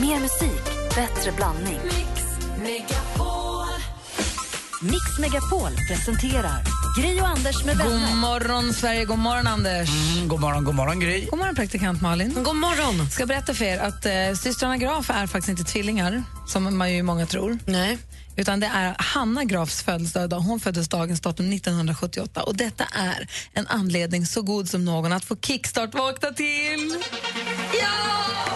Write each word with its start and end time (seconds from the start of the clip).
Mer 0.00 0.20
musik, 0.20 0.64
bättre 0.94 1.32
blandning. 1.36 1.80
Mix 4.82 5.18
Megapol 5.20 5.70
presenterar 5.88 6.62
Gri 6.98 7.20
och 7.20 7.28
Anders 7.28 7.64
med 7.64 7.76
vänner. 7.76 8.10
God 8.10 8.16
morgon, 8.16 8.74
Sverige. 8.74 9.04
God 9.04 9.18
morgon, 9.18 9.46
Anders. 9.46 9.88
Mm, 9.88 10.28
god 10.28 10.40
morgon, 10.40 10.64
god 10.64 10.74
morgon 10.74 11.00
Gry. 11.00 11.26
God 11.30 11.38
morgon, 11.38 11.54
praktikant 11.54 12.02
Malin. 12.02 12.34
God 12.44 12.56
morgon. 12.56 13.10
ska 13.10 13.26
berätta 13.26 13.54
för 13.54 13.64
er 13.64 13.78
att 13.78 14.06
eh, 14.06 14.12
systrarna 14.42 14.76
Graf 14.76 15.10
är 15.10 15.26
faktiskt 15.26 15.48
inte 15.48 15.64
tvillingar, 15.64 16.22
som 16.46 16.78
man 16.78 16.92
ju 16.92 17.02
många 17.02 17.26
tror. 17.26 17.58
Nej. 17.64 17.98
Utan 18.36 18.60
det 18.60 18.70
är 18.74 18.96
Hanna 18.98 19.44
Grafs 19.44 19.82
födelsedag. 19.82 20.38
Hon 20.38 20.60
föddes 20.60 20.88
dagens 20.88 21.20
datum 21.20 21.52
1978. 21.52 22.42
Och 22.42 22.56
detta 22.56 22.84
är 22.84 23.28
en 23.52 23.66
anledning 23.66 24.26
så 24.26 24.42
god 24.42 24.68
som 24.68 24.84
någon 24.84 25.12
att 25.12 25.24
få 25.24 25.36
kickstart 25.36 25.94
vakna 25.94 26.30
till. 26.30 27.04
Ja! 27.82 28.55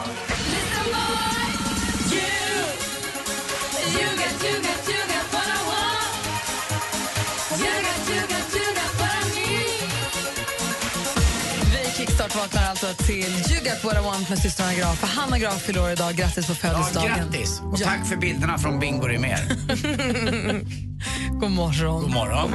Vaknar 12.40 12.70
alltså 12.70 12.86
till 13.04 13.24
You 13.50 13.60
got 13.64 13.84
what 13.84 13.94
I 13.94 14.04
want 14.04 14.28
med 14.28 14.38
systrarna 14.38 14.74
Graf. 14.74 14.98
För 14.98 15.06
Hanna 15.06 15.38
Graf 15.38 15.62
fyller 15.62 15.82
år 15.82 15.90
idag. 15.90 16.14
Grattis 16.14 16.46
på 16.46 16.52
Ja, 16.52 16.56
födelsedagen. 16.56 17.16
grattis! 17.30 17.60
Och 17.60 17.80
Ja. 17.80 17.86
tack 17.86 18.06
för 18.06 18.16
bilderna 18.16 18.58
från 18.58 18.78
Bingo 18.80 19.06
Rimér. 19.06 19.40
God 21.40 21.50
morgon. 21.50 22.02
God 22.02 22.10
morgon. 22.12 22.52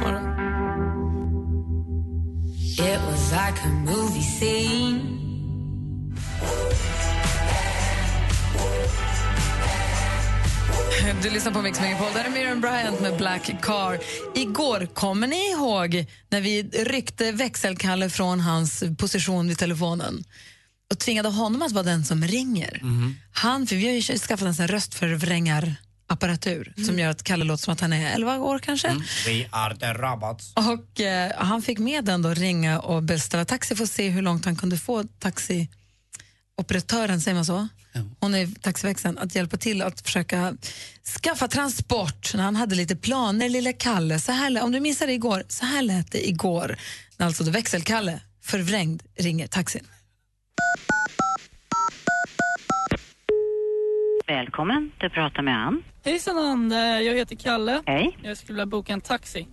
It 2.78 3.00
was 3.10 3.32
like 3.32 3.60
a 3.64 3.68
movie 3.84 4.22
scene. 4.22 5.00
Du 11.22 11.30
lyssnar 11.30 11.52
på 11.52 11.62
Mix 11.62 11.80
Megapol. 11.80 12.06
Där 12.14 12.24
är 12.24 12.30
Miriam 12.30 12.60
Bryant 12.60 13.00
med 13.00 13.16
Black 13.16 13.50
Car. 13.62 13.98
Igår, 14.34 14.86
kommer 14.94 15.26
ni 15.26 15.50
ihåg 15.50 16.06
när 16.30 16.40
vi 16.40 16.62
ryckte 16.62 17.32
växelkalle 17.32 18.10
från 18.10 18.40
hans 18.40 18.84
position 18.98 19.48
vid 19.48 19.58
telefonen 19.58 20.24
och 20.90 20.98
tvingade 20.98 21.28
honom 21.28 21.62
att 21.62 21.72
vara 21.72 21.84
den 21.84 22.04
som 22.04 22.24
ringer? 22.24 22.80
Han, 23.32 23.66
för 23.66 23.76
vi 23.76 23.86
har 23.86 23.92
ju 23.94 24.02
skaffat 24.02 24.46
en 24.46 24.54
sån 24.54 24.62
här 24.62 24.68
röstförvrängar-apparatur 24.68 26.72
som 26.86 26.98
gör 26.98 27.10
att 27.10 27.22
Kalle 27.22 27.44
låter 27.44 27.64
som 27.64 27.72
att 27.72 27.80
han 27.80 27.92
är 27.92 28.14
11 28.14 28.38
år 28.38 28.58
kanske. 28.58 28.88
We 29.26 29.46
are 29.50 29.76
the 29.76 29.92
robots. 29.92 30.52
Och 30.54 31.00
eh, 31.00 31.32
Han 31.36 31.62
fick 31.62 31.78
med 31.78 32.04
den 32.04 32.22
då 32.22 32.34
ringa 32.34 32.80
och 32.80 33.02
beställa 33.02 33.44
taxi 33.44 33.76
för 33.76 33.84
att 33.84 33.90
se 33.90 34.08
hur 34.08 34.22
långt 34.22 34.44
han 34.44 34.56
kunde 34.56 34.76
få 34.78 35.04
taxioperatören, 36.56 37.20
säger 37.20 37.34
man 37.34 37.44
så? 37.44 37.68
Hon 38.20 38.34
är 38.34 38.46
taxiväxeln, 38.60 39.18
att 39.18 39.34
hjälpa 39.34 39.56
till 39.56 39.82
att 39.82 40.00
försöka 40.00 40.56
skaffa 41.22 41.48
transport 41.48 42.34
när 42.34 42.42
han 42.42 42.56
hade 42.56 42.74
lite 42.74 42.96
planer, 42.96 43.48
lilla 43.48 43.72
Kalle. 43.72 44.18
Så 44.18 44.32
här, 44.32 44.62
om 44.62 44.72
du 44.72 44.80
missade 44.80 45.12
igår, 45.12 45.42
så 45.48 45.66
här 45.66 45.82
lät 45.82 46.12
det 46.12 46.28
igår. 46.28 46.76
När 47.18 47.26
alltså 47.26 47.44
då 47.44 47.50
växelkalle, 47.50 48.20
förvrängd, 48.42 49.02
ringer 49.18 49.46
taxin. 49.46 49.84
Välkommen, 54.26 54.90
du 55.00 55.10
pratar 55.10 55.42
med 55.42 55.66
Ann. 55.66 55.82
Hejsan 56.04 56.38
Ann, 56.38 56.70
jag 57.04 57.16
heter 57.16 57.36
Kalle. 57.36 57.82
Hej. 57.86 58.18
Jag 58.22 58.36
skulle 58.36 58.54
vilja 58.54 58.66
boka 58.66 58.92
en 58.92 59.00
taxi. 59.00 59.46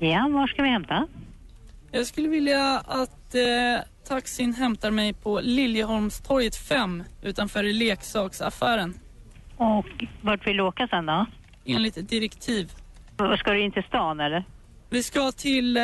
Ja, 0.00 0.28
var 0.28 0.46
ska 0.46 0.62
vi 0.62 0.68
hämta? 0.68 1.06
Jag 1.90 2.06
skulle 2.06 2.28
vilja 2.28 2.78
att 2.78 3.34
eh, 3.34 3.84
taxin 4.08 4.54
hämtar 4.54 4.90
mig 4.90 5.12
på 5.12 5.40
Liljeholmstorget 5.40 6.56
5 6.56 7.04
utanför 7.22 7.62
leksaksaffären. 7.62 8.94
Och 9.56 10.04
vart 10.20 10.46
vill 10.46 10.56
du 10.56 10.62
åka 10.62 10.88
sen 10.88 11.06
då? 11.06 11.26
Enligt 11.64 12.08
direktiv. 12.08 12.72
Och 13.18 13.38
Ska 13.38 13.52
du 13.52 13.60
in 13.60 13.72
till 13.72 13.82
stan 13.82 14.20
eller? 14.20 14.44
Vi 14.90 15.02
ska 15.02 15.32
till 15.32 15.76
eh, 15.76 15.82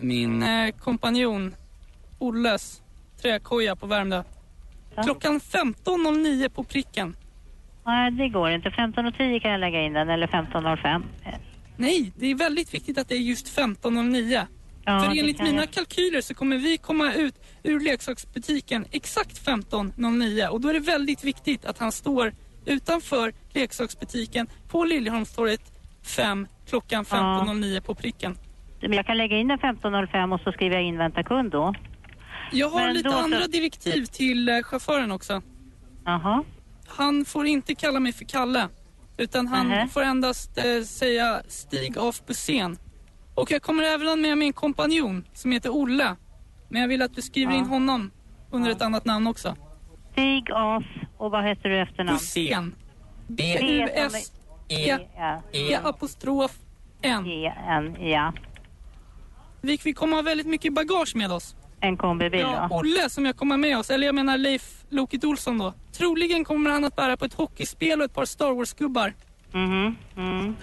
min 0.00 0.42
eh, 0.42 0.70
kompanjon 0.70 1.54
Olles 2.18 2.82
träkoja 3.22 3.76
på 3.76 3.86
Värmdö. 3.86 4.22
Ja. 4.94 5.02
Klockan 5.02 5.40
15.09 5.40 6.48
på 6.48 6.64
pricken. 6.64 7.16
Nej, 7.86 8.10
det 8.10 8.28
går 8.28 8.50
inte. 8.50 8.68
15.10 8.68 9.40
kan 9.40 9.50
jag 9.50 9.60
lägga 9.60 9.82
in 9.82 9.92
den, 9.92 10.08
eller 10.08 10.26
15.05. 10.26 11.02
Nej, 11.76 12.12
det 12.16 12.26
är 12.26 12.34
väldigt 12.34 12.74
viktigt 12.74 12.98
att 12.98 13.08
det 13.08 13.14
är 13.14 13.18
just 13.18 13.58
15.09. 13.58 14.46
Ja, 14.84 15.00
För 15.00 15.18
enligt 15.18 15.42
mina 15.42 15.66
kalkyler 15.66 16.20
så 16.20 16.34
kommer 16.34 16.58
vi 16.58 16.78
komma 16.78 17.14
ut 17.14 17.34
ur 17.62 17.80
leksaksbutiken 17.80 18.84
exakt 18.90 19.46
15.09 19.46 20.46
och 20.48 20.60
då 20.60 20.68
är 20.68 20.72
det 20.72 20.80
väldigt 20.80 21.24
viktigt 21.24 21.64
att 21.64 21.78
han 21.78 21.92
står 21.92 22.32
utanför 22.66 23.32
leksaksbutiken 23.52 24.46
på 24.68 24.84
Liljeholmstorget 24.84 25.72
5 26.02 26.46
klockan 26.68 27.04
15.09 27.04 27.80
på 27.80 27.94
pricken. 27.94 28.38
Men 28.80 28.92
jag 28.92 29.06
kan 29.06 29.16
lägga 29.16 29.38
in 29.38 29.48
den 29.48 29.58
15.05 29.58 30.34
och 30.34 30.40
så 30.40 30.52
skriver 30.52 30.76
jag 30.76 30.84
in 30.84 30.98
vänta 30.98 31.22
kund 31.22 31.50
då. 31.50 31.74
Jag 32.52 32.68
har 32.70 32.80
Men 32.80 32.94
lite 32.94 33.08
då 33.08 33.14
andra 33.14 33.46
direktiv 33.46 34.04
till 34.04 34.48
eh, 34.48 34.62
chauffören 34.62 35.10
också. 35.12 35.42
Jaha. 36.04 36.44
Han 36.86 37.24
får 37.24 37.46
inte 37.46 37.74
kalla 37.74 38.00
mig 38.00 38.12
för 38.12 38.24
Kalle 38.24 38.68
utan 39.16 39.46
han 39.46 39.68
Nähä. 39.68 39.88
får 39.88 40.02
endast 40.02 40.58
eh, 40.58 40.82
säga 40.82 41.42
stig 41.48 41.98
av 41.98 42.16
bussen. 42.26 42.78
Och 43.34 43.50
jag 43.50 43.62
kommer 43.62 43.82
även 43.82 44.20
med 44.20 44.38
min 44.38 44.52
kompanjon 44.52 45.24
som 45.32 45.52
heter 45.52 45.70
Olle. 45.70 46.16
Men 46.68 46.80
jag 46.80 46.88
vill 46.88 47.02
att 47.02 47.14
du 47.14 47.22
skriver 47.22 47.52
in 47.52 47.64
honom 47.64 48.10
under 48.50 48.70
ett 48.70 48.82
annat 48.82 49.04
namn 49.04 49.26
också. 49.26 49.56
Stig 50.12 50.50
As 50.54 50.84
och 51.16 51.30
vad 51.30 51.44
heter 51.44 51.68
du 51.68 51.80
efternamn? 51.80 52.16
Bussen. 52.18 52.74
B 53.26 53.56
B-U-S 53.60 54.32
E 54.68 54.98
E 55.52 55.74
apostrof 55.82 56.58
N. 57.02 57.26
E 57.26 57.52
N 57.68 57.96
ja. 58.00 58.32
Vi, 59.60 59.78
vi 59.84 59.92
kommer 59.92 60.16
ha 60.16 60.22
väldigt 60.22 60.46
mycket 60.46 60.74
bagage 60.74 61.16
med 61.16 61.32
oss. 61.32 61.56
En 61.80 61.96
kombibil 61.96 62.40
Ja, 62.40 62.66
då. 62.70 62.76
Olle 62.76 63.10
som 63.10 63.26
jag 63.26 63.36
kommer 63.36 63.56
med 63.56 63.78
oss, 63.78 63.90
eller 63.90 64.06
jag 64.06 64.14
menar 64.14 64.38
Leif 64.38 64.84
Loket 64.88 65.24
Olsson 65.24 65.58
då. 65.58 65.74
Troligen 65.92 66.44
kommer 66.44 66.70
han 66.70 66.84
att 66.84 66.96
bära 66.96 67.16
på 67.16 67.24
ett 67.24 67.34
hockeyspel 67.34 67.98
och 68.00 68.04
ett 68.04 68.14
par 68.14 68.24
Star 68.24 68.52
Wars-gubbar. 68.54 69.14
Mhm. 69.52 69.96
Mm. 70.16 70.56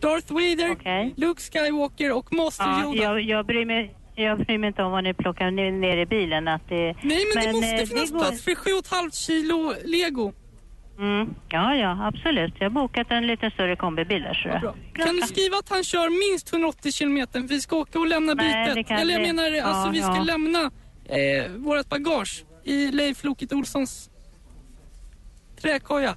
Darth 0.00 0.32
Vader, 0.32 0.70
Okej. 0.72 1.14
Luke 1.16 1.42
Skywalker 1.42 2.12
och 2.16 2.32
Master 2.32 2.64
Ja, 2.64 2.84
Yoda. 2.84 3.02
jag, 3.02 3.20
jag, 3.20 3.46
bryr 3.46 3.64
mig, 3.66 3.94
jag 4.14 4.38
bryr 4.38 4.58
mig 4.58 4.68
inte 4.68 4.82
om 4.82 4.92
vad 4.92 5.04
ni 5.04 5.14
plockar 5.14 5.50
ner, 5.50 5.96
i 5.96 6.06
bilen. 6.06 6.48
Att 6.48 6.68
det, 6.68 6.94
Nej 7.02 7.24
men, 7.34 7.44
det 7.44 7.48
eh, 7.50 7.52
måste 7.52 7.86
finnas 7.86 8.10
går- 8.10 8.18
plats 8.18 8.42
för 8.44 8.50
7,5 8.50 9.26
kilo 9.26 9.74
lego. 9.84 10.32
Mm. 10.98 11.34
Ja, 11.48 11.74
ja, 11.74 12.06
absolut. 12.06 12.54
Jag 12.58 12.64
har 12.64 12.70
bokat 12.70 13.10
en 13.10 13.26
lite 13.26 13.50
större 13.50 13.76
kombibil 13.76 14.22
där, 14.22 14.34
så 14.34 14.48
Bra. 14.60 14.74
Kan 15.06 15.16
du 15.16 15.22
skriva 15.22 15.56
att 15.56 15.68
han 15.68 15.84
kör 15.84 16.30
minst 16.32 16.52
180 16.52 16.92
kilometer? 16.92 17.40
Vi 17.40 17.60
ska 17.60 17.76
åka 17.76 17.98
och 17.98 18.06
lämna 18.06 18.34
Nej, 18.34 18.68
det 18.68 18.74
bytet. 18.74 19.00
Eller 19.00 19.12
jag 19.12 19.22
menar, 19.22 19.50
ja, 19.50 19.64
alltså 19.64 19.90
vi 19.90 20.02
ska 20.02 20.16
ja. 20.16 20.22
lämna 20.22 20.60
eh, 21.04 21.50
vårt 21.56 21.88
bagage 21.88 22.44
i 22.64 22.90
Leif 22.92 23.24
Loket 23.24 23.52
Olssons 23.52 24.10
träkoja. 25.60 26.16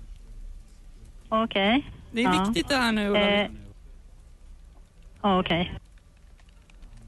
Okej. 1.30 1.92
Det 2.12 2.22
är 2.22 2.24
Ja. 2.24 2.44
viktigt 2.48 2.70
det 2.70 2.76
här 2.76 2.92
nu 2.92 3.08
Ulla. 3.10 3.20
Eh, 3.42 3.48
ja, 5.22 5.40
Okej. 5.40 5.74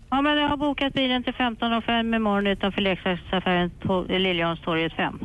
Ja, 0.09 0.21
men 0.21 0.37
jag 0.37 0.49
har 0.49 0.57
bokat 0.57 0.93
bilen 0.93 1.23
till 1.23 1.33
15.05 1.33 2.15
imorgon 2.15 2.47
utanför 2.47 2.81
leksaksaffären 2.81 3.71
på 3.81 4.05
Liljeholmstorget 4.09 4.93
5. 4.93 5.19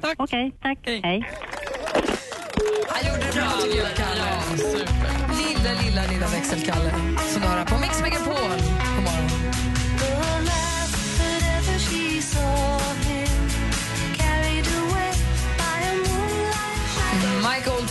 Tack. 0.00 0.14
Okej, 0.18 0.52
tack. 0.62 0.78
Hej. 0.84 1.00
Hej. 1.04 1.30
Han 2.88 3.08
gjorde 3.08 3.26
det 3.26 3.34
bra 3.34 3.50
tycker 3.62 3.78
jag, 3.78 3.94
Kalle. 3.96 4.28
Lilla, 5.40 5.70
lilla, 5.82 6.02
lilla 6.12 6.26
växelkalle 6.26 6.90
här 7.56 7.64
på 7.66 7.80
Mix 7.80 8.02
Megapol. 8.02 8.34
God 8.96 9.04
morgon. 9.04 9.56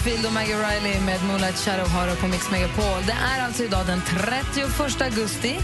Oldfield 0.05 0.25
och 0.25 0.33
Maggie 0.33 0.55
Riley 0.55 1.01
med 1.01 1.23
Moonlight 1.23 1.57
Shadow 1.57 1.87
har 1.87 2.07
du 2.07 2.15
på 2.15 2.27
Mix 2.27 2.51
Megapol. 2.51 3.05
Det 3.05 3.11
är 3.11 3.45
alltså 3.45 3.63
idag 3.63 3.85
den 3.87 4.01
31 4.01 5.01
augusti 5.01 5.55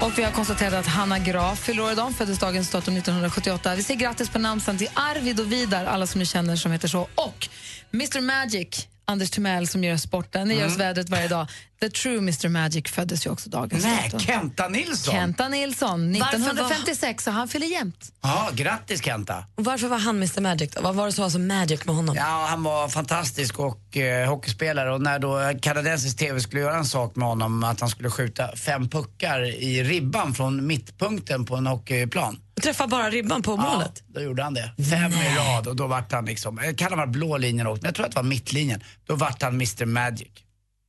och 0.00 0.18
vi 0.18 0.22
har 0.22 0.30
konstaterat 0.30 0.74
att 0.74 0.86
Hanna 0.86 1.18
Graf 1.18 1.58
fyller 1.58 1.82
år 1.82 1.92
idag, 1.92 2.14
föddes 2.14 2.38
dagens 2.38 2.70
datum 2.70 2.96
1978. 2.96 3.74
Vi 3.74 3.82
säger 3.82 4.00
grattis 4.00 4.30
på 4.30 4.38
namnsdagen 4.38 4.78
till 4.78 4.88
Arvid 4.94 5.40
och 5.40 5.52
Vidar, 5.52 5.84
alla 5.84 6.06
som 6.06 6.18
ni 6.18 6.26
känner 6.26 6.56
som 6.56 6.72
heter 6.72 6.88
så. 6.88 7.08
Och 7.14 7.48
Mr 7.94 8.20
Magic, 8.20 8.88
Anders 9.04 9.30
Timell 9.30 9.68
som 9.68 9.84
gör 9.84 9.96
sporten, 9.96 10.48
ni 10.48 10.54
gör 10.54 10.66
oss 10.66 10.78
vädret 10.78 11.08
varje 11.08 11.28
dag. 11.28 11.46
The 11.80 11.90
true 11.90 12.18
Mr 12.18 12.48
Magic 12.48 12.88
föddes 12.90 13.26
ju 13.26 13.30
också 13.30 13.50
dagens 13.50 13.84
Nej, 13.84 14.04
datum. 14.04 14.20
Kenta 14.20 14.68
Nilsson. 14.68 15.14
Kenta 15.14 15.48
Nilsson, 15.48 16.12
Varför 16.12 16.38
var- 16.38 16.44
1956, 16.46 17.24
så 17.24 17.30
han 17.30 17.48
fyller 17.48 17.66
jämnt. 17.66 18.12
Ja, 18.22 18.50
grattis 18.54 19.04
Kenta. 19.04 19.44
Och 19.54 19.64
varför 19.64 19.88
var 19.88 19.98
han 19.98 20.16
Mr 20.16 20.40
Magic 20.40 20.70
då? 20.70 20.82
Vad 20.82 20.94
var 20.94 21.06
det 21.06 21.12
som 21.12 21.22
var 21.22 21.30
så 21.30 21.38
magic 21.38 21.84
med 21.84 21.94
honom? 21.94 22.16
Ja, 22.16 22.46
han 22.50 22.62
var 22.62 22.88
fantastisk 22.88 23.58
och 23.58 23.96
eh, 23.96 24.28
hockeyspelare 24.28 24.92
och 24.94 25.00
när 25.02 25.18
då 25.18 25.52
kanadensisk 25.62 26.18
TV 26.18 26.40
skulle 26.40 26.60
göra 26.62 26.76
en 26.76 26.84
sak 26.84 27.16
med 27.16 27.28
honom 27.28 27.64
att 27.64 27.80
han 27.80 27.88
skulle 27.90 28.10
skjuta 28.10 28.56
fem 28.56 28.88
puckar 28.88 29.42
i 29.62 29.82
ribban 29.84 30.34
från 30.34 30.66
mittpunkten 30.66 31.44
på 31.46 31.56
en 31.56 31.66
hockeyplan. 31.66 32.38
Träffa 32.62 32.86
bara 32.86 33.10
ribban 33.10 33.42
på 33.42 33.56
målet? 33.56 33.92
Ja, 33.94 34.02
då 34.14 34.20
gjorde 34.20 34.42
han 34.42 34.54
det. 34.54 34.72
Fem 34.90 35.12
i 35.12 35.34
rad 35.38 35.66
och 35.66 35.76
då 35.76 35.86
vart 35.86 36.12
han 36.12 36.24
liksom, 36.24 36.58
eh, 36.58 36.74
kan 36.74 36.88
ha 36.92 36.96
varit 36.96 37.10
blå 37.12 37.36
linjen 37.38 37.66
också, 37.66 37.82
men 37.82 37.88
jag 37.88 37.94
tror 37.94 38.06
att 38.06 38.12
det 38.12 38.16
var 38.16 38.22
mittlinjen. 38.22 38.82
Då 39.06 39.14
vart 39.14 39.42
han 39.42 39.52
Mr 39.54 39.86
Magic. 39.86 40.28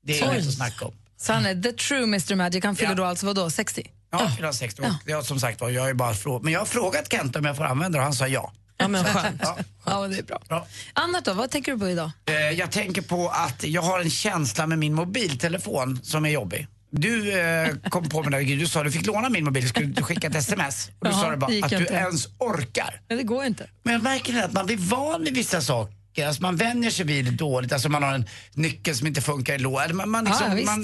Det 0.04 0.20
är 0.20 0.34
inget 0.34 0.48
att 0.48 0.54
snacka 0.54 0.86
om. 0.86 0.94
Så 1.18 1.34
han 1.34 1.46
är 1.46 1.56
the 1.62 1.72
true 1.72 2.04
Mr 2.04 2.36
Magic. 2.36 2.64
Han 2.64 2.76
fyller 2.76 2.90
Ja. 2.92 2.96
då 2.96 3.06
alltså 3.06 3.26
vadå, 3.26 3.50
60? 3.50 3.92
Ja, 4.12 4.32
fyra 4.38 4.54
sex 4.54 4.80
år. 4.80 4.86
Ja. 5.06 5.24
som 5.24 5.40
sagt 5.40 5.62
var, 5.62 5.70
jag 5.70 5.90
är 5.90 5.94
bara 5.94 6.14
frå- 6.14 6.44
Men 6.44 6.54
jag 6.54 6.60
har 6.60 6.66
frågat 6.66 7.12
Kent 7.12 7.36
om 7.36 7.46
jag 7.46 7.58
får 7.58 7.64
använda 7.64 7.98
det 7.98 8.00
och 8.00 8.04
han 8.04 8.14
sa 8.14 8.28
ja. 8.28 8.54
Ja, 8.78 8.88
men 8.88 9.04
skönt. 9.06 9.42
Ja. 9.44 9.58
Ja, 9.86 10.08
det 10.08 10.18
är 10.18 10.24
bra. 10.24 10.40
Bra. 10.48 10.68
Annat 10.94 11.26
då, 11.26 11.34
vad 11.34 11.52
tänker 11.52 11.72
du 11.72 11.80
på 11.80 11.90
idag? 11.90 12.12
Eh, 12.26 12.36
jag 12.36 12.72
tänker 12.72 13.02
på 13.02 13.30
att 13.30 13.64
jag 13.64 13.82
har 13.82 14.00
en 14.00 14.10
känsla 14.10 14.68
med 14.68 14.80
min 14.80 14.94
mobiltelefon 14.94 16.00
som 16.04 16.26
är 16.26 16.30
jobbig. 16.30 16.68
Du 16.92 17.40
eh, 17.40 17.70
kom 17.90 18.10
på 18.10 18.24
mig 18.24 18.46
där, 18.46 18.56
du 18.56 18.68
sa 18.68 18.80
att 18.80 18.86
du 18.86 18.92
fick 18.92 19.06
låna 19.06 19.30
min 19.30 19.44
mobil, 19.44 19.70
skulle 19.70 19.86
du 19.86 20.04
skicka 20.04 20.28
ett 20.28 20.36
sms? 20.36 20.88
Och 21.00 21.06
du 21.08 21.12
Ja, 21.12 21.18
sa 21.22 21.30
det 21.30 21.38
bara 21.38 21.52
att 21.66 21.70
du 21.70 21.86
ens 21.86 22.28
orkar. 22.38 23.02
Nej, 23.10 23.18
det 23.18 23.24
går 23.24 23.46
inte. 23.46 23.70
Men 23.84 23.94
jag 23.94 24.04
märker 24.04 24.44
att 24.44 24.54
man 24.54 24.66
blir 24.66 24.78
van 24.78 25.24
vid 25.24 25.34
vissa 25.34 25.62
saker. 25.62 25.96
Alltså 26.26 26.42
man 26.42 26.56
vänjer 26.56 26.92
sig 26.92 27.06
vid 27.06 27.26
det 27.26 27.32
dåligt. 27.32 27.74
Alltså 27.74 27.90
man 27.90 28.04
har 28.04 28.14
en 28.14 28.26
nyckel 28.54 28.96
som 28.96 29.08
inte 29.08 29.22
funkar 29.22 29.54
i 29.54 29.58
lådan. 29.58 29.96
Man, 29.96 30.10
man, 30.10 30.26
liksom, 30.26 30.58
Ja, 30.58 30.66
man, 30.66 30.82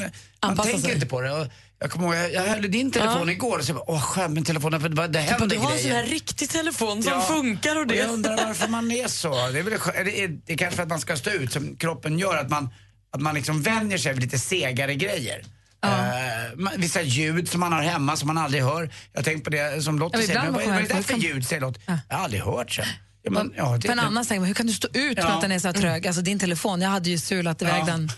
man 0.55 0.57
tänker 0.65 0.81
sig. 0.81 0.93
inte 0.93 1.05
på 1.05 1.21
det. 1.21 1.31
Och 1.31 1.47
jag 1.79 1.91
kommer 1.91 2.05
ihåg, 2.07 2.15
jag, 2.15 2.33
jag 2.33 2.41
höll 2.53 2.65
i 2.65 2.67
din 2.67 2.91
telefon 2.91 3.29
igår 3.29 3.57
och 3.59 3.63
så 3.65 3.73
bara, 3.73 3.83
åh 3.91 4.01
skönt 4.01 4.33
med 4.33 4.45
telefonen 4.45 4.81
för 4.81 4.89
det, 4.89 5.07
det 5.07 5.21
Typ 5.21 5.29
händer 5.29 5.45
att 5.45 5.49
du 5.49 5.57
har 5.57 5.71
en 5.71 5.79
sån 5.79 5.91
här 5.91 6.03
riktig 6.05 6.49
telefon 6.49 7.03
som 7.03 7.13
Ja. 7.13 7.21
funkar 7.21 7.75
och 7.75 7.81
Och 7.81 7.87
det. 7.87 7.95
jag 7.95 8.09
undrar 8.09 8.37
varför 8.47 8.67
man 8.67 8.91
är 8.91 9.07
så. 9.07 9.29
Det 9.47 9.59
är, 9.59 9.63
väl, 9.63 9.73
det 10.05 10.23
är, 10.23 10.27
det 10.45 10.53
är 10.53 10.57
kanske 10.57 10.75
för 10.75 10.83
att 10.83 10.89
man 10.89 10.99
ska 10.99 11.15
stå 11.15 11.29
ut, 11.29 11.51
som 11.53 11.75
kroppen 11.77 12.19
gör, 12.19 12.37
att 12.37 12.49
man, 12.49 12.69
att 13.11 13.21
man 13.21 13.35
liksom 13.35 13.61
vänjer 13.61 13.97
sig 13.97 14.13
vid 14.13 14.21
lite 14.21 14.39
segare 14.39 14.95
grejer. 14.95 15.43
Man- 16.55 16.73
vissa 16.77 17.01
ljud 17.01 17.49
som 17.49 17.59
man 17.59 17.73
har 17.73 17.81
hemma 17.81 18.15
som 18.15 18.27
man 18.27 18.37
aldrig 18.37 18.63
hör. 18.63 18.89
Jag 19.13 19.25
tänkte 19.25 19.43
på 19.43 19.49
det 19.57 19.81
som 19.83 19.99
Lotta 19.99 20.19
Ja, 20.21 20.25
säger, 20.27 20.41
vad, 20.51 20.53
vad 20.53 20.63
är 20.75 20.81
det 20.81 20.87
där 20.87 21.01
för 21.01 21.13
ljud? 21.17 21.47
Säger 21.47 21.61
Lotta. 21.61 21.79
Jag 22.09 22.17
har 22.17 22.23
aldrig 22.23 22.41
hört 22.41 22.71
sen. 22.71 22.85
Ja, 23.35 23.43
men, 23.43 23.53
ja, 23.57 23.77
det, 23.77 23.81
För 23.87 23.91
en 23.93 23.99
annan 23.99 24.25
säger 24.25 24.41
hur 24.41 24.53
kan 24.53 24.67
du 24.67 24.73
stå 24.73 24.87
ut 24.87 24.95
med 24.95 25.17
Ja. 25.17 25.27
att 25.27 25.41
den 25.41 25.51
är 25.51 25.59
så 25.59 25.73
trög? 25.73 26.07
Alltså 26.07 26.21
din 26.21 26.39
telefon, 26.39 26.81
jag 26.81 26.89
hade 26.89 27.09
ju 27.09 27.17
sulat 27.17 27.61
iväg 27.61 27.81
Ja. 27.81 27.85
den 27.85 28.11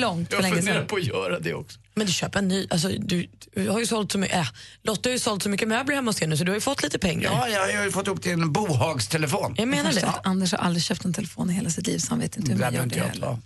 långt 0.00 0.28
för 0.28 0.36
jag 0.36 0.42
länge 0.42 0.56
funderar 0.56 0.76
sedan. 0.78 0.86
på 0.86 0.96
att 0.96 1.04
göra 1.04 1.40
det 1.40 1.54
också. 1.54 1.78
Men 1.94 2.06
du 2.06 2.12
köper 2.12 2.38
en 2.38 2.48
ny. 2.48 2.66
Alltså, 2.70 2.88
du, 2.88 3.26
du 3.54 3.68
har 3.68 3.80
ju 3.80 3.86
sålt 3.86 4.12
så 4.12 4.18
mycket, 4.18 4.36
äh, 4.36 4.46
Lotta 4.82 5.08
har 5.08 5.12
ju 5.12 5.18
sålt 5.18 5.42
så 5.42 5.48
mycket 5.48 5.68
möbler 5.68 5.94
hemma 5.94 6.08
hos 6.08 6.22
er 6.22 6.26
nu 6.26 6.36
så 6.36 6.44
du 6.44 6.50
har 6.50 6.56
ju 6.56 6.60
fått 6.60 6.82
lite 6.82 6.98
pengar. 6.98 7.30
Ja, 7.32 7.48
jag 7.48 7.76
har 7.76 7.84
ju 7.84 7.90
fått 7.90 8.08
upp 8.08 8.22
till 8.22 8.32
en 8.32 8.52
bohagstelefon. 8.52 9.54
Jag 9.58 9.68
menar 9.68 9.92
det. 9.92 10.12
Anders 10.24 10.52
har 10.52 10.58
aldrig 10.58 10.82
köpt 10.84 11.04
en 11.04 11.12
telefon 11.14 11.50
i 11.50 11.52
hela 11.52 11.70
sitt 11.70 11.86
liv 11.86 11.98
så 11.98 12.10
han 12.10 12.18
vet 12.18 12.36
inte 12.36 12.52
hur 12.52 12.58
Det 12.58 12.64
man 12.64 12.74
gör 12.74 12.86
det 12.86 12.96
jag 12.96 13.04
heller. 13.04 13.38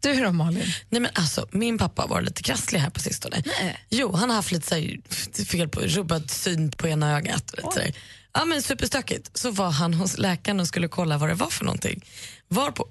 Du 0.00 0.24
då 0.24 0.32
Malin? 0.32 0.64
Nej 0.88 1.00
men 1.00 1.10
alltså, 1.14 1.46
min 1.50 1.78
pappa 1.78 2.06
var 2.06 2.20
lite 2.22 2.42
krasslig 2.42 2.80
här 2.80 2.90
på 2.90 3.00
sistone. 3.00 3.42
Nej. 3.46 3.86
Jo, 3.90 4.12
han 4.12 4.28
har 4.28 4.36
haft 4.36 4.52
lite 4.52 4.66
så 4.68 4.74
här, 4.74 5.44
fel 5.44 5.68
på, 5.68 5.80
rubbad 5.80 6.30
syn 6.30 6.70
på 6.70 6.88
ena 6.88 7.16
ögat. 7.16 7.54
där. 7.74 7.92
Ja, 8.38 8.44
men 8.44 8.62
superstökigt. 8.62 9.36
Så 9.36 9.50
var 9.50 9.70
han 9.70 9.94
hos 9.94 10.18
läkaren 10.18 10.60
och 10.60 10.66
skulle 10.66 10.88
kolla 10.88 11.18
vad 11.18 11.28
det 11.28 11.34
var 11.34 11.50
för 11.50 11.64
någonting. 11.64 12.04
Var 12.48 12.70
på, 12.70 12.88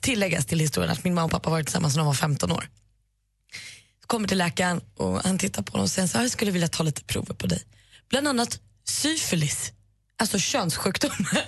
tilläggas 0.00 0.46
till 0.46 0.60
historien 0.60 0.92
att 0.92 1.04
min 1.04 1.14
mamma 1.14 1.24
och 1.24 1.30
pappa 1.30 1.50
varit 1.50 1.66
tillsammans 1.66 1.94
sedan 1.94 1.98
de 1.98 2.06
var 2.06 2.14
15 2.14 2.52
år. 2.52 2.68
Kommer 4.06 4.28
till 4.28 4.38
läkaren 4.38 4.80
och 4.96 5.22
han 5.22 5.38
tittar 5.38 5.62
på 5.62 5.72
honom 5.72 5.84
och 5.84 5.90
säger 5.90 6.08
så 6.08 6.18
här, 6.18 6.24
jag 6.24 6.30
skulle 6.30 6.50
vilja 6.50 6.68
ta 6.68 6.82
lite 6.82 7.04
prover 7.04 7.34
på 7.34 7.46
dig. 7.46 7.62
Bland 8.08 8.28
annat 8.28 8.60
syfilis. 8.84 9.72
Alltså 10.16 10.38
könssjukdomar. 10.38 11.44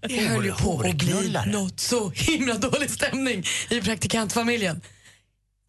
Det 0.08 0.26
höll 0.26 0.44
ju 0.44 0.52
på 0.52 0.80
att 0.80 0.96
bli 0.96 1.36
något 1.46 1.80
så 1.80 2.10
himla 2.10 2.54
dålig 2.54 2.90
stämning 2.90 3.44
i 3.70 3.80
praktikantfamiljen. 3.80 4.80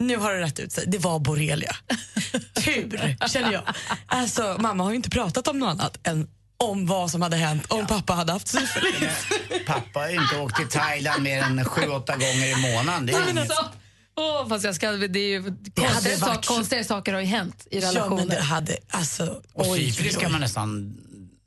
Nu 0.02 0.18
har 0.18 0.34
det 0.34 0.42
rätt 0.42 0.60
ut 0.60 0.72
sig. 0.72 0.84
Det 0.88 0.98
var 0.98 1.20
borrelia. 1.20 1.76
Tur, 2.54 3.28
känner 3.28 3.52
jag. 3.52 3.64
Alltså, 4.06 4.58
mamma 4.60 4.84
har 4.84 4.90
ju 4.92 4.96
inte 4.96 5.10
pratat 5.10 5.48
om 5.48 5.60
något 5.60 5.70
annat 5.70 6.08
än 6.08 6.28
om 6.58 6.88
vad 6.88 7.12
som 7.12 7.22
hade 7.22 7.38
hänt 7.38 7.66
om 7.72 7.88
pappa 7.88 8.14
hade 8.14 8.32
haft 8.34 8.48
syfilis. 8.48 9.26
Pappa 9.68 10.00
har 10.00 10.10
ju 10.10 10.16
inte 10.22 10.38
åkt 10.40 10.56
till 10.56 10.68
Thailand 10.68 11.24
mer 11.24 11.42
än 11.44 11.66
sju, 11.66 11.88
åtta 11.88 12.14
gånger 12.14 12.46
i 12.60 12.74
månaden. 12.76 13.06
Det 13.06 13.14
är 13.14 13.30
inget. 13.30 13.38
Alltså, 13.38 13.70
åh, 14.16 14.48
fast 14.50 14.66
jag 14.66 14.76
ska, 14.76 14.92
det 14.92 15.20
är 15.20 15.28
ju, 15.28 15.44
hade 15.44 15.60
konstiga, 15.92 16.18
varit 16.18 16.46
konstiga 16.46 16.84
saker 16.84 17.14
har 17.14 17.20
ju 17.20 17.26
hänt 17.28 17.68
i 17.72 17.80
Ja, 17.80 17.88
relationer. 17.90 18.16
men 18.16 18.28
det 18.28 18.42
hade, 18.42 18.78
alltså, 18.90 19.42
Och 19.54 19.66
syfilis 19.66 20.18
kan 20.18 20.32
man 20.32 20.42
nästan 20.42 20.98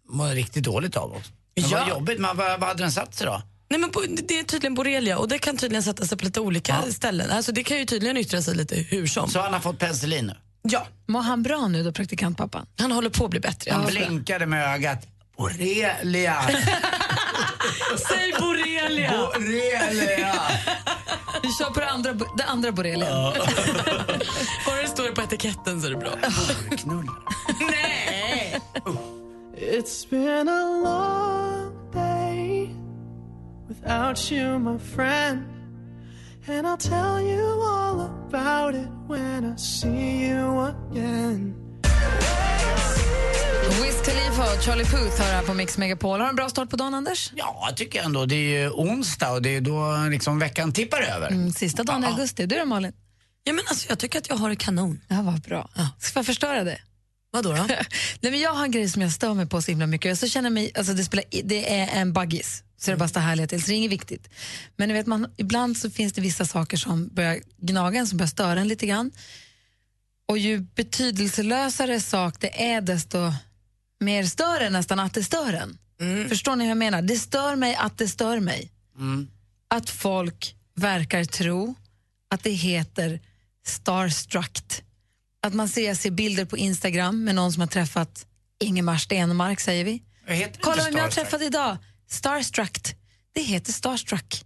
må 0.08 0.26
riktigt 0.26 0.64
dåligt 0.64 0.96
av 0.96 1.12
också. 1.12 1.30
Men 1.56 1.68
Ja. 1.70 1.78
vad 1.78 1.88
jobbigt, 1.88 2.20
men 2.20 2.36
vad, 2.36 2.60
vad 2.60 2.68
hade 2.68 2.82
den 2.82 2.92
satt 2.92 3.14
sig 3.14 3.26
då? 3.26 3.42
Nej, 3.70 3.80
men 3.80 3.90
det 4.28 4.38
är 4.38 4.44
tydligen 4.44 4.74
borrelia 4.74 5.18
och 5.18 5.28
det 5.28 5.38
kan 5.38 5.56
tydligen 5.56 5.82
sätta 5.82 6.06
sig 6.06 6.18
på 6.18 6.24
lite 6.24 6.40
olika 6.40 6.82
ställen. 6.92 7.30
Alltså, 7.30 7.52
det 7.52 7.64
kan 7.64 7.78
ju 7.78 7.84
tydligen 7.84 8.16
yttra 8.16 8.42
sig 8.42 8.54
lite 8.54 8.76
hur 8.76 9.06
som. 9.06 9.28
Så 9.30 9.40
han 9.40 9.52
har 9.52 9.60
fått 9.60 9.78
penicillin 9.78 10.26
nu? 10.26 10.34
Ja, 10.62 10.86
Mår 11.06 11.20
han 11.22 11.42
bra 11.42 11.68
nu 11.68 11.82
då, 11.84 11.92
praktikantpappan? 11.92 12.66
han 12.78 12.92
håller 12.92 13.10
på 13.10 13.24
att 13.24 13.30
bli 13.30 13.40
bättre. 13.40 13.70
Han 13.72 13.82
Ja. 13.82 13.88
blinkade 13.90 14.46
med 14.46 14.74
ögat. 14.74 15.06
Borrelia! 15.38 16.36
Säg 18.08 18.32
borrelia! 18.40 19.10
Borrelia! 19.10 20.34
Vi 21.42 21.52
kör 21.52 21.70
på 21.70 21.80
det 21.80 21.90
andra, 21.90 22.12
det 22.12 22.44
andra 22.44 22.72
borrelian. 22.72 23.32
Bara 24.66 24.82
det 24.82 24.88
står 24.88 25.08
på 25.08 25.22
etiketten 25.22 25.80
så 25.80 25.86
är 25.86 25.90
det 25.90 25.96
bra. 25.96 26.10
Knull. 26.78 27.06
Nej! 27.70 28.60
It's 29.60 30.10
been 30.10 30.48
a 30.48 30.62
long 30.84 31.53
without 33.84 34.32
you, 34.32 34.58
my 34.58 34.78
friend. 34.78 35.44
And 36.46 36.66
I'll 36.66 36.76
tell 36.76 37.20
you 37.20 37.62
all 37.62 38.00
about 38.00 38.74
it 38.74 38.88
when 39.08 39.44
I 39.44 39.56
see 39.56 40.28
you 40.28 40.60
again. 40.60 41.54
Wiz 43.82 44.02
Khalifa 44.04 44.54
och 44.54 44.62
Charlie 44.62 44.84
Puth 44.84 45.20
har 45.20 45.32
här 45.32 45.42
på 45.42 45.54
Mix 45.54 45.78
Megapol. 45.78 46.10
Har 46.10 46.26
du 46.26 46.30
en 46.30 46.36
bra 46.36 46.48
start 46.48 46.70
på 46.70 46.76
dagen, 46.76 46.94
Anders? 46.94 47.32
Ja, 47.34 47.64
jag 47.68 47.76
tycker 47.76 48.02
ändå. 48.02 48.26
Det 48.26 48.34
är 48.34 48.60
ju 48.60 48.70
onsdag 48.70 49.30
och 49.30 49.42
det 49.42 49.56
är 49.56 49.60
då 49.60 50.08
liksom 50.10 50.38
veckan 50.38 50.72
tippar 50.72 51.02
över. 51.02 51.28
Mm, 51.28 51.52
sista 51.52 51.82
dagen 51.82 52.04
i 52.04 52.06
augusti. 52.06 52.46
Du 52.46 52.58
då, 52.58 52.64
Malin? 52.64 52.92
Ja, 53.44 53.52
men 53.52 53.64
alltså, 53.68 53.86
jag 53.88 53.98
tycker 53.98 54.18
att 54.18 54.28
jag 54.28 54.36
har 54.36 54.48
det 54.48 54.56
kanon. 54.56 55.00
Ja, 55.08 55.22
vad 55.22 55.40
bra. 55.40 55.70
Ska 55.98 56.18
jag 56.18 56.26
förstöra 56.26 56.64
det? 56.64 56.78
Vadå 57.30 57.52
då? 57.52 57.56
Nej, 58.20 58.32
men 58.32 58.40
jag 58.40 58.50
har 58.50 58.64
en 58.64 58.70
grej 58.70 58.88
som 58.88 59.02
jag 59.02 59.12
stör 59.12 59.34
mig 59.34 59.46
på 59.46 59.62
så 59.62 59.70
himla 59.70 59.86
mycket. 59.86 60.18
Så 60.18 60.28
känner 60.28 60.46
jag 60.46 60.54
mig, 60.54 60.72
alltså 60.74 60.92
det, 60.92 61.04
spelar, 61.04 61.24
det 61.44 61.80
är 61.80 62.00
en 62.00 62.12
baggis, 62.12 62.63
så 62.84 62.90
det 62.90 62.96
bara 62.96 63.08
står 63.08 63.20
härliga 63.20 63.46
till. 63.46 63.62
Så 63.62 63.68
det 63.68 63.74
är 63.74 63.76
inget 63.76 63.92
viktigt. 63.92 64.28
Men 64.76 64.88
ni 64.88 64.94
vet, 64.94 65.06
man, 65.06 65.26
ibland 65.36 65.76
så 65.76 65.90
finns 65.90 66.12
det 66.12 66.20
vissa 66.20 66.44
saker 66.44 66.76
som 66.76 67.08
börjar 67.08 67.40
gnaga 67.56 68.00
en, 68.00 68.06
som 68.06 68.18
börjar 68.18 68.28
störa 68.28 68.60
en 68.60 68.68
lite 68.68 68.86
grann. 68.86 69.10
Och 70.28 70.38
ju 70.38 70.60
betydelselösare 70.60 72.00
sak 72.00 72.34
det 72.40 72.72
är, 72.72 72.80
desto 72.80 73.32
mer 74.00 74.24
stör 74.24 74.60
det 74.60 74.70
nästan 74.70 74.98
att 75.00 75.14
det 75.14 75.24
stör 75.24 75.52
en. 75.52 75.78
Förstår 76.28 76.56
ni 76.56 76.64
hur 76.64 76.68
jag 76.68 76.78
menar? 76.78 77.02
Det 77.02 77.16
stör 77.16 77.56
mig 77.56 77.74
att 77.74 77.98
det 77.98 78.08
stör 78.08 78.40
mig. 78.40 78.70
Att 79.68 79.90
folk 79.90 80.56
verkar 80.74 81.24
tro 81.24 81.74
att 82.30 82.42
det 82.42 82.50
heter 82.50 83.20
starstruck. 83.66 84.82
Att 85.42 85.54
man 85.54 85.68
ser, 85.68 85.86
jag 85.86 85.96
ser 85.96 86.10
bilder 86.10 86.44
på 86.44 86.56
Instagram 86.56 87.24
med 87.24 87.34
någon 87.34 87.52
som 87.52 87.60
har 87.60 87.68
träffat 87.68 88.26
Ingemar 88.60 88.96
Stenmark, 88.96 89.60
säger 89.60 89.84
vi. 89.84 90.02
Kolla 90.60 90.84
vem 90.84 90.96
jag 90.96 91.02
har 91.02 91.10
träffat 91.10 91.42
idag. 91.42 91.76
Starstruck. 92.10 92.94
Det 93.34 93.40
heter 93.42 93.72
starstruck. 93.72 94.44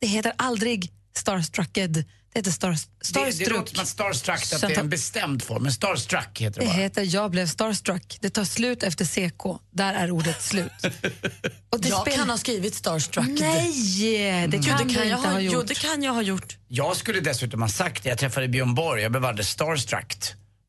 Det 0.00 0.06
heter 0.06 0.32
aldrig 0.38 0.90
starstrucked. 1.16 1.92
Det 2.32 2.38
heter 2.38 2.50
star, 2.50 2.70
Det, 2.70 2.78
starstruck. 3.06 3.38
det 3.38 3.50
låter 3.54 3.74
som 3.74 3.82
att 3.82 3.88
starstruck 3.88 4.52
att 4.52 4.60
det 4.60 4.74
är 4.74 4.80
en 4.80 4.88
bestämd 4.90 5.42
form, 5.42 5.62
men 5.62 5.72
starstruck 5.72 6.40
heter 6.40 6.60
det 6.60 6.66
Det 6.66 6.70
bara. 6.72 6.76
heter 6.82 7.02
jag 7.14 7.30
blev 7.30 7.46
starstruck. 7.46 8.18
Det 8.20 8.30
tar 8.30 8.44
slut 8.44 8.82
efter 8.82 9.04
CK. 9.04 9.60
Där 9.70 9.94
är 9.94 10.10
ordet 10.10 10.42
slut. 10.42 10.70
Och 11.70 11.80
det 11.80 11.88
Jag 11.88 12.00
spel- 12.00 12.14
kan 12.16 12.30
ha 12.30 12.38
skrivit 12.38 12.74
starstruck. 12.74 13.26
Nej, 13.28 14.46
det 14.48 14.56
Jo, 14.56 14.62
kan 14.62 14.78
det 14.78 14.84
du 14.84 14.94
kan 14.94 15.08
jag 15.08 15.18
inte 15.18 15.28
ha, 15.28 15.34
ha 15.34 15.40
jo, 15.40 15.52
gjort. 15.52 15.66
det 15.68 15.74
kan 15.74 16.02
jag 16.02 16.12
ha 16.12 16.22
gjort. 16.22 16.56
Jag 16.68 16.96
skulle 16.96 17.20
dessutom 17.20 17.62
ha 17.62 17.68
sagt 17.68 18.02
det. 18.02 18.08
Jag 18.08 18.18
träffade 18.18 18.48
Björn 18.48 18.74
Borg, 18.74 19.02
jag 19.02 19.12
blev 19.12 19.24
alldeles 19.24 19.48
starstruck. 19.50 20.16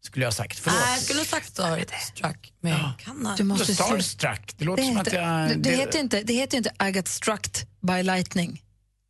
Skulle 0.06 0.26
jag 0.26 0.28
ha 0.32 0.36
sagt. 0.36 0.60
Förlåt. 0.60 0.80
Nej, 0.80 0.94
jag 0.94 1.02
skulle 1.04 1.20
ha 1.20 1.26
sagt 1.26 1.48
starstruck. 1.48 2.54
Men 2.62 2.72
jag 2.72 2.92
kan 3.00 3.26
ha. 3.26 3.36
Du 3.36 3.44
måste 3.44 3.74
starstruck, 3.76 4.54
det 4.58 4.66
låter 4.66 4.84
Det 4.84 4.88
som 4.88 4.98
att 4.98 5.08
heter, 5.08 5.22
jag... 5.22 5.50
det, 5.50 5.56
det, 5.56 5.76
heter 5.76 5.94
ju 5.94 6.00
inte, 6.00 6.24
det 6.24 6.34
heter 6.34 6.58
inte 6.58 6.72
I 6.88 6.92
got 6.92 7.08
struck 7.08 7.48
by 7.82 8.04
lightning. 8.04 8.62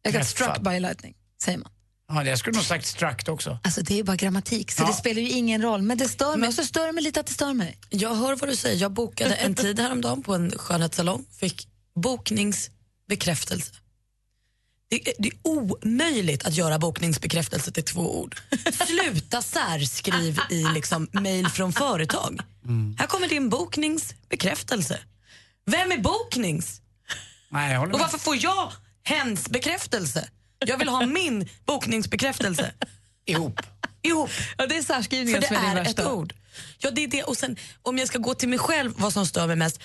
I 0.07 0.11
got 0.11 0.25
struck 0.27 0.59
by 0.61 0.79
lightning, 0.79 1.13
säger 1.43 1.57
man. 1.57 1.71
Ja, 2.07 2.23
jag 2.23 2.39
skulle 2.39 2.55
nog 2.55 2.65
sagt 2.65 2.85
struck 2.85 3.29
också. 3.29 3.59
Alltså 3.63 3.81
det 3.81 3.93
är 3.93 3.97
ju 3.97 4.03
bara 4.03 4.15
grammatik, 4.15 4.71
så 4.71 4.83
Ja. 4.83 4.87
det 4.87 4.93
spelar 4.93 5.21
ju 5.21 5.29
ingen 5.29 5.61
roll. 5.61 5.81
Men 5.81 5.97
det 5.97 6.09
stör 6.09 6.37
mig, 6.37 6.47
och 6.47 6.53
så 6.53 6.63
stör 6.63 6.85
det 6.85 6.91
mig 6.91 7.03
lite 7.03 7.19
att 7.19 7.27
det 7.27 7.33
stör 7.33 7.53
mig. 7.53 7.77
Jag 7.89 8.15
hör 8.15 8.35
vad 8.35 8.49
du 8.49 8.55
säger. 8.55 8.81
Jag 8.81 8.91
bokade 8.91 9.35
en 9.35 9.55
tid 9.65 9.79
häromdagen 9.79 10.23
på 10.23 10.35
en 10.35 10.51
skönhetssalong. 10.51 11.25
Fick 11.39 11.67
bokningsbekräftelse. 11.95 13.71
Det 14.89 15.07
är, 15.09 15.13
det 15.19 15.27
är 15.27 15.33
omöjligt 15.43 16.45
att 16.45 16.53
göra 16.53 16.79
bokningsbekräftelse 16.79 17.71
till 17.71 17.83
två 17.83 18.19
ord. 18.21 18.35
Sluta 18.87 19.41
särskriv 19.41 20.39
i 20.49 20.63
liksom 20.73 21.07
mail 21.11 21.49
från 21.49 21.73
företag. 21.73 22.39
Här 22.97 23.07
kommer 23.07 23.27
din 23.27 23.49
bokningsbekräftelse. 23.49 24.99
Vem 25.65 25.91
är 25.91 25.97
boknings? 25.97 26.81
Nej, 27.49 27.77
Och 27.77 27.87
med. 27.87 27.99
varför 27.99 28.17
får 28.17 28.35
jag 28.43 28.71
hens 29.03 29.49
bekräftelse? 29.49 30.29
Jag 30.65 30.77
vill 30.77 30.89
ha 30.89 31.05
min 31.05 31.49
bokningsbekräftelse. 31.65 32.71
Ihop. 33.25 33.59
Ihop. 34.01 34.29
Ja, 34.57 34.67
det 34.67 34.77
är 34.77 34.81
För 34.81 34.93
särskrivningen 34.93 35.41
det 35.41 35.47
som 35.47 35.55
är 35.55 35.61
din 35.61 35.69
är 35.77 35.81
ett 35.81 35.87
värsta. 35.87 36.13
ord. 36.13 36.33
Ja, 36.77 36.91
det 36.91 37.03
är 37.03 37.07
det. 37.07 37.23
Och 37.23 37.37
sen, 37.37 37.57
om 37.81 37.97
jag 37.97 38.07
ska 38.07 38.17
gå 38.19 38.33
till 38.33 38.49
mig 38.49 38.59
själv, 38.59 38.93
vad 38.97 39.13
som 39.13 39.25
stör 39.25 39.47
mig 39.47 39.55
mest, 39.55 39.79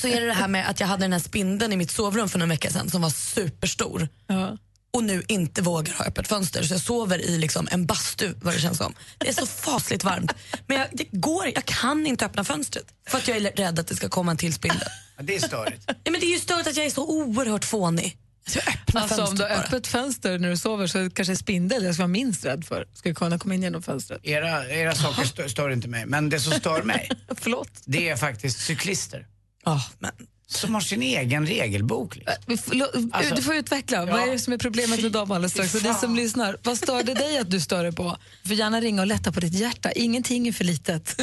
så 0.00 0.08
är 0.08 0.20
det 0.20 0.26
det 0.26 0.32
här 0.32 0.48
med 0.48 0.68
att 0.70 0.80
jag 0.80 0.86
hade 0.86 1.04
den 1.04 1.12
här 1.12 1.20
spindeln 1.20 1.72
i 1.72 1.76
mitt 1.76 1.90
sovrum 1.90 2.28
för 2.28 2.38
några 2.38 2.48
veckor 2.50 2.70
sedan 2.70 2.90
som 2.90 3.02
var 3.02 3.10
superstor. 3.10 4.08
Ja. 4.26 4.58
och 4.92 5.04
nu 5.04 5.22
inte 5.28 5.62
vågar 5.62 5.92
ha 5.94 6.04
öppet 6.04 6.28
fönster 6.28 6.62
så 6.62 6.74
jag 6.74 6.80
sover 6.80 7.18
i 7.18 7.38
liksom 7.38 7.68
en 7.70 7.86
bastu 7.86 8.34
vad 8.42 8.54
det 8.54 8.60
känns 8.60 8.78
som. 8.78 8.94
Det 9.18 9.28
är 9.28 9.32
så 9.32 9.46
fasligt 9.46 10.04
varmt. 10.04 10.34
Men 10.66 10.78
jag, 10.78 10.88
det 10.92 11.04
går, 11.12 11.46
jag 11.54 11.64
kan 11.64 12.06
inte 12.06 12.26
öppna 12.26 12.44
fönstret 12.44 12.84
för 13.08 13.18
att 13.18 13.28
jag 13.28 13.36
är 13.36 13.40
rädd 13.50 13.78
att 13.78 13.86
det 13.86 13.96
ska 13.96 14.08
komma 14.08 14.30
en 14.30 14.36
till 14.36 14.54
spindel. 14.54 14.88
Ja, 15.16 15.22
det 15.22 15.36
är 15.36 15.40
störigt. 15.40 15.82
Ja, 15.86 16.10
men 16.10 16.20
det 16.20 16.26
är 16.26 16.32
ju 16.34 16.38
stört 16.40 16.66
att 16.66 16.76
jag 16.76 16.86
är 16.86 16.90
så 16.90 17.06
oerhört 17.08 17.64
fånig. 17.64 18.16
Så 18.46 18.58
jag 18.58 18.68
öppnar 18.74 19.02
Alltså, 19.02 19.24
om 19.24 19.34
du 19.36 19.42
har 19.42 19.50
bara. 19.50 19.58
öppet 19.58 19.86
fönster 19.86 20.38
när 20.38 20.50
du 20.50 20.56
sover 20.56 20.86
så 20.86 21.10
kanske 21.10 21.36
spindel 21.36 21.84
jag 21.84 21.94
ska 21.94 22.02
vara 22.02 22.08
minst 22.08 22.44
rädd 22.44 22.64
för 22.64 22.86
ska 22.94 23.14
kunna 23.14 23.38
komma 23.38 23.54
in 23.54 23.62
genom 23.62 23.82
fönstret. 23.82 24.20
Era, 24.24 24.68
era 24.68 24.94
saker 24.94 25.24
stör, 25.24 25.48
stör 25.48 25.70
inte 25.70 25.88
mig, 25.88 26.06
men 26.06 26.28
det 26.30 26.40
som 26.40 26.52
stör 26.52 26.82
mig, 26.82 27.10
Förlåt. 27.38 27.68
det 27.84 28.08
är 28.08 28.16
faktiskt 28.16 28.60
cyklister. 28.60 29.26
Ja, 29.64 29.82
men, 29.98 30.10
Som 30.46 30.74
har 30.74 30.80
sin 30.80 31.02
egen 31.02 31.46
regelbok. 31.46 32.16
Liksom. 32.16 32.58
Får- 32.58 32.74
lo- 32.74 33.10
Alltså, 33.12 33.34
du 33.34 33.42
får 33.42 33.54
utveckla. 33.54 34.06
Vad 34.06 34.20
är 34.28 34.32
det 34.32 34.38
som 34.38 34.52
är 34.52 34.58
problemet 34.58 35.02
med 35.02 35.12
dem 35.12 35.30
alldeles 35.30 35.52
strax? 35.52 35.74
Och 35.74 35.82
ni 35.82 35.94
som 35.94 36.16
lyssnar, 36.16 36.56
vad 36.62 36.76
stör 36.78 37.02
det 37.02 37.14
dig 37.14 37.38
att 37.38 37.50
du 37.50 37.60
stör 37.60 37.82
dig 37.82 37.92
på? 37.92 38.16
Du 38.42 38.48
får 38.48 38.56
gärna 38.56 38.80
ringa 38.80 39.00
och 39.00 39.06
lätta 39.06 39.32
på 39.32 39.40
ditt 39.40 39.54
hjärta. 39.54 39.92
Ingenting 39.92 40.48
är 40.48 40.52
för 40.52 40.64
litet. 40.64 41.16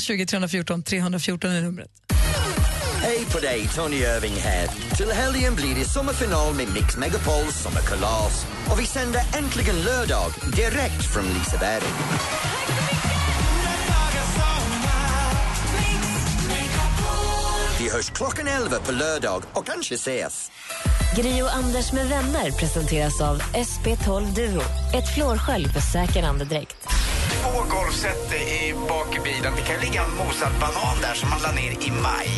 020 0.00 0.26
314 0.26 0.82
314 0.82 1.50
är 1.50 1.62
numret. 1.62 1.90
Hej 3.02 3.24
på 3.32 3.38
dig, 3.38 3.68
Tony 3.74 3.96
Irving 3.96 4.34
här. 4.36 4.68
Till 4.96 5.10
helgen 5.12 5.54
blir 5.54 5.74
det 5.74 5.84
sommarfinal 5.84 6.54
med 6.54 6.66
Mix 6.74 6.96
Megapols 6.96 7.62
sommarkalas. 7.62 8.46
Och 8.70 8.80
vi 8.80 8.86
sänder 8.86 9.20
äntligen 9.38 9.82
lördag 9.82 10.32
direkt 10.56 11.04
från 11.14 11.24
Liseberg. 11.24 11.82
Vi 17.78 17.90
hörs 17.90 18.10
klockan 18.10 18.46
11 18.48 18.78
på 18.78 18.92
lördag 18.92 19.42
och 19.52 19.66
kanske 19.66 19.94
ses. 19.94 20.50
Gri 21.16 21.42
och 21.42 21.54
Anders 21.54 21.92
med 21.92 22.08
vänner 22.08 22.50
presenteras 22.50 23.20
av 23.20 23.42
SP12 23.42 24.34
Duo. 24.34 24.62
Ett 24.94 25.14
flårskölj 25.14 25.68
för 25.68 25.80
säker 25.80 26.22
andedräkt. 26.22 26.76
Två 27.42 27.62
golfset 27.76 28.32
i 28.32 28.74
bak 28.88 29.16
i 29.16 29.20
bilen. 29.20 29.52
Det 29.56 29.62
kan 29.62 29.80
ligga 29.80 30.02
en 30.04 30.14
mosad 30.16 30.52
banan 30.60 30.96
där 31.02 31.14
som 31.14 31.30
man 31.30 31.38
la 31.42 31.52
ner 31.52 31.72
i 31.88 31.90
maj. 31.90 32.30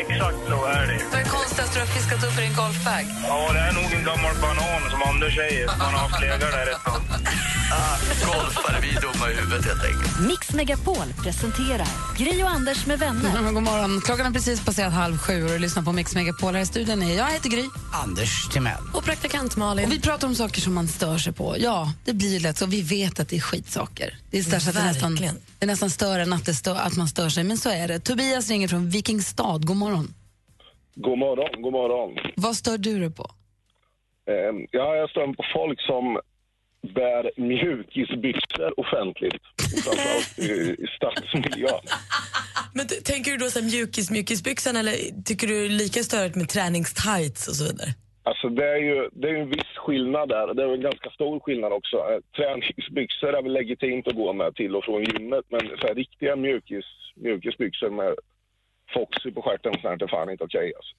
Exakt 0.00 0.40
så 0.48 0.64
är 0.64 0.86
det. 0.86 1.00
Vad 1.12 1.20
är 1.20 1.24
konstigast 1.24 1.72
du 1.74 1.80
har 1.80 1.86
fiskat 1.86 2.24
upp 2.24 2.38
i 2.38 2.40
din 2.40 2.56
golfbag? 2.56 3.04
Ja, 3.28 3.52
det 3.52 3.58
är 3.58 3.72
nog 3.72 3.92
en 3.98 4.04
gammal 4.04 4.34
banan 4.42 4.90
som 4.90 5.02
Anders 5.02 5.34
säger. 5.34 5.66
Man 5.66 5.80
har 5.80 5.98
haft 5.98 6.20
där 6.20 6.72
ett 6.72 6.84
tag. 6.84 7.00
Golfare, 7.70 8.80
vi 8.82 8.96
är 8.96 9.00
dumma 9.00 9.30
i 9.30 9.34
huvudet 9.34 9.64
helt 9.64 9.84
enkelt. 9.84 10.28
Mix 10.28 10.54
Megapol 10.54 11.08
presenterar 11.24 11.88
Gri 12.18 12.42
och 12.42 12.48
Anders 12.50 12.86
med 12.86 12.98
vänner. 12.98 13.38
Mm, 13.38 13.54
god 13.54 13.62
morgon. 13.62 14.00
Klockan 14.04 14.26
har 14.26 14.32
precis 14.32 14.64
passerat 14.64 14.92
halv 14.92 15.16
sju 15.18 15.42
och 15.44 15.48
du 15.50 15.58
lyssnar 15.58 15.82
på 15.82 15.92
Mix 15.92 16.14
Megapol. 16.14 16.54
Här 16.54 16.62
i 16.62 16.66
studion 16.66 17.02
är 17.02 17.16
jag 17.16 17.30
heter 17.30 17.48
Gry. 17.50 17.64
Anders 18.04 18.48
Timell. 18.48 18.82
och 18.94 19.04
praktikant 19.04 19.56
Malin. 19.56 19.86
Och 19.86 19.92
vi 19.92 20.00
pratar 20.00 20.28
om 20.28 20.34
saker 20.34 20.60
som 20.60 20.74
man 20.74 20.88
stör 20.88 21.18
sig 21.18 21.32
på. 21.32 21.56
Ja, 21.58 21.92
det 22.04 22.12
blir 22.14 22.32
ju 22.32 22.38
lätt 22.38 22.56
så. 22.56 22.66
Vi 22.66 22.82
vet 22.82 23.20
att 23.20 23.28
det 23.28 23.36
är 23.36 23.40
skitsaker. 23.40 24.14
Det 24.30 24.38
är, 24.38 24.42
så 24.42 24.56
att 24.56 24.74
det, 24.74 24.84
nästan, 24.84 25.10
Verkligen. 25.12 25.34
det 25.58 25.64
är 25.64 25.66
nästan 25.66 25.90
större 25.90 26.22
än 26.22 26.32
att, 26.32 26.44
det 26.46 26.54
stör, 26.54 26.74
att 26.76 26.96
man 26.96 27.08
stör 27.08 27.28
sig. 27.28 27.44
Men 27.44 27.58
så 27.58 27.70
är 27.70 27.88
det. 27.88 28.00
Tobias 28.00 28.48
ringer 28.50 28.68
från 28.68 28.90
Vikingstad. 28.90 29.58
God 29.58 29.76
morgon. 29.76 30.14
God 30.94 31.18
morgon, 31.18 31.62
god 31.62 31.72
morgon. 31.72 32.10
Vad 32.36 32.56
stör 32.56 32.78
du 32.78 32.98
dig 33.00 33.10
på? 33.10 33.30
Eh, 34.28 34.34
ja, 34.70 34.94
jag 34.96 35.10
står 35.10 35.34
på 35.34 35.44
folk 35.54 35.80
som 35.80 36.18
bär 36.94 37.30
mjukisbyxor 37.36 38.80
offentligt. 38.80 39.42
Framförallt 39.84 40.38
i, 40.38 40.86
stadsmiljön. 40.96 41.80
Men 42.74 42.86
tänker 43.04 43.30
du 43.30 43.36
då 43.36 43.46
så 43.46 43.58
här 43.58 43.66
mjukis 43.66 44.10
mjukisbyxan 44.10 44.76
eller 44.76 44.92
tycker 45.24 45.46
du 45.46 45.68
lika 45.68 46.02
störigt 46.02 46.36
med 46.36 46.48
träningstights 46.48 47.48
och 47.48 47.54
så 47.54 47.64
vidare? 47.64 47.90
Alltså 48.22 48.48
det 48.48 48.68
är 48.68 48.76
ju 48.76 49.08
det 49.12 49.28
är 49.28 49.34
en 49.34 49.50
viss 49.50 49.72
skillnad 49.76 50.28
där. 50.28 50.54
Det 50.54 50.62
är 50.62 50.74
en 50.74 50.80
ganska 50.80 51.10
stor 51.10 51.40
skillnad 51.40 51.72
också. 51.72 51.96
Eh, 51.96 52.18
Träningsbyxor 52.36 53.36
är 53.38 53.42
väl 53.42 53.52
legitimt 53.52 54.08
att 54.08 54.16
gå 54.16 54.32
med 54.32 54.54
till 54.54 54.76
och 54.76 54.84
från 54.84 55.04
gymmet. 55.04 55.44
Men 55.48 55.60
så 55.60 55.86
här, 55.86 55.94
riktiga 55.94 56.36
mjukis, 56.36 56.84
mjukisbyxor 57.14 57.90
med 57.90 58.14
Foxy 58.94 59.30
på 59.30 59.42
stjärten 59.42 59.74
sånt 59.82 60.02
är 60.02 60.06
fan 60.06 60.30
inte 60.30 60.44
okej 60.44 60.72
alltså. 60.76 60.94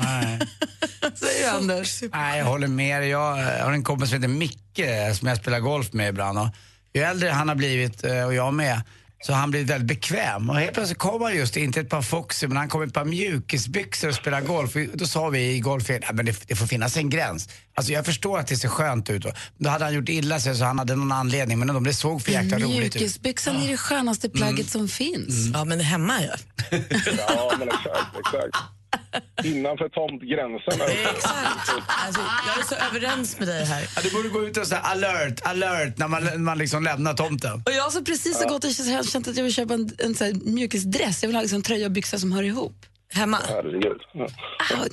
Nej. 0.00 0.38
Säger 1.14 1.42
du, 1.42 1.56
Anders? 1.56 2.02
Nej, 2.12 2.38
jag 2.38 2.46
håller 2.46 2.68
med 2.68 3.02
dig. 3.02 3.10
Jag 3.10 3.34
har 3.64 3.72
en 3.72 3.84
kompis 3.84 4.08
som 4.10 4.16
heter 4.22 4.34
Micke 4.34 4.80
som 5.18 5.28
jag 5.28 5.36
spelar 5.36 5.60
golf 5.60 5.92
med 5.92 6.08
ibland. 6.08 6.38
Och 6.38 6.48
ju 6.94 7.02
äldre 7.02 7.28
han 7.28 7.48
har 7.48 7.54
blivit, 7.54 8.04
eh, 8.04 8.24
och 8.24 8.34
jag 8.34 8.54
med, 8.54 8.80
så 9.26 9.32
har 9.32 9.40
han 9.40 9.50
blivit 9.50 9.70
väldigt 9.70 9.88
bekväm. 9.88 10.50
Och 10.50 10.56
helt 10.56 10.74
plötsligt 10.74 10.98
kommer 10.98 11.26
han 11.26 11.36
just, 11.36 11.56
inte 11.56 11.80
ett 11.80 11.88
par 11.88 12.02
Foxy, 12.02 12.46
men 12.46 12.56
han 12.56 12.68
kommer 12.68 12.86
ett 12.86 12.92
par 12.92 13.04
mjukisbyxor 13.04 14.08
och 14.08 14.14
spelar 14.14 14.40
golf. 14.40 14.76
Och 14.76 14.82
Då 14.94 15.06
sa 15.06 15.28
vi 15.28 15.50
i 15.50 15.60
golfen, 15.60 16.00
ja, 16.02 16.12
men 16.12 16.26
det, 16.26 16.48
det 16.48 16.56
får 16.56 16.66
finnas 16.66 16.96
en 16.96 17.10
gräns. 17.10 17.48
Alltså 17.74 17.92
jag 17.92 18.04
förstår 18.06 18.38
att 18.38 18.46
det 18.46 18.56
ser 18.56 18.68
skönt 18.68 19.10
ut. 19.10 19.26
Då 19.58 19.70
hade 19.70 19.84
han 19.84 19.94
gjort 19.94 20.08
illa 20.08 20.40
sig 20.40 20.54
så 20.54 20.64
han 20.64 20.78
hade 20.78 20.96
någon 20.96 21.12
anledning, 21.12 21.58
men 21.58 21.68
de, 21.68 21.84
det 21.84 21.94
såg 21.94 22.22
för 22.22 22.32
jäkla 22.32 22.58
roligt 22.58 22.70
ut. 22.70 22.94
Mjukisbyxan 22.94 23.56
är 23.56 23.68
det 23.68 23.76
skönaste 23.76 24.30
plagget 24.30 24.70
som 24.70 24.88
finns. 24.88 25.50
Ja, 25.54 25.64
men 25.64 25.80
hemma 25.80 26.14
ja. 26.22 26.36
Ja, 27.28 27.52
men 27.58 27.68
exakt, 27.68 28.18
exakt. 28.18 28.56
Innanför 29.44 29.88
tomtgränsen. 29.88 30.80
Exakt. 31.14 31.90
Alltså, 32.06 32.20
jag 32.46 32.58
är 32.58 32.62
så 32.68 32.74
överens 32.74 33.38
med 33.38 33.48
dig 33.48 33.64
här. 33.64 33.88
Ja, 33.96 34.02
du 34.02 34.10
borde 34.10 34.28
gå 34.28 34.44
ut 34.46 34.56
och 34.56 34.66
säga 34.66 34.80
alert, 34.80 35.40
alert 35.44 35.98
när 35.98 36.08
man, 36.08 36.24
när 36.24 36.36
man 36.38 36.58
liksom 36.58 36.82
lämnar 36.84 37.14
tomten. 37.14 37.62
Och 37.66 37.72
jag 37.72 37.92
som 37.92 38.04
precis 38.04 38.38
har 38.42 38.48
gått 38.48 38.64
och 38.64 38.70
känt 39.12 39.28
att 39.28 39.36
jag 39.36 39.44
vill 39.44 39.54
köpa 39.54 39.74
en, 39.74 39.90
en 39.98 40.14
så 40.14 40.24
här 40.24 40.32
mjukisdress. 40.44 41.22
Jag 41.22 41.28
vill 41.28 41.36
ha 41.36 41.42
liksom 41.42 41.62
tröja 41.62 41.86
och 41.86 41.92
byxor 41.92 42.18
som 42.18 42.32
hör 42.32 42.42
ihop. 42.42 42.86
Hemma? 43.12 43.38
Herregud. 43.48 44.00
Ja. 44.14 44.28
Ah, 44.58 44.86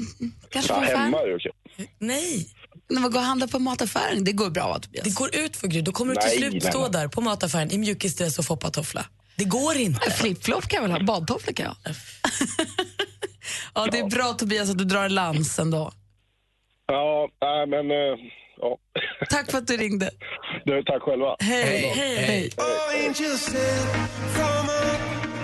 kanske 0.50 0.74
Ja, 0.74 0.79
hemma 0.79 1.20
är 1.22 1.27
det 1.27 1.36
okej. 1.36 1.51
Nej. 2.00 2.48
När 2.89 3.01
man 3.01 3.12
går 3.12 3.20
och 3.20 3.25
handlar 3.25 3.48
på 3.48 3.60
mataffären. 3.60 4.24
Det 4.24 4.31
går 4.31 4.50
bra 4.50 4.67
va, 4.67 4.79
Tobias? 4.79 5.03
Det 5.03 5.15
går 5.15 5.36
ut 5.36 5.58
för 5.58 5.67
Gry. 5.67 5.81
Då 5.81 5.91
kommer 5.91 6.15
du 6.15 6.22
till 6.22 6.29
Nej, 6.29 6.38
slut 6.38 6.63
nej, 6.63 6.72
stå 6.72 6.81
nej. 6.81 6.91
där 6.91 7.08
på 7.08 7.22
mataffären 7.22 7.72
i 7.72 7.77
mjukisdress 7.77 8.39
och 8.39 8.46
foppatoffla. 8.46 9.05
Det 9.36 9.46
går 9.46 9.77
inte. 9.77 10.12
Flipflop 10.12 10.67
kan 10.67 10.81
jag 10.81 10.89
väl 10.89 10.91
ha, 10.91 11.05
badtofflor 11.05 11.53
kan 11.53 11.65
jag 11.65 11.72
ha. 11.72 11.96
ja, 13.75 13.87
det 13.91 13.99
är 13.99 14.09
bra 14.09 14.33
Tobias 14.33 14.69
att 14.69 14.77
du 14.77 14.83
drar 14.85 15.03
en 15.05 15.13
lans 15.15 15.59
ändå. 15.59 15.91
Ja, 16.87 17.29
nej 17.41 17.67
men... 17.67 17.91
eh, 17.91 18.17
Ja. 18.63 18.77
Tack 19.29 19.51
för 19.51 19.57
att 19.57 19.67
du 19.67 19.77
ringde. 19.77 20.09
Du, 20.65 20.83
tack 20.83 21.01
själva. 21.01 21.35
Hej. 21.39 21.91
Hej. 21.95 22.49
From 24.35 24.69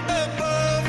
above. 0.05 0.87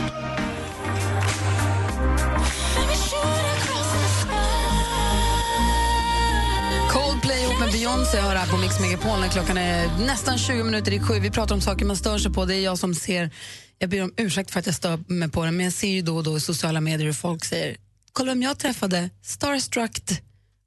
Coldplay 6.93 7.43
ihop 7.43 7.61
med 7.61 7.73
Beyoncé 7.73 8.19
har 8.21 8.35
här 8.35 8.51
på 8.51 8.57
Mix 8.57 8.81
Megapol 8.81 9.21
när 9.21 9.29
klockan 9.29 9.59
är 9.59 9.87
nästan 10.07 10.39
20 10.39 10.65
minuter 10.65 10.93
i 10.93 11.01
sju. 11.01 11.15
Vi 11.21 11.31
pratar 11.31 11.55
om 11.55 11.61
saker 11.61 11.85
man 11.85 11.97
stör 11.97 12.19
sig 12.19 12.33
på. 12.33 12.45
Det 12.45 12.55
är 12.57 12.61
jag 12.65 12.79
som 12.79 12.95
ser, 12.95 13.31
jag 13.79 13.91
ber 13.91 14.03
om 14.03 14.15
ursäkt 14.17 14.51
för 14.51 14.61
att 14.61 14.67
jag 14.67 14.75
stör 14.75 14.99
mig 15.09 15.31
på 15.31 15.45
det, 15.45 15.51
men 15.51 15.65
jag 15.65 15.73
ser 15.73 15.89
ju 15.89 16.03
då 16.03 16.17
och 16.17 16.25
då 16.25 16.37
i 16.37 16.41
sociala 16.41 16.81
medier 16.81 17.07
hur 17.07 17.13
folk 17.13 17.45
säger, 17.45 17.77
kolla 18.13 18.31
vem 18.31 18.43
jag 18.43 18.59
träffade, 18.59 19.11
starstruck, 19.23 19.99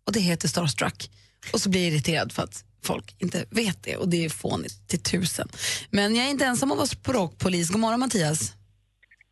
och 0.07 0.13
det 0.13 0.19
heter 0.19 0.47
starstruck. 0.47 1.09
Och 1.53 1.59
så 1.59 1.69
blir 1.69 1.81
jag 1.83 1.91
irriterad 1.91 2.31
för 2.31 2.43
att 2.43 2.65
folk 2.83 3.15
inte 3.19 3.45
vet 3.49 3.83
det 3.83 3.97
och 3.97 4.09
det 4.09 4.25
är 4.25 4.29
fånigt 4.29 4.89
till 4.89 5.03
tusen. 5.03 5.47
Men 5.89 6.15
jag 6.15 6.25
är 6.25 6.29
inte 6.29 6.45
ensam 6.45 6.71
om 6.71 6.71
att 6.71 6.77
vara 6.77 6.87
språkpolis. 6.87 7.69
God 7.69 7.79
morgon 7.81 7.99
Mattias. 7.99 8.53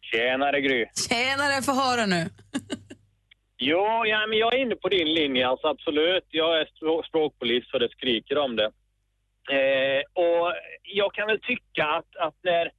Tjenare 0.01 0.61
Gry. 0.61 0.85
Tjenare, 1.09 1.61
få 1.61 1.73
höra 1.73 2.05
nu. 2.05 2.29
Jo, 3.61 4.05
ja, 4.05 4.27
men 4.27 4.37
jag 4.37 4.53
är 4.53 4.61
inne 4.61 4.75
på 4.75 4.89
din 4.89 5.13
linje. 5.13 5.47
Alltså, 5.47 5.67
absolut, 5.67 6.25
jag 6.29 6.61
är 6.61 6.65
språkpolis 7.09 7.63
så 7.71 7.79
det 7.79 7.89
skriker 7.89 8.37
om 8.37 8.55
det. 8.55 8.69
Eh, 9.57 10.01
och 10.13 10.53
jag 10.83 11.13
kan 11.13 11.27
väl 11.27 11.39
tycka 11.39 11.83
att, 11.85 12.15
att 12.25 12.37
när 12.43 12.71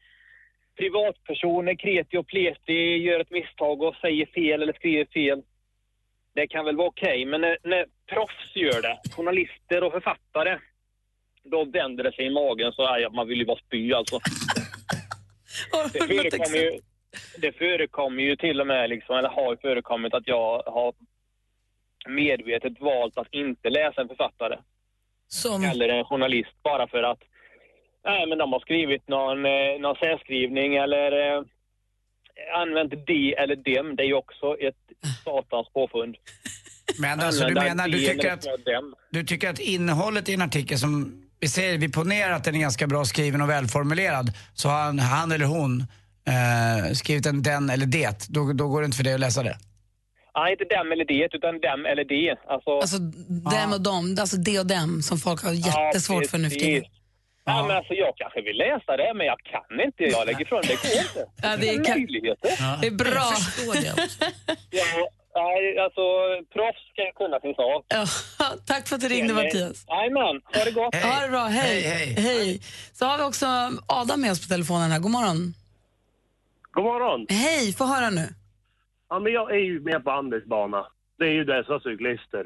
privatpersoner, 0.80 1.74
kreti 1.74 2.16
och 2.16 2.26
pleti, 2.26 2.96
gör 2.96 3.20
ett 3.20 3.30
misstag 3.30 3.82
och 3.82 3.94
säger 3.94 4.26
fel 4.26 4.62
eller 4.62 4.72
skriver 4.72 5.04
fel, 5.04 5.42
det 6.34 6.46
kan 6.46 6.64
väl 6.64 6.76
vara 6.76 6.88
okej. 6.88 7.24
Men 7.24 7.40
när, 7.40 7.58
när 7.62 7.86
proffs 8.06 8.56
gör 8.56 8.82
det, 8.82 8.98
journalister 9.16 9.82
och 9.82 9.92
författare, 9.92 10.58
då 11.42 11.64
vänder 11.64 12.04
det 12.04 12.12
sig 12.12 12.26
i 12.26 12.30
magen 12.30 12.72
så 12.72 12.86
aj, 12.86 13.08
man 13.12 13.28
vill 13.28 13.38
ju 13.38 13.44
bara 13.44 13.58
spy 13.58 13.92
alltså. 13.92 14.18
Det 15.92 16.06
förekommer 16.06 16.58
ju, 16.58 16.80
det 17.38 17.52
förekommer 17.52 18.22
ju 18.22 18.36
till 18.36 18.60
och 18.60 18.66
med, 18.66 18.90
liksom, 18.90 19.16
eller 19.16 19.28
har 19.28 19.56
förekommit 19.56 20.14
att 20.14 20.28
jag 20.28 20.62
har 20.66 20.94
medvetet 22.08 22.80
valt 22.80 23.18
att 23.18 23.34
inte 23.34 23.70
läsa 23.70 24.00
en 24.00 24.08
författare 24.08 24.58
Som... 25.28 25.64
eller 25.64 25.88
en 25.88 26.04
journalist 26.04 26.62
bara 26.62 26.88
för 26.88 27.02
att 27.02 27.22
nej, 28.04 28.26
men 28.28 28.38
de 28.38 28.52
har 28.52 28.60
skrivit 28.60 29.08
någon, 29.08 29.46
eh, 29.46 29.80
någon 29.80 29.96
särskrivning 29.96 30.76
eller 30.76 31.36
eh, 31.36 31.42
använt 32.62 32.92
de 33.06 33.34
eller 33.34 33.56
dem. 33.56 33.96
Det 33.96 34.02
är 34.02 34.06
ju 34.06 34.14
också 34.14 34.56
ett 34.60 34.82
satans 35.24 35.68
påfund. 35.72 36.16
Men 36.98 37.20
alltså, 37.20 37.44
du 37.46 37.54
menar, 37.54 37.88
du 37.88 37.98
tycker 37.98 38.32
att, 38.32 38.46
du 39.10 39.24
tycker 39.24 39.50
att 39.50 39.58
innehållet 39.58 40.28
i 40.28 40.34
en 40.34 40.42
artikel 40.42 40.78
som, 40.78 41.22
vi 41.40 41.48
säger, 41.48 41.78
vi 41.78 41.92
ponerar 41.92 42.32
att 42.32 42.44
den 42.44 42.54
är 42.54 42.60
ganska 42.60 42.86
bra 42.86 43.04
skriven 43.04 43.40
och 43.42 43.50
välformulerad, 43.50 44.26
så 44.54 44.68
har 44.68 44.82
han, 44.82 44.98
han 44.98 45.32
eller 45.32 45.46
hon 45.46 45.80
eh, 46.26 46.92
skrivit 46.92 47.26
en 47.26 47.42
den 47.42 47.70
eller 47.70 47.86
det, 47.86 48.26
då, 48.28 48.52
då 48.52 48.68
går 48.68 48.80
det 48.80 48.84
inte 48.84 48.96
för 48.96 49.04
dig 49.04 49.14
att 49.14 49.20
läsa 49.20 49.42
det. 49.42 49.56
Nej, 50.36 50.52
inte 50.52 50.64
dem 50.64 50.92
eller 50.92 51.04
det, 51.04 51.28
utan 51.32 51.60
dem 51.60 51.86
eller 51.86 52.04
det. 52.04 52.36
Alltså, 52.48 52.70
Alltså 52.70 52.98
dem 53.56 53.72
och 53.72 53.80
dem, 53.80 54.16
alltså 54.20 54.36
det 54.36 54.58
och 54.58 54.66
dem 54.66 55.02
som 55.02 55.18
folk 55.18 55.42
har 55.42 55.52
jättesvårt 55.52 56.26
för 56.26 56.38
nu 56.38 56.50
för 56.50 56.56
tiden. 56.56 56.84
Ja, 57.44 57.66
men 57.66 57.76
alltså, 57.76 57.94
jag 57.94 58.16
kanske 58.16 58.40
vill 58.42 58.56
läsa 58.56 58.96
det, 58.96 59.14
men 59.14 59.26
jag 59.26 59.38
kan 59.52 59.80
inte. 59.80 60.04
Jag 60.04 60.26
lägger 60.26 60.42
ifrån 60.42 60.60
det. 60.62 60.68
går 60.82 61.02
inte. 61.06 61.26
Ja, 61.42 61.56
det 61.56 61.68
är 61.68 61.94
möjligheter. 61.96 62.80
Det 62.80 62.86
är 62.86 62.90
bra. 62.90 63.10
Jag 63.14 63.38
förstår 63.38 63.74
det. 63.74 64.08
Ja, 64.70 65.08
nej, 65.34 65.78
alltså, 65.78 66.00
proffs 66.52 66.82
ska 66.92 67.00
ju 67.06 67.12
kunna 67.12 67.40
sin 67.40 67.54
sak. 67.54 67.84
Ja, 67.88 68.04
tack 68.66 68.88
för 68.88 68.94
att 68.96 69.00
du 69.00 69.08
ringde 69.08 69.34
Mattias. 69.34 69.84
Jajamän, 69.88 70.40
ha 70.54 70.64
det 70.64 70.70
gott. 70.70 70.94
Ha 70.94 71.20
det 71.20 71.28
bra, 71.28 71.44
hej. 71.44 71.80
Hej, 71.82 72.14
hej. 72.18 72.60
Så 72.92 73.04
har 73.06 73.18
vi 73.18 73.24
också 73.24 73.46
Adam 73.86 74.20
med 74.20 74.30
oss 74.30 74.42
på 74.48 74.52
telefonen 74.54 74.90
här. 74.90 74.98
God 74.98 75.10
morgon. 75.10 75.54
God 76.72 76.84
morgon. 76.84 77.26
Hej, 77.28 77.72
få 77.72 77.84
höra 77.84 78.10
nu. 78.10 78.28
Ja, 79.10 79.18
men 79.18 79.32
jag 79.32 79.50
är 79.50 79.58
ju 79.70 79.80
med 79.80 80.04
på 80.04 80.10
Anders 80.10 80.44
bana. 80.44 80.86
Det 81.18 81.24
är 81.24 81.32
ju 81.32 81.44
dessa 81.44 81.80
cyklister. 81.80 82.44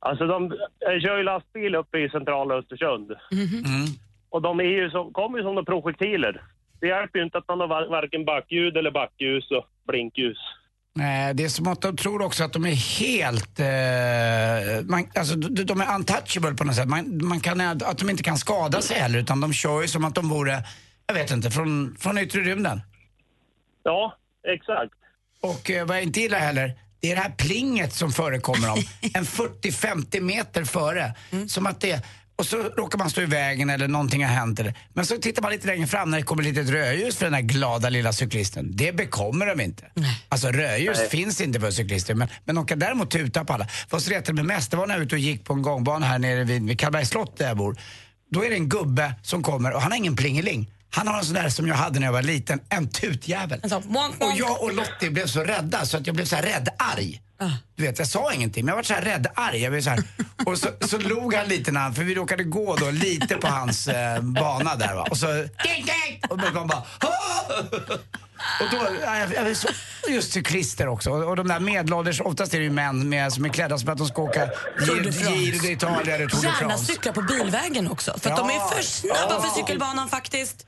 Alltså 0.00 0.26
de 0.26 0.52
jag 0.78 1.02
kör 1.02 1.16
ju 1.16 1.22
lastbil 1.22 1.74
uppe 1.74 1.98
i 1.98 2.08
centrala 2.08 2.54
Östersund. 2.54 3.10
Och 4.30 4.42
de 4.42 4.60
är 4.60 4.64
ju 4.64 4.90
som, 4.90 5.12
kommer 5.12 5.38
ju 5.38 5.44
som 5.44 5.54
de 5.54 5.64
projektiler. 5.64 6.42
Det 6.80 6.86
hjälper 6.86 7.18
ju 7.18 7.24
inte 7.24 7.38
att 7.38 7.48
man 7.48 7.60
har 7.60 7.68
var- 7.68 7.88
varken 7.90 8.24
backljud 8.24 8.76
eller 8.76 8.90
backljus 8.90 9.50
och 9.50 9.64
blinkljus. 9.86 10.38
Nej, 10.94 11.34
det 11.34 11.44
är 11.44 11.48
som 11.48 11.68
att 11.68 11.80
de 11.82 11.96
tror 11.96 12.22
också 12.22 12.44
att 12.44 12.52
de 12.52 12.64
är 12.64 13.00
helt... 13.00 13.60
Eh, 13.60 14.86
man, 14.90 15.04
alltså, 15.18 15.36
de, 15.36 15.64
de 15.64 15.80
är 15.80 15.94
untouchable 15.94 16.54
på 16.54 16.64
något 16.64 16.74
sätt. 16.74 16.88
Man, 16.88 17.20
man 17.24 17.40
kan, 17.40 17.60
att 17.60 17.98
de 17.98 18.10
inte 18.10 18.22
kan 18.22 18.36
skada 18.36 18.80
sig 18.80 18.96
heller, 18.98 19.18
utan 19.18 19.40
de 19.40 19.52
kör 19.52 19.82
ju 19.82 19.88
som 19.88 20.04
att 20.04 20.14
de 20.14 20.28
vore, 20.28 20.52
jag 21.06 21.14
vet 21.14 21.30
inte, 21.30 21.50
från, 21.50 21.96
från 21.98 22.18
yttre 22.18 22.40
rymden. 22.40 22.80
Ja, 23.82 24.16
exakt. 24.48 24.92
Och 25.40 25.70
eh, 25.70 25.86
vad 25.86 25.96
jag 25.96 26.02
inte 26.04 26.20
gillar 26.20 26.38
heller, 26.38 26.72
det 27.00 27.10
är 27.10 27.16
det 27.16 27.22
här 27.22 27.30
plinget 27.30 27.94
som 27.94 28.12
förekommer 28.12 28.70
om 28.72 28.78
en 29.14 29.24
40-50 29.24 30.20
meter 30.20 30.64
före. 30.64 31.14
Som 31.46 31.66
att 31.66 31.80
det, 31.80 32.02
och 32.36 32.46
så 32.46 32.56
råkar 32.56 32.98
man 32.98 33.10
stå 33.10 33.20
i 33.20 33.26
vägen 33.26 33.70
eller 33.70 33.88
någonting 33.88 34.24
har 34.24 34.34
hänt. 34.34 34.60
Eller, 34.60 34.74
men 34.92 35.06
så 35.06 35.16
tittar 35.16 35.42
man 35.42 35.52
lite 35.52 35.66
längre 35.66 35.86
fram 35.86 36.10
när 36.10 36.18
det 36.18 36.24
kommer 36.24 36.42
ett 36.42 36.48
litet 36.48 36.70
rödljus 36.70 37.16
för 37.16 37.24
den 37.24 37.34
här 37.34 37.40
glada 37.40 37.88
lilla 37.88 38.12
cyklisten. 38.12 38.76
Det 38.76 38.92
bekommer 38.92 39.46
de 39.46 39.60
inte. 39.60 39.84
Alltså 40.28 40.48
rödljus 40.48 40.98
Nej. 40.98 41.08
finns 41.08 41.40
inte 41.40 41.60
för 41.60 41.70
cyklister 41.70 42.14
men, 42.14 42.28
men 42.44 42.54
de 42.54 42.66
kan 42.66 42.78
däremot 42.78 43.10
tuta 43.10 43.44
på 43.44 43.52
alla. 43.52 43.68
Vad 43.90 44.02
som 44.02 44.12
retade 44.12 44.32
mig 44.32 44.44
mest 44.44 44.70
det 44.70 44.76
var 44.76 44.86
när 44.86 44.94
jag 44.94 44.98
var 44.98 45.06
ute 45.06 45.14
och 45.14 45.18
gick 45.18 45.44
på 45.44 45.52
en 45.52 45.62
gångbana 45.62 46.06
här 46.06 46.18
nere 46.18 46.44
vid, 46.44 46.66
vid 46.66 46.80
Karlbergs 46.80 47.08
slott 47.08 47.38
där 47.38 47.48
jag 47.48 47.56
bor. 47.56 47.76
Då 48.30 48.44
är 48.44 48.50
det 48.50 48.56
en 48.56 48.68
gubbe 48.68 49.14
som 49.22 49.42
kommer 49.42 49.72
och 49.72 49.82
han 49.82 49.92
har 49.92 49.98
ingen 49.98 50.16
plingeling. 50.16 50.70
Han 50.90 51.06
har 51.08 51.18
en 51.18 51.24
sån 51.24 51.34
där 51.34 51.48
som 51.48 51.66
jag 51.68 51.74
hade 51.74 51.98
när 52.00 52.06
jag 52.06 52.12
var 52.12 52.22
liten, 52.22 52.60
en 52.68 52.88
tutjävel. 52.88 53.60
En 53.62 53.70
sån 53.70 53.82
Och 54.20 54.32
jag 54.38 54.62
och 54.62 54.74
Lottie 54.74 55.10
blev 55.10 55.26
så 55.26 55.40
rädda 55.44 55.86
så 55.86 55.96
att 55.96 56.06
jag 56.06 56.16
blev 56.16 56.24
så 56.24 56.36
här 56.36 56.42
rädd-arg. 56.42 57.22
Du 57.76 57.82
vet, 57.82 57.98
jag 57.98 58.08
sa 58.08 58.32
ingenting 58.32 58.64
men 58.64 58.72
jag 58.72 58.76
var 58.76 58.82
så 58.82 58.94
här 58.94 59.02
rädd-arg. 59.02 59.62
Jag 59.62 59.72
blev 59.72 59.82
så 59.82 59.90
här. 59.90 60.02
Och 60.46 60.58
så, 60.58 60.68
så 60.80 60.98
log 60.98 61.34
han 61.34 61.48
lite 61.48 61.72
när 61.72 61.80
han, 61.80 61.94
för 61.94 62.04
vi 62.04 62.14
råkade 62.14 62.44
gå 62.44 62.76
då 62.76 62.90
lite 62.90 63.34
på 63.36 63.46
hans 63.46 63.88
eh, 63.88 64.20
bana 64.22 64.74
där 64.76 64.94
va. 64.94 65.06
Och 65.10 65.16
så! 65.16 65.26
Och 66.28 66.40
kom 66.54 66.66
bara, 66.68 66.82
"Ah!" 66.98 67.98
Och 68.60 68.66
då, 68.70 68.86
ja, 69.02 69.44
just 70.08 70.32
cyklister 70.32 70.88
också. 70.88 71.10
Och, 71.10 71.36
de 71.36 71.48
där 71.48 71.60
medelålders, 71.60 72.20
oftast 72.20 72.54
är 72.54 72.58
det 72.58 72.64
ju 72.64 72.70
män 72.70 73.08
med, 73.08 73.32
som 73.32 73.44
är 73.44 73.48
klädda 73.48 73.78
som 73.78 73.88
att 73.88 73.98
de 73.98 74.06
ska 74.06 74.22
åka 74.22 74.48
Giro 74.80 75.58
d'Italia 75.58 76.10
eller 76.14 76.28
Tour 76.28 76.42
de 76.42 76.46
Gärna 76.46 76.58
France. 76.68 76.84
cykla 76.92 77.12
på 77.12 77.22
bilvägen 77.22 77.90
också, 77.90 78.18
för 78.18 78.30
att 78.30 78.36
de 78.36 78.50
är 78.50 78.54
Ja. 78.54 78.68
för 78.74 78.82
snabba 78.82 79.16
Ja. 79.30 79.40
för 79.42 79.48
cykelbanan 79.60 80.08
faktiskt. 80.08 80.66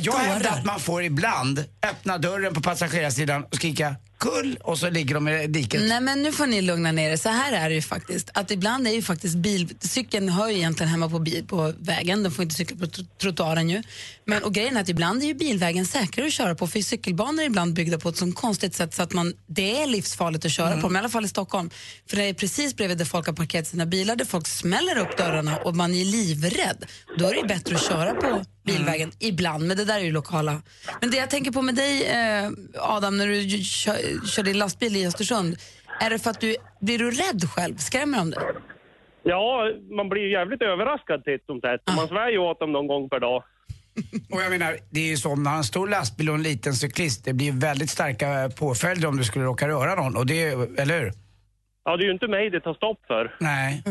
Jag 0.00 0.12
hävdar 0.12 0.50
att 0.50 0.64
man 0.64 0.80
får 0.80 1.02
ibland 1.02 1.64
öppna 1.90 2.18
dörren 2.18 2.54
på 2.54 2.60
passagerarsidan 2.60 3.44
och 3.44 3.54
skrika 3.56 3.96
kull 4.20 4.58
och 4.62 4.78
så 4.78 4.90
ligger 4.90 5.14
de 5.14 5.28
i 5.28 5.46
diket. 5.46 5.82
Nej 5.88 6.00
men 6.00 6.22
nu 6.22 6.32
får 6.32 6.46
ni 6.46 6.62
lugna 6.62 6.92
ner 6.92 7.10
er. 7.10 7.16
Så 7.16 7.28
här 7.28 7.52
är 7.52 7.68
det 7.68 7.74
ju 7.74 7.82
faktiskt. 7.82 8.30
Att 8.34 8.50
ibland 8.50 8.86
är 8.86 8.92
ju 8.92 9.02
faktiskt 9.02 9.36
bil, 9.36 9.74
cykeln 9.80 10.28
hör 10.28 10.48
ju 10.48 10.56
egentligen 10.56 10.90
hemma 10.90 11.08
på, 11.08 11.18
bil, 11.18 11.44
på 11.46 11.74
vägen. 11.78 12.22
Den 12.22 12.32
får 12.32 12.42
inte 12.42 12.54
cykla 12.54 12.76
på 12.76 12.84
tr- 12.84 13.06
trottoaren 13.20 13.70
ju. 13.70 13.82
Men 14.24 14.42
och 14.42 14.54
grejen 14.54 14.76
är 14.76 14.80
att 14.80 14.88
ibland 14.88 15.22
är 15.22 15.26
ju 15.26 15.34
bilvägen 15.34 15.86
säkrare 15.86 16.26
att 16.26 16.32
köra 16.32 16.54
på 16.54 16.66
för 16.66 16.80
cykelbanor 16.80 17.42
är 17.42 17.46
ibland 17.46 17.74
byggda 17.74 17.98
på 17.98 18.08
ett 18.08 18.16
sånt 18.16 18.34
konstigt 18.34 18.74
sätt 18.74 18.94
så 18.94 19.02
att 19.02 19.12
man, 19.12 19.34
det 19.46 19.82
är 19.82 19.86
livsfarligt 19.86 20.44
att 20.44 20.52
köra 20.52 20.74
på 20.74 20.80
dem, 20.80 20.96
i 20.96 20.98
alla 20.98 21.08
fall 21.08 21.24
i 21.24 21.28
Stockholm. 21.28 21.70
För 22.10 22.16
det 22.16 22.24
är 22.24 22.34
precis 22.34 22.76
bredvid 22.76 22.98
där 22.98 23.04
folk 23.04 23.26
har 23.26 23.34
parkerat 23.34 23.66
sina 23.66 23.86
bilar 23.86 24.16
där 24.16 24.24
folk 24.24 24.46
smäller 24.46 24.98
upp 24.98 25.16
dörrarna 25.16 25.56
och 25.56 25.76
man 25.76 25.94
är 25.94 26.04
livrädd. 26.04 26.84
Då 27.18 27.26
är 27.26 27.30
det 27.30 27.40
ju 27.40 27.46
bättre 27.46 27.74
att 27.74 27.88
köra 27.88 28.14
på 28.14 28.44
bilvägen 28.72 29.10
ibland, 29.18 29.66
men 29.66 29.76
det 29.76 29.84
där 29.84 29.98
är 29.98 30.04
ju 30.04 30.12
lokala. 30.12 30.62
Men 31.00 31.10
det 31.10 31.16
jag 31.16 31.30
tänker 31.30 31.50
på 31.50 31.62
med 31.62 31.74
dig 31.74 32.06
eh, 32.06 32.50
Adam, 32.78 33.16
när 33.16 33.26
du 33.26 33.64
kör, 33.64 34.26
kör 34.26 34.42
din 34.42 34.58
lastbil 34.58 34.96
i 34.96 35.06
Östersund, 35.06 35.56
är 36.00 36.10
det 36.10 36.18
för 36.18 36.30
att 36.30 36.40
du, 36.40 36.56
blir 36.80 36.98
du 36.98 37.10
rädd 37.10 37.42
själv? 37.54 37.76
Skrämmer 37.76 38.18
de 38.18 38.30
dig? 38.30 38.40
Ja, 39.22 39.64
man 39.96 40.08
blir 40.08 40.22
ju 40.22 40.32
jävligt 40.32 40.62
överraskad 40.62 41.24
titt 41.24 41.46
som 41.46 41.60
tätt. 41.60 41.96
Man 41.96 42.08
svär 42.08 42.30
ju 42.30 42.38
åt 42.38 42.60
dem 42.60 42.72
någon 42.72 42.86
gång 42.86 43.08
per 43.08 43.20
dag. 43.20 43.42
Och 44.32 44.42
jag 44.42 44.50
menar, 44.50 44.76
det 44.90 45.00
är 45.00 45.08
ju 45.08 45.16
så 45.16 45.28
har 45.28 45.56
en 45.56 45.64
stor 45.64 45.88
lastbil 45.88 46.28
och 46.28 46.34
en 46.34 46.42
liten 46.42 46.74
cyklist, 46.74 47.24
det 47.24 47.32
blir 47.32 47.52
väldigt 47.52 47.90
starka 47.90 48.50
påföljder 48.58 49.08
om 49.08 49.16
du 49.16 49.24
skulle 49.24 49.44
råka 49.44 49.68
röra 49.68 49.94
någon. 49.94 50.16
Och 50.16 50.26
det 50.26 50.42
eller 50.78 51.00
hur? 51.00 51.12
Ja, 51.84 51.96
det 51.96 52.02
är 52.02 52.06
ju 52.06 52.12
inte 52.12 52.28
mig 52.28 52.50
det 52.50 52.60
tar 52.60 52.74
stopp 52.74 53.00
för. 53.06 53.36
Nej. 53.40 53.82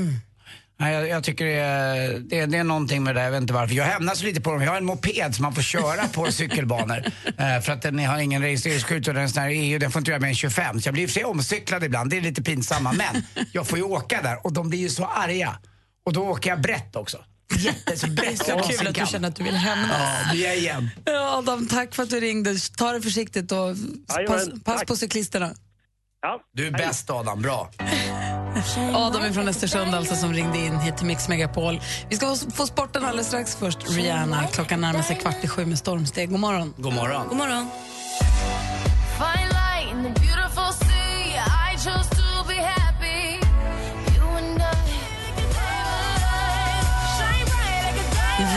Nej, 0.82 0.94
jag, 0.94 1.08
jag 1.10 1.24
tycker 1.24 1.46
det 1.46 1.52
är, 1.54 2.20
det, 2.20 2.40
är- 2.40 2.48
det 2.48 2.58
är 2.58 2.64
någonting 2.64 3.04
med 3.04 3.16
det 3.16 3.20
där, 3.20 3.26
jag 3.26 3.32
vet 3.32 3.42
inte 3.42 3.54
varför. 3.54 3.76
Jag 3.76 3.86
hämnas 3.86 4.24
lite 4.24 4.42
på 4.42 4.52
dem. 4.52 4.62
Jag 4.62 4.72
har 4.72 4.78
en 4.78 4.86
moped 4.86 5.36
som 5.36 5.44
man 5.44 5.56
får 5.56 5.62
köra 5.62 6.08
på 6.08 6.32
cykelbanor. 6.32 7.04
Eh, 7.38 7.62
för 7.62 7.70
att 7.72 7.82
den 7.82 8.00
har 8.00 8.18
ingen 8.20 8.42
registreringsskylt 8.42 9.08
och 9.08 9.14
den 9.14 9.24
är 9.24 9.40
här 9.40 9.50
EU, 9.50 9.80
den 9.80 9.92
får 9.92 10.00
inte 10.00 10.12
göra 10.12 10.22
mer 10.22 10.28
än 10.30 10.36
25. 10.36 10.82
Så 10.82 10.88
jag 10.88 10.94
blir 10.94 11.04
i 11.04 11.06
och 11.06 11.10
för 11.10 11.14
sig 11.14 11.24
omcyklad 11.26 11.84
ibland, 11.84 12.10
det 12.10 12.18
är 12.18 12.22
lite 12.22 12.42
pinsamma. 12.44 12.92
Men 12.94 13.24
jag 13.52 13.68
får 13.68 13.78
ju 13.78 13.84
åka 13.84 14.22
där 14.22 14.46
och 14.46 14.54
de 14.54 14.70
blir 14.70 14.80
ju 14.80 14.90
så 14.90 15.06
arga. 15.06 15.58
Och 16.06 16.14
då 16.14 16.28
åker 16.28 16.50
jag 16.50 16.62
brett 16.62 16.96
också. 16.96 17.18
Jätte, 17.58 17.98
så 17.98 18.08
brett 18.08 18.38
Så 18.38 18.46
kul 18.60 18.88
att 18.88 18.96
du 18.96 19.06
känner 19.06 19.28
att 19.30 19.36
du 19.36 19.44
vill 19.44 19.56
hämnas. 19.56 19.90
Ja, 20.00 20.34
det 20.34 20.46
är 20.48 20.54
igen. 20.58 20.90
Ja, 21.06 21.38
Adam, 21.38 21.68
tack 21.68 21.96
för 21.96 22.04
att 22.04 22.10
du 22.10 22.20
ringde. 22.20 22.56
Ta 22.78 22.92
det 22.92 23.02
försiktigt 23.02 23.52
och 23.52 23.76
pass, 24.28 24.48
pass 24.64 24.84
på 24.84 24.96
cyklisterna. 24.96 25.52
Ja, 26.22 26.40
Du 26.54 26.68
är 26.68 26.72
bäst 26.72 27.10
Adam, 27.10 27.42
bra. 27.42 27.72
Adam 28.94 29.24
är 29.24 29.32
från 29.32 29.48
Östersund 29.48 29.96
alltså 29.96 30.16
som 30.16 30.34
ringde 30.34 30.58
in 30.58 30.80
hit 30.80 30.98
till 30.98 31.06
Mix 31.06 31.28
Megapol. 31.28 31.82
Vi 32.10 32.16
ska 32.16 32.36
få- 32.54 32.68
sporten 32.68 33.06
alldeles 33.06 33.28
strax 33.28 33.56
först. 33.56 33.78
Rihanna, 33.90 34.48
klockan 34.48 34.82
närmar 34.82 35.02
sig 35.02 35.16
kvart 35.16 35.44
i 35.44 35.48
sju 35.48 35.66
med 35.66 35.78
stormsteg. 35.78 36.30
God 36.32 36.40
morgon. 36.40 36.74
God 36.78 36.94
morgon. 36.94 37.28
God 37.28 37.38
morgon. 37.38 37.70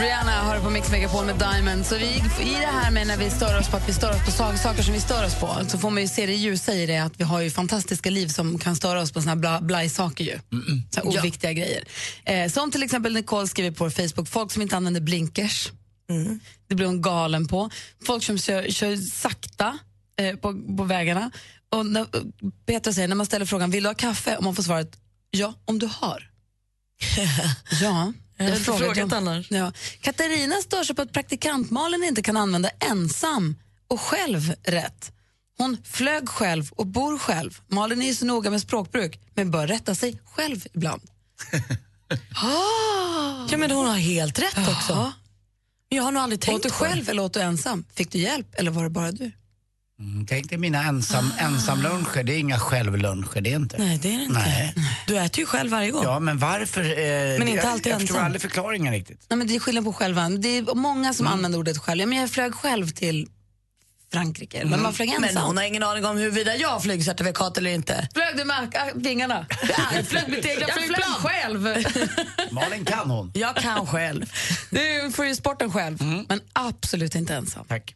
Rihanna 0.01 0.42
på 0.63 0.69
Mix 0.69 0.91
Megapol 0.91 1.25
med 1.25 1.35
Diamond. 1.39 1.85
Så 1.85 1.97
vi, 1.97 2.05
I 2.41 2.53
det 2.59 2.67
här 2.67 2.91
med 2.91 3.07
när 3.07 3.17
vi 3.17 3.29
stör 3.29 3.59
oss 3.59 3.69
på 3.69 3.77
att 3.77 3.89
vi 3.89 3.93
stör 3.93 4.11
oss 4.11 4.25
på 4.25 4.31
sa- 4.31 4.57
saker 4.57 4.83
som 4.83 4.93
vi 4.93 4.99
stör 4.99 5.25
oss 5.25 5.35
på 5.35 5.57
så 5.67 5.77
får 5.77 5.89
man 5.89 6.01
ju 6.01 6.07
se 6.07 6.25
det 6.25 6.33
ljusa 6.33 6.73
i 6.73 6.85
det 6.85 6.97
att 6.97 7.19
vi 7.19 7.23
har 7.23 7.41
ju 7.41 7.49
fantastiska 7.51 8.09
liv 8.09 8.27
som 8.27 8.59
kan 8.59 8.75
störa 8.75 9.01
oss 9.01 9.11
på 9.11 9.21
såna 9.21 9.31
här 9.31 9.35
bla, 9.39 9.61
blaj-saker 9.61 10.23
ju. 10.23 10.39
Så 10.91 10.99
här 10.99 11.07
oviktiga 11.19 11.53
grejer. 11.53 11.83
Eh, 12.25 12.49
som 12.51 12.71
till 12.71 12.83
exempel 12.83 13.13
Nicole 13.13 13.47
skriver 13.47 13.71
på 13.71 13.89
Facebook, 13.89 14.27
folk 14.27 14.51
som 14.51 14.61
inte 14.61 14.77
använder 14.77 15.01
blinkers. 15.01 15.71
Det 16.67 16.75
blir 16.75 16.85
hon 16.87 17.01
galen 17.01 17.47
på. 17.47 17.69
Folk 18.05 18.23
som 18.23 18.37
kör, 18.37 18.69
kör 18.71 18.95
sakta 18.95 19.77
eh, 20.19 20.35
på, 20.35 20.61
på 20.77 20.83
vägarna. 20.83 21.31
Och 21.71 21.85
när, 21.85 22.05
Petra 22.65 22.93
säger, 22.93 23.07
när 23.07 23.15
man 23.15 23.25
ställer 23.25 23.45
frågan, 23.45 23.71
vill 23.71 23.83
du 23.83 23.89
ha 23.89 23.95
kaffe? 23.95 24.37
Och 24.37 24.43
man 24.43 24.55
får 24.55 24.63
svaret, 24.63 24.97
ja, 25.31 25.53
om 25.65 25.79
du 25.79 25.89
har. 25.93 26.29
ja. 27.81 28.13
Jag 28.43 28.51
hade 28.51 28.63
frågade 28.63 28.85
frågat 28.95 29.11
om- 29.13 29.17
annars. 29.27 29.51
Ja. 29.51 29.71
Katarina 30.01 30.55
stör 30.55 30.83
sig 30.83 30.95
på 30.95 31.01
att 31.01 31.11
praktikant 31.11 31.71
Malin 31.71 32.03
inte 32.03 32.21
kan 32.21 32.37
använda 32.37 32.69
ensam 32.69 33.55
och 33.87 34.01
själv 34.01 34.53
rätt. 34.63 35.11
Hon 35.57 35.77
flög 35.83 36.29
själv 36.29 36.71
och 36.71 36.87
bor 36.87 37.17
själv. 37.17 37.59
Malin 37.67 38.01
är 38.01 38.05
ju 38.05 38.15
så 38.15 38.25
noga 38.25 38.49
med 38.49 38.61
språkbruk, 38.61 39.19
men 39.33 39.51
bör 39.51 39.67
rätta 39.67 39.95
sig 39.95 40.19
själv 40.25 40.65
ibland. 40.73 41.01
ah. 42.35 43.47
Ja, 43.51 43.57
men 43.57 43.71
hon 43.71 43.87
har 43.87 43.97
helt 43.97 44.39
rätt 44.39 44.57
också. 44.57 44.93
Ja. 44.93 45.13
Jag 45.89 46.03
har 46.03 46.11
nog 46.11 46.23
aldrig 46.23 46.41
tänkt 46.41 46.55
Åt 46.55 46.63
du 46.63 46.69
själv 46.69 47.09
eller 47.09 47.23
åt 47.23 47.33
du 47.33 47.39
ensam? 47.41 47.85
Fick 47.95 48.11
du 48.11 48.19
hjälp 48.19 48.55
eller 48.55 48.71
var 48.71 48.83
det 48.83 48.89
bara 48.89 49.11
du? 49.11 49.31
Mm, 50.03 50.25
tänk 50.25 50.49
dig 50.49 50.57
mina 50.57 50.83
ensam, 50.83 51.31
ensamluncher, 51.37 52.23
det 52.23 52.33
är 52.33 52.37
inga 52.39 52.59
självluncher, 52.59 53.41
det 53.41 53.51
är 53.51 53.55
inte. 53.55 53.77
Nej, 53.77 53.97
det 53.97 54.13
är 54.13 54.17
det 54.17 54.23
inte. 54.23 54.39
Nej. 54.39 54.75
Du 55.07 55.17
äter 55.17 55.39
ju 55.39 55.45
själv 55.45 55.71
varje 55.71 55.91
gång. 55.91 56.03
Ja, 56.03 56.19
men 56.19 56.37
varför? 56.39 56.81
Eh, 56.81 56.87
Men 57.39 57.47
inte 57.47 57.51
jag, 57.51 57.65
alltid 57.65 57.91
Jag 57.93 57.99
förstår 57.99 58.15
ensam. 58.15 58.25
aldrig 58.25 58.41
förklaringen 58.41 58.93
riktigt. 58.93 59.25
Nej, 59.29 59.37
men 59.37 59.47
det 59.47 59.55
är 59.55 59.59
skillnad 59.59 59.83
på 59.83 59.93
själva. 59.93 60.29
Det 60.29 60.57
är 60.57 60.75
många 60.75 61.13
som 61.13 61.27
använder 61.27 61.59
ordet 61.59 61.77
själv. 61.77 61.99
Ja, 62.01 62.05
men 62.07 62.17
jag 62.17 62.29
flög 62.29 62.55
själv 62.55 62.87
till 62.89 63.27
Frankrike, 64.13 64.65
men 64.65 64.81
man 64.81 64.93
flög 64.93 65.09
ensam. 65.09 65.21
Men 65.33 65.37
hon 65.43 65.57
har 65.57 65.63
ingen 65.63 65.83
aning 65.83 66.05
om 66.05 66.17
huruvida 66.17 66.55
jag 66.55 66.69
har 66.69 66.79
flygcertifikat 66.79 67.57
eller 67.57 67.71
inte. 67.71 68.09
Flög 68.13 68.37
du 68.37 68.45
med 68.45 68.91
vingarna? 68.95 69.45
Jag 69.93 70.05
flög 70.07 70.27
mitt 70.29 70.45
egna 70.45 70.65
Jag 70.67 70.83
flög 70.85 71.01
själv. 71.01 71.67
Malin 72.51 72.85
kan 72.85 73.09
hon. 73.09 73.31
Jag 73.35 73.55
kan 73.55 73.87
själv. 73.87 74.31
Du 74.69 75.11
får 75.15 75.25
ju 75.25 75.35
sporten 75.35 75.71
själv, 75.71 76.01
men 76.29 76.41
absolut 76.53 77.15
inte 77.15 77.35
ensam. 77.35 77.65
Tack. 77.67 77.95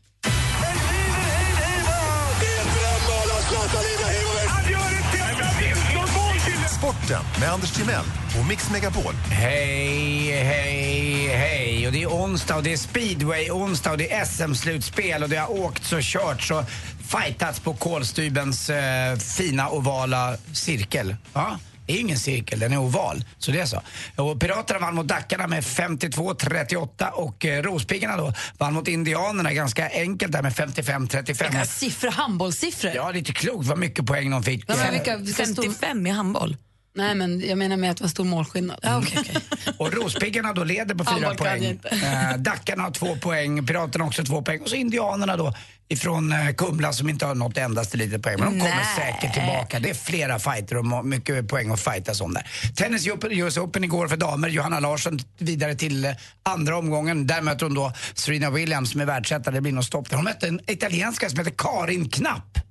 Sporten 6.88 7.24
med 7.40 7.50
Anders 7.50 7.72
Timell 7.72 8.06
och 8.40 8.48
Mix 8.48 8.72
Megapol. 8.72 9.14
Hej, 9.14 10.32
hej, 10.32 11.28
hej. 11.28 11.88
Och 11.88 11.94
det 11.94 12.04
är 12.04 12.08
onsdag 12.08 12.56
och 12.56 12.64
det 12.64 12.74
är 12.74 12.78
speedway 12.78 13.52
onsdag 13.52 13.92
och 13.92 13.98
det 13.98 14.14
är 14.14 14.26
SM-slutspel 14.26 15.24
och 15.24 15.30
det 15.30 15.36
har 15.38 15.52
åkts 15.52 15.94
och 15.94 16.04
körts 16.04 16.52
och 16.52 16.64
fightats 17.08 17.60
på 17.60 17.74
Kolstybens 17.74 18.70
eh, 18.70 19.18
fina 19.18 19.70
ovala 19.70 20.38
cirkel. 20.54 21.16
Ja. 21.34 21.60
Det 21.86 21.94
är 21.94 22.00
ingen 22.00 22.20
cirkel, 22.20 22.60
den 22.60 22.74
är 22.74 22.78
oval. 22.78 23.24
Så 23.38 23.52
det 23.52 23.60
är 23.60 23.66
så. 23.66 23.82
Och 24.16 24.40
Piraterna 24.40 24.80
vann 24.80 24.96
mot 24.96 25.08
Dackarna 25.08 25.48
med 25.48 25.64
52-38 25.64 27.10
och 27.10 27.46
eh, 27.46 27.64
Rospiggarna 27.64 28.18
då 28.18 28.34
vann 28.58 28.74
mot 28.74 28.88
Indianerna 28.88 29.54
ganska 29.54 29.90
enkelt 29.90 30.32
där 30.32 30.42
med 30.42 30.54
55-35. 30.54 31.26
Vilka 31.26 31.66
siffror, 31.66 32.12
handbollssiffror. 32.12 32.92
Ja, 32.96 33.12
lite 33.12 33.34
klokt 33.34 33.68
vad 33.68 33.78
mycket 33.78 34.06
poäng 34.06 34.32
de 34.32 34.44
fick. 34.44 34.64
Ja, 34.68 34.76
men 34.76 34.86
Eh, 34.86 34.92
vilka, 34.92 35.18
vilka 35.18 35.46
stor... 35.46 35.64
55 35.64 36.08
i 36.08 36.10
handboll. 36.10 36.58
Nej, 36.98 37.16
men 37.16 37.48
jag 37.48 37.58
menar 37.58 37.78
med 37.78 37.92
att 37.92 37.98
det 37.98 38.04
var 38.04 38.10
stor 38.10 38.26
målskillnad. 38.26 38.80
Ja, 38.82 38.98
okay, 38.98 39.20
okay. 39.20 39.42
Och 39.78 39.94
Rospiggarna 39.94 40.54
då 40.54 40.64
leder 40.64 40.96
på 40.96 41.06
fyra 41.06 41.36
poäng. 41.36 41.80
Eh, 41.92 42.38
Dackarna 42.38 42.84
har 42.84 42.92
två 42.92 43.16
poäng, 43.16 43.66
Piraterna 43.66 44.06
också 44.06 44.24
två 44.24 44.42
poäng. 44.42 44.62
Och 44.62 44.70
så 44.70 44.76
Indianerna 44.76 45.38
då 45.38 45.54
ifrån 45.90 46.32
eh, 46.32 46.54
Kumla 46.54 46.94
som 46.94 47.10
inte 47.10 47.26
har 47.26 47.36
nått 47.36 47.58
endaste 47.58 47.98
litet 47.98 48.22
poäng. 48.22 48.36
Men 48.40 48.46
de 48.46 48.60
kommer 48.60 48.76
Nej. 48.76 48.96
säkert 48.96 49.34
tillbaka. 49.34 49.80
Det 49.80 49.90
är 49.90 49.94
flera 49.94 50.40
fighter 50.40 50.78
och 50.78 51.06
mycket 51.06 51.48
poäng 51.48 51.72
att 51.72 51.80
fightas 51.80 52.22
om 52.22 52.34
där. 52.34 52.48
Tennis 52.76 53.08
US 53.24 53.58
Open 53.58 53.84
igår 53.84 54.08
för 54.08 54.18
damer. 54.18 54.50
Johanna 54.50 54.80
Larsson 54.80 55.20
vidare 55.38 55.76
till 55.76 56.06
eh, 56.06 56.12
andra 56.44 56.78
omgången. 56.78 57.28
Där 57.28 57.42
möter 57.42 57.66
hon 57.66 57.76
då 57.76 57.94
Serena 58.14 58.50
Williams 58.50 58.92
som 58.92 59.02
är 59.02 59.06
världsetta. 59.06 59.52
Det 59.52 59.62
blir 59.62 59.72
något 59.72 59.86
stopp 59.86 60.10
där. 60.10 60.16
Hon 60.16 60.26
mötte 60.26 60.48
en 60.48 60.60
italienska 60.68 61.30
som 61.30 61.40
heter 61.40 61.54
Karin 61.58 62.10
Knapp. 62.10 62.67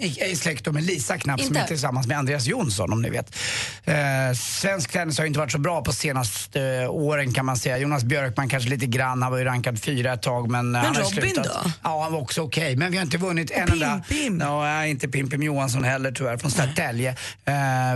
I, 0.00 0.36
släkt 0.36 0.72
med 0.72 0.82
Lisa 0.82 1.18
Knapp 1.18 1.40
som 1.40 1.46
Inte. 1.48 1.60
är 1.60 1.66
tillsammans 1.66 2.06
med 2.06 2.18
Andreas 2.18 2.46
Jonsson 2.46 2.92
om 2.92 3.02
ni 3.02 3.10
vet. 3.10 3.36
Eh, 3.84 3.94
svensk 4.36 4.92
tennis 4.92 5.18
har 5.18 5.24
ju 5.24 5.28
inte 5.28 5.40
varit 5.40 5.52
så 5.52 5.58
bra 5.58 5.82
på 5.84 5.92
senaste 5.92 6.62
eh, 6.62 6.90
åren 6.90 7.32
kan 7.32 7.46
man 7.46 7.56
säga. 7.56 7.78
Jonas 7.78 8.04
Björkman 8.04 8.48
kanske 8.48 8.70
lite 8.70 8.86
grann, 8.86 9.22
han 9.22 9.32
var 9.32 9.38
ju 9.38 9.44
rankad 9.44 9.82
fyra 9.82 10.12
ett 10.12 10.22
tag 10.22 10.50
men, 10.50 10.74
eh, 10.74 10.80
han 10.80 10.96
har 10.96 11.02
Robin 11.02 11.22
slutat. 11.22 11.44
då? 11.64 11.70
Ja, 11.82 12.02
han 12.02 12.12
var 12.12 12.20
också 12.20 12.42
okej. 12.42 12.76
Men 12.76 12.90
vi 12.90 12.96
har 12.96 13.04
inte 13.04 13.18
vunnit 13.18 13.50
en 13.50 13.66
Pim, 13.66 13.82
enda... 13.82 14.02
Pim. 14.08 14.38
Nej, 14.38 14.90
inte 14.90 15.08
Pim 15.08 15.30
Pim 15.30 15.42
Johansson 15.42 15.84
heller 15.84 16.12
tyvärr, 16.12 16.36
från 16.36 16.50
Södertälje. 16.50 17.10
Eh, 17.10 17.14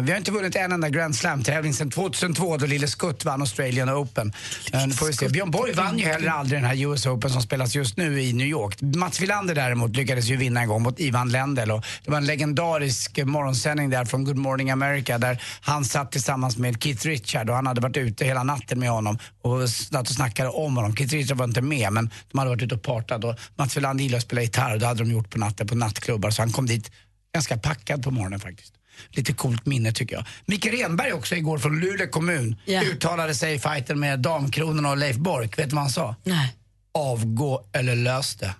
vi 0.03 0.11
har 0.11 0.17
inte 0.17 0.31
vunnit 0.31 0.57
en 0.57 0.73
enda 0.73 0.89
Grand 0.89 1.17
Slam-tävling 1.17 1.75
sedan 1.75 1.91
2002 1.91 2.57
då 2.57 2.67
Lille 2.67 2.89
Skutt 2.89 3.25
vann 3.25 3.41
Australian 3.41 3.91
Open. 3.91 4.33
Eh, 4.73 4.87
nu 4.87 4.95
får 4.95 5.07
vi 5.07 5.13
se. 5.13 5.29
Björn 5.29 5.51
Borg 5.51 5.73
vann 5.73 5.99
ju 5.99 6.05
heller 6.05 6.29
aldrig 6.29 6.61
den 6.61 6.71
här 6.71 6.87
US 6.87 7.07
Open 7.07 7.31
som 7.31 7.43
spelas 7.43 7.75
just 7.75 7.97
nu 7.97 8.23
i 8.23 8.33
New 8.33 8.47
York. 8.47 8.77
Mats 8.81 9.21
Wilander 9.21 9.55
däremot 9.55 9.97
lyckades 9.97 10.25
ju 10.25 10.37
vinna 10.37 10.61
en 10.61 10.69
gång 10.69 10.83
mot 10.83 11.01
Ivan 11.01 11.29
Lendl 11.29 11.56
och 11.63 11.85
det 12.05 12.11
var 12.11 12.19
en 12.19 12.27
legendarisk 12.27 13.19
morgonsändning 13.25 13.91
där 13.91 14.05
från 14.05 14.25
Good 14.25 14.37
Morning 14.37 14.71
America 14.71 15.19
där 15.19 15.43
han 15.61 15.85
satt 15.85 16.13
tillsammans 16.13 16.57
med 16.57 16.83
Keith 16.83 17.07
Richard 17.07 17.51
och 17.51 17.57
han 17.57 17.67
hade 17.67 17.81
varit 17.81 17.97
ute 17.97 18.25
hela 18.25 18.43
natten 18.43 18.79
med 18.81 18.91
honom 18.91 19.19
och 19.43 19.71
satt 19.71 20.09
och 20.09 20.15
snackade 20.15 20.49
om 20.49 20.77
honom. 20.77 20.97
Keith 20.97 21.15
Richard 21.15 21.37
var 21.37 21.45
inte 21.45 21.63
med 21.63 21.93
men 21.93 22.11
de 22.33 22.39
hade 22.39 22.51
varit 22.51 22.63
ute 22.63 22.75
och 22.75 22.83
partat 22.83 23.25
och 23.25 23.35
Mats 23.57 23.77
Wilander 23.77 24.03
gillade 24.05 24.17
att 24.19 24.23
spela 24.25 24.43
gitarr 24.43 24.73
och 24.75 24.81
det 24.81 24.87
hade 24.87 25.05
de 25.05 25.11
gjort 25.13 25.31
på 25.31 25.39
natten 25.39 25.67
på 25.67 25.75
nattklubbar 25.75 26.31
så 26.31 26.43
han 26.43 26.53
kom 26.53 26.67
dit 26.67 26.91
ganska 27.35 27.57
packad 27.59 28.03
på 28.05 28.11
morgonen 28.11 28.41
faktiskt. 28.41 28.73
Lite 29.11 29.33
coolt 29.33 29.67
minne 29.67 29.93
tycker 29.93 30.17
jag. 30.17 30.25
Micke 30.47 30.67
Renberg 30.67 31.13
också 31.13 31.35
igår 31.35 31.59
från 31.59 31.81
Luleå 31.81 32.07
kommun 32.07 32.57
Ja. 32.65 32.83
uttalade 32.83 33.35
sig 33.35 33.55
i 33.55 33.59
fighten 33.59 34.01
med 34.01 34.21
Damkronorna 34.21 34.91
och 34.91 34.97
Leif 34.97 35.17
Bork. 35.17 35.59
Vet 35.59 35.71
du 35.71 35.75
vad 35.77 35.83
han 35.85 35.93
sa? 35.93 36.17
Nej. 36.25 36.55
Avgå 36.97 37.69
eller 37.73 37.95
lös 37.95 38.37
det. 38.37 38.55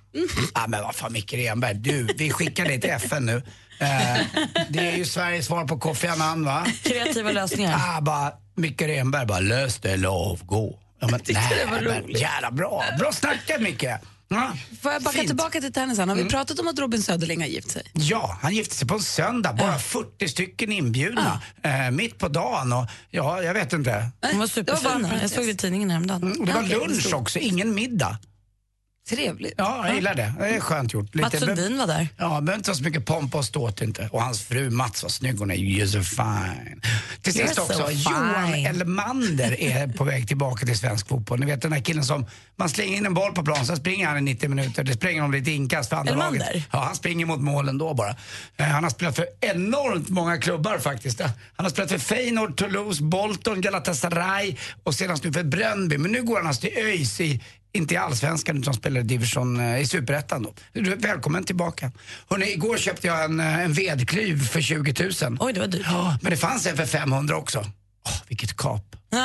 Ja 0.55 0.65
men 0.69 0.83
vad 0.83 0.95
fan 0.95 1.13
Micke 1.13 1.33
Renberg, 1.33 1.75
du, 1.75 2.07
vi 2.19 2.31
skickar 2.31 2.65
dig 2.65 2.81
till 2.81 2.91
FN 2.91 3.27
nu. 3.27 3.43
Eh, 3.81 4.43
det 4.69 4.79
är 4.79 4.97
ju 4.97 5.05
Sveriges 5.05 5.47
svar 5.47 5.65
på 5.65 5.79
Kofi 5.79 6.09
Annan 6.09 6.45
va? 6.45 6.67
Kreativa 6.83 7.31
lösningar. 7.31 7.75
Ah, 7.77 8.01
bara, 8.01 8.33
Micke 8.55 8.83
Renberg 8.83 9.27
bara, 9.27 9.41
lös 9.41 9.79
det 9.79 9.93
eller 9.93 10.09
avgå. 10.09 10.79
Ja, 11.01 11.09
men, 11.11 11.21
nej, 11.29 11.53
det 11.65 11.71
var 11.71 11.81
men, 11.81 12.11
jävla 12.11 12.51
bra. 12.51 12.85
Bra 12.99 13.13
snackat 13.13 13.61
Micke. 13.61 13.85
Ja, 14.29 14.53
Får 14.83 14.93
jag 14.93 15.03
backa 15.03 15.17
fint. 15.19 15.27
tillbaka 15.29 15.61
till 15.61 15.73
tennisen? 15.73 16.09
Har 16.09 16.17
vi 16.17 16.25
pratat 16.25 16.59
om 16.59 16.69
att 16.69 16.79
Robin 16.79 17.03
Söderling 17.03 17.41
har 17.41 17.49
gift 17.49 17.71
sig? 17.71 17.83
Ja, 17.93 18.39
han 18.43 18.55
gifte 18.55 18.75
sig 18.77 18.89
på 18.89 18.95
en 18.95 19.01
söndag. 19.01 19.53
Bara 19.53 19.79
40 19.79 20.29
stycken 20.29 20.73
inbjudna. 20.73 21.43
Eh, 21.63 21.91
mitt 21.91 22.19
på 22.19 22.29
dagen 22.29 22.73
och 22.73 22.87
ja, 23.11 23.43
jag 23.43 23.55
vet 23.55 23.73
inte. 23.73 23.91
Hon 23.91 24.39
var 24.39 24.63
Det 24.65 24.73
var 24.73 24.83
bara 24.83 24.93
superfin. 24.95 25.05
en 25.05 25.21
Jag 25.21 25.31
såg 25.31 25.45
det 25.45 25.51
i 25.51 25.57
tidningen 25.57 25.91
häromdagen. 25.91 26.41
Och 26.41 26.47
det 26.47 26.53
var 26.53 26.63
det 26.63 26.69
lunch 26.69 27.15
också, 27.15 27.39
ingen 27.39 27.75
middag. 27.75 28.19
Trevligt. 29.09 29.55
Ja, 29.57 29.87
jag 29.87 29.95
gillar 29.95 30.15
det. 30.15 30.33
Det 30.39 30.49
är 30.49 30.61
skönt 30.61 30.93
gjort. 30.93 31.15
Mats 31.15 31.39
Sundin 31.39 31.79
var 31.79 31.87
där. 31.87 32.09
Ja, 32.17 32.29
behöver 32.41 32.55
inte 32.55 32.75
så 32.75 32.83
mycket 32.83 33.05
pomp 33.07 33.35
och 33.35 33.45
ståt 33.45 33.83
inte. 33.83 34.09
Och 34.13 34.23
hans 34.23 34.43
fru 34.43 34.71
Mats 34.71 35.03
var 35.03 35.11
snygg, 35.11 35.39
hon 35.39 35.51
är 35.51 35.55
ju 35.55 35.89
så 35.89 36.03
fine. 36.03 36.81
Till 37.23 37.33
sist 37.33 37.59
också, 37.59 37.73
so 37.73 37.91
Johan 37.91 38.53
fine. 38.53 38.67
Elmander 38.67 39.61
är 39.61 39.89
på 39.89 40.05
väg 40.05 40.29
tillbaka 40.29 40.67
till 40.67 40.79
svensk 40.79 41.09
fotboll. 41.09 41.41
Ni 41.41 41.47
vet 41.47 41.63
den 41.63 41.71
där 41.71 41.81
killen 41.81 42.05
som, 42.05 42.27
man 42.57 42.69
slänger 42.69 42.97
in 42.97 43.07
en 43.07 43.15
boll 43.15 43.33
på 43.33 43.43
plan, 43.43 43.67
sen 43.67 43.77
springer 43.77 44.07
han 44.07 44.19
i 44.19 44.21
90 44.21 44.49
minuter. 44.49 44.85
Det 44.85 44.93
springer 44.95 45.25
om 45.25 45.33
lite 45.33 45.51
inkast 45.51 45.89
för 45.91 45.97
andra 45.97 46.13
Elmander? 46.13 46.39
laget. 46.47 46.65
Ja, 46.73 46.79
han 46.85 46.95
springer 46.97 47.27
mot 47.27 47.41
målen 47.41 47.79
då 47.79 47.95
bara. 47.95 48.17
Eh, 48.57 48.67
Han 48.67 48.83
har 48.83 48.91
spelat 48.91 49.17
för 49.17 49.27
enormt 49.41 50.09
många 50.09 50.39
klubbar 50.39 50.79
faktiskt. 50.79 51.21
Han 51.21 51.31
har 51.57 51.71
spelat 51.71 51.91
för 51.91 51.99
Feyenoord, 51.99 52.57
Toulouse, 52.57 53.03
Bolton, 53.03 53.61
Galatasaray 53.61 54.57
och 54.83 54.95
senast 54.95 55.25
nu 55.25 55.33
för 55.33 55.45
Brönnby. 55.45 55.99
Men 55.99 56.13
nu 56.13 56.23
går 56.23 56.37
han 56.37 56.47
alltså 56.47 56.61
till 56.61 56.77
ÖIS 56.77 57.21
i 57.21 57.43
inte 57.73 57.95
i 57.95 57.97
allsvenskan 57.97 58.59
utan 58.59 58.75
spelar 58.75 59.01
i 59.01 59.05
division 59.05 59.61
eh, 59.61 59.81
i 59.81 59.87
superettan 59.87 60.43
då. 60.43 60.55
Välkommen 60.97 61.45
tillbaka. 61.45 61.93
Hörrni, 62.31 62.53
igår 62.53 62.77
köpte 62.77 63.07
jag 63.07 63.25
en, 63.25 63.41
eh, 63.41 63.65
en 63.65 63.73
vedklyv 63.73 64.49
för 64.49 64.61
20 64.61 64.95
000. 65.23 65.37
Oj, 65.41 65.53
det 65.53 65.61
var 65.61 65.67
dyrt. 65.67 65.87
Ja, 65.87 66.19
men 66.23 66.31
det 66.31 66.37
fanns 66.37 66.67
en 66.67 66.77
för 66.77 66.87
500 66.87 67.37
också. 67.37 67.59
Åh, 68.07 68.13
vilket 68.29 68.57
kap. 68.57 68.97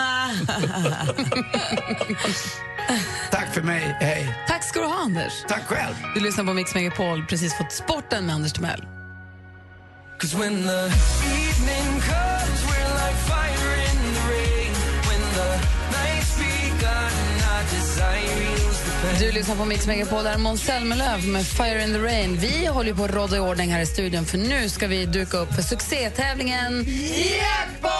Tack 3.32 3.54
för 3.54 3.62
mig, 3.62 3.98
hej. 4.00 4.38
Tack 4.48 4.64
ska 4.64 4.80
du 4.80 4.86
ha, 4.86 5.02
Anders. 5.04 5.34
Tack 5.48 5.64
själv. 5.64 5.96
Du 6.16 6.22
lyssnar 6.22 6.46
på 6.46 6.54
Mix 6.54 6.76
Megapol, 6.76 7.26
precis 7.26 7.58
fått 7.58 7.72
sporten 7.72 8.26
med 8.26 8.36
Anders 8.36 8.54
Timell. 8.54 8.86
Du 19.22 19.32
lyssnar 19.32 19.56
på 19.56 19.66
Mix 19.66 19.88
Megapol, 19.88 20.24
där 20.24 20.34
är 20.34 20.38
Måns 20.38 20.62
Zelmerlöw 20.62 21.28
med 21.28 21.46
Fire 21.48 21.84
in 21.84 21.94
the 21.94 22.00
Rain. 22.00 22.38
Vi 22.38 22.66
håller 22.66 22.94
på 22.94 23.04
att 23.04 23.12
råda 23.12 23.38
i 23.38 23.40
ordning 23.40 23.72
här 23.72 23.82
i 23.82 23.86
studion 23.86 24.26
för 24.26 24.38
nu 24.38 24.70
ska 24.70 24.88
vi 24.88 25.06
duka 25.06 25.38
upp 25.38 25.54
för 25.54 25.62
succétävlingen 25.62 26.86
Jackpot! 27.40 27.92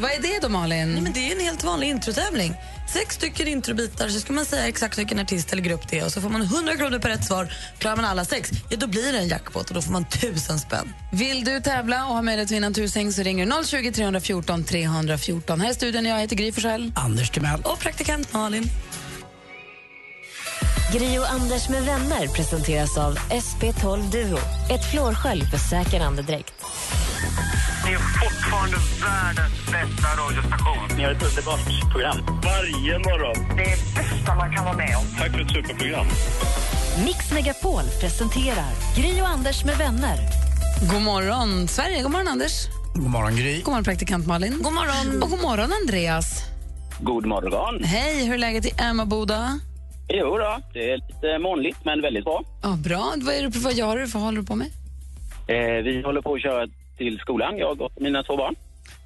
Vad 0.00 0.10
är 0.10 0.22
det 0.22 0.38
då, 0.42 0.48
Malin? 0.48 0.92
Nej, 0.92 1.02
men 1.02 1.12
det 1.12 1.28
är 1.28 1.34
en 1.34 1.40
helt 1.40 1.64
vanlig 1.64 1.88
introtävling. 1.88 2.54
Sex 2.92 3.14
stycken 3.14 3.48
introbitar, 3.48 4.08
så 4.08 4.20
ska 4.20 4.32
man 4.32 4.44
säga 4.44 4.68
exakt 4.68 4.98
vilken 4.98 5.18
artist 5.18 5.52
eller 5.52 5.62
grupp 5.62 5.88
det 5.90 5.98
är 5.98 6.04
och 6.04 6.12
så 6.12 6.20
får 6.20 6.28
man 6.28 6.42
100 6.42 6.76
kronor 6.76 6.98
per 6.98 7.08
rätt 7.08 7.24
svar. 7.24 7.52
Klarar 7.78 7.96
man 7.96 8.04
alla 8.04 8.24
sex, 8.24 8.50
ja 8.70 8.76
då 8.76 8.86
blir 8.86 9.12
det 9.12 9.18
en 9.18 9.28
jackpot 9.28 9.68
och 9.68 9.74
då 9.74 9.82
får 9.82 9.92
man 9.92 10.04
tusen 10.04 10.58
spänn. 10.58 10.94
Vill 11.12 11.44
du 11.44 11.60
tävla 11.60 12.06
och 12.06 12.14
ha 12.14 12.22
möjlighet 12.22 12.46
att 12.46 12.52
vinna 12.52 12.66
en 12.66 12.74
tusing 12.74 13.12
så 13.12 13.22
ringer 13.22 13.46
du 13.46 13.64
020 13.66 13.92
314 13.92 14.64
314. 14.64 15.60
Här 15.60 15.70
i 15.70 15.74
studion 15.74 16.04
jag 16.04 16.20
heter 16.20 16.36
Gry 16.36 16.52
Forssell. 16.52 16.92
Anders 16.96 17.30
Timell. 17.30 17.60
Och 17.64 17.78
praktikant 17.78 18.32
Malin. 18.32 18.70
Gri 20.92 21.18
och 21.18 21.30
Anders 21.30 21.68
med 21.68 21.82
vänner 21.82 22.26
presenteras 22.26 22.98
av 22.98 23.18
SP12 23.18 24.10
Duo. 24.10 24.38
Ett 24.70 24.90
flårskölj 24.90 25.44
för 25.44 25.58
säker 25.58 26.00
andedräkt. 26.00 26.54
Ni 27.86 27.92
är 27.92 27.98
fortfarande 27.98 28.76
världens 28.76 29.54
bästa 29.66 30.08
radiostation. 30.22 30.96
Ni 30.96 31.04
har 31.04 31.10
ett 31.12 31.22
underbart 31.22 31.90
program. 31.92 32.16
Varje 32.44 32.98
morgon. 32.98 33.56
Det 33.56 33.62
är 33.64 33.78
bästa 33.94 34.34
man 34.34 34.52
kan 34.54 34.64
vara 34.64 34.76
med 34.76 34.96
om. 34.96 35.04
Tack 35.18 35.30
för 35.30 35.40
ett 35.40 35.50
superprogram. 35.50 36.06
Mix 37.04 37.32
Megapol 37.32 37.82
presenterar 38.00 38.72
Gri 38.96 39.20
och 39.22 39.28
Anders 39.28 39.64
med 39.64 39.76
vänner. 39.76 40.18
God 40.92 41.02
morgon, 41.02 41.68
Sverige. 41.68 42.02
God 42.02 42.12
morgon, 42.12 42.28
Anders. 42.28 42.52
God 42.94 43.10
morgon 43.10 43.36
Gry. 43.36 43.56
God 43.62 43.68
morgon, 43.72 43.84
praktikant 43.84 44.26
Malin. 44.26 44.62
God 44.62 44.72
morgon. 44.72 45.22
Och 45.22 45.30
god 45.30 45.40
morgon, 45.42 45.72
Andreas. 45.82 46.42
God 47.00 47.26
morgon. 47.26 47.84
Hej, 47.84 48.24
hur 48.26 48.34
är 48.34 48.38
läget 48.38 48.66
i 48.66 48.72
Emmaboda? 48.78 49.60
Jo 50.08 50.38
då, 50.38 50.60
det 50.72 50.90
är 50.90 50.96
lite 50.96 51.38
molnigt 51.38 51.78
men 51.84 52.02
väldigt 52.02 52.24
bra. 52.24 52.44
Ja, 52.62 52.76
bra. 52.76 53.14
Vad, 53.16 53.34
är 53.34 53.42
det, 53.42 53.58
vad 53.58 53.74
gör 53.74 53.96
du? 53.96 54.04
Vad 54.06 54.22
håller 54.22 54.40
du 54.40 54.46
på 54.46 54.54
med? 54.56 54.66
Eh, 55.48 55.82
vi 55.84 56.02
håller 56.04 56.22
på 56.22 56.34
att 56.34 56.42
köra 56.42 56.66
till 56.98 57.18
skolan, 57.18 57.58
jag 57.58 57.80
och 57.80 57.92
mina 58.00 58.22
två 58.22 58.36
barn. 58.36 58.54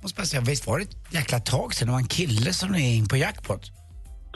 Måste 0.02 0.16
bara 0.16 0.26
säga, 0.26 0.40
visst 0.42 0.66
var 0.66 0.78
det 0.78 0.84
ett 0.84 0.96
jäkla 1.14 1.40
tag 1.40 1.74
sedan 1.74 1.88
det 1.88 1.92
var 1.92 1.98
en 2.00 2.06
kille 2.08 2.52
som 2.52 2.74
är 2.74 2.78
in 2.96 3.08
på 3.08 3.16
jackpot? 3.16 3.70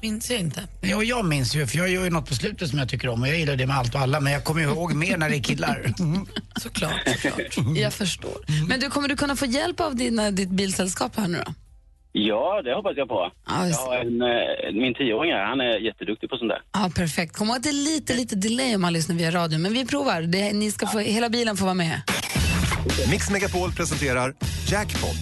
Minns 0.03 0.31
jag 0.31 0.41
inte. 0.41 0.69
Ja, 0.81 1.03
jag 1.03 1.25
minns 1.25 1.55
ju, 1.57 1.67
för 1.67 1.79
jag 1.79 1.89
gör 1.89 2.05
ju 2.05 2.11
något 2.11 2.29
på 2.29 2.35
slutet 2.35 2.69
som 2.71 2.79
jag 2.79 2.89
tycker 2.89 3.09
om 3.09 3.23
och 3.23 3.29
jag 3.29 3.39
gillar 3.39 3.57
det 3.57 3.67
med 3.67 3.77
allt 3.77 3.95
och 3.95 4.01
alla, 4.01 4.21
men 4.21 4.33
jag 4.33 4.45
kommer 4.45 4.63
ihåg 4.63 4.95
mer 4.95 5.17
när 5.17 5.31
det 5.31 5.37
är 5.37 5.43
killar. 5.43 5.95
Såklart, 6.61 6.93
såklart. 7.23 7.77
Jag 7.77 7.93
förstår. 7.93 8.67
Men 8.69 8.81
du, 8.81 8.91
kommer 8.91 9.09
du 9.09 9.17
kunna 9.17 9.37
få 9.37 9.47
hjälp 9.47 9.81
av 9.81 9.97
dina, 9.97 10.31
ditt 10.31 10.49
bilsällskap 10.51 11.17
här 11.17 11.29
nu 11.29 11.43
då? 11.47 11.55
Ja, 12.19 12.63
det 12.65 12.75
hoppas 12.75 12.93
jag 12.97 13.09
på. 13.09 13.33
Ja, 13.47 13.67
Jag 13.69 13.77
har 13.77 13.97
en, 13.97 14.23
eh, 14.23 14.81
min 14.83 14.95
tioåring 14.95 15.33
här, 15.33 15.45
han 15.45 15.61
är 15.61 15.79
jätteduktig 15.79 16.31
på 16.31 16.37
sånt 16.37 16.49
där. 16.51 16.63
Ja, 16.73 16.91
perfekt. 16.97 17.37
Kom 17.37 17.47
ihåg 17.49 17.57
att 17.57 17.63
det 17.63 17.69
är 17.69 17.73
lite, 17.95 18.15
lite 18.15 18.37
delay 18.37 18.75
om 18.75 18.81
man 18.83 18.93
lyssnar 18.93 19.17
via 19.17 19.31
radio, 19.31 19.59
men 19.59 19.73
vi 19.73 19.87
provar. 19.87 20.23
Det, 20.23 20.53
ni 20.53 20.71
ska 20.71 20.87
få, 20.87 20.99
hela 20.99 21.29
bilen 21.29 21.57
får 21.57 21.65
vara 21.65 21.75
med. 21.75 22.01
Mix 23.11 23.31
Megapol 23.31 23.73
presenterar 23.73 24.35
Jackpot. 24.71 25.17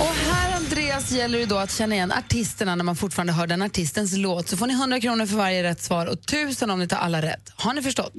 Och 0.00 0.14
här, 0.32 0.56
Andreas, 0.56 1.10
gäller 1.12 1.38
det 1.38 1.46
då 1.46 1.56
att 1.58 1.72
känna 1.72 1.94
igen 1.94 2.12
artisterna 2.12 2.74
när 2.74 2.84
man 2.84 2.96
fortfarande 2.96 3.32
hör 3.32 3.46
den 3.46 3.62
artistens 3.62 4.16
låt. 4.16 4.48
Så 4.48 4.56
får 4.56 4.66
ni 4.66 4.72
100 4.74 5.00
kronor 5.00 5.26
för 5.26 5.36
varje 5.36 5.62
rätt 5.62 5.82
svar 5.82 6.06
och 6.06 6.12
1000 6.14 6.70
om 6.70 6.78
ni 6.78 6.88
tar 6.88 6.96
alla 6.96 7.22
rätt. 7.22 7.52
Har 7.56 7.74
ni 7.74 7.82
förstått? 7.82 8.12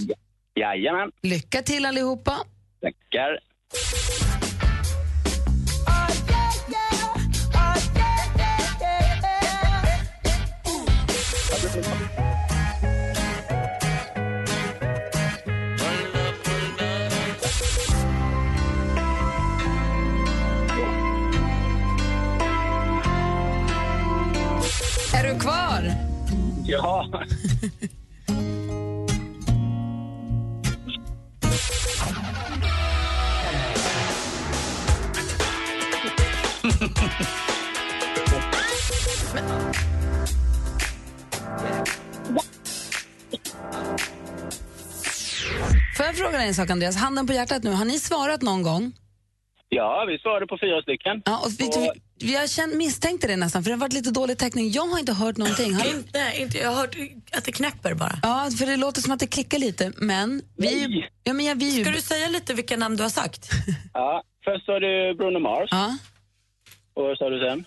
Jajamän. 0.55 1.11
Lycka 1.21 1.61
till 1.61 1.85
allihopa. 1.85 2.33
Tackar. 2.81 3.39
Är 25.13 25.33
du 25.33 25.39
kvar? 25.39 25.91
Ja. 26.65 27.09
jag 46.15 46.23
fråga 46.23 46.37
dig 46.37 46.47
en 46.47 46.53
sak, 46.53 46.69
Andreas? 46.69 46.95
Handen 46.95 47.27
på 47.27 47.33
hjärtat 47.33 47.63
nu. 47.63 47.71
Har 47.71 47.85
ni 47.85 47.99
svarat 47.99 48.41
någon 48.41 48.63
gång? 48.63 48.93
Ja, 49.69 50.05
vi 50.07 50.19
svarade 50.19 50.47
på 50.47 50.57
fyra 50.61 50.81
stycken. 50.81 51.21
Ja, 51.25 51.39
och 51.45 51.51
vi, 51.59 51.65
vi, 51.65 51.89
vi 52.27 52.35
har 52.35 52.47
känt, 52.47 52.75
misstänkte 52.75 53.27
det 53.27 53.35
nästan, 53.35 53.63
för 53.63 53.69
det 53.69 53.75
har 53.75 53.81
varit 53.81 53.93
lite 53.93 54.11
dålig 54.11 54.37
täckning. 54.37 54.71
Jag 54.71 54.87
har 54.87 54.99
inte 54.99 55.13
hört 55.13 55.37
någonting. 55.37 55.73
Har... 55.73 55.85
inte, 55.95 56.19
inte, 56.41 56.57
jag 56.57 56.69
har 56.69 56.75
hört 56.75 56.95
att 57.37 57.45
det 57.45 57.51
knäpper 57.51 57.93
bara. 57.93 58.15
Ja, 58.23 58.49
för 58.59 58.65
det 58.65 58.77
låter 58.77 59.01
som 59.01 59.11
att 59.13 59.19
det 59.19 59.27
klickar 59.27 59.59
lite, 59.59 59.91
men 59.97 60.41
vi... 60.57 61.03
Ja, 61.23 61.33
men 61.33 61.45
jag, 61.45 61.55
vi 61.55 61.71
Ska 61.83 61.91
du 61.91 62.01
säga 62.01 62.27
lite 62.27 62.53
vilka 62.53 62.77
namn 62.77 62.95
du 62.97 63.03
har 63.03 63.09
sagt? 63.09 63.49
Ja, 63.93 64.23
först 64.45 64.65
sa 64.65 64.79
du 64.79 65.15
Bruno 65.17 65.39
Mars. 65.39 65.69
Ja. 65.71 65.97
Och 66.93 67.03
vad 67.03 67.17
sa 67.17 67.29
du 67.29 67.39
sen? 67.39 67.65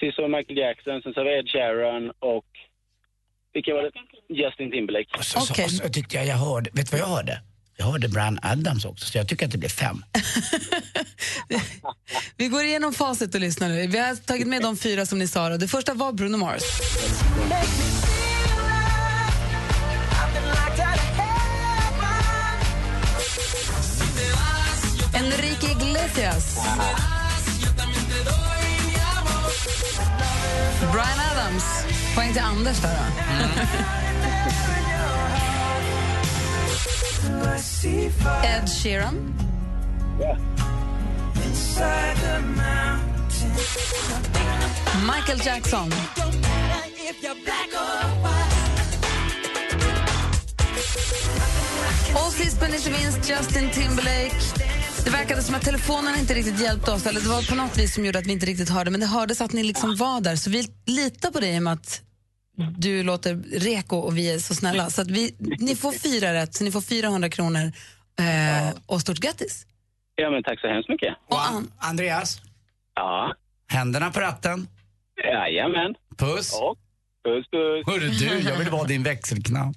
Sist 0.00 0.18
var 0.18 0.28
det 0.28 0.36
Michael 0.36 0.58
Jackson, 0.58 1.02
sen 1.02 1.14
sa 1.14 1.22
vi 1.22 1.38
Ed 1.38 1.48
Sheeran 1.48 2.10
och... 2.18 2.46
Vilka 3.52 3.74
var 3.74 3.82
det? 3.82 3.90
Justin 4.28 4.70
Timberlake. 4.70 5.18
Och 5.18 5.24
så, 5.24 5.40
så, 5.40 5.54
så 5.68 5.88
tyckte 5.88 6.16
jag 6.16 6.26
jag 6.26 6.36
hörde, 6.36 6.70
vet 6.72 6.90
du 6.90 6.96
vad 6.96 7.00
jag 7.00 7.06
hörde? 7.16 7.40
Jag 7.76 7.86
hörde 7.86 8.08
Brian 8.08 8.38
Adams 8.42 8.84
också, 8.84 9.06
så 9.06 9.18
jag 9.18 9.28
tycker 9.28 9.46
att 9.46 9.52
det 9.52 9.58
blir 9.58 9.68
fem. 9.68 10.04
Vi 12.36 12.48
går 12.48 12.62
igenom 12.64 12.92
facit 12.92 13.34
och 13.34 13.40
lyssnar 13.40 13.68
nu. 13.68 13.86
Vi 13.86 13.98
har 13.98 14.16
tagit 14.16 14.46
med 14.46 14.62
de 14.62 14.76
fyra 14.76 15.06
som 15.06 15.18
ni 15.18 15.28
sa. 15.28 15.48
då. 15.48 15.56
Det 15.56 15.68
första 15.68 15.94
var 15.94 16.12
Bruno 16.12 16.36
Mars. 16.36 16.62
Enrique 25.14 25.70
Iglesias. 25.70 26.58
Brian 30.92 31.18
Adams. 31.32 31.64
Poäng 32.18 32.32
till 32.32 32.42
Anders 32.42 32.80
där 32.80 32.90
då. 32.90 33.04
Ed 38.46 38.68
Sheeran. 38.82 39.34
Michael 45.06 45.46
Jackson. 45.46 45.92
Och 52.14 52.32
sist 52.32 52.60
men 52.60 52.74
inte 52.74 52.90
minst 52.90 53.30
Justin 53.30 53.70
Timberlake. 53.70 54.36
Det 55.04 55.10
verkade 55.10 55.42
som 55.42 55.54
att 55.54 55.62
telefonen 55.62 56.18
inte 56.18 56.34
riktigt 56.34 56.60
hjälpte 56.60 56.90
oss. 56.90 57.06
Eller 57.06 57.20
Det 57.20 57.28
var 57.28 57.48
på 57.48 57.54
något 57.54 57.78
vis 57.78 57.94
som 57.94 58.04
gjorde 58.04 58.18
att 58.18 58.26
vi 58.26 58.32
inte 58.32 58.46
riktigt 58.46 58.68
hörde, 58.68 58.90
men 58.90 59.00
det 59.00 59.06
hördes 59.06 59.40
att 59.40 59.52
ni 59.52 59.62
liksom 59.62 59.96
var 59.96 60.20
där. 60.20 60.36
Så 60.36 60.50
vi 60.50 60.68
litar 60.86 61.30
på 61.30 61.40
dig 61.40 61.60
med 61.60 61.72
att 61.72 62.02
du 62.78 63.02
låter 63.02 63.34
reko 63.60 63.96
och 63.96 64.18
vi 64.18 64.34
är 64.34 64.38
så 64.38 64.54
snälla. 64.54 64.90
Så 64.90 65.02
att 65.02 65.10
vi, 65.10 65.34
ni 65.58 65.76
får 65.76 65.92
fyra 65.92 66.32
rätt, 66.34 66.54
så 66.54 66.64
ni 66.64 66.70
får 66.72 66.80
400 66.80 67.28
kronor. 67.28 67.72
Eh, 68.20 68.74
och 68.86 69.00
stort 69.00 69.18
grattis! 69.18 69.66
Ja, 70.14 70.30
men 70.30 70.42
tack 70.42 70.60
så 70.60 70.68
hemskt 70.68 70.88
mycket. 70.88 71.14
Och 71.28 71.46
An- 71.48 71.72
Andreas? 71.78 72.40
Ja. 72.94 73.34
Händerna 73.68 74.10
på 74.10 74.20
ratten. 74.20 74.68
Jajamän. 75.24 75.94
Puss. 76.16 76.52
Och 76.54 76.78
puss, 77.24 77.46
puss. 77.50 77.86
Hörru 77.86 78.08
du, 78.08 78.48
jag 78.48 78.56
vill 78.58 78.70
vara 78.70 78.84
din 78.84 79.02
växelknapp. 79.02 79.76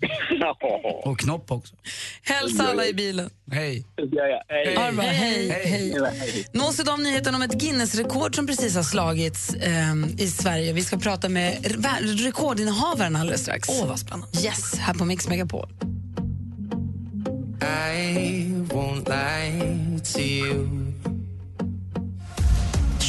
Och 1.04 1.18
knopp 1.18 1.50
också. 1.50 1.74
Hälsa 2.22 2.68
alla 2.68 2.86
i 2.86 2.94
bilen. 2.94 3.30
Hej. 3.52 3.84
Ja, 3.96 4.26
ja. 4.26 4.42
Hej. 4.48 4.74
Bra. 4.96 5.02
Hej, 5.04 5.48
hej. 5.64 6.46
Nås 6.52 6.80
idag 6.80 6.92
av 6.92 7.00
nyheten 7.00 7.34
om 7.34 7.42
ett 7.42 7.52
Guinness-rekord 7.54 8.34
som 8.34 8.46
precis 8.46 8.76
har 8.76 8.82
slagits 8.82 9.54
ehm, 9.62 10.06
i 10.18 10.26
Sverige. 10.26 10.72
Vi 10.72 10.82
ska 10.82 10.96
prata 10.98 11.28
med 11.28 11.54
re- 11.62 12.16
rekordinnehavaren 12.16 13.16
alldeles 13.16 13.40
strax. 13.42 13.68
Åh, 13.68 13.86
vad 13.88 13.98
spännande. 13.98 14.26
Yes, 14.44 14.74
här 14.78 14.94
på 14.94 15.04
Mix 15.04 15.28
Megapol. 15.28 15.68
I 17.62 18.44
won't 18.68 19.08
lie 19.08 19.98
to 20.14 20.20
you. 20.20 20.89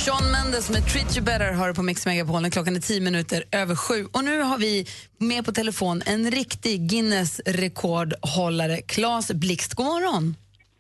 Sean 0.06 0.32
Mendes 0.32 0.70
med 0.70 0.86
Treat 0.86 1.18
You 1.18 1.26
Better 1.26 1.52
har 1.52 1.68
du 1.68 1.74
på 1.74 1.84
Mix 1.84 2.06
Megapol 2.06 2.50
klockan 2.52 2.76
är 2.76 2.80
tio 2.80 3.02
minuter 3.02 3.44
över 3.52 3.76
sju. 3.76 4.08
Och 4.12 4.24
nu 4.24 4.42
har 4.42 4.58
vi 4.58 4.86
med 5.18 5.46
på 5.46 5.52
telefon 5.52 6.02
en 6.06 6.32
riktig 6.32 6.82
Guinness-rekordhållare, 6.90 8.78
Claes 8.82 9.32
Blixt. 9.32 9.74
God 9.74 9.86
morgon! 9.86 10.36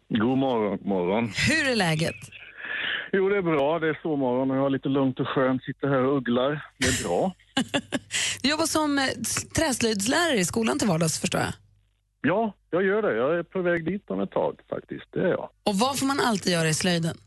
God 0.10 0.38
morgon, 0.38 0.80
morgon. 0.82 1.32
Hur 1.50 1.70
är 1.72 1.76
läget? 1.76 2.16
Jo, 3.12 3.30
det 3.30 3.38
är 3.38 3.42
bra. 3.42 3.80
Det 3.80 3.90
är 3.90 4.00
sovmorgon 4.02 4.52
och 4.52 4.58
jag 4.58 4.62
har 4.62 4.70
lite 4.70 4.90
lugnt 4.90 5.20
och 5.20 5.28
skönt. 5.28 5.64
Sitter 5.64 5.88
här 5.88 6.06
och 6.06 6.18
ugglar. 6.18 6.66
Det 6.78 6.88
är 6.88 7.04
bra. 7.08 7.34
Du 8.42 8.50
jobbar 8.50 8.66
som 8.66 8.98
eh, 8.98 9.06
träslöjdslärare 9.56 10.38
i 10.40 10.46
skolan 10.46 10.80
till 10.80 10.88
vardags, 10.88 11.20
förstår 11.20 11.42
jag. 11.42 11.54
Ja, 12.22 12.54
jag 12.70 12.84
gör 12.84 13.02
det. 13.02 13.16
Jag 13.16 13.40
är 13.40 13.44
på 13.44 13.62
väg 13.62 13.86
dit 13.86 14.04
om 14.10 14.20
ett 14.22 14.32
tag 14.32 14.60
faktiskt. 14.70 15.06
Det 15.12 15.20
är 15.20 15.28
jag. 15.28 15.50
Och 15.64 15.76
vad 15.76 16.00
får 16.00 16.06
man 16.06 16.20
alltid 16.20 16.54
göra 16.54 16.70
i 16.70 16.74
slöjden? 16.74 17.18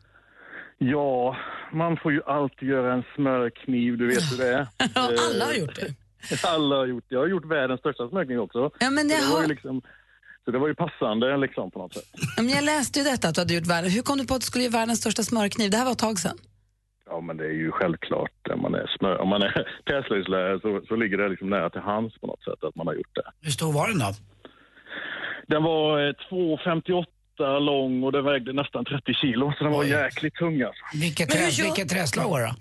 Ja, 0.79 1.37
man 1.73 1.97
får 1.97 2.13
ju 2.13 2.23
alltid 2.27 2.69
göra 2.69 2.93
en 2.93 3.05
smörkniv, 3.15 3.99
du 3.99 4.07
vet 4.07 4.33
hur 4.33 4.39
det 4.39 4.55
är. 4.55 4.67
Alla 4.95 5.45
har 5.45 5.55
gjort 5.55 5.75
det. 5.75 5.87
Eh, 6.33 6.55
alla 6.55 6.77
har 6.77 6.87
gjort 6.87 7.05
det. 7.09 7.15
Jag 7.15 7.21
har 7.21 7.29
gjort 7.29 7.45
världens 7.45 7.81
största 7.81 8.09
smörkniv 8.09 8.41
också. 8.41 8.71
Ja, 8.79 8.91
men 8.91 9.09
det, 9.09 9.15
det 9.15 9.25
har... 9.25 9.35
var 9.35 9.43
ju 9.43 9.49
liksom, 9.49 9.83
så 10.45 10.51
det 10.51 10.59
var 10.59 10.69
ju 10.69 10.75
passande 10.75 11.37
liksom 11.37 11.71
på 11.71 11.79
något 11.79 11.95
sätt. 11.95 12.05
Men 12.37 12.49
jag 12.49 12.65
läste 12.65 12.99
ju 12.99 13.05
detta 13.05 13.29
att 13.29 13.35
du 13.35 13.41
hade 13.41 13.55
gjort 13.55 13.67
världens... 13.67 13.97
Hur 13.97 14.03
kom 14.03 14.19
du 14.19 14.27
på 14.27 14.35
att 14.35 14.41
du 14.41 14.47
skulle 14.47 14.65
göra 14.65 14.79
världens 14.79 15.01
största 15.01 15.23
smörkniv? 15.23 15.71
Det 15.71 15.77
här 15.77 15.85
var 15.85 15.93
ett 15.93 15.99
tag 15.99 16.19
sedan. 16.19 16.39
Ja, 17.07 17.21
men 17.21 17.37
det 17.37 17.45
är 17.45 17.59
ju 17.65 17.71
självklart. 17.71 18.49
Om 18.55 18.63
man 18.63 18.75
är, 18.75 18.87
smör, 18.99 19.19
om 19.19 19.29
man 19.29 19.43
är 19.43 19.67
träslöjdslärare 19.87 20.61
så, 20.61 20.81
så 20.89 20.97
ligger 20.97 21.19
det 21.19 21.29
liksom 21.29 21.51
nära 21.51 21.71
till 21.71 21.81
hands 21.81 22.19
på 22.19 22.27
något 22.27 22.45
sätt 22.45 22.65
att 22.65 22.75
man 22.75 22.87
har 22.87 22.95
gjort 22.95 23.15
det. 23.15 23.31
Hur 23.41 23.51
stor 23.51 23.73
var 23.73 23.89
den 23.89 23.99
då? 23.99 24.11
Den 25.47 25.63
var 25.63 26.07
eh, 26.07 26.13
2,58 26.31 27.07
meter 27.35 27.61
lång 27.61 28.03
och 28.03 28.13
den 28.13 28.25
vägde 28.25 28.53
nästan 28.53 28.85
30 28.85 29.15
kilo. 29.15 29.53
Så 29.59 29.65
den 29.65 29.73
var 29.73 29.85
jäkligt 29.85 30.35
tung 30.35 30.63
alltså. 30.63 30.83
Vilket, 30.95 31.35
vilket 31.65 31.89
träslag 31.89 32.31
var 32.31 32.41
det? 32.41 32.55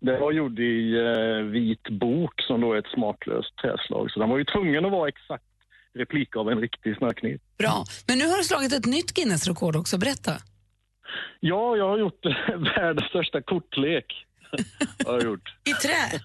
Det 0.00 0.18
var 0.18 0.32
gjord 0.32 0.58
i 0.58 0.96
eh, 0.96 1.44
vit 1.44 1.88
bok 1.88 2.40
som 2.42 2.60
då 2.60 2.72
är 2.72 2.78
ett 2.78 2.92
smaklöst 2.94 3.56
träslag. 3.56 4.10
Så 4.10 4.20
den 4.20 4.28
var 4.28 4.38
ju 4.38 4.44
tvungen 4.44 4.84
att 4.84 4.92
vara 4.92 5.08
exakt 5.08 5.44
replik 5.94 6.36
av 6.36 6.50
en 6.50 6.60
riktig 6.60 6.96
snökniv. 6.96 7.40
Bra. 7.58 7.84
Men 8.06 8.18
nu 8.18 8.26
har 8.28 8.36
du 8.38 8.44
slagit 8.44 8.72
ett 8.72 8.86
nytt 8.86 9.14
Guinness-rekord 9.14 9.76
också. 9.76 9.98
Berätta. 9.98 10.32
Ja, 11.40 11.76
jag 11.76 11.88
har 11.88 11.98
gjort 11.98 12.24
världens 12.76 13.08
största 13.08 13.42
kortlek. 13.42 14.06
har 15.06 15.12
jag 15.12 15.22
gjort. 15.22 15.54
I 15.64 15.72
trä? 15.72 16.20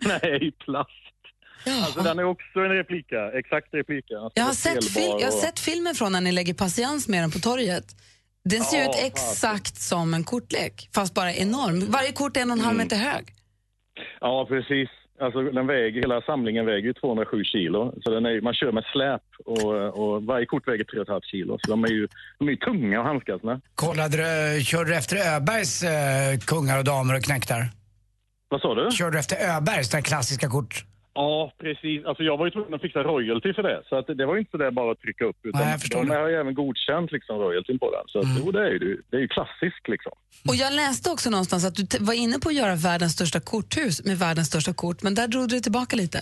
Nej, 0.22 0.46
i 0.46 0.50
plast. 0.50 0.90
Alltså, 1.84 2.00
den 2.02 2.18
är 2.18 2.24
också 2.24 2.58
en 2.60 2.68
replika, 2.70 3.30
exakt 3.32 3.74
replika. 3.74 4.14
Jag 4.34 4.44
har, 4.44 4.52
sett 4.52 4.84
fil- 4.84 5.02
jag 5.20 5.26
har 5.26 5.26
och- 5.26 5.32
sett 5.42 5.58
filmen 5.60 5.94
från 5.94 6.12
när 6.12 6.20
ni 6.20 6.32
lägger 6.32 6.54
patiens 6.54 7.08
med 7.08 7.22
den 7.22 7.30
på 7.30 7.38
torget. 7.38 7.84
Den 8.44 8.62
ser 8.62 8.78
Ja, 8.78 8.84
ut 8.90 8.96
exakt 9.04 9.76
som 9.76 10.14
en 10.14 10.24
kortlek, 10.24 10.88
fast 10.94 11.14
bara 11.14 11.32
enorm. 11.34 11.90
Varje 11.90 12.12
kort 12.12 12.36
är 12.36 12.40
en 12.40 12.50
och 12.50 12.56
en 12.56 12.64
halv 12.64 12.74
Mm. 12.76 12.84
meter 12.86 12.96
hög. 12.96 13.24
Ja, 14.20 14.46
precis. 14.48 14.88
Alltså, 15.20 15.42
den 15.42 15.66
väger, 15.66 16.00
hela 16.00 16.20
samlingen 16.22 16.66
väger 16.66 16.86
ju 16.88 16.92
207 16.92 17.44
kilo. 17.44 17.94
Så 18.02 18.10
den 18.10 18.26
är, 18.26 18.40
man 18.40 18.54
kör 18.54 18.72
med 18.72 18.84
släp 18.92 19.22
och, 19.44 19.72
och 20.00 20.22
varje 20.22 20.46
kort 20.46 20.68
väger 20.68 20.84
3,5 20.84 21.20
kilo. 21.24 21.58
Så 21.60 21.70
de 21.70 21.84
är 21.84 21.88
ju, 21.88 22.08
de 22.38 22.48
är 22.48 22.52
ju 22.52 22.56
tunga 22.56 23.00
att 23.00 23.06
handskas 23.06 23.42
med. 23.42 23.60
Kollade 23.74 24.16
du, 24.16 24.64
körde 24.64 24.90
du 24.90 24.96
efter 24.96 25.16
Öbergs 25.36 25.82
eh, 25.82 26.38
kungar 26.38 26.78
och 26.78 26.84
damer 26.84 27.14
och 27.16 27.22
knäktar? 27.22 27.68
Vad 28.48 28.60
sa 28.60 28.74
du? 28.74 28.90
Körde 28.90 29.10
du 29.16 29.18
efter 29.18 29.56
Öbergs, 29.56 29.90
den 29.90 30.02
klassiska 30.02 30.48
kort? 30.48 30.84
Ja, 31.20 31.52
precis. 31.58 32.04
Alltså, 32.04 32.22
jag 32.22 32.36
var 32.36 32.44
ju 32.46 32.50
tvungen 32.50 32.74
att 32.74 32.80
fixa 32.80 33.02
royalty 33.02 33.54
för 33.54 33.62
det. 33.62 33.82
Så 33.88 33.96
att 33.96 34.06
det 34.06 34.26
var 34.26 34.34
ju 34.34 34.40
inte 34.40 34.50
så 34.50 34.56
där 34.56 34.70
bara 34.70 34.92
att 34.92 35.00
trycka 35.00 35.24
upp. 35.24 35.36
Utan 35.42 35.60
Nej, 35.60 35.70
jag 35.70 35.80
förstår 35.80 35.98
de 35.98 36.08
det. 36.08 36.14
har 36.14 36.28
ju 36.28 36.34
även 36.34 36.54
godkänt 36.54 37.12
liksom, 37.12 37.38
royaltyn 37.38 37.78
på 37.78 37.90
den. 37.90 38.04
Så 38.06 38.18
att, 38.18 38.26
jo, 38.38 38.50
det 38.50 38.60
är 38.66 38.70
ju, 38.70 39.02
det 39.10 39.16
är 39.16 39.20
ju 39.20 39.28
klassiskt 39.28 39.88
liksom. 39.88 40.12
Och 40.48 40.56
jag 40.56 40.72
läste 40.72 41.10
också 41.10 41.30
någonstans 41.30 41.64
att 41.64 41.74
du 41.74 41.84
var 42.00 42.14
inne 42.14 42.38
på 42.38 42.48
att 42.48 42.54
göra 42.54 42.74
världens 42.74 43.12
största 43.12 43.40
korthus 43.40 44.04
med 44.04 44.18
världens 44.18 44.48
största 44.48 44.72
kort, 44.74 45.02
men 45.02 45.14
där 45.14 45.28
drog 45.28 45.48
du 45.48 45.60
tillbaka 45.60 45.96
lite. 45.96 46.20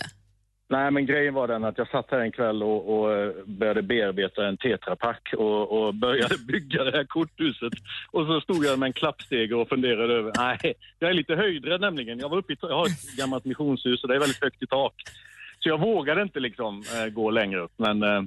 Nej, 0.69 0.91
men 0.91 1.05
grejen 1.05 1.33
var 1.33 1.47
den 1.47 1.63
att 1.63 1.77
jag 1.77 1.89
satt 1.89 2.11
här 2.11 2.19
en 2.19 2.31
kväll 2.31 2.63
och, 2.63 2.99
och 2.99 3.13
eh, 3.13 3.31
började 3.45 3.81
bearbeta 3.81 4.47
en 4.47 4.57
tetrapack 4.57 5.33
och, 5.37 5.71
och 5.71 5.93
började 5.95 6.37
bygga 6.47 6.83
det 6.83 6.91
här 6.91 7.03
korthuset. 7.03 7.73
Och 8.11 8.25
så 8.25 8.41
stod 8.41 8.65
jag 8.65 8.79
med 8.79 8.87
en 8.87 8.93
klappstege 8.93 9.55
och 9.55 9.69
funderade 9.69 10.13
över, 10.13 10.31
nej, 10.37 10.73
jag 10.99 11.09
är 11.09 11.13
lite 11.13 11.35
höjdrädd 11.35 11.81
nämligen. 11.81 12.19
Jag 12.19 12.29
var 12.29 12.37
uppe 12.37 12.53
i, 12.53 12.57
jag 12.61 12.75
har 12.75 12.85
ett 12.85 13.17
gammalt 13.17 13.45
missionshus 13.45 14.03
och 14.03 14.09
det 14.09 14.15
är 14.15 14.19
väldigt 14.19 14.43
högt 14.43 14.63
i 14.63 14.67
tak. 14.67 14.93
Så 15.59 15.69
jag 15.69 15.79
vågade 15.79 16.21
inte 16.21 16.39
liksom 16.39 16.83
eh, 16.95 17.13
gå 17.13 17.31
längre 17.31 17.59
upp, 17.59 17.73
men 17.77 18.03
eh, 18.03 18.21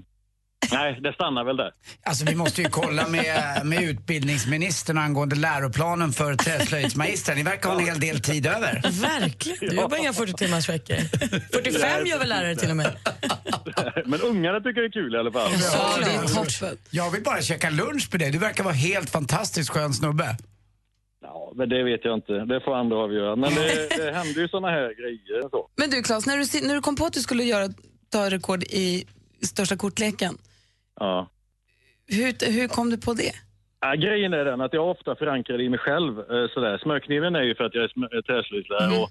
nej, 0.72 0.98
det 1.00 1.12
stannar 1.12 1.44
väl 1.44 1.56
där. 1.56 1.70
Alltså 2.02 2.24
vi 2.24 2.34
måste 2.34 2.62
ju 2.62 2.68
kolla 2.68 3.08
med, 3.08 3.60
med 3.66 3.82
utbildningsministern 3.82 4.98
angående 4.98 5.36
läroplanen 5.36 6.12
för 6.12 6.34
träslöjdsmagistrar. 6.34 7.34
Ni 7.34 7.42
verkar 7.42 7.70
ha 7.70 7.80
en 7.80 7.86
hel 7.86 8.00
del 8.00 8.20
tid 8.20 8.46
över. 8.46 8.82
Verkligen. 9.02 9.58
Du 9.60 9.76
jobbar 9.76 9.96
inga 9.96 10.12
40 10.12 10.32
timmars 10.32 10.68
veckor. 10.68 10.96
45 11.52 12.06
gör 12.06 12.18
väl 12.18 12.28
lärare 12.28 12.56
till 12.56 12.70
och 12.70 12.76
med? 12.76 12.96
Men 14.06 14.20
ungarna 14.20 14.60
tycker 14.60 14.80
det 14.80 14.86
är 14.86 14.92
kul 14.92 15.14
i 15.14 15.18
alla 15.18 15.32
fall. 15.32 15.50
Jag 16.90 17.10
vill 17.10 17.22
bara 17.22 17.42
käka 17.42 17.70
lunch 17.70 18.08
med 18.10 18.20
dig. 18.20 18.30
Du 18.30 18.38
verkar 18.38 18.64
vara 18.64 18.74
helt 18.74 19.10
fantastiskt 19.10 19.70
skön 19.70 19.94
snubbe. 19.94 20.36
Ja, 21.22 21.52
men 21.56 21.68
det 21.68 21.82
vet 21.82 22.00
jag 22.04 22.14
inte. 22.14 22.32
Det 22.32 22.60
får 22.60 22.74
andra 22.76 22.96
avgöra. 22.96 23.36
Men 23.36 23.54
det, 23.54 23.88
det 23.96 24.12
händer 24.12 24.40
ju 24.40 24.48
såna 24.48 24.68
här 24.68 24.94
grejer. 25.00 25.48
Så. 25.50 25.68
Men 25.76 25.90
du 25.90 26.02
Claes, 26.02 26.26
när 26.26 26.36
du, 26.36 26.66
när 26.66 26.74
du 26.74 26.80
kom 26.80 26.96
på 26.96 27.06
att 27.06 27.12
du 27.12 27.20
skulle 27.20 27.44
göra, 27.44 27.68
ta 28.08 28.30
rekord 28.30 28.62
i 28.62 29.06
största 29.42 29.76
kortleken, 29.76 30.38
Ja. 31.00 31.30
hur, 32.06 32.52
hur 32.52 32.68
kom 32.68 32.90
du 32.90 32.98
på 32.98 33.14
det? 33.14 33.32
Ja, 33.82 33.94
grejen 33.94 34.32
är 34.32 34.44
den 34.44 34.60
att 34.60 34.72
jag 34.72 34.90
ofta 34.90 35.16
förankrar 35.16 35.60
i 35.60 35.68
mig 35.68 35.78
själv. 35.78 36.18
Eh, 36.18 36.48
sådär. 36.54 36.78
Smörkniven 36.82 37.34
är 37.36 37.42
ju 37.42 37.54
för 37.54 37.64
att 37.64 37.74
jag 37.74 37.84
är 37.84 38.16
eh, 38.16 38.20
träslöjdslärare. 38.22 39.02
och 39.02 39.08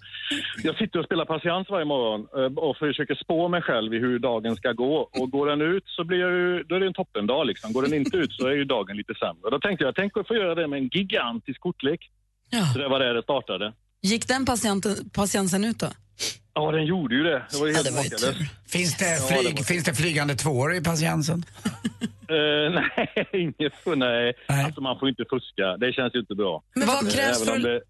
Jag 0.63 0.77
sitter 0.77 0.99
och 0.99 1.05
spelar 1.05 1.25
patiens 1.25 1.69
varje 1.69 1.85
morgon 1.85 2.27
eh, 2.37 2.63
och 2.63 2.77
försöker 2.77 3.15
spå 3.15 3.47
mig 3.47 3.61
själv 3.61 3.93
i 3.93 3.99
hur 3.99 4.19
dagen 4.19 4.55
ska 4.55 4.71
gå. 4.71 5.09
Och 5.19 5.31
går 5.31 5.47
den 5.47 5.61
ut 5.61 5.83
så 5.87 6.03
blir 6.03 6.19
jag 6.19 6.31
ju, 6.31 6.63
då 6.63 6.75
är 6.75 6.79
det 6.79 6.85
en 6.87 6.93
toppendag. 6.93 7.43
Liksom. 7.47 7.73
Går 7.73 7.81
den 7.81 7.93
inte 7.93 8.17
ut 8.17 8.31
så 8.33 8.47
är 8.47 8.51
ju 8.51 8.63
dagen 8.63 8.97
lite 8.97 9.13
sämre. 9.15 9.49
Då 9.51 9.59
tänkte 9.59 9.85
jag, 9.85 9.95
tänk 9.95 10.17
att 10.17 10.27
få 10.27 10.35
göra 10.35 10.55
det 10.55 10.67
med 10.67 10.79
en 10.79 10.87
gigantisk 10.87 11.59
kortlek. 11.61 12.11
Så 12.73 12.79
det 12.79 12.87
var 12.87 12.99
där 12.99 13.13
det 13.13 13.23
startade. 13.23 13.73
Gick 14.01 14.27
den 14.27 14.45
patienten, 14.45 14.95
patienten 15.13 15.65
ut 15.65 15.79
då? 15.79 15.87
Ja, 16.65 16.71
den 16.71 16.85
gjorde 16.85 17.15
ju 17.15 17.23
det. 17.23 17.43
Det 17.51 17.57
var 17.59 17.67
ju 17.67 17.73
helt 17.73 17.91
makalöst. 17.95 18.39
Finns 18.67 18.97
det, 18.97 19.05
Ja, 19.05 19.17
flyg, 19.27 19.55
det 19.55 19.59
var- 19.61 19.63
finns 19.63 19.83
det 19.83 19.93
flygande 19.93 20.35
tvåor 20.35 20.75
i 20.75 20.81
patiensen? 20.81 21.45
Eh, 22.31 22.71
nej, 22.73 23.27
inget 23.33 23.73
nej. 23.95 24.33
Alltså 24.65 24.81
man 24.81 24.99
får 24.99 25.09
inte 25.09 25.25
fuska. 25.29 25.77
Det 25.77 25.93
känns 25.93 26.15
ju 26.15 26.19
inte 26.19 26.35
bra. 26.35 26.63
Men 26.75 26.87
vad 26.87 26.95
Eh, 27.07 27.11
krävs 27.11 27.35
även 27.41 27.45
för- 27.47 27.55
Om 27.55 27.61
det, 27.63 27.81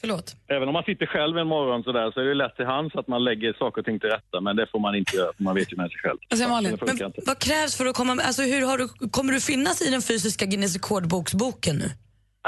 Förlåt. 0.00 0.36
även 0.48 0.68
om 0.68 0.72
man 0.72 0.82
sitter 0.82 1.06
själv 1.06 1.38
en 1.38 1.46
morgon 1.46 1.82
sådär 1.82 2.10
så 2.14 2.20
är 2.20 2.24
det 2.24 2.34
lätt 2.34 2.56
till 2.56 2.64
hands 2.64 2.96
att 2.96 3.08
man 3.08 3.24
lägger 3.24 3.52
saker 3.52 3.80
och 3.80 3.84
ting 3.84 4.00
till 4.00 4.08
rätta. 4.08 4.40
Men 4.40 4.56
det 4.56 4.66
får 4.72 4.78
man 4.80 4.94
inte 4.94 5.16
göra 5.16 5.32
för 5.36 5.42
man 5.42 5.54
vet 5.54 5.72
ju 5.72 5.76
med 5.76 5.90
sig 5.90 5.98
själv. 6.00 6.18
Alltså, 6.30 6.48
Malin, 6.48 6.78
men 6.86 6.90
inte. 7.06 7.20
vad 7.26 7.38
krävs 7.38 7.76
för 7.76 7.86
att 7.86 7.94
komma? 7.96 8.12
Alltså, 8.22 8.42
hur 8.42 8.66
har 8.66 8.78
du, 8.78 8.88
kommer 9.10 9.32
du 9.32 9.40
finnas 9.40 9.82
i 9.82 9.90
den 9.90 10.02
fysiska 10.02 10.46
Guinness 10.46 10.74
rekordboksboken 10.74 11.76
nu? 11.76 11.90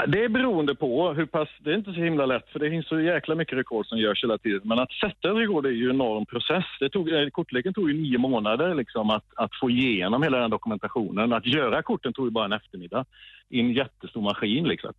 Det 0.07 0.23
är 0.23 0.29
beroende 0.29 0.75
på 0.75 1.13
hur 1.13 1.25
pass, 1.25 1.49
det 1.59 1.71
är 1.71 1.75
inte 1.75 1.93
så 1.93 1.99
himla 1.99 2.25
lätt 2.25 2.49
för 2.49 2.59
det 2.59 2.69
finns 2.69 2.87
så 2.87 2.99
jäkla 2.99 3.35
mycket 3.35 3.57
rekord 3.57 3.85
som 3.85 3.97
görs 3.97 4.23
hela 4.23 4.37
tiden. 4.37 4.61
Men 4.63 4.79
att 4.79 4.91
sätta 4.91 5.31
ett 5.31 5.37
rekord 5.37 5.65
är 5.65 5.69
ju 5.69 5.89
en 5.89 5.95
enorm 5.95 6.25
process. 6.25 6.65
Det 6.79 6.89
tog, 6.89 7.11
eh, 7.13 7.29
kortleken 7.29 7.73
tog 7.73 7.89
ju 7.91 8.01
nio 8.01 8.17
månader 8.17 8.75
liksom 8.75 9.09
att, 9.09 9.25
att 9.35 9.51
få 9.59 9.69
igenom 9.69 10.23
hela 10.23 10.37
den 10.37 10.49
dokumentationen. 10.49 11.33
Att 11.33 11.45
göra 11.45 11.81
korten 11.81 12.13
tog 12.13 12.25
ju 12.25 12.31
bara 12.31 12.45
en 12.45 12.53
eftermiddag 12.53 13.05
i 13.49 13.59
en 13.59 13.73
jättestor 13.73 14.21
maskin 14.21 14.67
liksom. 14.67 14.93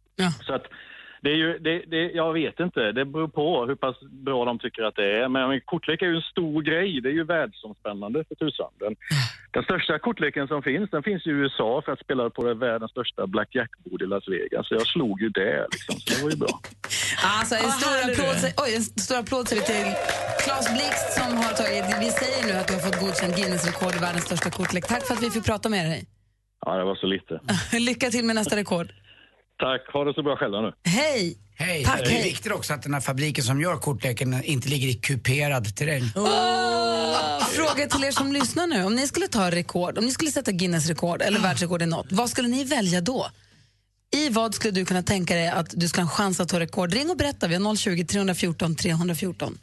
Så 0.46 0.54
att 0.54 0.66
det 1.22 1.30
är 1.30 1.36
ju, 1.36 1.58
det, 1.58 1.82
det, 1.86 2.10
jag 2.10 2.32
vet 2.32 2.60
inte, 2.60 2.92
det 2.92 3.04
beror 3.04 3.28
på 3.28 3.66
hur 3.66 3.74
pass 3.74 3.96
bra 4.00 4.44
de 4.44 4.58
tycker 4.58 4.82
att 4.82 4.96
det 4.96 5.18
är. 5.20 5.28
Men 5.28 5.60
kortlek 5.60 6.02
är 6.02 6.06
ju 6.06 6.16
en 6.16 6.22
stor 6.22 6.62
grej, 6.62 7.00
det 7.00 7.08
är 7.08 7.12
ju 7.12 7.24
världsomspännande 7.24 8.24
för 8.28 8.34
tusan. 8.34 8.70
Den, 8.78 8.96
den 9.50 9.62
största 9.62 9.98
kortleken 9.98 10.48
som 10.48 10.62
finns, 10.62 10.90
den 10.90 11.02
finns 11.02 11.26
i 11.26 11.30
USA 11.30 11.82
för 11.84 11.92
att 11.92 12.00
spela 12.00 12.30
på 12.30 12.44
det 12.44 12.54
världens 12.54 12.90
största 12.90 13.26
blackjack-bord 13.26 14.02
i 14.02 14.06
Las 14.06 14.28
Vegas. 14.28 14.68
Så 14.68 14.74
jag 14.74 14.86
slog 14.86 15.20
ju 15.20 15.28
det 15.28 15.66
liksom, 15.72 15.96
så 16.00 16.14
det 16.14 16.22
var 16.22 16.30
ju 16.30 16.36
bra. 16.36 16.60
Alltså, 17.24 17.54
en, 17.54 17.70
stor 17.70 17.96
applåd, 18.10 18.52
oj, 18.64 18.74
en 18.76 18.82
stor 18.82 19.16
applåd 19.16 19.48
säger 19.48 19.62
vi 19.62 19.66
till 19.66 19.94
Claes 20.44 20.66
Blixt 20.74 21.08
som 21.18 21.36
har 21.36 21.52
tagit... 21.60 21.84
Vi 22.04 22.10
säger 22.10 22.42
nu 22.48 22.52
att 22.60 22.68
du 22.68 22.74
har 22.74 22.80
fått 22.80 23.00
godkänt 23.00 23.36
Guinness-rekord 23.36 23.94
i 23.96 23.98
världens 23.98 24.24
största 24.24 24.50
kortlek. 24.50 24.84
Tack 24.88 25.06
för 25.06 25.14
att 25.14 25.22
vi 25.22 25.30
fick 25.30 25.44
prata 25.44 25.68
med 25.68 25.84
dig. 25.90 26.04
Ja, 26.66 26.76
det 26.76 26.84
var 26.84 26.94
så 26.94 27.06
lite. 27.06 27.40
Lycka 27.88 28.10
till 28.10 28.24
med 28.24 28.36
nästa 28.36 28.56
rekord. 28.56 28.88
Tack, 29.58 29.92
ha 29.92 30.04
det 30.04 30.14
så 30.14 30.22
bra 30.22 30.36
själva 30.36 30.60
nu. 30.60 30.72
Hej! 30.84 31.38
Hej. 31.54 31.84
Tack, 31.84 31.98
det 31.98 32.06
är 32.06 32.10
hej. 32.10 32.22
viktigt 32.24 32.52
också 32.52 32.72
att 32.72 32.82
den 32.82 32.94
här 32.94 33.00
fabriken 33.00 33.44
som 33.44 33.60
gör 33.60 33.76
kortleken 33.76 34.44
inte 34.44 34.68
ligger 34.68 34.88
i 34.88 34.94
kuperad 34.94 35.76
terräng. 35.76 36.02
Fråga 37.52 37.86
till 37.86 38.04
er 38.04 38.10
som 38.10 38.32
lyssnar 38.32 38.66
nu. 38.66 38.84
Om 38.84 38.94
ni 38.94 39.06
skulle 39.06 39.28
ta 39.28 39.50
rekord, 39.50 39.98
om 39.98 40.04
ni 40.04 40.10
skulle 40.10 40.30
sätta 40.30 40.52
Guinness-rekord 40.52 41.22
eller 41.22 41.40
världsrekord 41.40 41.82
i 41.82 41.86
något, 41.86 42.06
vad 42.10 42.30
skulle 42.30 42.48
ni 42.48 42.64
välja 42.64 43.00
då? 43.00 43.26
I 44.14 44.28
vad 44.28 44.54
skulle 44.54 44.72
du 44.72 44.84
kunna 44.84 45.02
tänka 45.02 45.34
dig 45.34 45.48
att 45.48 45.70
du 45.72 45.88
skulle 45.88 46.02
ha 46.02 46.10
en 46.10 46.16
chans 46.16 46.40
att 46.40 46.48
ta 46.48 46.60
rekord? 46.60 46.92
Ring 46.92 47.10
och 47.10 47.16
berätta. 47.16 47.48
Vi 47.48 47.54
har 47.54 47.76
020 47.76 48.04
314 48.04 48.76
314. 48.76 49.58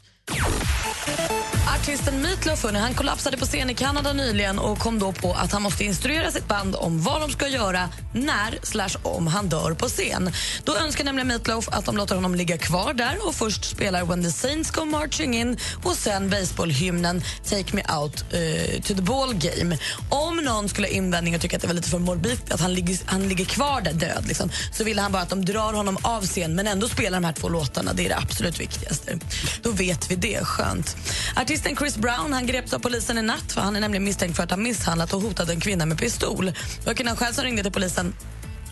Artisten 1.89 2.21
Meatloaf 2.21 2.63
han 2.63 2.93
kollapsade 2.93 3.37
på 3.37 3.45
scen 3.45 3.69
i 3.69 3.75
Kanada 3.75 4.13
nyligen 4.13 4.59
och 4.59 4.79
kom 4.79 4.99
då 4.99 5.11
på 5.11 5.33
att 5.33 5.51
han 5.51 5.61
måste 5.61 5.83
instruera 5.83 6.31
sitt 6.31 6.47
band 6.47 6.75
om 6.75 7.01
vad 7.01 7.21
de 7.21 7.31
ska 7.31 7.47
göra 7.47 7.89
när 8.13 8.65
slash 8.65 8.89
om 9.03 9.27
han 9.27 9.49
dör 9.49 9.73
på 9.73 9.87
scen. 9.87 10.31
Då 10.63 10.75
önskar 10.77 11.03
nämligen 11.03 11.27
Meatloaf 11.27 11.69
att 11.69 11.85
de 11.85 11.97
låter 11.97 12.15
honom 12.15 12.35
ligga 12.35 12.57
kvar 12.57 12.93
där 12.93 13.27
och 13.27 13.35
först 13.35 13.65
spelar 13.65 14.05
When 14.05 14.23
the 14.23 14.31
Saints 14.31 14.71
Go 14.71 14.85
Marching 14.85 15.35
In 15.35 15.57
och 15.83 15.95
sen 15.95 16.29
baseballhymnen 16.29 17.23
Take 17.49 17.75
Me 17.75 17.83
Out 17.99 18.23
uh, 18.33 18.81
to 18.81 18.93
the 18.95 19.01
Ball 19.01 19.33
Game. 19.33 19.77
Om 20.09 20.37
någon 20.37 20.69
skulle 20.69 20.87
ha 20.87 20.93
invändning 20.93 21.35
och 21.35 21.41
tycka 21.41 21.55
att 21.55 21.61
det 21.61 21.67
var 21.67 21.75
lite 21.75 21.89
för 21.89 21.99
morbid 21.99 22.39
att 22.49 22.61
han 22.61 22.73
ligger, 22.73 22.97
han 23.05 23.29
ligger 23.29 23.45
kvar 23.45 23.81
där 23.81 23.93
död 23.93 24.25
liksom, 24.27 24.49
så 24.73 24.83
ville 24.83 25.01
han 25.01 25.11
bara 25.11 25.21
att 25.21 25.29
de 25.29 25.45
drar 25.45 25.73
honom 25.73 25.97
av 26.01 26.25
scen 26.25 26.55
men 26.55 26.67
ändå 26.67 26.89
spelar 26.89 27.17
de 27.17 27.25
här 27.25 27.33
två 27.33 27.49
låtarna. 27.49 27.93
Det 27.93 28.05
är 28.05 28.09
det 28.09 28.17
absolut 28.17 28.59
viktigaste. 28.59 29.19
Då 29.61 29.71
vet 29.71 30.11
vi 30.11 30.15
det. 30.19 30.45
Skönt. 30.45 30.97
Artisten 31.36 31.75
Chris 31.75 31.97
Brown 31.97 32.34
han 32.34 32.47
greps 32.47 32.73
av 32.73 32.79
polisen 32.79 33.17
i 33.17 33.21
natt 33.21 33.51
för 33.51 33.62
han 33.62 33.75
är 33.75 33.79
nämligen 33.79 34.03
misstänkt 34.03 34.36
för 34.36 34.43
att 34.43 34.49
ha 34.49 34.58
misshandlat 34.58 35.13
och 35.13 35.21
hotat 35.21 35.49
en 35.49 35.60
kvinna 35.60 35.86
med 35.86 35.97
pistol. 35.97 36.51
Det 36.86 36.93
kvinnan 36.93 37.15
själv 37.15 37.34
som 37.34 37.43
ringde 37.43 37.63
till 37.63 37.71
polisen 37.71 38.13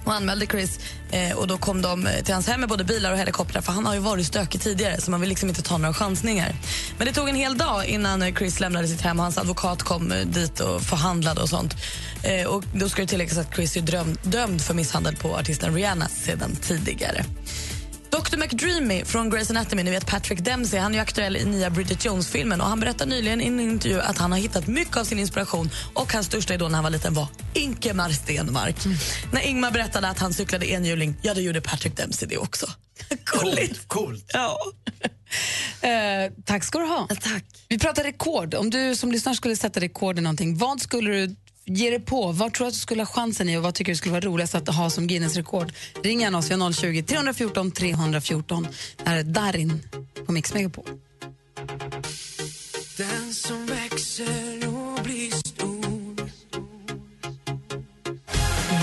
och 0.08 0.14
anmälde 0.14 0.46
Chris. 0.46 0.80
Eh, 1.12 1.38
och 1.38 1.48
Då 1.48 1.58
kom 1.58 1.82
de 1.82 2.08
eh, 2.08 2.24
till 2.24 2.34
hans 2.34 2.48
hem 2.48 2.60
med 2.60 2.70
både 2.70 2.84
bilar 2.84 3.12
och 3.12 3.18
helikoptrar 3.18 3.62
för 3.62 3.72
han 3.72 3.86
har 3.86 3.94
ju 3.94 4.00
varit 4.00 4.28
stökig 4.28 4.62
tidigare 4.62 5.02
så 5.02 5.12
man 5.12 5.20
vill 5.22 5.30
liksom 5.30 5.50
inte 5.50 5.62
ta 5.62 5.78
några 5.78 5.94
chansningar. 5.94 6.56
Men 6.98 7.08
det 7.08 7.14
tog 7.14 7.30
en 7.30 7.36
hel 7.36 7.58
dag 7.58 7.86
innan 7.86 8.22
eh, 8.22 8.34
Chris 8.36 8.60
lämnade 8.60 8.88
sitt 8.88 9.02
hem 9.02 9.20
och 9.20 9.24
hans 9.24 9.38
advokat 9.38 9.84
kom 9.84 10.12
eh, 10.12 10.28
dit 10.28 10.60
och 10.60 10.82
förhandlade 10.82 11.42
och 11.42 11.50
sånt. 11.50 11.76
Eh, 12.24 12.48
och 12.48 12.64
Då 12.74 12.90
ska 12.90 13.02
det 13.02 13.08
tilläggas 13.08 13.38
att 13.38 13.56
Chris 13.56 13.78
är 13.78 13.82
dröm, 13.82 14.18
dömd 14.24 14.62
för 14.62 14.74
misshandel 14.74 15.16
på 15.16 15.36
artisten 15.36 15.76
Rihanna 15.76 16.08
sedan 16.08 16.56
tidigare. 16.62 17.26
Dr 18.10 18.38
McDreamy 18.38 19.06
från 19.06 19.34
Grey's 19.34 19.50
Anatomy, 19.50 19.84
ni 19.84 19.92
vet 19.92 20.08
Patrick 20.08 20.40
Dempsey, 20.40 20.80
han 20.80 20.96
är 20.96 21.00
aktuell 21.00 21.38
i 21.38 21.46
nya 21.46 21.70
Bridget 21.70 22.06
Jones-filmen 22.06 22.62
och 22.62 22.68
han 22.68 22.80
berättade 22.80 23.10
nyligen 23.10 23.42
i 23.42 23.46
en 23.48 23.60
intervju 23.60 24.00
att 24.02 24.18
han 24.18 24.32
har 24.32 24.40
hittat 24.40 24.68
mycket 24.68 24.98
av 24.98 25.04
sin 25.04 25.20
inspiration 25.20 25.70
och 25.94 26.14
hans 26.14 26.26
största 26.26 26.54
idol 26.54 26.72
när 26.72 26.76
han 26.76 26.84
var 26.84 26.92
liten 26.92 27.14
var 27.14 27.28
Inkemar 27.54 28.10
Stenmark. 28.10 28.76
När 29.32 29.42
Ingmar 29.42 29.72
berättade 29.72 30.08
att 30.08 30.20
han 30.20 30.34
cyklade 30.34 30.72
enhjuling, 30.72 31.16
ja 31.22 31.34
då 31.34 31.42
gjorde 31.42 31.62
Patrick 31.62 31.98
Dempsey 31.98 32.28
det 32.28 32.38
också. 32.38 32.68
Coolt. 33.26 33.88
Coolt. 33.88 34.32
Ja. 34.34 34.60
Eh, 35.82 36.32
tack 36.46 36.64
ska 36.64 36.80
du 36.80 36.86
ha. 36.86 37.08
Tack. 37.08 37.44
Vi 37.68 37.80
pratar 37.80 38.04
rekord. 38.04 38.54
Om 38.54 38.70
du 38.70 38.96
som 38.96 39.12
lyssnar 39.12 39.34
skulle 39.34 39.56
sätta 39.56 39.80
rekord 39.80 40.20
i 40.20 40.22
någonting, 40.22 40.58
vad 40.58 40.82
skulle 40.82 41.12
du 41.12 41.36
Ge 41.70 41.90
dig 41.90 42.00
på. 42.00 42.32
Vad 42.32 42.54
tror 42.54 42.66
du 42.66 42.68
att 42.68 42.74
du 42.74 42.80
skulle 42.80 43.02
ha 43.02 43.06
chansen 43.06 43.50
i 43.50 43.58
och 43.58 43.64
vad 43.64 43.76
tycker 43.76 43.92
du 43.92 43.96
skulle 43.96 44.12
vara 44.12 44.26
roligast 44.26 44.56
att 44.56 44.68
ha 44.68 44.90
som 44.90 45.08
Guinness-rekord? 45.08 45.74
Ring 46.04 46.22
gärna 46.22 46.38
oss, 46.38 46.52
vi 46.52 46.56
har 46.56 46.72
020 46.72 47.04
314 47.04 47.72
314. 47.72 48.68
Det 49.04 49.10
här 49.10 49.18
är 49.18 49.24
Darin 49.24 49.82
på 50.26 50.32
Mix 50.32 50.54
Megapol. 50.54 50.86
Den 52.98 53.34
som 53.34 53.66
växer 53.66 54.68
och 54.68 55.04
blir 55.04 55.47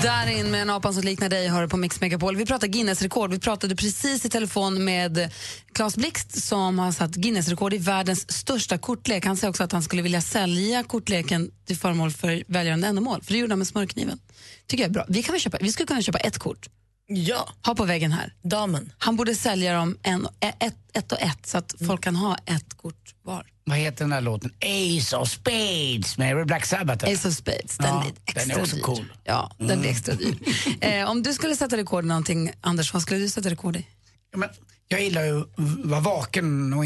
Darin 0.05 0.51
med 0.51 0.61
en 0.61 0.69
apan 0.69 0.93
som 0.93 1.03
liknar 1.03 1.29
dig 1.29 1.47
har 1.47 1.61
du 1.61 1.69
på 1.69 1.77
Mix 1.77 2.01
Megapol. 2.01 2.35
Vi 2.35 2.45
pratar 2.45 2.67
Guinness-rekord. 2.67 3.31
Vi 3.31 3.39
pratade 3.39 3.75
precis 3.75 4.25
i 4.25 4.29
telefon 4.29 4.83
med 4.83 5.31
Claes 5.73 5.97
Blixt 5.97 6.43
som 6.43 6.79
har 6.79 6.91
satt 6.91 7.15
Guinness-rekord 7.15 7.73
i 7.73 7.77
världens 7.77 8.31
största 8.31 8.77
kortlek. 8.77 9.25
Han 9.25 9.37
säger 9.37 9.49
också 9.49 9.63
att 9.63 9.71
han 9.71 9.83
skulle 9.83 10.01
vilja 10.01 10.21
sälja 10.21 10.83
kortleken 10.83 11.51
till 11.67 11.77
förmån 11.77 12.11
för 12.11 12.43
välgörande 12.47 12.87
ändamål. 12.87 13.21
För 13.23 13.33
det 13.33 13.39
gjorde 13.39 13.51
han 13.51 13.59
med 13.59 13.67
smörkniven. 13.67 14.19
Tycker 14.67 14.83
jag 14.83 14.89
är 14.89 14.93
bra. 14.93 15.05
Vi, 15.09 15.23
kan 15.23 15.33
väl 15.33 15.41
köpa, 15.41 15.57
vi 15.61 15.71
skulle 15.71 15.87
kunna 15.87 16.01
köpa 16.01 16.17
ett 16.17 16.37
kort. 16.37 16.67
Ja. 17.07 17.49
Ha 17.65 17.75
på 17.75 17.85
väggen 17.85 18.11
här. 18.11 18.33
Damen. 18.43 18.91
Han 18.97 19.15
borde 19.15 19.35
sälja 19.35 19.73
dem 19.73 19.97
en, 20.03 20.27
ett, 20.59 20.75
ett 20.93 21.11
och 21.11 21.21
ett 21.21 21.45
så 21.45 21.57
att 21.57 21.75
folk 21.87 22.03
kan 22.03 22.15
ha 22.15 22.37
ett 22.45 22.77
kort 22.77 23.13
var. 23.23 23.45
Vad 23.63 23.77
heter 23.77 23.99
den 23.99 24.09
där 24.09 24.21
låten? 24.21 24.51
Ace 24.61 25.17
of 25.17 25.29
Spades 25.29 26.17
med 26.17 26.45
Black 26.47 26.65
Sabbath. 26.65 27.05
Ace 27.11 27.27
of 27.27 27.33
Spades, 27.35 27.77
den 27.77 27.87
Ja, 27.87 28.01
blir 28.01 28.13
extra 28.25 28.41
den 28.41 28.57
är 28.57 28.61
också 28.63 28.75
dyr. 28.75 28.81
cool. 28.83 29.13
Ja, 29.23 29.51
den 29.57 29.79
blir 29.79 29.89
extra 29.91 30.15
dyr. 30.15 30.37
eh, 30.81 31.09
om 31.09 31.23
du 31.23 31.33
skulle 31.33 31.55
sätta 31.55 31.77
rekord 31.77 32.03
i 32.03 32.07
någonting, 32.07 32.51
Anders, 32.61 32.93
vad 32.93 33.01
skulle 33.01 33.19
du 33.19 33.29
sätta 33.29 33.49
rekord 33.49 33.75
i? 33.75 33.87
Ja, 34.31 34.37
men 34.37 34.49
jag 34.87 35.01
gillar 35.01 35.23
ju 35.23 35.39
att 35.39 35.47
vara 35.83 35.99
vaken 35.99 36.73
och 36.73 36.85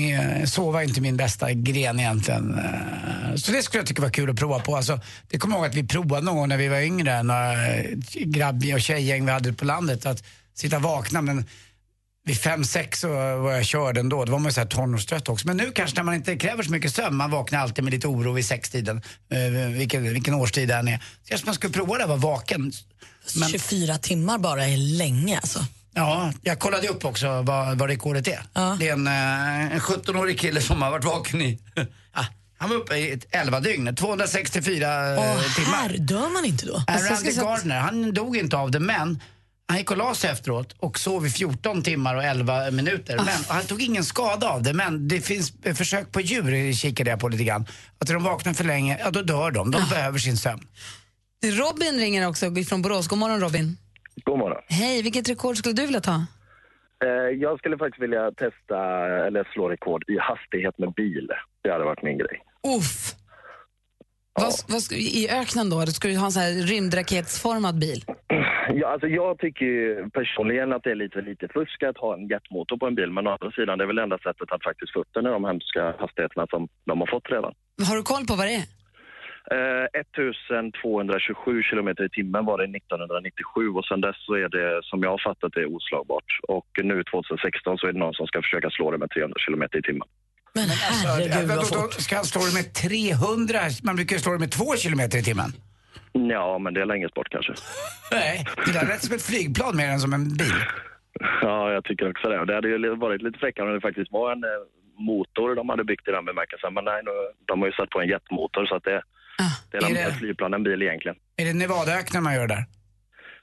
sova 0.49 0.83
är 0.83 0.87
inte 0.87 1.01
min 1.01 1.17
bästa 1.17 1.53
gren 1.53 1.99
egentligen. 1.99 2.53
Eh, 2.59 3.35
så 3.35 3.51
det 3.51 3.63
skulle 3.63 3.79
jag 3.79 3.87
tycka 3.87 4.01
var 4.01 4.09
kul 4.09 4.29
att 4.29 4.35
prova 4.35 4.59
på. 4.59 4.75
Alltså, 4.75 4.99
det 5.27 5.37
kommer 5.37 5.55
jag 5.55 5.59
ihåg 5.61 5.69
att 5.69 5.77
vi 5.77 5.87
provade 5.87 6.25
någon 6.25 6.35
gång 6.35 6.49
när 6.49 6.57
vi 6.57 6.67
var 6.67 6.79
yngre, 6.79 7.23
några 7.23 7.55
grabb 8.13 8.63
och 8.73 8.81
tjejgäng 8.81 9.25
vi 9.25 9.31
hade 9.31 9.53
på 9.53 9.65
landet, 9.65 10.05
att 10.05 10.23
sitta 10.53 10.79
vakna. 10.79 11.21
Men 11.21 11.45
vid 12.25 12.37
fem, 12.37 12.63
sex 12.63 12.99
så 12.99 13.07
var 13.37 13.51
jag 13.51 13.65
körd 13.65 13.97
ändå. 13.97 14.25
Då 14.25 14.31
var 14.31 14.39
man 14.39 14.51
ju 14.51 14.65
tonårstrött 14.65 15.29
också. 15.29 15.47
Men 15.47 15.57
nu 15.57 15.71
kanske 15.71 15.95
när 15.97 16.03
man 16.03 16.15
inte 16.15 16.35
kräver 16.35 16.63
så 16.63 16.71
mycket 16.71 16.95
sömn, 16.95 17.15
man 17.15 17.31
vaknar 17.31 17.59
alltid 17.59 17.83
med 17.83 17.93
lite 17.93 18.07
oro 18.07 18.33
vid 18.33 18.45
sextiden, 18.45 19.01
eh, 19.31 19.71
vilken, 19.77 20.13
vilken 20.13 20.33
årstid 20.33 20.67
det 20.67 20.75
än 20.75 20.87
är. 20.87 20.97
Så 20.97 21.29
kanske 21.29 21.45
man 21.45 21.55
skulle 21.55 21.73
prova 21.73 21.97
det, 21.97 22.03
att 22.03 22.09
vara 22.09 22.19
vaken. 22.19 22.71
24 23.51 23.97
timmar 23.97 24.37
bara 24.37 24.65
är 24.65 24.77
länge 24.77 25.37
alltså. 25.37 25.65
Ja, 25.99 26.33
jag 26.41 26.59
kollade 26.59 26.87
upp 26.87 27.05
också 27.05 27.41
vad, 27.41 27.77
vad 27.77 27.89
rekordet 27.89 28.27
är. 28.27 28.41
Det 28.79 28.87
är 28.87 28.93
en, 28.93 29.07
eh, 29.07 29.73
en 29.73 29.79
17-årig 29.79 30.39
kille 30.39 30.61
som 30.61 30.81
har 30.81 30.91
varit 30.91 31.05
vaken 31.05 31.41
i... 31.41 31.59
ah, 32.13 32.25
han 32.57 32.69
var 32.69 32.75
uppe 32.75 32.95
i 32.95 33.11
ett 33.11 33.25
11 33.31 33.59
dygn, 33.59 33.95
264 33.95 35.13
eh, 35.13 35.19
Åh, 35.19 35.55
timmar. 35.55 35.77
här 35.77 35.97
dör 35.97 36.33
man 36.33 36.45
inte 36.45 36.65
då? 36.65 36.83
Alltså, 36.87 37.13
Randy 37.13 37.31
Gardner, 37.31 37.79
han 37.79 38.13
dog 38.13 38.37
inte 38.37 38.57
av 38.57 38.71
det 38.71 38.79
men 38.79 39.19
han 39.67 39.77
gick 39.77 39.91
och 39.91 39.97
la 39.97 40.15
sig 40.15 40.29
efteråt 40.29 40.75
och 40.79 40.99
sov 40.99 41.27
i 41.27 41.29
14 41.29 41.83
timmar 41.83 42.15
och 42.15 42.23
11 42.23 42.71
minuter. 42.71 43.17
Ah. 43.19 43.23
Men 43.23 43.35
han 43.47 43.63
tog 43.63 43.81
ingen 43.81 44.03
skada 44.03 44.49
av 44.49 44.63
det. 44.63 44.73
Men 44.73 45.07
det 45.07 45.21
finns 45.21 45.53
eh, 45.63 45.75
försök 45.75 46.11
på 46.11 46.21
djur, 46.21 46.73
kikade 46.73 47.09
jag 47.09 47.19
på 47.19 47.27
lite 47.29 47.43
grann. 47.43 47.65
Att 47.99 48.07
de 48.07 48.23
vaknar 48.23 48.53
för 48.53 48.63
länge, 48.63 48.97
ja 48.99 49.11
då 49.11 49.21
dör 49.21 49.51
de. 49.51 49.67
Ah. 49.67 49.79
De 49.79 49.89
behöver 49.89 50.19
sin 50.19 50.37
sömn. 50.37 50.67
Robin 51.43 51.99
ringer 51.99 52.27
också 52.27 52.55
från 52.69 52.81
Borås. 52.81 53.07
God 53.07 53.19
morgon 53.19 53.39
Robin. 53.39 53.77
God 54.25 54.39
morgon. 54.39 54.61
Hej, 54.67 55.01
vilket 55.03 55.29
rekord 55.29 55.57
skulle 55.57 55.73
du 55.75 55.85
vilja 55.85 56.01
ta? 56.01 56.25
Eh, 57.05 57.09
Jag 57.39 57.59
skulle 57.59 57.77
faktiskt 57.77 58.03
vilja 58.03 58.31
testa 58.31 58.77
eller 59.27 59.47
slå 59.53 59.69
rekord 59.69 60.03
i 60.09 60.17
hastighet 60.19 60.77
med 60.77 60.93
bil. 60.93 61.27
Det 61.63 61.71
hade 61.71 61.83
varit 61.85 62.03
min 62.03 62.17
grej. 62.17 62.41
Uff. 62.77 63.15
Vad, 64.33 64.53
vad, 64.67 64.81
ska- 64.81 64.95
I 64.95 65.27
öknen 65.31 65.69
då? 65.69 65.81
Ska 65.85 66.07
du 66.07 66.17
ha 66.17 66.25
en 66.25 66.31
sån 66.31 66.43
här 66.43 66.51
rymdraketsformad 66.67 67.79
bil? 67.79 68.03
Ja, 68.73 68.87
alltså 68.93 69.07
jag 69.07 69.39
tycker 69.39 69.65
ju 69.65 70.09
personligen 70.09 70.73
att 70.73 70.83
det 70.83 70.91
är 70.91 70.95
lite 70.95 71.21
lite 71.21 71.47
fusk 71.47 71.83
att 71.83 71.97
ha 71.97 72.13
en 72.17 72.27
jetmotor 72.27 72.77
på 72.77 72.85
en 72.87 72.95
bil. 72.95 73.11
Men 73.11 73.27
å 73.27 73.31
andra 73.31 73.51
sidan, 73.51 73.77
det 73.77 73.83
är 73.83 73.87
väl 73.87 73.97
enda 73.99 74.17
sättet 74.17 74.51
att 74.51 74.63
faktiskt 74.63 74.93
få 74.93 74.99
upp 74.99 75.07
den 75.13 75.25
i 75.25 75.29
de 75.29 75.45
hemska 75.45 75.95
hastigheterna 75.99 76.47
som 76.49 76.67
de 76.85 76.99
har 76.99 77.07
fått 77.07 77.29
redan. 77.31 77.53
Har 77.89 77.95
du 77.95 78.03
koll 78.03 78.25
på 78.25 78.35
vad 78.35 78.47
det 78.47 78.55
är? 78.55 78.63
Eh, 79.51 79.87
1227 80.01 81.63
kilometer 81.63 82.03
i 82.03 82.09
timmen 82.09 82.45
var 82.45 82.57
det 82.57 82.63
1997 82.63 83.69
och 83.77 83.85
sen 83.85 84.01
dess 84.01 84.15
så 84.25 84.33
är 84.33 84.49
det 84.49 84.79
som 84.83 85.03
jag 85.03 85.09
har 85.09 85.21
fattat 85.29 85.51
det 85.53 85.65
oslagbart. 85.65 86.29
Och 86.47 86.69
nu 86.83 87.03
2016 87.03 87.77
så 87.77 87.87
är 87.87 87.93
det 87.93 87.99
någon 87.99 88.13
som 88.13 88.27
ska 88.27 88.41
försöka 88.41 88.69
slå 88.69 88.91
det 88.91 88.97
med 88.97 89.09
300 89.09 89.35
kilometer 89.45 89.77
i 89.79 89.81
timmen. 89.81 90.07
Men 90.53 90.67
herregud 90.69 91.47
vad 91.47 91.67
fort. 91.67 91.93
Ska 91.93 92.15
han 92.15 92.25
slå 92.25 92.41
det 92.49 92.55
med 92.59 92.67
300? 92.73 93.59
Man 93.83 93.95
brukar 93.95 94.15
ju 94.15 94.19
slå 94.19 94.31
det 94.31 94.39
med 94.39 94.51
2 94.51 94.75
kilometer 94.83 95.17
i 95.17 95.23
timmen. 95.23 95.51
Ja, 96.11 96.57
men 96.57 96.73
det 96.73 96.81
är 96.81 96.85
längre 96.85 97.09
bort 97.15 97.29
kanske. 97.29 97.53
Nej, 98.11 98.45
det 98.65 98.73
där 98.73 98.87
lät 98.87 99.03
som 99.03 99.15
ett 99.15 99.25
flygplan 99.31 99.77
mer 99.77 99.89
än 99.93 99.99
som 99.99 100.13
en 100.13 100.25
bil. 100.41 100.59
Ja, 101.41 101.71
jag 101.71 101.83
tycker 101.83 102.09
också 102.09 102.29
det. 102.29 102.45
Det 102.45 102.55
hade 102.55 102.67
ju 102.67 102.95
varit 102.95 103.21
lite 103.21 103.39
fräckare 103.39 103.67
om 103.67 103.73
det 103.73 103.81
faktiskt 103.81 104.11
var 104.11 104.31
en 104.31 104.43
eh, 104.43 104.49
motor 104.97 105.55
de 105.55 105.69
hade 105.69 105.83
byggt 105.83 106.07
i 106.07 106.11
den 106.11 106.25
bemärkelsen. 106.25 106.73
Men 106.73 106.85
nej, 106.85 107.01
nu, 107.03 107.11
de 107.45 107.59
har 107.59 107.67
ju 107.67 107.73
satt 107.73 107.89
på 107.89 108.01
en 108.01 108.07
jetmotor 108.07 108.65
så 108.65 108.75
att 108.75 108.83
det, 108.83 109.01
det 109.71 109.77
är 109.77 109.81
är 109.83 109.87
mer 109.87 109.93
det- 109.93 110.01
ett 110.11 110.17
flygplan 110.17 110.53
än 110.53 110.63
bil 110.63 110.81
egentligen. 110.81 111.17
Är 111.37 111.45
det 111.45 111.53
Nevadaöknen 111.53 112.23
man 112.23 112.33
gör 112.35 112.47
där? 112.47 112.65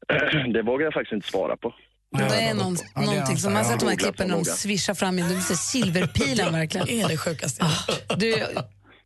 Det 0.53 0.63
vågar 0.63 0.85
jag 0.85 0.95
faktiskt 0.95 1.13
inte 1.13 1.29
svara 1.29 1.57
på. 1.57 1.75
det 2.19 2.23
är 2.25 2.55
någon, 2.55 2.77
Ja, 2.95 3.01
det 3.01 3.07
någonting 3.07 3.37
som 3.37 3.53
man 3.53 3.65
har 3.65 3.71
sett 3.71 3.81
de 3.81 3.89
här 3.89 3.97
klippen 3.97 4.29
när 4.29 4.37
de 4.37 4.45
svischar 4.45 4.95
fram 4.95 5.19
i 5.19 5.23
de 5.23 5.41
ser 5.41 5.55
silverpilen 5.55 6.53
verkligen. 6.61 6.87
Det 6.87 7.01
är 7.03 7.09
det 7.09 7.17
sjukaste. 7.17 7.65
Ah, 7.65 8.15
du, 8.17 8.47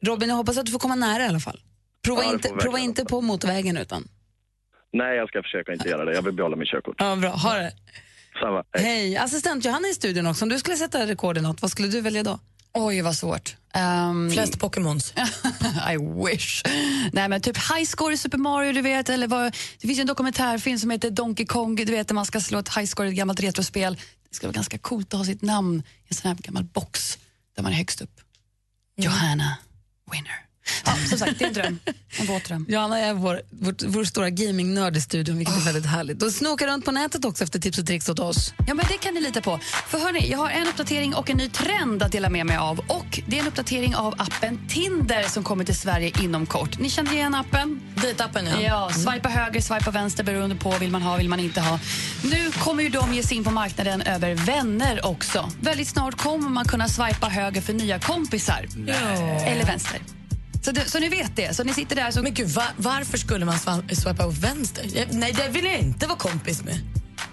Robin, 0.06 0.28
jag 0.28 0.36
hoppas 0.36 0.58
att 0.58 0.66
du 0.66 0.72
får 0.72 0.78
komma 0.78 0.94
nära 0.94 1.22
i 1.22 1.26
alla 1.26 1.40
fall. 1.40 1.60
Prova, 2.04 2.22
Ja, 2.22 2.28
det 2.28 2.34
inte, 2.34 2.48
prova 2.48 2.78
inte 2.78 3.04
på 3.04 3.20
motorvägen 3.20 3.76
utan. 3.76 4.08
Nej, 4.92 5.16
jag 5.16 5.28
ska 5.28 5.42
försöka 5.42 5.72
inte 5.72 5.88
göra 5.88 6.04
det. 6.04 6.14
Jag 6.14 6.22
vill 6.22 6.34
behålla 6.34 6.56
mitt 6.56 6.68
körkort. 6.68 6.96
Ja, 6.98 7.16
bra. 7.16 7.30
Ha 7.30 7.54
det. 7.54 7.72
Samma. 8.40 8.64
Hej. 8.72 9.16
Assistent 9.16 9.64
Johanna 9.64 9.88
är 9.88 9.90
i 9.90 9.94
studion 9.94 10.26
också. 10.26 10.44
Om 10.44 10.48
du 10.48 10.58
skulle 10.58 10.76
sätta 10.76 11.06
rekord 11.06 11.38
i 11.38 11.40
något, 11.40 11.62
vad 11.62 11.70
skulle 11.70 11.88
du 11.88 12.00
välja 12.00 12.22
då? 12.22 12.38
Oj, 12.74 13.00
vad 13.02 13.16
svårt. 13.16 13.56
Um, 13.74 14.30
Flest 14.30 14.58
Pokémons. 14.58 15.14
I 15.92 15.96
wish. 16.26 16.62
Nej, 17.12 17.28
men 17.28 17.40
typ 17.40 17.56
highscore 17.56 18.14
i 18.14 18.16
Super 18.16 18.38
Mario, 18.38 18.72
du 18.72 18.80
vet. 18.80 19.08
Eller 19.08 19.28
vad, 19.28 19.56
det 19.80 19.86
finns 19.86 19.98
en 19.98 20.06
dokumentärfilm 20.06 20.78
som 20.78 20.90
heter 20.90 21.10
Donkey 21.10 21.46
Kong, 21.46 21.76
du 21.76 21.84
vet, 21.84 22.08
där 22.08 22.14
man 22.14 22.26
ska 22.26 22.40
slå 22.40 22.58
ett 22.58 22.76
highscore 22.76 23.08
i 23.08 23.10
ett 23.10 23.16
gammalt 23.16 23.40
retrospel. 23.40 23.94
Det 24.28 24.36
skulle 24.36 24.48
vara 24.48 24.54
ganska 24.54 24.78
coolt 24.78 25.14
att 25.14 25.18
ha 25.18 25.24
sitt 25.24 25.42
namn 25.42 25.80
i 25.80 26.08
en 26.08 26.14
sån 26.14 26.28
här 26.28 26.36
gammal 26.42 26.64
box 26.64 27.18
där 27.56 27.62
man 27.62 27.72
är 27.72 27.76
högst 27.76 28.00
upp. 28.00 28.20
Johanna 28.96 29.56
Winner. 30.12 30.49
Ja, 30.84 30.92
som 31.08 31.18
sagt, 31.18 31.38
det 31.38 31.44
är 31.44 31.48
en 31.48 31.54
dröm. 31.54 31.78
En 32.18 32.26
våt 32.26 32.44
dröm. 32.44 32.66
Johanna 32.68 32.98
är 32.98 33.14
vår, 33.14 33.42
vår, 33.50 33.74
vår 33.86 34.04
stora 34.04 34.30
gamingnörd 34.30 34.96
i 34.96 35.00
studion, 35.00 35.38
vilket 35.38 35.56
är 35.56 35.60
väldigt 35.60 35.86
härligt. 35.86 36.22
Och 36.22 36.32
snokar 36.32 36.66
runt 36.66 36.84
på 36.84 36.92
nätet 36.92 37.24
också 37.24 37.44
efter 37.44 37.58
tips 37.58 37.78
och 37.78 37.86
tricks 37.86 38.08
åt 38.08 38.18
oss. 38.18 38.54
Ja, 38.66 38.74
men 38.74 38.86
det 38.88 38.98
kan 38.98 39.14
ni 39.14 39.20
lita 39.20 39.40
på. 39.40 39.60
För 39.88 39.98
hörni, 39.98 40.30
jag 40.30 40.38
har 40.38 40.50
en 40.50 40.66
uppdatering 40.68 41.14
och 41.14 41.30
en 41.30 41.36
ny 41.36 41.48
trend 41.48 42.02
att 42.02 42.12
dela 42.12 42.30
med 42.30 42.46
mig 42.46 42.56
av. 42.56 42.78
Och 42.78 43.20
det 43.26 43.36
är 43.36 43.40
en 43.40 43.48
uppdatering 43.48 43.94
av 43.96 44.14
appen 44.18 44.68
Tinder 44.68 45.22
som 45.22 45.44
kommer 45.44 45.64
till 45.64 45.76
Sverige 45.76 46.12
inom 46.22 46.46
kort. 46.46 46.78
Ni 46.78 46.90
känner 46.90 47.12
igen 47.12 47.34
appen? 47.34 47.80
Dejtappen, 48.02 48.46
ja. 48.46 48.60
Ja, 48.60 48.90
swipa 48.92 49.28
höger, 49.28 49.60
swipa 49.60 49.90
vänster 49.90 50.24
beroende 50.24 50.56
på 50.56 50.70
vill 50.70 50.90
man 50.90 51.02
ha, 51.02 51.16
vill 51.16 51.28
man 51.28 51.40
inte 51.40 51.60
ha. 51.60 51.78
Nu 52.22 52.50
kommer 52.50 52.82
ju 52.82 52.88
de 52.88 53.14
ge 53.14 53.22
sig 53.22 53.36
in 53.36 53.44
på 53.44 53.50
marknaden 53.50 54.02
över 54.02 54.34
vänner 54.34 55.06
också. 55.06 55.50
Väldigt 55.60 55.88
snart 55.88 56.16
kommer 56.16 56.48
man 56.48 56.64
kunna 56.64 56.88
swipa 56.88 57.28
höger 57.28 57.60
för 57.60 57.72
nya 57.72 57.98
kompisar. 57.98 58.66
Eller 59.46 59.64
vänster. 59.66 60.00
Så, 60.62 60.72
det, 60.72 60.90
så 60.90 60.98
ni 60.98 61.08
vet 61.08 61.36
det. 61.36 61.56
Så 61.56 61.64
ni 61.64 61.74
sitter 61.74 61.96
där 61.96 62.10
så... 62.10 62.22
Men 62.22 62.34
gud, 62.34 62.48
va, 62.48 62.64
varför 62.76 63.18
skulle 63.18 63.44
man 63.44 63.58
swipa 63.92 64.26
åt 64.26 64.38
vänster? 64.38 64.86
Jag, 64.94 65.14
nej, 65.14 65.32
det 65.32 65.48
vill 65.48 65.64
jag 65.64 65.78
inte 65.78 66.06
vara 66.06 66.18
kompis 66.18 66.62
med. 66.62 66.80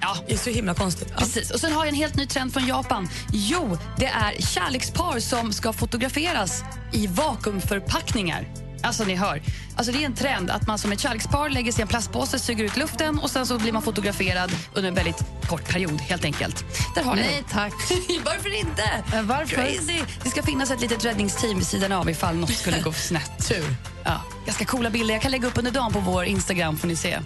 Ja. 0.02 0.18
Det 0.28 0.34
är 0.34 0.38
så 0.38 0.50
himla 0.50 0.74
konstigt. 0.74 1.08
Ja. 1.12 1.18
Precis. 1.18 1.52
Och 1.52 1.60
sen 1.60 1.72
har 1.72 1.86
jag 1.86 1.90
en 1.90 1.96
helt 1.96 2.16
ny 2.16 2.26
trend 2.26 2.54
från 2.54 2.68
Japan. 2.68 3.10
Jo, 3.34 3.78
det 3.98 4.06
är 4.06 4.42
kärlekspar 4.42 5.20
som 5.20 5.54
ska 5.54 5.74
fotograferas 5.74 6.64
i 6.94 7.08
vakuumförpackningar. 7.08 8.67
Alltså 8.84 9.04
ni 9.04 9.16
hör. 9.16 9.42
Alltså 9.76 9.92
det 9.92 10.02
är 10.02 10.06
en 10.06 10.16
trend 10.16 10.50
att 10.50 10.68
man 10.68 10.78
som 10.80 10.92
ett 10.92 11.00
kärlekspar 11.00 11.50
lägger 11.50 11.72
sig 11.72 11.80
i 11.80 11.82
en 11.82 11.88
plastpåse, 11.88 12.40
suger 12.40 12.64
ut 12.64 12.78
luften 12.78 13.20
och 13.20 13.30
sen 13.32 13.46
så 13.46 13.58
blir 13.60 13.72
man 13.72 13.82
fotograferad 13.82 14.52
under 14.74 14.90
en 14.90 14.96
väldigt 14.96 15.24
kort 15.50 15.70
period 15.70 16.02
helt 16.02 16.26
enkelt. 16.26 16.66
Där 16.96 17.04
har 17.04 17.16
Nej 17.16 17.44
tack. 17.52 17.74
Varför 18.26 18.60
inte? 18.60 18.84
varför? 19.24 19.56
Crazy. 19.56 20.00
Det 20.24 20.30
ska 20.30 20.44
finnas 20.44 20.72
ett 20.72 20.82
litet 20.82 21.06
räddningsteam 21.06 21.58
vid 21.58 21.68
sidan 21.68 21.92
av 21.92 22.10
ifall 22.10 22.36
något 22.36 22.54
skulle 22.54 22.80
gå 22.82 22.92
snett. 22.92 23.32
Tur. 23.48 23.76
Ja, 24.04 24.22
ganska 24.46 24.66
coola 24.66 24.90
bilder. 24.90 25.14
Jag 25.14 25.22
kan 25.22 25.32
lägga 25.32 25.48
upp 25.48 25.58
under 25.58 25.72
dagen 25.72 25.94
på 25.94 26.00
vår 26.00 26.26
Instagram 26.26 26.78
får 26.78 26.88
ni 26.88 26.96
se. 26.96 27.20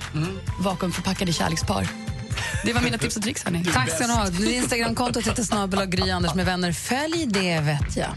Vakuumförpackade 0.59 1.33
kärlekspar. 1.33 1.87
Det 2.63 2.73
var 2.73 2.81
mina 2.81 2.97
tips 2.97 3.17
och 3.17 3.23
tricks 3.23 3.43
hörni. 3.43 3.65
Tack 3.73 3.89
ska 3.89 4.07
ni 4.07 4.13
ha. 4.13 4.27
Instagramkontot 4.51 5.27
heter 5.27 5.43
snabel 5.43 5.85
Gry 5.85 6.09
Anders 6.09 6.35
med 6.35 6.45
vänner. 6.45 6.71
Följ 6.71 7.25
det 7.27 7.59
vet 7.59 7.97
jag. 7.97 8.09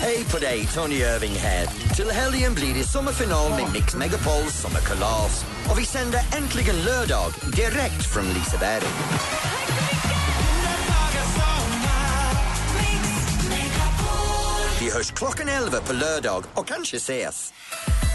Hej 0.00 0.24
på 0.30 0.38
dig, 0.38 0.68
Tony 0.74 0.94
Irving 0.94 1.34
här. 1.34 1.66
Till 1.96 2.10
helgen 2.10 2.54
blir 2.54 2.74
det 2.74 2.84
sommarfinal 2.84 3.50
med 3.50 3.72
Mix 3.72 3.96
Megapols 3.96 4.60
sommarkalas. 4.60 5.44
Och 5.70 5.78
vi 5.78 5.84
sänder 5.84 6.20
äntligen 6.36 6.76
lördag 6.76 7.32
direkt 7.56 8.12
från 8.14 8.24
Liseberg. 8.24 8.86
Vi 14.80 14.90
hörs 14.92 15.10
klockan 15.10 15.48
11 15.48 15.80
på 15.80 15.92
lördag 15.92 16.44
och 16.54 16.68
kanske 16.68 16.96
ses. 16.96 17.52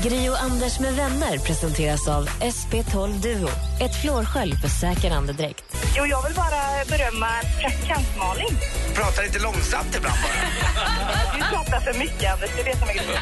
Gri 0.03 0.29
och 0.29 0.41
Anders 0.41 0.79
med 0.79 0.93
vänner 0.93 1.37
presenteras 1.37 2.07
av 2.07 2.27
SP12 2.27 3.21
Duo. 3.21 3.49
Ett 3.81 4.01
flårskölj 4.01 4.53
för 4.55 4.67
säker 4.67 5.11
andedräkt. 5.11 5.63
Jo, 5.97 6.05
jag 6.05 6.23
vill 6.23 6.35
bara 6.35 6.85
berömma 6.89 7.27
praktikant 7.61 8.07
Malin. 8.17 8.57
Prata 8.95 9.21
lite 9.21 9.39
långsamt 9.39 9.95
ibland 9.97 10.15
bara. 10.23 11.37
Du 11.37 11.55
pratar 11.55 11.79
för 11.79 11.99
mycket, 11.99 12.33
Anders. 12.33 12.49
Det 12.55 12.61
är 12.61 12.65
det 12.65 12.79
som 12.79 12.89
är 12.89 12.93
grejen. 12.93 13.21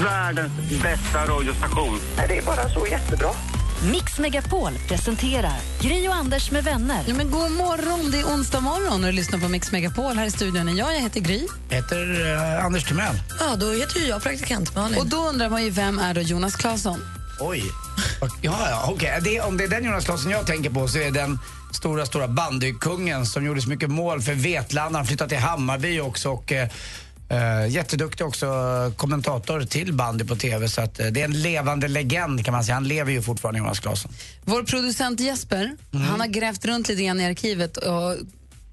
Världens 0.00 0.82
bästa 0.82 1.26
radiostation. 1.26 2.00
Det 2.28 2.38
är 2.38 2.42
bara 2.42 2.68
så 2.68 2.86
jättebra. 2.86 3.30
Mix 3.82 4.18
Megapol 4.18 4.72
presenterar 4.88 5.56
Gri 5.80 6.08
och 6.08 6.14
Anders 6.14 6.50
med 6.50 6.64
vänner. 6.64 7.04
Ja, 7.06 7.14
men 7.14 7.30
god 7.30 7.52
morgon, 7.52 8.10
det 8.10 8.20
är 8.20 8.24
onsdag 8.24 8.60
morgon 8.60 9.04
och 9.04 9.10
du 9.10 9.12
lyssnar 9.12 9.38
på 9.38 9.48
Mix 9.48 9.72
Megapol 9.72 10.16
här 10.16 10.26
i 10.26 10.30
studion. 10.30 10.68
är 10.68 10.72
Jag, 10.74 10.94
jag 10.94 11.00
heter 11.00 11.20
Gry. 11.20 11.46
Heter 11.70 12.20
uh, 12.20 12.64
Anders 12.64 12.84
Timell. 12.84 13.20
Ja, 13.40 13.56
då 13.56 13.70
heter 13.70 14.00
ju 14.00 14.06
jag 14.06 14.22
praktikant 14.22 14.74
Malin. 14.74 14.98
Och 14.98 15.06
då 15.06 15.16
undrar 15.16 15.50
man 15.50 15.64
ju 15.64 15.70
vem 15.70 15.98
är 15.98 16.14
då 16.14 16.20
Jonas 16.20 16.56
Claesson? 16.56 17.00
Oj. 17.40 17.62
Ja, 18.42 18.66
ja, 18.70 18.84
okej. 18.88 19.20
Det, 19.22 19.40
om 19.40 19.56
det 19.56 19.64
är 19.64 19.68
den 19.68 19.84
Jonas 19.84 20.04
Claesson 20.04 20.30
jag 20.30 20.46
tänker 20.46 20.70
på 20.70 20.88
så 20.88 20.98
är 20.98 21.10
den 21.10 21.38
stora, 21.72 22.06
stora 22.06 22.28
bandykungen 22.28 23.26
som 23.26 23.44
gjorde 23.46 23.62
så 23.62 23.68
mycket 23.68 23.90
mål 23.90 24.22
för 24.22 24.32
Vetlanda. 24.32 24.98
Han 24.98 25.06
flyttade 25.06 25.28
till 25.30 25.38
Hammarby 25.38 26.00
också 26.00 26.30
och 26.30 26.52
eh, 26.52 26.68
eh, 27.28 27.68
jätteduktig 27.68 28.26
också 28.26 28.46
kommentator 28.96 29.60
till 29.60 29.92
bandy 29.92 30.24
på 30.24 30.36
TV. 30.36 30.68
Så 30.68 30.80
att, 30.80 31.00
eh, 31.00 31.06
det 31.06 31.20
är 31.20 31.24
en 31.24 31.42
levande 31.42 31.88
legend 31.88 32.44
kan 32.44 32.52
man 32.54 32.64
säga. 32.64 32.74
Han 32.74 32.88
lever 32.88 33.12
ju 33.12 33.22
fortfarande, 33.22 33.58
Jonas 33.58 33.80
Claesson. 33.80 34.12
Vår 34.44 34.62
producent 34.62 35.20
Jesper, 35.20 35.76
han 35.92 36.20
har 36.20 36.26
grävt 36.26 36.64
runt 36.64 36.88
lite 36.88 37.02
grann 37.02 37.20
i 37.20 37.26
arkivet 37.26 37.76
och 37.76 38.16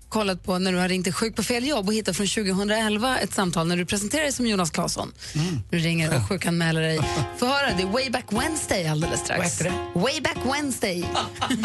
kollat 0.09 0.43
på 0.43 0.59
när 0.59 0.71
du 0.71 0.77
har 0.77 0.89
ringt 0.89 1.03
dig 1.03 1.13
sjuk 1.13 1.35
på 1.35 1.43
fel 1.43 1.67
jobb 1.67 1.87
och 1.87 1.93
hittat 1.93 2.17
från 2.17 2.27
2011 2.27 3.17
ett 3.19 3.33
samtal 3.33 3.67
när 3.67 3.77
du 3.77 3.85
presenterade 3.85 4.25
dig 4.25 4.33
som 4.33 4.47
Jonas 4.47 4.71
Claesson. 4.71 5.11
Du 5.69 5.77
ringer 5.77 6.15
och 6.15 6.23
sjukanmäler 6.29 6.81
dig. 6.81 6.99
Få 7.37 7.45
höra, 7.45 7.73
det 7.77 7.83
är 7.83 7.87
Way 7.87 8.09
Back 8.09 8.25
Wednesday 8.29 8.87
alldeles 8.87 9.19
strax. 9.19 9.39
Vad 9.39 9.47
heter 9.47 9.63
det? 9.93 9.99
Way 9.99 10.21
Back 10.21 10.37
Wednesday. 10.55 10.99
God 11.49 11.59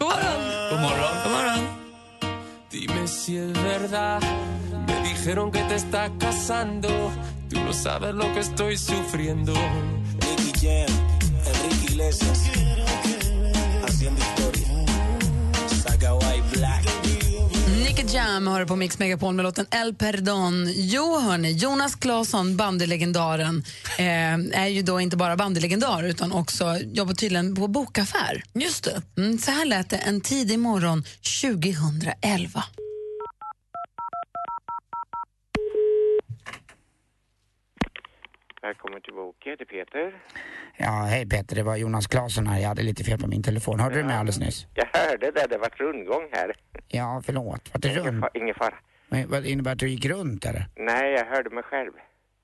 morgon. 0.00 0.38
God 0.70 0.80
morgon. 0.80 1.16
God 1.24 1.32
morgon. 1.32 1.66
Dijeron 5.26 5.50
que 5.50 5.58
te 5.58 5.74
estás 5.74 6.10
casando. 6.20 6.88
Tú 7.50 7.60
no 7.60 7.72
sabes 7.72 8.14
lo 8.14 8.32
que 8.32 8.40
estoy 8.40 8.76
sufriendo. 8.76 9.52
Nicky 10.20 10.52
Jam, 10.60 10.96
Enrique 11.46 11.92
Iglesias, 11.92 12.42
haciendo 13.84 14.20
historia. 14.20 14.68
Saga 15.82 16.14
White 16.14 16.46
Black. 16.52 16.84
Nicky 17.78 18.02
Jam 18.14 18.46
har 18.46 18.60
du 18.60 18.66
på 18.66 18.76
Mix 18.76 18.98
Megapol 18.98 19.34
med 19.34 19.42
låten 19.42 19.66
El 19.70 19.94
Perdon. 19.94 20.72
Jo, 20.74 21.18
hörni, 21.20 21.52
Jonas 21.52 21.94
Claesson, 21.94 22.56
bandylegendaren, 22.56 23.64
eh, 23.98 24.62
är 24.62 24.66
ju 24.66 24.82
då 24.82 25.00
inte 25.00 25.16
bara 25.16 25.36
bandylegendar 25.36 26.02
utan 26.02 26.32
också 26.32 26.76
jobbar 26.78 27.14
tydligen 27.14 27.54
på 27.54 27.68
bokaffär. 27.68 28.42
Just 28.54 28.84
det. 28.84 29.02
Mm, 29.16 29.38
så 29.38 29.50
här 29.50 29.64
lät 29.64 29.90
det 29.90 29.96
en 29.96 30.20
tidig 30.20 30.58
morgon 30.58 31.04
2011. 31.42 32.64
Välkommen 38.66 39.00
till 39.02 39.14
Boke, 39.14 39.56
det 39.58 39.64
är 39.64 39.84
Peter. 39.84 40.22
Ja, 40.76 40.90
hej 41.10 41.28
Peter, 41.28 41.56
det 41.56 41.62
var 41.62 41.76
Jonas 41.76 42.06
Claesson 42.06 42.46
här. 42.46 42.60
Jag 42.60 42.68
hade 42.68 42.82
lite 42.82 43.04
fel 43.04 43.18
på 43.18 43.26
min 43.26 43.42
telefon. 43.42 43.80
Hörde 43.80 43.96
du 43.96 44.04
mig 44.04 44.16
alldeles 44.16 44.38
nyss? 44.38 44.66
Jag 44.74 44.88
hörde 45.00 45.30
det, 45.30 45.46
det 45.50 45.58
var 45.58 45.68
rundgång 45.68 46.28
här. 46.32 46.52
Ja, 46.88 47.22
förlåt. 47.26 47.70
Var 47.74 47.80
det 47.80 47.88
Ingen, 47.88 48.22
fa- 48.24 48.28
ingen 48.34 48.54
fara. 48.54 48.74
Men 49.08 49.30
Vad 49.30 49.46
innebär 49.46 49.72
att 49.72 49.78
du 49.78 49.88
gick 49.88 50.04
runt 50.04 50.44
eller? 50.44 50.66
Nej, 50.76 51.12
jag 51.12 51.26
hörde 51.26 51.50
mig 51.50 51.62
själv. 51.62 51.90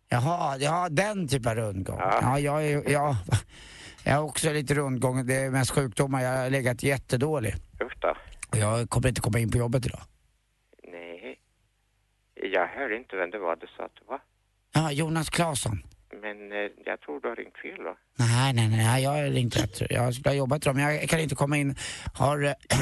Jaha, 0.08 0.56
ja 0.58 0.88
den 0.90 1.28
typen 1.28 1.50
av 1.50 1.56
rundgång. 1.56 1.98
Ja, 2.00 2.38
jag, 2.38 2.66
är, 2.66 2.90
ja, 2.90 3.16
jag 4.04 4.12
har 4.12 4.22
också 4.22 4.52
lite 4.52 4.74
rundgång. 4.74 5.26
Det 5.26 5.34
är 5.36 5.50
mest 5.50 5.70
sjukdomar. 5.70 6.22
Jag 6.22 6.36
har 6.42 6.50
legat 6.50 6.82
jättedålig. 6.82 7.54
Usch 7.84 7.96
då. 8.00 8.16
Och 8.50 8.56
jag 8.58 8.90
kommer 8.90 9.08
inte 9.08 9.20
komma 9.20 9.38
in 9.38 9.50
på 9.50 9.58
jobbet 9.58 9.86
idag. 9.86 10.00
Nej. 10.92 11.38
Jag 12.34 12.66
hörde 12.66 12.96
inte 12.96 13.16
vem 13.16 13.30
det 13.30 13.38
var 13.38 13.56
du 13.56 13.66
sa 13.76 13.84
att 13.84 13.94
det 13.94 14.04
var. 14.08 14.20
Ja, 14.74 14.92
Jonas 14.92 15.30
Claesson. 15.30 15.82
Men 16.22 16.52
eh, 16.52 16.70
jag 16.84 17.00
tror 17.00 17.20
du 17.20 17.28
har 17.28 17.36
ringt 17.36 17.56
fel 17.58 17.78
då. 17.84 17.96
Nej, 18.18 18.52
nej, 18.54 18.68
nej, 18.68 19.02
jag 19.02 19.10
har 19.10 19.22
ringt 19.22 19.56
rätt. 19.56 19.90
Jag 19.90 20.14
skulle 20.14 20.30
ha 20.30 20.34
jobbat 20.36 20.66
men 20.66 20.78
jag 20.78 21.08
kan 21.08 21.20
inte 21.20 21.34
komma 21.34 21.56
in. 21.56 21.74
Har, 22.14 22.42
eh, 22.44 22.52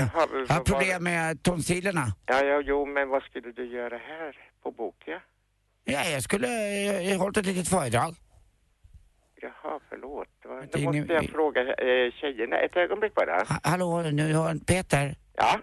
jag 0.48 0.54
har 0.54 0.64
problem 0.64 1.04
med 1.04 1.42
tonsillerna. 1.42 2.06
Ja, 2.26 2.44
ja, 2.44 2.62
jo, 2.64 2.86
men 2.86 3.08
vad 3.08 3.22
skulle 3.22 3.52
du 3.52 3.64
göra 3.76 3.98
här 3.98 4.36
på 4.62 4.70
Boke? 4.70 5.20
Ja, 5.84 6.04
jag 6.04 6.22
skulle 6.22 6.48
eh, 7.12 7.18
hållit 7.18 7.36
ett 7.36 7.46
litet 7.46 7.68
föredrag. 7.68 8.14
Jaha, 9.42 9.80
förlåt. 9.88 10.28
Då 10.72 10.78
måste 10.80 11.12
jag 11.12 11.24
fråga 11.30 11.60
eh, 11.60 12.12
tjejerna. 12.20 12.56
Ett 12.56 12.76
ögonblick 12.76 13.14
bara. 13.14 13.32
Ha- 13.48 13.60
Hallå, 13.62 14.02
nu 14.02 14.34
har 14.34 14.54
Peter. 14.66 15.14
Ja? 15.36 15.60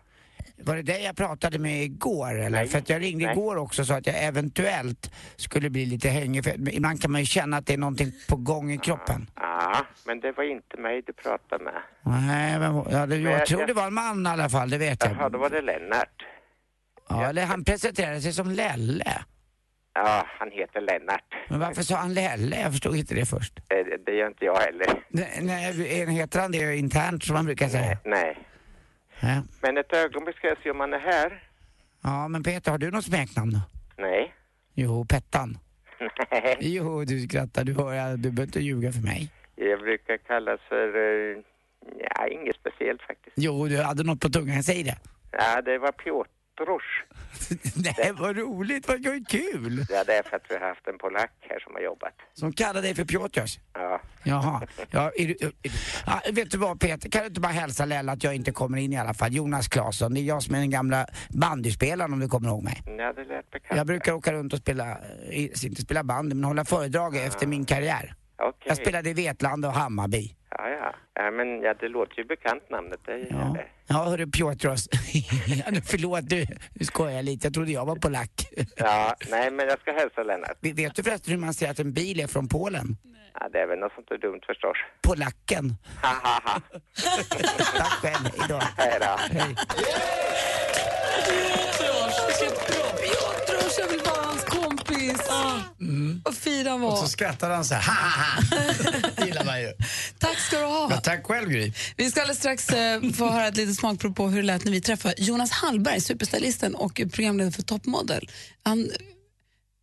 Var 0.60 0.76
det 0.76 0.82
dig 0.82 1.04
jag 1.04 1.16
pratade 1.18 1.60
med 1.60 1.84
igår 1.84 2.40
eller? 2.40 2.50
Nej. 2.50 2.68
För 2.68 2.78
att 2.78 2.90
jag 2.90 3.02
ringde 3.02 3.26
Nej. 3.26 3.34
igår 3.34 3.56
också 3.58 3.86
så 3.86 3.94
att 3.94 4.08
jag 4.08 4.24
eventuellt 4.24 5.12
skulle 5.36 5.70
bli 5.70 5.86
lite 5.86 6.10
hängig. 6.10 6.44
För 6.44 6.70
ibland 6.74 7.02
kan 7.02 7.12
man 7.12 7.22
ju 7.22 7.26
känna 7.26 7.58
att 7.58 7.66
det 7.66 7.74
är 7.74 7.78
någonting 7.78 8.12
på 8.30 8.36
gång 8.36 8.72
i 8.72 8.78
kroppen. 8.78 9.30
Ja, 9.36 9.86
men 10.06 10.20
det 10.20 10.32
var 10.32 10.44
inte 10.44 10.78
mig 10.78 11.02
du 11.08 11.14
pratade 11.14 11.64
med. 11.64 11.74
Nej, 12.06 12.60
men, 12.60 12.76
ja, 12.92 13.06
det, 13.06 13.16
jag 13.18 13.34
jag- 13.34 13.46
tror 13.46 13.60
jag- 13.62 13.70
det 13.70 13.74
var 13.74 13.88
en 13.88 13.94
man 13.94 14.26
i 14.26 14.30
alla 14.30 14.50
fall, 14.50 14.70
det 14.70 14.78
vet 14.78 15.04
jag. 15.04 15.14
Jaha, 15.14 15.30
då 15.30 15.38
var 15.38 15.50
det 15.50 15.62
Lennart. 15.62 16.26
Ja, 17.10 17.26
eller 17.30 17.46
han 17.46 17.64
presenterade 17.64 18.22
sig 18.22 18.34
som 18.34 18.52
Lelle. 18.52 19.22
Ja, 19.94 20.26
han 20.40 20.52
heter 20.52 20.82
Lennart. 20.82 21.24
Men 21.50 21.60
varför 21.60 21.84
sa 21.84 21.96
han 21.96 22.14
Lelle? 22.14 22.60
Jag 22.62 22.72
förstod 22.72 22.96
inte 22.96 23.16
det 23.16 23.26
först. 23.26 23.60
Eh, 23.60 23.76
det- 23.86 23.98
Det 24.06 24.12
gör 24.18 24.28
inte 24.28 24.46
jag 24.46 24.56
heller. 24.58 24.88
Nej, 25.10 25.40
nej, 25.42 26.06
heter 26.16 26.40
han 26.40 26.52
det 26.52 26.76
internt 26.78 27.24
som 27.24 27.34
man 27.34 27.46
brukar 27.46 27.68
säga? 27.70 27.98
Nej. 28.06 28.38
Ja. 29.22 29.44
Men 29.62 29.78
ett 29.78 29.94
ögonblick 29.94 30.38
ska 30.38 30.48
jag 30.48 30.58
se 30.64 30.72
om 30.72 30.80
han 30.80 30.94
är 30.94 31.00
här. 31.00 31.44
ja, 32.04 32.28
men 32.28 32.44
Peter, 32.44 32.72
har 32.72 32.78
du 32.78 32.92
något 32.92 33.06
smeknamn? 33.06 33.60
Nej. 33.98 34.34
Jo, 34.74 35.06
Pettan. 35.06 35.58
Nej. 36.32 36.58
Jo, 36.60 37.04
du 37.04 37.20
skrattar. 37.28 37.64
Du, 37.64 37.74
hör, 37.74 38.18
du 38.18 38.32
behöver 38.32 38.44
inte 38.44 38.60
ljuga 38.60 38.92
för 38.92 39.02
mig. 39.02 39.32
Jag 39.56 39.80
brukar 39.80 40.18
kallas 40.18 40.60
för... 40.70 40.88
eh, 40.96 41.38
Ja, 42.00 42.28
inget 42.28 42.56
speciellt 42.56 43.02
faktiskt. 43.02 43.34
Jo, 43.36 43.68
du 43.68 43.78
hade 43.82 44.04
något 44.04 44.20
på 44.22 44.30
tungan. 44.30 44.64
Säg 44.64 44.84
det. 44.84 44.98
Ja, 45.32 45.62
det 45.62 45.78
var 45.78 45.92
Piotrusz. 46.58 46.84
Nej, 47.98 48.14
vad 48.20 48.38
roligt. 48.38 48.88
Vad 48.88 49.28
kul. 49.28 49.86
Ja, 49.90 50.04
det 50.04 50.14
är 50.14 50.24
för 50.24 50.36
att 50.36 50.44
vi 50.50 50.54
har 50.54 50.68
haft 50.68 50.88
en 50.88 50.98
polack 50.98 51.32
här 51.40 51.60
som 51.60 51.74
har 51.74 51.82
jobbat. 51.82 52.14
Som 52.34 52.54
kallar 52.54 52.82
dig 52.82 52.96
för 52.96 53.06
Piotrs? 53.06 53.60
Ja. 53.74 54.02
Jaha. 54.24 54.62
Ja, 54.92 55.12
är 55.16 55.28
du, 55.28 55.36
är, 55.40 55.52
ja, 56.06 56.22
vet 56.32 56.52
du 56.52 56.58
vad 56.58 56.80
Peter, 56.80 57.10
kan 57.10 57.22
du 57.22 57.28
inte 57.28 57.42
bara 57.42 57.52
hälsa 57.52 57.86
Lella 57.86 58.12
att 58.12 58.24
jag 58.24 58.36
inte 58.36 58.52
kommer 58.52 58.78
in 58.78 58.94
i 58.94 58.98
alla 58.98 59.14
fall? 59.14 59.34
Jonas 59.34 59.68
Claesson, 59.68 60.14
det 60.14 60.20
är 60.20 60.24
jag 60.24 60.44
som 60.44 60.56
är 60.56 60.60
den 60.60 60.70
gamla 60.70 61.08
bandyspelaren 61.30 62.14
om 62.14 62.20
du 62.20 62.28
kommer 62.28 62.50
ihåg 62.50 62.64
mig. 62.64 62.84
Ja, 62.86 63.14
det 63.14 63.24
lät 63.24 63.52
bekant. 63.52 63.78
Jag 63.78 63.88
brukar 63.88 64.14
åka 64.14 64.34
runt 64.34 64.54
och 64.54 64.60
spela, 64.60 64.92
eh, 65.32 65.66
inte 65.66 65.82
spela 65.82 66.04
bandy, 66.04 66.36
men 66.36 66.44
hålla 66.44 66.66
föredrag 66.66 67.18
efter 67.18 67.48
min 67.48 67.66
karriär. 67.66 68.16
Okej. 68.38 68.62
Jag 68.66 68.78
spelade 68.78 69.10
i 69.10 69.14
Vetlanda 69.14 69.68
och 69.68 69.74
Hammarby. 69.74 70.36
Ja, 70.50 70.70
ja. 70.70 70.96
ja 71.14 71.32
men 71.32 71.62
ja, 71.62 71.74
det 71.74 71.88
låter 71.88 72.18
ju 72.18 72.24
bekant 72.24 72.70
namnet. 72.70 73.00
Det 73.06 73.18
gör 73.18 73.54
det. 73.54 73.66
Ja, 73.88 73.96
hörru 74.04 74.28
Piotros. 74.28 74.90
ja, 75.48 75.72
nu, 75.72 75.82
förlåt, 75.82 76.30
du, 76.30 76.46
nu 76.74 76.86
skojar 76.86 77.16
jag 77.16 77.26
lite. 77.26 77.48
Jag 77.48 77.54
trodde 77.54 77.72
jag 77.72 77.86
var 77.86 77.96
polack. 77.96 78.50
Ja, 78.76 79.16
nej, 79.30 79.52
men 79.52 79.68
jag 79.68 79.80
ska 79.80 79.92
hälsa 79.92 80.24
Lennart. 80.24 80.58
Vet 80.62 80.96
du 80.96 81.04
förresten 81.04 81.34
hur 81.34 81.40
man 81.40 81.54
säger 81.54 81.72
att 81.72 81.80
en 81.80 81.94
bil 81.94 82.20
är 82.20 82.28
från 82.28 82.48
Polen? 82.48 82.98
Ja, 83.40 83.50
det 83.54 83.60
är 83.60 83.68
väl 83.68 83.80
något 83.80 83.94
sånt 83.94 84.10
där 84.10 84.18
dumt 84.18 84.42
förstås. 84.48 84.78
Polacken. 85.02 85.76
Ha, 86.02 86.10
ha, 86.10 86.42
ha. 86.44 86.60
Tack 87.78 87.94
själv, 88.02 88.40
hejdå. 88.40 88.60
Hej 88.78 88.98
då. 89.00 89.40
Hej. 89.40 89.56
Piotrusz, 93.02 93.80
jag 93.80 93.88
vill 93.88 94.02
vara 95.14 95.38
hans 95.38 95.64
kompis. 95.68 96.22
Vad 96.26 96.36
fin 96.38 96.68
han 96.68 96.84
Och 96.84 96.92
var. 96.92 97.02
så 97.02 97.08
skrattade 97.08 97.54
han 97.56 97.66
så 97.66 97.76
här. 97.76 98.44
Det 99.16 99.26
gillar 99.26 99.46
man 99.46 99.62
ju. 99.62 99.74
Tack 100.20 100.40
ska 100.40 100.60
du 100.60 100.66
ha. 100.66 100.88
Ja, 100.92 100.98
tack 100.98 101.26
själv 101.26 101.50
Gry. 101.50 101.74
Vi 101.98 102.12
ska 102.12 102.22
alldeles 102.22 102.40
strax 102.40 102.70
eh, 102.70 103.12
få 103.12 103.30
höra 103.30 103.48
ett 103.48 103.58
litet 103.58 103.76
smakprov 103.76 104.14
på 104.14 104.28
hur 104.30 104.38
det 104.38 104.48
lät 104.48 104.64
när 104.66 104.72
vi 104.72 104.82
träffade 104.82 105.16
Jonas 105.18 105.52
Hallberg, 105.52 106.02
superstylisten 106.02 106.76
och 106.76 107.02
programledare 107.12 107.52
för 107.52 107.62
Toppmodell. 107.64 108.30
Han 108.64 108.90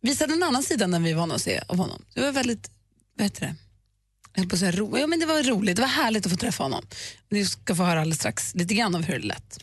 visade 0.01 0.33
en 0.33 0.43
annan 0.43 0.63
sida 0.63 0.85
än 0.85 1.03
vi 1.03 1.11
är 1.11 1.15
vana 1.15 1.35
att 1.35 1.41
se 1.41 1.61
av 1.67 1.77
honom. 1.77 2.01
Det 2.13 2.21
var 2.21 2.31
väldigt, 2.31 2.69
vad 3.17 3.23
heter 3.25 3.41
det? 3.41 3.55
Jag 4.33 4.41
höll 4.41 4.49
på 4.49 4.55
att 4.55 4.59
säga 4.59 4.71
ro. 4.71 4.97
ja, 4.97 5.07
men 5.07 5.19
det 5.19 5.25
var 5.25 5.43
roligt, 5.43 5.75
det 5.75 5.81
var 5.81 5.89
härligt 5.89 6.25
att 6.25 6.31
få 6.31 6.37
träffa 6.37 6.63
honom. 6.63 6.85
Vi 7.29 7.45
ska 7.45 7.75
få 7.75 7.83
höra 7.83 7.99
alldeles 8.01 8.19
strax 8.19 8.55
lite 8.55 8.73
grann 8.73 8.95
av 8.95 9.01
hur 9.03 9.19
det 9.19 9.25
lät. 9.25 9.59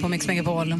På 0.00 0.08
Mix 0.08 0.26
Megapol. 0.26 0.74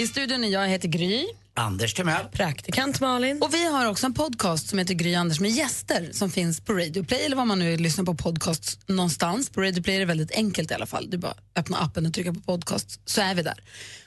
I 0.00 0.06
studion 0.06 0.44
är 0.44 0.48
jag, 0.48 0.68
heter 0.68 0.88
Gry. 0.88 1.26
Anders 1.54 1.94
Timell. 1.94 2.26
Praktikant 2.32 3.00
Malin. 3.00 3.42
Och 3.42 3.54
vi 3.54 3.66
har 3.66 3.86
också 3.86 4.06
en 4.06 4.14
podcast 4.14 4.68
som 4.68 4.78
heter 4.78 4.94
Gry 4.94 5.14
Anders 5.14 5.40
med 5.40 5.50
gäster 5.50 6.08
som 6.12 6.30
finns 6.30 6.60
på 6.60 6.72
Radio 6.72 7.04
Play 7.04 7.20
eller 7.20 7.36
vad 7.36 7.46
man 7.46 7.58
nu 7.58 7.76
lyssnar 7.76 8.04
på 8.04 8.14
podcast 8.14 8.88
någonstans. 8.88 9.50
På 9.50 9.60
Radio 9.60 9.82
Play 9.82 9.96
är 9.96 10.00
det 10.00 10.06
väldigt 10.06 10.32
enkelt 10.32 10.70
i 10.70 10.74
alla 10.74 10.86
fall. 10.86 11.10
Du 11.10 11.18
bara 11.18 11.34
öppna 11.56 11.78
appen 11.78 12.06
och 12.06 12.14
trycka 12.14 12.34
på 12.34 12.40
podcast 12.40 13.00
så 13.04 13.20
är 13.20 13.34
vi 13.34 13.42
där. 13.42 13.60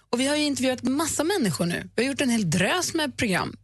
Och 0.10 0.20
vi 0.20 0.28
har 0.28 0.36
ju 0.36 0.44
intervjuat 0.44 0.84
massa 0.84 1.24
människor 1.24 1.66
nu. 1.66 1.90
Vi 1.96 2.04
har 2.04 2.12
gjort 2.12 2.22
en 2.22 2.30
hel 2.30 2.50
drös 2.50 2.94
med 2.94 3.18
program. 3.18 3.56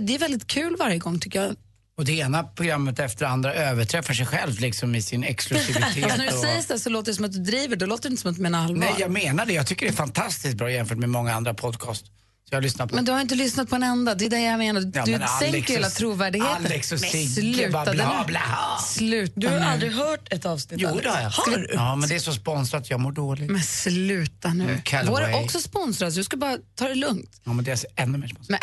Det 0.00 0.14
är 0.14 0.18
väldigt 0.18 0.46
kul 0.46 0.76
varje 0.78 0.98
gång 0.98 1.20
tycker 1.20 1.42
jag. 1.42 1.56
Och 1.98 2.04
det 2.04 2.12
ena 2.12 2.42
programmet 2.42 2.98
efter 2.98 3.24
det 3.24 3.30
andra 3.30 3.54
överträffar 3.54 4.14
sig 4.14 4.26
själv 4.26 4.60
liksom 4.60 4.94
i 4.94 5.02
sin 5.02 5.24
exklusivitet. 5.34 5.82
Fast 6.04 6.18
när 6.18 6.26
du 6.26 6.32
och... 6.32 6.40
säger 6.40 6.64
det 6.68 6.78
så 6.78 6.90
låter 6.90 7.12
det 7.12 7.16
som 7.16 7.24
att 7.24 7.32
du 7.32 7.38
driver, 7.38 7.76
då 7.76 7.86
låter 7.86 8.02
det 8.08 8.12
inte 8.12 8.22
som 8.22 8.30
att 8.30 8.36
du 8.36 8.42
menar 8.42 8.64
allvar. 8.64 8.80
Nej, 8.80 8.94
jag 8.98 9.10
menar 9.10 9.46
det. 9.46 9.52
Jag 9.52 9.66
tycker 9.66 9.86
det 9.86 9.92
är 9.92 9.96
fantastiskt 9.96 10.56
bra 10.56 10.70
jämfört 10.70 10.98
med 10.98 11.08
många 11.08 11.34
andra 11.34 11.54
podcast. 11.54 12.06
Så 12.48 12.54
jag 12.54 12.62
lyssnar 12.62 12.86
på. 12.86 12.94
Men 12.94 13.04
du 13.04 13.12
har 13.12 13.20
inte 13.20 13.34
lyssnat 13.34 13.70
på 13.70 13.76
en 13.76 13.82
enda, 13.82 14.14
det 14.14 14.24
är 14.24 14.30
det 14.30 14.40
jag 14.40 14.58
menar. 14.58 14.92
Ja, 14.94 15.04
du 15.04 15.10
men 15.12 15.22
Alex 15.22 15.52
sänker 15.52 15.74
hela 15.74 15.90
trovärdigheten. 15.90 16.66
Alex 16.66 16.92
och 16.92 17.00
Men 17.00 17.10
Sigge, 17.10 17.28
sluta 17.28 17.92
bla, 17.92 18.18
nu. 18.20 18.26
bla. 18.26 18.78
Sluta 18.86 19.32
Du 19.40 19.48
har 19.48 19.58
nu. 19.58 19.64
aldrig 19.64 19.92
hört 19.92 20.32
ett 20.32 20.46
avsnitt 20.46 20.80
Jo, 20.80 20.98
det 21.02 21.08
har 21.08 21.20
jag. 21.20 21.30
Har 21.30 21.56
du? 21.56 21.68
Ja, 21.74 21.96
men 21.96 22.08
det 22.08 22.14
är 22.14 22.18
så 22.18 22.32
sponsrat 22.32 22.90
jag 22.90 23.00
mår 23.00 23.12
dåligt. 23.12 23.50
Men 23.50 23.62
sluta 23.62 24.52
nu. 24.52 24.64
Mm, 24.64 24.82
Callaway. 24.82 25.24
Vår 25.24 25.38
är 25.38 25.44
också 25.44 25.58
sponsrad, 25.60 26.12
så 26.12 26.18
du 26.18 26.24
ska 26.24 26.36
bara 26.36 26.56
ta 26.74 26.88
det 26.88 26.94
lugnt. 26.94 27.40
Ja, 27.44 27.52
men 27.52 27.64
det 27.64 27.70
är 27.70 28.02
ännu 28.02 28.18
mer 28.18 28.28
sponsrat. 28.28 28.60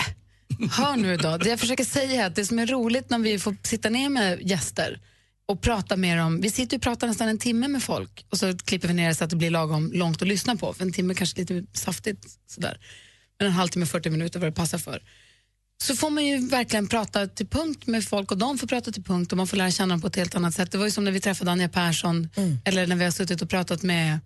Hör 0.71 0.95
nu 0.95 1.17
då, 1.17 1.37
det 1.37 1.49
jag 1.49 1.59
försöker 1.59 1.83
säga 1.83 2.23
är 2.23 2.27
att 2.27 2.35
det 2.35 2.45
som 2.45 2.59
är 2.59 2.65
roligt 2.65 3.09
när 3.09 3.19
vi 3.19 3.39
får 3.39 3.55
sitta 3.63 3.89
ner 3.89 4.09
med 4.09 4.41
gäster 4.41 4.99
och 5.45 5.61
prata 5.61 5.95
med 5.95 6.17
dem, 6.17 6.41
vi 6.41 6.49
sitter 6.49 6.77
och 6.77 6.83
pratar 6.83 7.07
nästan 7.07 7.27
en 7.27 7.37
timme 7.37 7.67
med 7.67 7.83
folk 7.83 8.25
och 8.29 8.37
så 8.37 8.57
klipper 8.57 8.87
vi 8.87 8.93
ner 8.93 9.07
det 9.07 9.15
så 9.15 9.23
att 9.23 9.29
det 9.29 9.35
blir 9.35 9.49
lagom 9.49 9.91
långt 9.93 10.21
att 10.21 10.27
lyssna 10.27 10.55
på, 10.55 10.73
för 10.73 10.83
en 10.83 10.93
timme 10.93 11.13
kanske 11.13 11.39
lite 11.39 11.63
saftigt 11.73 12.25
sådär. 12.47 12.77
Men 13.39 13.47
en 13.47 13.53
halvtimme, 13.53 13.85
40 13.85 14.09
minuter 14.09 14.39
vad 14.39 14.47
det 14.47 14.55
passar 14.55 14.77
för. 14.77 15.01
Så 15.83 15.95
får 15.95 16.09
man 16.09 16.25
ju 16.25 16.47
verkligen 16.47 16.87
prata 16.87 17.27
till 17.27 17.47
punkt 17.47 17.87
med 17.87 18.05
folk 18.05 18.31
och 18.31 18.37
de 18.37 18.57
får 18.57 18.67
prata 18.67 18.91
till 18.91 19.03
punkt 19.03 19.31
och 19.31 19.37
man 19.37 19.47
får 19.47 19.57
lära 19.57 19.71
känna 19.71 19.93
dem 19.93 20.01
på 20.01 20.07
ett 20.07 20.15
helt 20.15 20.35
annat 20.35 20.53
sätt. 20.53 20.71
Det 20.71 20.77
var 20.77 20.85
ju 20.85 20.91
som 20.91 21.03
när 21.03 21.11
vi 21.11 21.19
träffade 21.19 21.51
Anja 21.51 21.69
Persson 21.69 22.29
eller 22.65 22.87
när 22.87 22.95
vi 22.95 23.03
har 23.03 23.11
suttit 23.11 23.41
och 23.41 23.49
pratat 23.49 23.83
med 23.83 24.19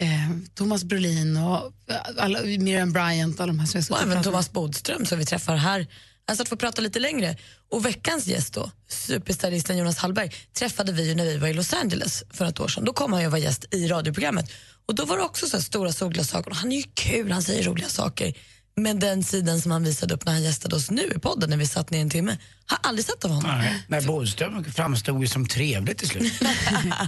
eh, 0.00 0.30
Thomas 0.54 0.84
Brolin 0.84 1.36
och 1.36 1.72
alla, 2.16 2.42
Miriam 2.42 2.92
Bryant. 2.92 3.40
Alla 3.40 3.52
de 3.52 3.58
här 3.58 3.92
Och 3.92 4.02
även. 4.02 4.22
Thomas 4.22 4.52
Bodström 4.52 5.06
som 5.06 5.18
vi 5.18 5.26
träffar 5.26 5.56
här. 5.56 5.86
Alltså 6.26 6.42
att 6.42 6.48
få 6.48 6.56
prata 6.56 6.82
lite 6.82 6.98
längre. 6.98 7.36
Och 7.70 7.86
veckans 7.86 8.26
gäst 8.26 8.54
då, 8.54 8.70
superstylisten 8.88 9.78
Jonas 9.78 9.98
Hallberg, 9.98 10.32
träffade 10.52 10.92
vi 10.92 11.14
när 11.14 11.24
vi 11.24 11.36
var 11.36 11.48
i 11.48 11.52
Los 11.52 11.72
Angeles 11.72 12.24
för 12.30 12.44
ett 12.44 12.60
år 12.60 12.68
sedan. 12.68 12.84
Då 12.84 12.92
kom 12.92 13.12
han 13.12 13.22
ju 13.22 13.26
och 13.26 13.32
var 13.32 13.38
gäst 13.38 13.74
i 13.74 13.88
radioprogrammet. 13.88 14.50
Och 14.86 14.94
då 14.94 15.04
var 15.04 15.16
det 15.16 15.22
också 15.22 15.46
så 15.46 15.62
stora 15.62 15.92
solglasögon. 15.92 16.52
Han 16.52 16.72
är 16.72 16.76
ju 16.76 16.82
kul, 16.94 17.32
han 17.32 17.42
säger 17.42 17.62
roliga 17.62 17.88
saker. 17.88 18.34
Men 18.78 18.98
den 18.98 19.24
sidan 19.24 19.60
som 19.60 19.70
han 19.70 19.84
visade 19.84 20.14
upp 20.14 20.24
när 20.26 20.32
han 20.32 20.42
gästade 20.42 20.76
oss 20.76 20.90
nu 20.90 21.12
i 21.16 21.18
podden 21.18 21.50
när 21.50 21.56
vi 21.56 21.66
satt 21.66 21.90
ner 21.90 22.00
en 22.00 22.10
timme, 22.10 22.36
har 22.66 22.78
aldrig 22.82 23.04
sett 23.04 23.24
av 23.24 23.30
honom. 23.30 23.50
Nej, 23.58 23.84
Nej, 23.86 24.06
Bodström 24.06 24.64
framstod 24.64 25.20
ju 25.20 25.26
som 25.26 25.46
trevlig 25.46 25.96
till 25.96 26.08
slut. 26.08 26.32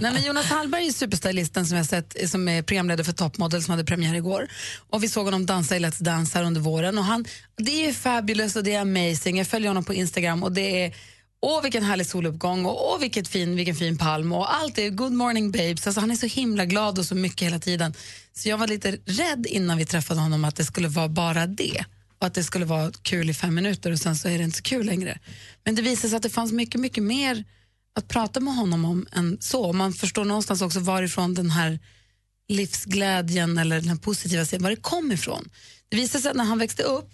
Nej, 0.01 0.13
men 0.13 0.23
Jonas 0.23 0.45
Hallberg 0.45 0.87
är 0.87 0.91
superstylisten 0.91 1.65
som 1.65 1.77
jag 1.77 1.85
sett 1.85 2.29
som 2.29 2.47
är 2.47 2.61
programledare 2.61 3.03
för 3.03 3.13
Top 3.13 3.37
Model 3.37 3.63
som 3.63 3.71
hade 3.71 3.83
premiär 3.83 4.15
igår. 4.15 4.47
Och 4.89 5.03
vi 5.03 5.09
såg 5.09 5.25
honom 5.25 5.45
dansa 5.45 5.75
i 5.75 5.79
Let's 5.79 6.03
Dance 6.03 6.37
här 6.37 6.45
under 6.45 6.61
våren. 6.61 6.97
Och 6.97 7.05
han, 7.05 7.25
det 7.57 7.85
är 7.85 7.93
fabulous 7.93 8.55
och 8.55 8.63
det 8.63 8.73
är 8.73 8.81
amazing. 8.81 9.37
Jag 9.37 9.47
följer 9.47 9.67
honom 9.67 9.83
på 9.83 9.93
Instagram 9.93 10.43
och 10.43 10.51
det 10.51 10.85
är 10.85 10.95
Åh 11.43 11.61
vilken 11.61 11.83
härlig 11.83 12.07
soluppgång 12.07 12.65
och 12.65 12.91
åh 12.91 12.99
vilket 12.99 13.27
fin, 13.27 13.55
vilken 13.55 13.75
fin 13.75 13.97
palm 13.97 14.31
och 14.31 14.53
allt 14.53 14.77
är 14.77 14.89
good 14.89 15.11
morning 15.11 15.51
babes. 15.51 15.87
Alltså, 15.87 15.99
han 15.99 16.11
är 16.11 16.15
så 16.15 16.25
himla 16.25 16.65
glad 16.65 16.99
och 16.99 17.05
så 17.05 17.15
mycket 17.15 17.47
hela 17.47 17.59
tiden. 17.59 17.93
Så 18.33 18.49
jag 18.49 18.57
var 18.57 18.67
lite 18.67 18.97
rädd 19.05 19.45
innan 19.49 19.77
vi 19.77 19.85
träffade 19.85 20.19
honom 20.19 20.45
att 20.45 20.55
det 20.55 20.65
skulle 20.65 20.87
vara 20.87 21.07
bara 21.07 21.47
det 21.47 21.85
och 22.19 22.27
att 22.27 22.33
det 22.33 22.43
skulle 22.43 22.65
vara 22.65 22.91
kul 23.01 23.29
i 23.29 23.33
fem 23.33 23.55
minuter 23.55 23.91
och 23.91 23.99
sen 23.99 24.15
så 24.15 24.27
är 24.27 24.37
det 24.37 24.43
inte 24.43 24.57
så 24.57 24.63
kul 24.63 24.85
längre. 24.85 25.19
Men 25.63 25.75
det 25.75 25.81
visade 25.81 26.09
sig 26.09 26.17
att 26.17 26.23
det 26.23 26.29
fanns 26.29 26.51
mycket, 26.51 26.81
mycket 26.81 27.03
mer 27.03 27.43
att 27.95 28.07
prata 28.07 28.39
med 28.39 28.55
honom 28.55 28.85
om 28.85 29.07
än 29.11 29.37
så. 29.41 29.73
Man 29.73 29.93
förstår 29.93 30.25
någonstans 30.25 30.61
också 30.61 30.79
varifrån 30.79 31.33
den 31.33 31.51
här 31.51 31.79
livsglädjen 32.47 33.57
eller 33.57 33.79
den 33.79 33.89
här 33.89 33.95
positiva 33.95 34.45
sidan, 34.45 34.63
var 34.63 34.69
det 34.69 34.75
kom 34.75 35.11
ifrån. 35.11 35.49
Det 35.89 35.97
visade 35.97 36.21
sig 36.21 36.31
att 36.31 36.37
när 36.37 36.43
han 36.43 36.59
växte 36.59 36.83
upp, 36.83 37.09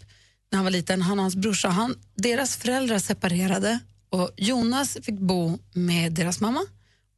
när 0.51 0.57
han 0.57 0.63
var 0.63 0.71
liten, 0.71 1.01
han 1.01 1.19
och 1.19 1.23
hans 1.23 1.35
brorsa, 1.35 1.69
han, 1.69 1.95
deras 2.15 2.57
föräldrar 2.57 2.99
separerade 2.99 3.79
och 4.09 4.31
Jonas 4.37 4.97
fick 5.01 5.19
bo 5.19 5.59
med 5.73 6.13
deras 6.13 6.39
mamma 6.39 6.65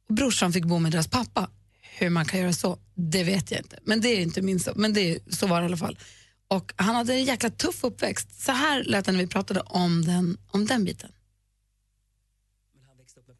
och 0.08 0.14
brorsan 0.14 0.52
fick 0.52 0.64
bo 0.64 0.78
med 0.78 0.92
deras 0.92 1.08
pappa. 1.08 1.50
Hur 1.98 2.10
man 2.10 2.24
kan 2.24 2.40
göra 2.40 2.52
så, 2.52 2.78
det 2.94 3.24
vet 3.24 3.50
jag 3.50 3.60
inte. 3.60 3.78
Men 3.84 4.00
det 4.00 4.08
är 4.08 4.20
inte 4.20 4.42
min 4.42 4.60
så, 4.60 4.72
men 4.76 4.92
det 4.92 5.00
är, 5.00 5.18
så 5.30 5.46
var 5.46 5.60
det 5.60 5.64
i 5.64 5.66
alla 5.66 5.76
fall. 5.76 5.98
Och 6.48 6.72
han 6.76 6.94
hade 6.94 7.14
en 7.14 7.24
jäkla 7.24 7.50
tuff 7.50 7.84
uppväxt. 7.84 8.40
Så 8.40 8.52
här 8.52 8.84
lät 8.84 9.04
det 9.04 9.12
när 9.12 9.18
vi 9.18 9.26
pratade 9.26 9.60
om 9.60 10.04
den, 10.04 10.38
om 10.46 10.66
den 10.66 10.84
biten. 10.84 11.12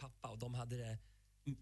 pappa 0.01 0.29
och 0.29 0.39
de 0.39 0.55
hade 0.55 0.77
det 0.77 0.99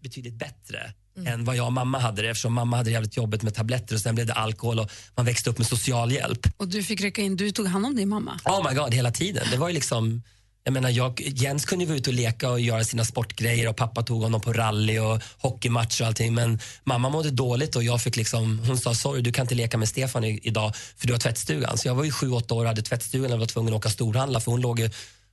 betydligt 0.01 0.33
bättre 0.33 0.93
än 1.25 1.45
vad 1.45 1.55
jag 1.55 1.65
och 1.65 1.73
mamma 1.73 1.99
hade 1.99 2.21
det 2.21 2.29
eftersom 2.29 2.53
mamma 2.53 2.77
hade 2.77 2.91
jävligt 2.91 3.17
jobbet 3.17 3.43
med 3.43 3.53
tabletter 3.53 3.95
och 3.95 4.01
sen 4.01 4.15
blev 4.15 4.27
det 4.27 4.33
alkohol 4.33 4.79
och 4.79 4.91
man 5.15 5.25
växte 5.25 5.49
upp 5.49 5.57
med 5.57 5.67
socialhjälp. 5.67 6.47
Och 6.57 6.67
du 6.67 6.83
fick 6.83 7.01
rycka 7.01 7.21
in, 7.21 7.35
du 7.35 7.51
tog 7.51 7.67
hand 7.67 7.85
om 7.85 7.95
din 7.95 8.09
mamma. 8.09 8.39
Oh 8.45 8.69
my 8.69 8.75
god, 8.75 8.93
hela 8.93 9.11
tiden. 9.11 9.47
Det 9.51 9.57
var 9.57 9.67
ju 9.67 9.73
liksom 9.73 10.23
jag 10.63 10.73
menar, 10.73 10.89
jag, 10.89 11.21
Jens 11.21 11.65
kunde 11.65 11.83
ju 11.83 11.87
vara 11.87 11.97
ute 11.97 12.09
och 12.09 12.13
leka 12.13 12.49
och 12.49 12.59
göra 12.59 12.83
sina 12.83 13.05
sportgrejer 13.05 13.69
och 13.69 13.75
pappa 13.75 14.03
tog 14.03 14.21
honom 14.21 14.41
på 14.41 14.53
rally 14.53 14.99
och 14.99 15.21
hockeymatch 15.37 16.01
och 16.01 16.07
allting. 16.07 16.33
Men 16.33 16.59
mamma 16.83 17.09
mådde 17.09 17.31
dåligt 17.31 17.75
och 17.75 17.83
jag 17.83 18.01
fick 18.01 18.15
liksom, 18.15 18.59
hon 18.59 18.77
sa 18.77 18.93
sorry 18.93 19.21
du 19.21 19.31
kan 19.31 19.43
inte 19.43 19.55
leka 19.55 19.77
med 19.77 19.89
Stefan 19.89 20.23
i, 20.23 20.39
idag 20.43 20.75
för 20.75 21.07
du 21.07 21.13
har 21.13 21.19
tvättstugan. 21.19 21.77
Så 21.77 21.87
jag 21.87 21.95
var 21.95 22.03
ju 22.03 22.11
sju, 22.11 22.31
åtta 22.31 22.53
år 22.53 22.61
och 22.61 22.67
hade 22.67 22.81
tvättstugan 22.81 23.33
och 23.33 23.39
var 23.39 23.45
tvungen 23.45 23.73
att 23.73 23.77
åka 23.77 23.89
storhandla 23.89 24.39
för 24.39 24.51
hon 24.51 24.61
låg 24.61 24.79
ju 24.79 24.89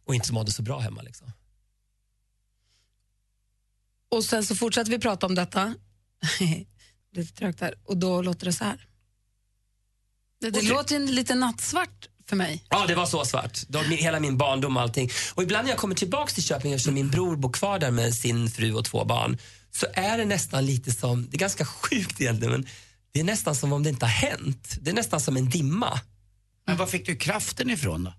och 0.07 0.15
inte 0.15 0.33
mådde 0.33 0.53
så 0.53 0.63
bra 0.63 0.79
hemma. 0.79 1.03
Liksom. 1.03 1.33
Och 4.11 4.25
sen 4.25 4.45
så 4.45 4.55
fortsatte 4.55 4.91
vi 4.91 4.99
prata 4.99 5.27
om 5.27 5.35
detta. 5.35 5.75
lite 7.13 7.35
trögt 7.35 7.59
där. 7.59 7.75
Och 7.85 7.97
då 7.97 8.23
låter 8.23 8.47
det 8.47 8.53
så 8.53 8.65
här. 8.65 8.87
Det, 10.41 10.51
det 10.51 10.63
låter 10.63 10.99
lite 10.99 11.35
nattsvart 11.35 12.09
för 12.29 12.37
mig. 12.37 12.65
Ja, 12.69 12.87
det 12.87 12.95
var 12.95 13.07
så 13.07 13.25
svart. 13.25 13.59
Var 13.69 13.85
min, 13.85 13.99
hela 13.99 14.21
min 14.21 14.37
barndom 14.37 14.77
och 14.77 14.83
allting. 14.83 15.11
Och 15.35 15.43
ibland 15.43 15.65
när 15.65 15.73
jag 15.73 15.79
kommer 15.79 15.95
tillbaks 15.95 16.35
till 16.35 16.43
Köping 16.43 16.73
eftersom 16.73 16.95
min 16.95 17.11
bror 17.11 17.37
bor 17.37 17.53
kvar 17.53 17.79
där 17.79 17.91
med 17.91 18.15
sin 18.15 18.51
fru 18.51 18.75
och 18.75 18.85
två 18.85 19.05
barn 19.05 19.39
så 19.73 19.87
är 19.93 20.19
det 20.19 20.25
nästan 20.25 20.67
lite 20.67 20.93
som, 20.93 21.27
det 21.31 21.37
är 21.37 21.39
ganska 21.39 21.65
sjukt 21.65 22.21
egentligen, 22.21 22.53
men 22.53 22.67
det 23.13 23.21
är 23.21 23.25
nästan 23.25 23.55
som 23.55 23.73
om 23.73 23.83
det 23.83 23.91
inte 23.91 24.07
har 24.07 24.11
hänt. 24.11 24.77
Det 24.81 24.91
är 24.91 24.95
nästan 24.95 25.21
som 25.21 25.37
en 25.37 25.51
dimma. 25.51 26.01
Men 26.67 26.77
var 26.77 26.87
fick 26.87 27.07
du 27.07 27.17
kraften 27.17 27.71
ifrån 27.71 28.05
då? 28.05 28.13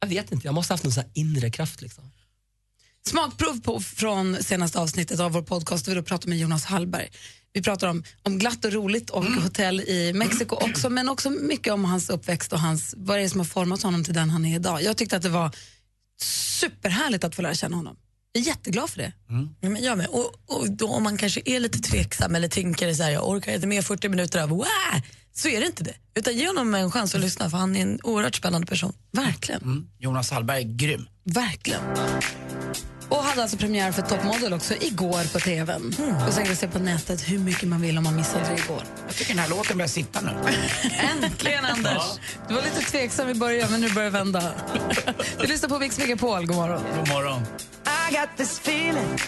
Jag 0.00 0.08
vet 0.08 0.32
inte, 0.32 0.46
jag 0.46 0.54
måste 0.54 0.72
ha 0.72 0.74
haft 0.74 0.84
någon 0.84 0.92
sån 0.92 1.02
här 1.02 1.12
inre 1.14 1.50
kraft 1.50 1.82
liksom. 1.82 2.10
Smakprov 3.06 3.60
på, 3.60 3.80
från 3.80 4.42
senaste 4.42 4.78
avsnittet 4.80 5.20
av 5.20 5.32
vår 5.32 5.42
podcast 5.42 5.84
där 5.84 5.94
vi 5.94 6.00
då 6.00 6.06
pratar 6.06 6.28
med 6.28 6.38
Jonas 6.38 6.64
Hallberg. 6.64 7.08
Vi 7.52 7.62
pratar 7.62 7.88
om, 7.88 8.02
om 8.22 8.38
glatt 8.38 8.64
och 8.64 8.72
roligt 8.72 9.10
och 9.10 9.24
hotell 9.24 9.80
i 9.80 10.12
Mexiko 10.12 10.56
också, 10.56 10.90
men 10.90 11.08
också 11.08 11.30
mycket 11.30 11.72
om 11.72 11.84
hans 11.84 12.10
uppväxt 12.10 12.52
och 12.52 12.60
hans, 12.60 12.94
vad 12.96 13.18
det 13.18 13.22
är 13.22 13.28
som 13.28 13.40
har 13.40 13.44
format 13.44 13.82
honom 13.82 14.04
till 14.04 14.14
den 14.14 14.30
han 14.30 14.44
är 14.44 14.54
idag. 14.54 14.82
Jag 14.82 14.96
tyckte 14.96 15.16
att 15.16 15.22
det 15.22 15.28
var 15.28 15.50
superhärligt 16.60 17.24
att 17.24 17.34
få 17.34 17.42
lära 17.42 17.54
känna 17.54 17.76
honom. 17.76 17.96
Jag 18.32 18.40
är 18.42 18.46
jätteglad 18.46 18.90
för 18.90 18.98
det. 18.98 19.12
Ja, 19.60 19.70
men 19.70 19.84
jag 19.84 19.98
med. 19.98 20.06
Och, 20.06 20.34
och 20.46 20.70
då 20.70 20.88
om 20.88 21.02
man 21.02 21.16
kanske 21.16 21.42
är 21.44 21.60
lite 21.60 21.78
tveksam 21.78 22.34
eller 22.34 22.48
tänker 22.48 22.94
så 22.94 23.02
här, 23.02 23.10
jag 23.10 23.28
orkar 23.28 23.52
inte 23.52 23.66
med 23.66 23.84
40 23.84 24.08
minuter 24.08 24.42
av 24.42 24.48
wow, 24.48 24.66
så 25.32 25.48
är 25.48 25.60
det 25.60 25.66
inte 25.66 25.84
det. 25.84 25.94
Utan 26.14 26.36
ge 26.36 26.46
honom 26.46 26.74
en 26.74 26.90
chans 26.90 27.14
att 27.14 27.20
lyssna 27.20 27.50
för 27.50 27.58
han 27.58 27.76
är 27.76 27.82
en 27.82 28.00
oerhört 28.02 28.34
spännande 28.34 28.66
person. 28.66 28.92
Verkligen. 29.12 29.62
Mm. 29.62 29.88
Jonas 29.98 30.30
Hallberg 30.30 30.62
är 30.62 30.76
grym. 30.76 31.08
Verkligen. 31.24 31.80
Och 33.10 33.24
hade 33.24 33.42
alltså 33.42 33.56
premiär 33.56 33.92
för 33.92 34.02
Top 34.02 34.24
Model 34.24 34.52
också 34.52 34.74
igår 34.74 35.32
på 35.32 35.40
tvn. 35.40 35.94
Och 36.26 36.32
sen 36.34 36.44
kan 36.44 36.56
se 36.56 36.68
på 36.68 36.78
nätet 36.78 37.28
hur 37.28 37.38
mycket 37.38 37.68
man 37.68 37.80
vill 37.80 37.98
om 37.98 38.04
man 38.04 38.16
missade 38.16 38.44
det 38.44 38.62
igår. 38.64 38.82
Jag 39.06 39.16
tycker 39.16 39.34
den 39.34 39.42
här 39.42 39.50
låten 39.50 39.76
börjar 39.76 39.88
sitta 39.88 40.20
nu. 40.20 40.30
Äntligen 41.24 41.64
Anders! 41.64 42.02
Du 42.48 42.54
var 42.54 42.62
lite 42.62 42.80
tveksam 42.80 43.28
i 43.28 43.34
början 43.34 43.70
men 43.70 43.80
nu 43.80 43.90
börjar 43.90 44.10
det 44.10 44.18
vända. 44.18 44.52
Du 45.40 45.46
lyssnar 45.46 45.68
på 45.68 45.78
Mix 45.78 45.98
Megapol, 45.98 46.46
god 46.46 46.56
morgon. 46.56 46.82
God 46.98 47.08
morgon. 47.08 47.42
I 48.10 48.14
got 48.14 48.28
this 48.36 48.58
feeling 48.58 49.18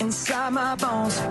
inside 0.00 0.52
my 0.52 0.76
bones. 0.78 1.22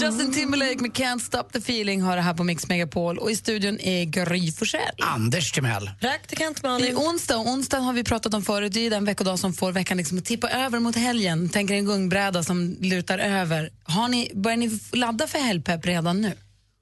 Justin 0.00 0.32
Timberlake 0.32 0.78
med 0.80 0.90
Can't 0.92 1.18
Stop 1.18 1.42
the 1.52 1.58
Feeling 1.58 2.02
har 2.02 2.16
det 2.16 2.22
här 2.22 2.34
på 2.34 2.44
Mix 2.44 2.68
Megapol 2.68 3.18
och 3.18 3.30
i 3.30 3.36
studion 3.36 3.80
är 3.80 4.04
Gry 4.04 4.52
Forssell. 4.52 4.94
Anders 5.00 5.52
Timell. 5.52 5.90
Praktikant 6.00 6.62
Det 6.62 6.68
Malin. 6.68 6.96
är 6.96 7.00
onsdag 7.00 7.36
och 7.36 7.46
onsdag 7.48 7.78
har 7.78 7.92
vi 7.92 8.04
pratat 8.04 8.34
om 8.34 8.42
förut. 8.42 8.72
Det 8.72 8.86
är 8.86 8.90
den 8.90 9.04
veckodag 9.04 9.38
som 9.38 9.52
får 9.54 9.72
veckan 9.72 9.96
liksom 9.96 10.18
att 10.18 10.24
tippa 10.24 10.50
över 10.50 10.78
mot 10.78 10.96
helgen. 10.96 11.48
Tänk 11.52 11.70
er 11.70 11.74
en 11.74 11.84
gungbräda 11.84 12.42
som 12.42 12.76
lutar 12.80 13.18
över. 13.18 13.70
Har 13.84 14.08
ni, 14.08 14.30
börjar 14.34 14.56
ni 14.56 14.78
ladda 14.92 15.26
för 15.26 15.38
helgpepp 15.38 15.86
redan 15.86 16.20
nu? 16.20 16.32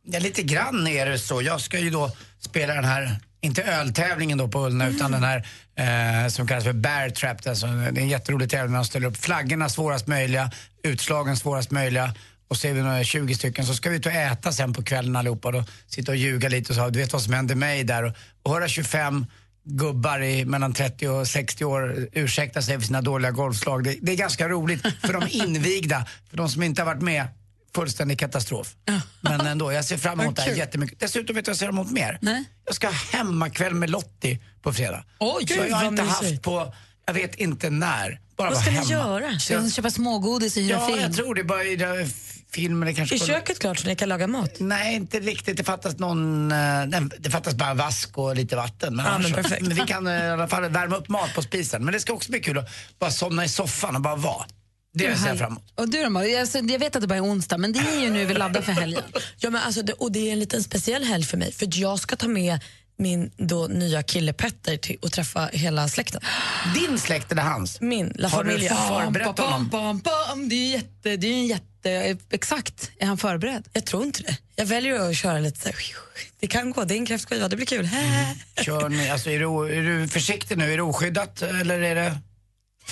Ja, 0.06 0.18
lite 0.18 0.42
grann 0.42 0.86
är 0.86 1.06
det 1.06 1.18
så. 1.18 1.42
Jag 1.42 1.60
ska 1.60 1.78
ju 1.78 1.90
då 1.90 2.10
spela 2.40 2.74
den 2.74 2.84
här, 2.84 3.16
inte 3.40 3.62
öltävlingen 3.62 4.38
då 4.38 4.48
på 4.48 4.66
Ullna, 4.66 4.88
utan 4.88 5.12
den 5.12 5.24
här 5.24 5.46
eh, 5.76 6.28
som 6.28 6.46
kallas 6.46 6.64
för 6.64 6.72
Bear 6.72 7.10
Trap. 7.10 7.46
Alltså, 7.46 7.66
det 7.66 7.72
är 7.72 8.02
en 8.02 8.08
jätterolig 8.08 8.50
tävling. 8.50 8.72
Man 8.72 8.84
ställer 8.84 9.06
upp 9.06 9.16
flaggorna 9.16 9.68
svårast 9.68 10.06
möjliga, 10.06 10.50
utslagen 10.82 11.36
svårast 11.36 11.70
möjliga 11.70 12.14
och 12.50 12.56
så 12.56 12.68
är 12.68 12.72
vi 12.72 12.82
några 12.82 13.04
20 13.04 13.34
stycken 13.34 13.66
så 13.66 13.74
ska 13.74 13.90
vi 13.90 13.96
ut 13.96 14.06
och 14.06 14.12
äta 14.12 14.52
sen 14.52 14.72
på 14.72 14.82
kvällen 14.82 15.16
allihopa 15.16 15.48
och 15.48 15.52
då 15.52 15.64
sitta 15.86 16.12
och 16.12 16.16
ljuga 16.16 16.48
lite 16.48 16.72
och 16.72 16.76
så, 16.76 16.88
du 16.88 16.98
vet 16.98 17.12
vad 17.12 17.22
som 17.22 17.32
hände 17.32 17.54
mig 17.54 17.84
där 17.84 18.02
och, 18.02 18.12
och 18.42 18.52
höra 18.52 18.68
25 18.68 19.26
gubbar 19.64 20.22
i 20.22 20.44
mellan 20.44 20.72
30 20.72 21.08
och 21.08 21.26
60 21.28 21.64
år 21.64 22.08
ursäkta 22.12 22.62
sig 22.62 22.78
för 22.78 22.86
sina 22.86 23.02
dåliga 23.02 23.30
golfslag. 23.30 23.84
Det, 23.84 23.96
det 24.02 24.12
är 24.12 24.16
ganska 24.16 24.48
roligt 24.48 24.82
för 24.82 25.12
de 25.12 25.28
invigda, 25.30 26.06
för 26.30 26.36
de 26.36 26.48
som 26.48 26.62
inte 26.62 26.82
har 26.82 26.86
varit 26.86 27.02
med, 27.02 27.26
fullständig 27.74 28.18
katastrof. 28.18 28.74
Men 29.20 29.40
ändå, 29.46 29.72
jag 29.72 29.84
ser 29.84 29.96
fram 29.96 30.20
emot 30.20 30.36
det 30.36 30.42
här 30.42 30.52
jättemycket. 30.54 31.00
Dessutom 31.00 31.36
vet 31.36 31.44
du 31.44 31.48
vad 31.48 31.52
jag 31.54 31.58
ser 31.58 31.66
fram 31.66 31.78
emot 31.78 31.90
mer? 31.90 32.18
Nej. 32.22 32.44
Jag 32.66 32.74
ska 32.74 32.86
ha 32.86 32.94
hemmakväll 33.12 33.74
med 33.74 33.90
Lottie 33.90 34.38
på 34.62 34.72
fredag. 34.72 35.04
Oj, 35.20 35.46
så 35.48 35.54
jag 35.68 35.76
har 35.76 35.86
inte 35.86 36.02
haft 36.02 36.42
på, 36.42 36.74
jag 37.06 37.14
vet 37.14 37.34
inte 37.34 37.70
när. 37.70 38.20
Bara 38.36 38.50
Vad 38.50 38.58
ska 38.62 38.70
ni 38.70 38.86
göra? 38.86 39.38
Ska 39.38 39.60
ni 39.60 39.70
köpa 39.70 39.90
smågodis 39.90 40.56
och 40.56 40.62
hyra 40.62 40.76
Ja, 40.80 40.86
film? 40.86 41.00
jag 41.00 41.14
tror 41.14 41.34
det. 41.34 41.44
Bara 41.44 41.64
i 41.64 41.76
det 41.76 42.08
filmen 42.52 42.86
det 42.88 42.94
kanske 42.94 43.14
Är 43.14 43.18
skulle- 43.18 43.34
köket 43.34 43.58
klart 43.58 43.78
så 43.78 43.86
ni 43.86 43.96
kan 43.96 44.08
laga 44.08 44.26
mat? 44.26 44.50
Nej, 44.58 44.94
inte 44.94 45.20
riktigt. 45.20 45.56
Det 45.56 45.64
fattas 45.64 45.98
någon... 45.98 46.52
eh, 46.52 46.86
Det 47.18 47.30
fattas 47.30 47.54
bara 47.54 47.74
vask 47.74 48.18
och 48.18 48.36
lite 48.36 48.56
vatten. 48.56 48.96
Men, 48.96 49.06
Ja, 49.06 49.18
men 49.18 49.32
perfekt. 49.32 49.62
men 49.62 49.74
vi 49.74 49.80
kan 49.86 50.06
eh, 50.06 50.24
i 50.24 50.28
alla 50.30 50.48
fall 50.48 50.68
värma 50.68 50.96
upp 50.96 51.08
mat 51.08 51.34
på 51.34 51.42
spisen. 51.42 51.84
Men 51.84 51.92
det 51.92 52.00
ska 52.00 52.12
också 52.12 52.30
bli 52.30 52.40
kul 52.40 52.58
att 52.58 52.68
bara 52.98 53.10
somna 53.10 53.44
i 53.44 53.48
soffan 53.48 53.94
och 53.96 54.02
bara 54.02 54.16
vara. 54.16 54.44
Det 54.92 55.16
ser 55.18 55.28
jag 55.28 55.38
fram 55.38 55.52
emot. 55.52 55.72
Och 55.74 55.88
du 55.88 56.02
då, 56.02 56.10
Malin? 56.10 56.32
jag, 56.54 56.70
jag 56.70 56.78
vet 56.78 56.96
att 56.96 57.02
det 57.02 57.08
bara 57.08 57.14
är 57.18 57.24
onsdag, 57.24 57.58
men 57.58 57.72
det 57.72 57.78
är 57.78 58.00
ju 58.00 58.10
nu 58.10 58.24
vi 58.24 58.34
laddar 58.34 58.62
för 58.62 58.72
helgen. 58.72 59.02
Ja, 59.38 59.50
men 59.50 59.62
alltså 59.62 59.82
det, 59.82 59.92
och 59.92 60.12
det 60.12 60.28
är 60.28 60.32
en 60.32 60.38
liten 60.38 60.62
speciell 60.62 61.04
helg 61.04 61.24
för 61.24 61.36
mig 61.36 61.52
för 61.52 61.68
jag 61.72 61.98
ska 61.98 62.16
ta 62.16 62.28
med 62.28 62.60
min 62.98 63.30
då 63.36 63.66
nya 63.66 64.02
kille 64.02 64.32
Petter 64.32 64.76
till 64.76 64.96
och 65.02 65.12
träffa 65.12 65.50
hela 65.52 65.88
släkten. 65.88 66.20
Din 66.74 66.98
släkt 66.98 67.32
eller 67.32 67.42
hans? 67.42 67.80
Min, 67.80 68.12
La 68.16 68.28
Har 68.28 68.44
du 68.44 68.50
Familia. 68.50 68.74
förberett 68.76 69.38
honom? 69.38 69.70
pam, 69.70 70.00
pam, 70.00 70.48
det 70.48 70.54
är 70.54 70.58
ju 70.66 70.72
jätte, 70.72 71.16
det 71.16 71.26
är 71.26 71.32
ju 71.32 71.34
en 71.34 71.46
jätte... 71.46 72.16
Exakt. 72.30 72.90
Är 72.98 73.06
han 73.06 73.18
förberedd? 73.18 73.68
Jag 73.72 73.86
tror 73.86 74.02
inte 74.04 74.22
det. 74.22 74.36
Jag 74.56 74.66
väljer 74.66 75.10
att 75.10 75.16
köra 75.16 75.38
lite 75.38 75.60
så 75.60 75.68
här, 75.68 75.76
Det 76.40 76.46
kan 76.46 76.72
gå, 76.72 76.84
det 76.84 76.94
är 76.94 76.98
en 76.98 77.06
kräftskiva, 77.06 77.48
det 77.48 77.56
blir 77.56 77.66
kul. 77.66 77.88
Kör 78.64 78.88
ni, 78.88 79.10
alltså, 79.10 79.30
är, 79.30 79.38
du, 79.38 79.78
är 79.78 79.82
du 79.82 80.08
försiktig 80.08 80.58
nu? 80.58 80.72
Är 80.72 80.76
det 80.76 80.82
oskyddat 80.82 81.42
eller 81.42 81.80
är 81.80 81.94
det 81.94 82.18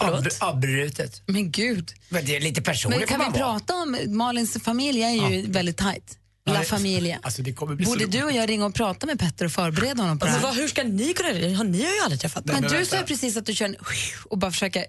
ab- 0.01 0.29
abrutet? 0.41 1.23
Men 1.27 1.51
gud. 1.51 1.93
Men 2.09 2.25
det 2.25 2.37
är 2.37 2.41
lite 2.41 2.63
personligt 2.63 3.01
Men 3.01 3.09
kan 3.09 3.19
vi 3.19 3.25
vara. 3.41 3.53
prata 3.59 3.75
om... 3.75 3.99
Malins 4.07 4.57
familj 4.63 5.03
är 5.03 5.31
ju 5.31 5.51
väldigt 5.51 5.77
tajt. 5.77 6.19
Ja, 6.45 6.53
La 6.53 6.59
det- 6.61 6.65
Familia. 6.65 7.19
Alltså, 7.23 7.43
det 7.43 7.53
Borde 7.53 8.07
du 8.07 8.23
och 8.25 8.33
jag 8.33 8.49
ringa 8.49 8.67
och 8.67 8.75
prata 8.75 9.07
med 9.07 9.19
Petter 9.19 9.45
och 9.45 9.53
förbereda 9.53 10.03
honom 10.03 10.19
på 10.19 10.27
det 10.27 10.33
Alltså, 10.33 10.47
här? 10.47 10.55
vad, 10.55 10.63
hur 10.63 10.69
ska 10.69 10.83
ni 10.85 11.15
kunna 11.15 11.29
det? 11.33 11.53
Har 11.55 11.65
Ni 11.65 11.85
har 11.85 11.93
ju 11.93 12.01
aldrig 12.01 12.21
träffat 12.21 12.45
Men 12.45 12.63
dem. 12.63 12.73
du 12.79 12.85
sa 12.87 12.97
precis 13.03 13.37
att 13.37 13.47
du 13.47 13.55
kör 13.55 13.65
en 13.67 13.77
och 14.25 14.39
bara 14.39 14.51
försöker 14.51 14.85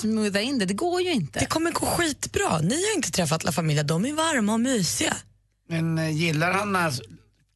smootha 0.00 0.40
in 0.40 0.58
det. 0.58 0.66
Det 0.66 0.74
går 0.74 1.00
ju 1.02 1.12
inte. 1.12 1.38
Det 1.38 1.46
kommer 1.46 1.70
gå 1.72 1.86
skitbra. 1.86 2.58
Ni 2.60 2.74
har 2.74 2.96
inte 2.96 3.10
träffat 3.10 3.44
La 3.44 3.52
Familia, 3.52 3.82
de 3.82 4.04
är 4.04 4.12
varma 4.12 4.52
och 4.52 4.60
mysiga. 4.60 5.16
Men 5.68 5.98
eh, 5.98 6.10
gillar 6.10 6.52
han 6.52 6.76
alltså 6.76 7.02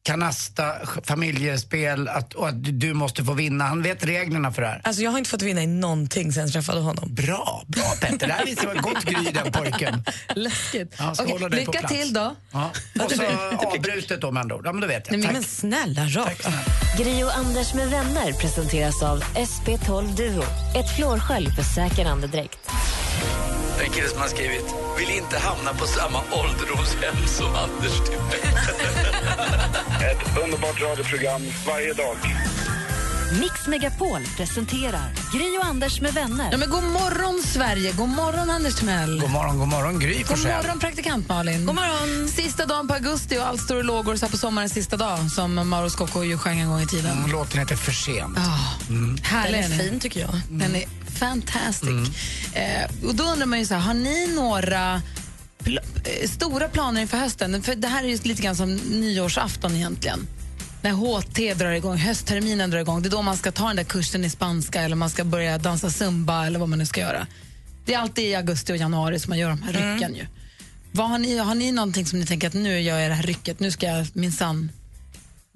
kanasta, 0.09 0.73
familjespel 1.03 2.07
att, 2.07 2.33
och 2.33 2.49
att 2.49 2.79
du- 2.79 2.93
måste 2.93 3.23
få 3.23 3.33
vinna? 3.33 3.65
Han 3.65 3.81
vet 3.83 4.05
reglerna 4.05 4.51
för 4.51 4.61
det 4.61 4.67
här. 4.67 4.81
Alltså 4.83 5.01
jag 5.01 5.11
har 5.11 5.17
inte 5.17 5.29
fått 5.29 5.41
vinna 5.41 5.63
i 5.63 5.67
någonting 5.67 6.33
sen 6.33 6.43
jag 6.43 6.51
träffade 6.53 6.81
honom. 6.81 7.15
Bra, 7.15 7.63
bra 7.67 7.83
Petter. 8.01 8.27
Det 8.27 8.33
här 8.33 8.45
visar 8.45 8.67
vad 8.67 8.81
gott 8.81 9.03
gry 9.03 9.31
den 9.31 9.51
pojken. 9.51 10.03
Läskigt. 10.35 10.95
Ja, 10.99 11.15
på 11.39 11.47
lycka 11.47 11.87
till 11.87 12.13
då. 12.13 12.35
Ja. 12.51 12.71
Och 13.05 13.11
så 13.11 13.23
avbrutet 13.67 14.21
då 14.21 14.31
med 14.31 14.41
andra 14.41 14.55
ord. 14.55 14.65
Ja, 14.65 14.71
men 14.71 14.81
då 14.81 14.87
vet 14.87 15.07
jag. 15.07 15.17
Nej, 15.17 15.23
Tack. 15.25 15.33
Men 15.33 15.43
snälla 15.43 16.01
rara. 16.05 16.29
Gri 16.97 17.23
och 17.23 17.37
Anders 17.37 17.73
med 17.73 17.89
vänner 17.89 18.33
presenteras 18.33 19.03
av 19.03 19.23
SP12 19.23 20.15
Duo. 20.15 20.43
Ett 20.75 20.95
flårskölj 20.95 21.49
för 21.55 21.63
säker 21.63 22.05
andedräkt. 22.05 22.59
Det 23.77 23.83
är 23.83 23.87
en 23.87 23.93
kille 23.93 24.07
som 24.07 24.19
har 24.21 24.27
skrivit 24.27 24.65
Vill 24.99 25.09
inte 25.09 25.39
hamna 25.39 25.73
på 25.73 25.85
samma 25.87 26.19
ålderdomshem 26.31 27.27
som 27.27 27.55
Anders 27.55 27.97
Timell. 28.05 28.55
Ett 30.01 30.37
underbart 30.43 30.81
radioprogram 30.81 31.41
varje 31.67 31.93
dag. 31.93 32.15
Mix 33.39 33.67
Megapol 33.67 34.21
presenterar 34.37 35.11
Gri 35.33 35.57
och 35.61 35.65
Anders 35.65 36.01
med 36.01 36.13
vänner. 36.13 36.47
Ja, 36.51 36.57
men 36.57 36.69
god 36.69 36.83
morgon, 36.83 37.41
Sverige. 37.45 37.91
God 37.91 38.09
morgon, 38.09 38.49
Anders 38.49 38.75
Timell. 38.75 39.19
God 39.21 39.29
morgon, 39.29 39.59
god 39.59 39.67
morgon 39.67 39.99
Gry 39.99 40.17
God 40.17 40.27
Forssell. 40.27 40.63
morgon, 40.63 40.79
praktikant 40.79 41.29
Malin. 41.29 41.65
God 41.65 41.75
morgon. 41.75 42.27
Sista 42.27 42.65
dagen 42.65 42.87
på 42.87 42.93
augusti 42.93 43.37
och 43.37 43.47
allt 43.47 43.61
står 43.61 43.79
i 43.79 43.83
lågor 43.83 44.15
så 44.15 44.25
här 44.25 44.31
på 44.31 44.37
sommarens 44.37 44.73
sista 44.73 44.97
dag 44.97 45.31
som 45.31 45.69
Mauro 45.69 45.89
Scocco 45.89 46.23
ju 46.23 46.37
sjöng 46.37 46.59
en 46.59 46.67
gång 46.69 46.81
i 46.81 46.87
tiden. 46.87 47.17
Mm, 47.17 47.31
Låten 47.31 47.59
heter 47.59 47.75
För 47.75 47.91
sent. 47.91 48.37
Ah, 48.37 48.77
Härlig 49.23 49.63
Den 49.63 49.71
är 49.71 49.77
fin 49.77 49.99
tycker 49.99 50.19
jag. 50.19 50.35
Den 50.49 50.75
är 50.75 50.83
fantastic. 51.19 51.89
Mm. 51.89 52.05
Eh, 52.53 53.07
och 53.07 53.15
då 53.15 53.23
undrar 53.23 53.45
man 53.45 53.59
ju 53.59 53.65
så 53.65 53.73
här, 53.73 53.81
har 53.81 53.93
ni 53.93 54.27
några 54.35 55.01
pl- 55.63 55.79
eh, 56.03 56.27
stora 56.29 56.67
planer 56.69 57.01
inför 57.01 57.17
hösten? 57.17 57.63
För 57.63 57.75
det 57.75 57.87
här 57.87 58.03
är 58.03 58.07
ju 58.07 58.17
lite 58.23 58.41
grann 58.41 58.55
som 58.55 58.75
nyårsafton 58.75 59.75
egentligen. 59.75 60.19
När 60.81 60.91
HT 60.91 61.53
drar 61.53 61.71
igång, 61.71 61.97
höstterminen 61.97 62.69
drar 62.69 62.79
igång, 62.79 63.01
det 63.01 63.07
är 63.07 63.11
då 63.11 63.21
man 63.21 63.37
ska 63.37 63.51
ta 63.51 63.67
den 63.67 63.75
där 63.75 63.83
kursen 63.83 64.25
i 64.25 64.29
spanska 64.29 64.81
eller 64.81 64.95
man 64.95 65.09
ska 65.09 65.23
börja 65.23 65.57
dansa 65.57 65.89
zumba 65.89 66.45
eller 66.45 66.59
vad 66.59 66.69
man 66.69 66.79
nu 66.79 66.85
ska 66.85 67.01
göra. 67.01 67.27
Det 67.85 67.93
är 67.93 67.97
alltid 67.99 68.23
i 68.23 68.35
augusti 68.35 68.73
och 68.73 68.77
januari 68.77 69.19
som 69.19 69.29
man 69.29 69.39
gör 69.39 69.49
de 69.49 69.61
här 69.61 69.73
Mm. 69.73 69.93
rycken 69.93 70.15
ju. 70.15 70.25
Vad 70.91 71.09
har, 71.09 71.17
ni, 71.19 71.37
har 71.37 71.55
ni 71.55 71.71
någonting 71.71 72.05
som 72.05 72.19
ni 72.19 72.25
tänker 72.25 72.47
att 72.47 72.53
nu 72.53 72.79
gör 72.81 72.99
jag 72.99 73.11
det 73.11 73.15
här 73.15 73.23
rycket, 73.23 73.59
nu 73.59 73.71
ska 73.71 73.85
jag 73.85 74.07
minsann 74.13 74.71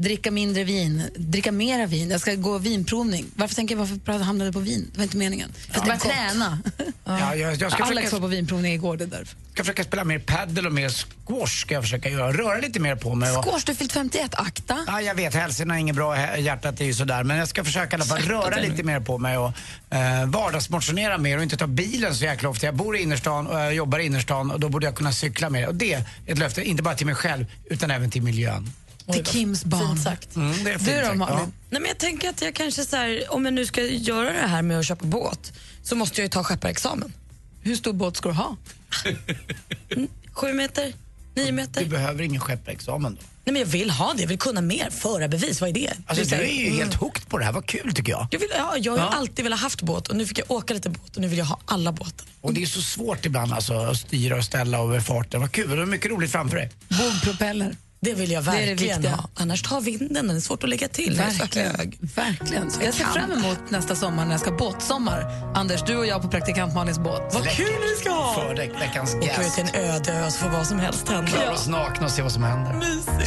dricka 0.04 0.32
mindre 0.32 0.64
vin, 0.64 1.04
dricka 1.16 1.52
mera 1.52 1.86
vin, 1.86 2.10
jag 2.10 2.22
ska 2.22 2.36
gå 2.36 2.58
vinprovning. 2.58 3.26
Varför 3.36 3.56
tänker 3.56 3.76
jag 3.76 3.86
varför 4.06 4.24
hamnade 4.24 4.48
jag 4.48 4.54
på 4.54 4.60
vin? 4.60 4.90
Det 4.92 4.98
var 4.98 5.04
inte 5.04 5.18
meningen. 5.18 5.54
Jag 5.74 6.00
ska 6.00 6.10
träna. 6.10 6.60
Ja, 7.06 7.36
jag, 7.36 7.56
jag 7.56 7.72
ska 7.72 7.84
Alex 7.84 7.96
försöka, 7.96 8.16
var 8.16 8.20
på 8.20 8.28
vinprovning 8.28 8.74
igår, 8.74 8.98
det 8.98 9.04
är 9.04 9.08
därför. 9.08 9.36
ska 9.54 9.64
försöka 9.64 9.84
spela 9.84 10.04
mer 10.04 10.20
paddle 10.20 10.68
och 10.68 10.74
mer 10.74 10.90
squash. 10.90 11.62
Ska 11.62 11.74
jag 11.74 11.84
försöka 11.84 12.10
göra. 12.10 12.34
Röra 12.34 12.58
lite 12.58 12.80
mer 12.80 12.96
på 12.96 13.16
mig. 13.16 13.38
Och, 13.38 13.46
Squash, 13.46 13.62
du 13.66 13.72
har 13.72 13.76
fyllt 13.76 13.92
51, 13.92 14.32
akta. 14.36 14.78
Ja, 14.88 15.02
jag 15.02 15.16
vet, 15.16 15.34
hälsan 15.34 15.72
är 15.72 15.76
inget 15.76 15.96
bra, 15.96 16.38
hjärtat 16.38 16.82
är 16.82 16.86
ju 16.86 16.94
sådär. 16.94 17.24
Men 17.24 17.38
jag 17.38 17.48
ska 17.48 17.64
försöka 17.64 17.92
i 17.92 17.96
alla 17.96 18.06
fall 18.06 18.22
röra 18.22 18.56
lite 18.56 18.84
mer 18.84 19.00
på 19.00 19.18
mig 19.18 19.38
och 19.38 19.52
eh, 19.90 20.26
vardagsmotionera 20.26 21.18
mer 21.18 21.38
och 21.38 21.44
inte 21.44 21.58
ta 21.58 21.68
bilen 21.68 22.16
så 22.16 22.24
jäkla 22.24 22.50
ofta. 22.50 22.66
Jag 22.66 22.76
bor 22.76 22.98
i 22.98 23.02
innerstan 23.02 23.48
och 23.48 23.60
jag 23.60 23.74
jobbar 23.74 24.00
i 24.00 24.06
innerstan 24.06 24.52
och 24.52 24.60
då 24.60 24.70
borde 24.70 24.86
jag 24.86 24.96
kunna 24.96 25.12
cykla 25.12 25.50
mer. 25.50 25.68
Och 25.68 25.76
det 25.76 25.94
är 25.94 26.04
ett 26.26 26.38
löfte, 26.38 26.64
inte 26.64 26.84
bara 26.84 26.96
till 26.96 27.06
mig 27.06 27.16
själv 27.16 27.46
utan 27.66 27.92
även 27.92 28.12
till 28.12 28.22
miljön. 28.22 28.74
Till 29.12 29.26
Kims 29.26 29.66
barn. 29.66 29.98
Sagt. 29.98 30.36
Mm, 30.36 30.64
det 30.64 30.72
är 30.72 30.78
fint 30.78 30.86
Du 30.90 30.96
då, 31.02 31.06
sagt, 31.06 31.18
Malin? 31.18 31.36
ja. 31.38 31.46
Nej, 31.70 31.82
men 31.82 31.86
jag 31.86 31.98
tänker 31.98 32.30
att 32.30 32.42
jag 32.42 32.54
kanske 32.56 32.84
så 32.86 32.96
här, 32.96 33.24
om 33.30 33.46
jag 33.46 33.54
nu 33.54 33.66
ska 33.66 33.82
göra 33.82 34.34
det 34.34 34.48
här 34.48 34.62
med 34.62 34.80
att 34.80 34.86
köpa 34.86 35.06
båt 35.06 35.54
så 35.84 35.96
måste 35.96 36.22
jag 36.22 36.26
ju 36.26 36.30
ta 36.30 36.44
skepparexamen. 36.44 37.14
Hur 37.62 37.76
stor 37.76 37.94
båt 37.94 38.18
ska 38.18 38.30
du 38.30 38.36
ha? 38.36 38.58
Sju 40.34 40.54
meter? 40.54 40.94
Nio 41.36 41.52
meter? 41.52 41.82
Du 41.84 41.88
behöver 41.90 42.24
ingen 42.24 42.42
skepparexamen 42.42 43.16
då. 43.16 43.22
Nej, 43.46 43.54
men 43.54 43.60
jag 43.62 43.68
vill 43.68 43.90
ha 43.90 44.14
det, 44.14 44.22
jag 44.22 44.28
vill 44.30 44.40
kunna 44.40 44.62
mer. 44.62 44.90
Förarbevis, 44.90 45.62
vad 45.62 45.70
är 45.70 45.74
det? 45.74 45.94
Alltså, 46.08 46.26
Det 46.26 46.36
du 46.38 46.44
är 46.44 46.48
ju 46.54 46.66
mm. 46.68 46.78
helt 46.78 46.94
hooked 46.94 47.28
på 47.30 47.38
det 47.38 47.46
här, 47.46 47.52
vad 47.52 47.66
kul 47.66 47.94
tycker 47.94 48.12
jag. 48.12 48.28
Jag, 48.32 48.40
vill, 48.40 48.50
ja, 48.58 48.76
jag 48.78 48.92
har 48.92 49.00
Ja. 49.00 49.06
alltid 49.10 49.44
velat 49.46 49.60
haft 49.60 49.82
båt 49.82 50.08
och 50.08 50.16
nu 50.16 50.26
fick 50.26 50.40
jag 50.40 50.52
åka 50.52 50.74
lite 50.74 50.90
båt 50.90 51.16
och 51.16 51.22
nu 51.22 51.28
vill 51.28 51.38
jag 51.40 51.46
ha 51.46 51.60
alla 51.66 51.92
båtar. 51.92 52.28
Och 52.42 52.54
det 52.54 52.62
är 52.62 52.66
så 52.66 52.82
svårt 52.82 53.26
ibland 53.26 53.54
alltså, 53.54 53.74
att 53.74 53.98
styra 53.98 54.38
och 54.38 54.44
ställa 54.44 54.78
över 54.78 55.00
farten. 55.00 55.42
Vad 55.42 55.52
kul, 55.52 55.70
du 55.70 55.78
har 55.78 55.86
mycket 55.86 56.12
roligt 56.12 56.32
framför 56.32 56.58
dig. 56.58 56.72
Bogpropeller. 56.90 57.76
Det 58.04 58.14
vill 58.14 58.32
jag 58.32 58.44
Det 58.44 58.50
är 58.52 58.54
det 58.54 58.66
verkligen 58.68 58.96
viktiga. 59.02 59.16
ha. 59.16 59.30
Annars 59.36 59.62
tar 59.62 59.82
vinden, 59.82 60.28
den 60.28 60.36
är 60.36 60.40
svårt 60.40 60.64
att 60.64 60.70
lägga 60.70 60.88
till. 60.88 61.18
Verkligen. 61.18 61.74
Verkligen. 62.16 62.72
Så 62.72 62.80
Jag 62.82 62.88
jag 62.88 62.94
ser 62.94 63.06
fram 63.06 63.32
emot 63.32 63.60
nästa 63.70 63.96
sommar 63.96 64.26
när 64.26 64.32
jag 64.32 64.42
ska 64.42 64.52
båtsommar. 64.52 65.52
Anders, 65.56 65.84
du 65.88 65.96
och 65.98 66.06
jag 66.06 66.22
på 66.22 66.28
praktikant 66.28 66.74
Malins 66.74 67.00
båt. 67.00 67.22
Vad 67.34 67.44
kul 67.50 67.66
vi 67.82 67.96
ska 68.02 68.10
ha! 68.10 68.34
Före 68.34 68.68
veckans 68.80 69.16
Åka 69.16 69.26
ut 69.26 69.38
gäst. 69.38 69.56
till 69.56 69.66
en 69.74 69.86
öde 69.86 70.14
ö 70.14 70.32
så 70.32 70.38
får 70.38 70.50
vad 70.50 70.68
som 70.68 70.80
helst 70.80 71.10
hända. 71.10 71.32
Klara 71.32 71.52
oss 71.54 71.68
nakna 71.68 72.06
och 72.06 72.12
se 72.12 72.22
vad 72.22 72.32
som 72.32 72.44
händer. 72.44 72.82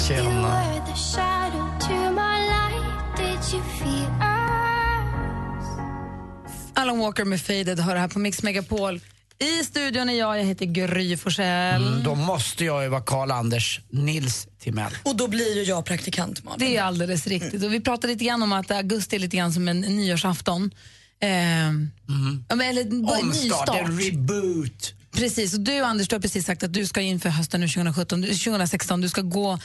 Tjena. 0.08 0.62
Alan 6.74 6.98
Walker 6.98 7.24
med 7.24 7.40
Faded 7.40 7.80
hör 7.80 7.96
här 7.96 8.08
på 8.08 8.18
Mix 8.18 8.42
Megapol. 8.42 9.00
I 9.38 9.64
studion 9.64 10.08
är 10.08 10.14
jag, 10.18 10.38
jag 10.38 10.44
heter 10.44 10.66
Gry 10.66 11.16
Forssell. 11.16 11.86
Mm, 11.86 12.02
då 12.02 12.14
måste 12.14 12.64
jag 12.64 12.82
ju 12.82 12.88
vara 12.88 13.00
Karl-Anders 13.02 13.80
Nils 13.90 14.48
Timell. 14.60 14.92
Och 15.02 15.16
då 15.16 15.28
blir 15.28 15.56
ju 15.56 15.62
jag 15.62 15.84
praktikant, 15.84 16.44
Malin. 16.44 16.58
Det 16.68 16.76
är 16.76 16.82
alldeles 16.82 17.26
riktigt. 17.26 17.62
Och 17.64 17.72
vi 17.72 17.80
pratade 17.80 18.12
lite 18.12 18.24
grann 18.24 18.42
om 18.42 18.52
att 18.52 18.70
augusti 18.70 19.16
är 19.16 19.20
lite 19.20 19.36
grann 19.36 19.52
som 19.52 19.68
en 19.68 19.80
nyårsafton. 19.80 20.70
Eh, 21.20 21.28
men, 21.28 22.60
eller 22.60 22.82
en 22.82 23.04
Omstart, 23.04 23.24
nystart. 23.34 23.76
en 23.88 24.00
reboot. 24.00 24.94
Precis, 25.12 25.54
och 25.54 25.60
du 25.60 25.78
Anders, 25.80 26.08
du 26.08 26.14
har 26.16 26.20
precis 26.20 26.46
sagt 26.46 26.62
att 26.62 26.72
du 26.72 26.86
ska 26.86 27.00
inför 27.00 27.28
hösten 27.28 27.60
nu 27.60 27.68
2017, 27.68 28.20
du- 28.20 28.28
2016, 28.34 29.00
du 29.00 29.08
ska 29.08 29.20
gå 29.20 29.58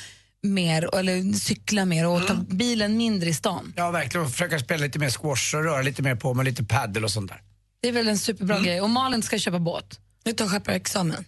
mer, 0.43 0.95
eller 0.95 1.33
cykla 1.33 1.85
mer 1.85 2.07
och 2.07 2.27
ta 2.27 2.33
bilen 2.33 2.97
mindre 2.97 3.29
i 3.29 3.33
stan. 3.33 3.73
Ja, 3.75 3.91
verkligen. 3.91 4.25
Och 4.25 4.31
försöka 4.31 4.59
spela 4.59 4.85
lite 4.85 4.99
mer 4.99 5.09
squash 5.09 5.55
och 5.55 5.63
röra 5.63 5.81
lite 5.81 6.01
mer 6.01 6.15
på 6.15 6.33
mig, 6.33 6.45
lite 6.45 6.63
paddle 6.63 7.03
och 7.03 7.11
sånt 7.11 7.31
där. 7.31 7.41
Det 7.81 7.87
är 7.87 7.91
väl 7.91 8.07
en 8.07 8.17
superbra 8.17 8.59
grej. 8.59 8.81
Och 8.81 8.89
Malin 8.89 9.23
ska 9.23 9.37
köpa 9.37 9.59
båt. 9.59 9.99
Nu 10.23 10.33
tar 10.33 10.47
skepparexamen. 10.47 11.25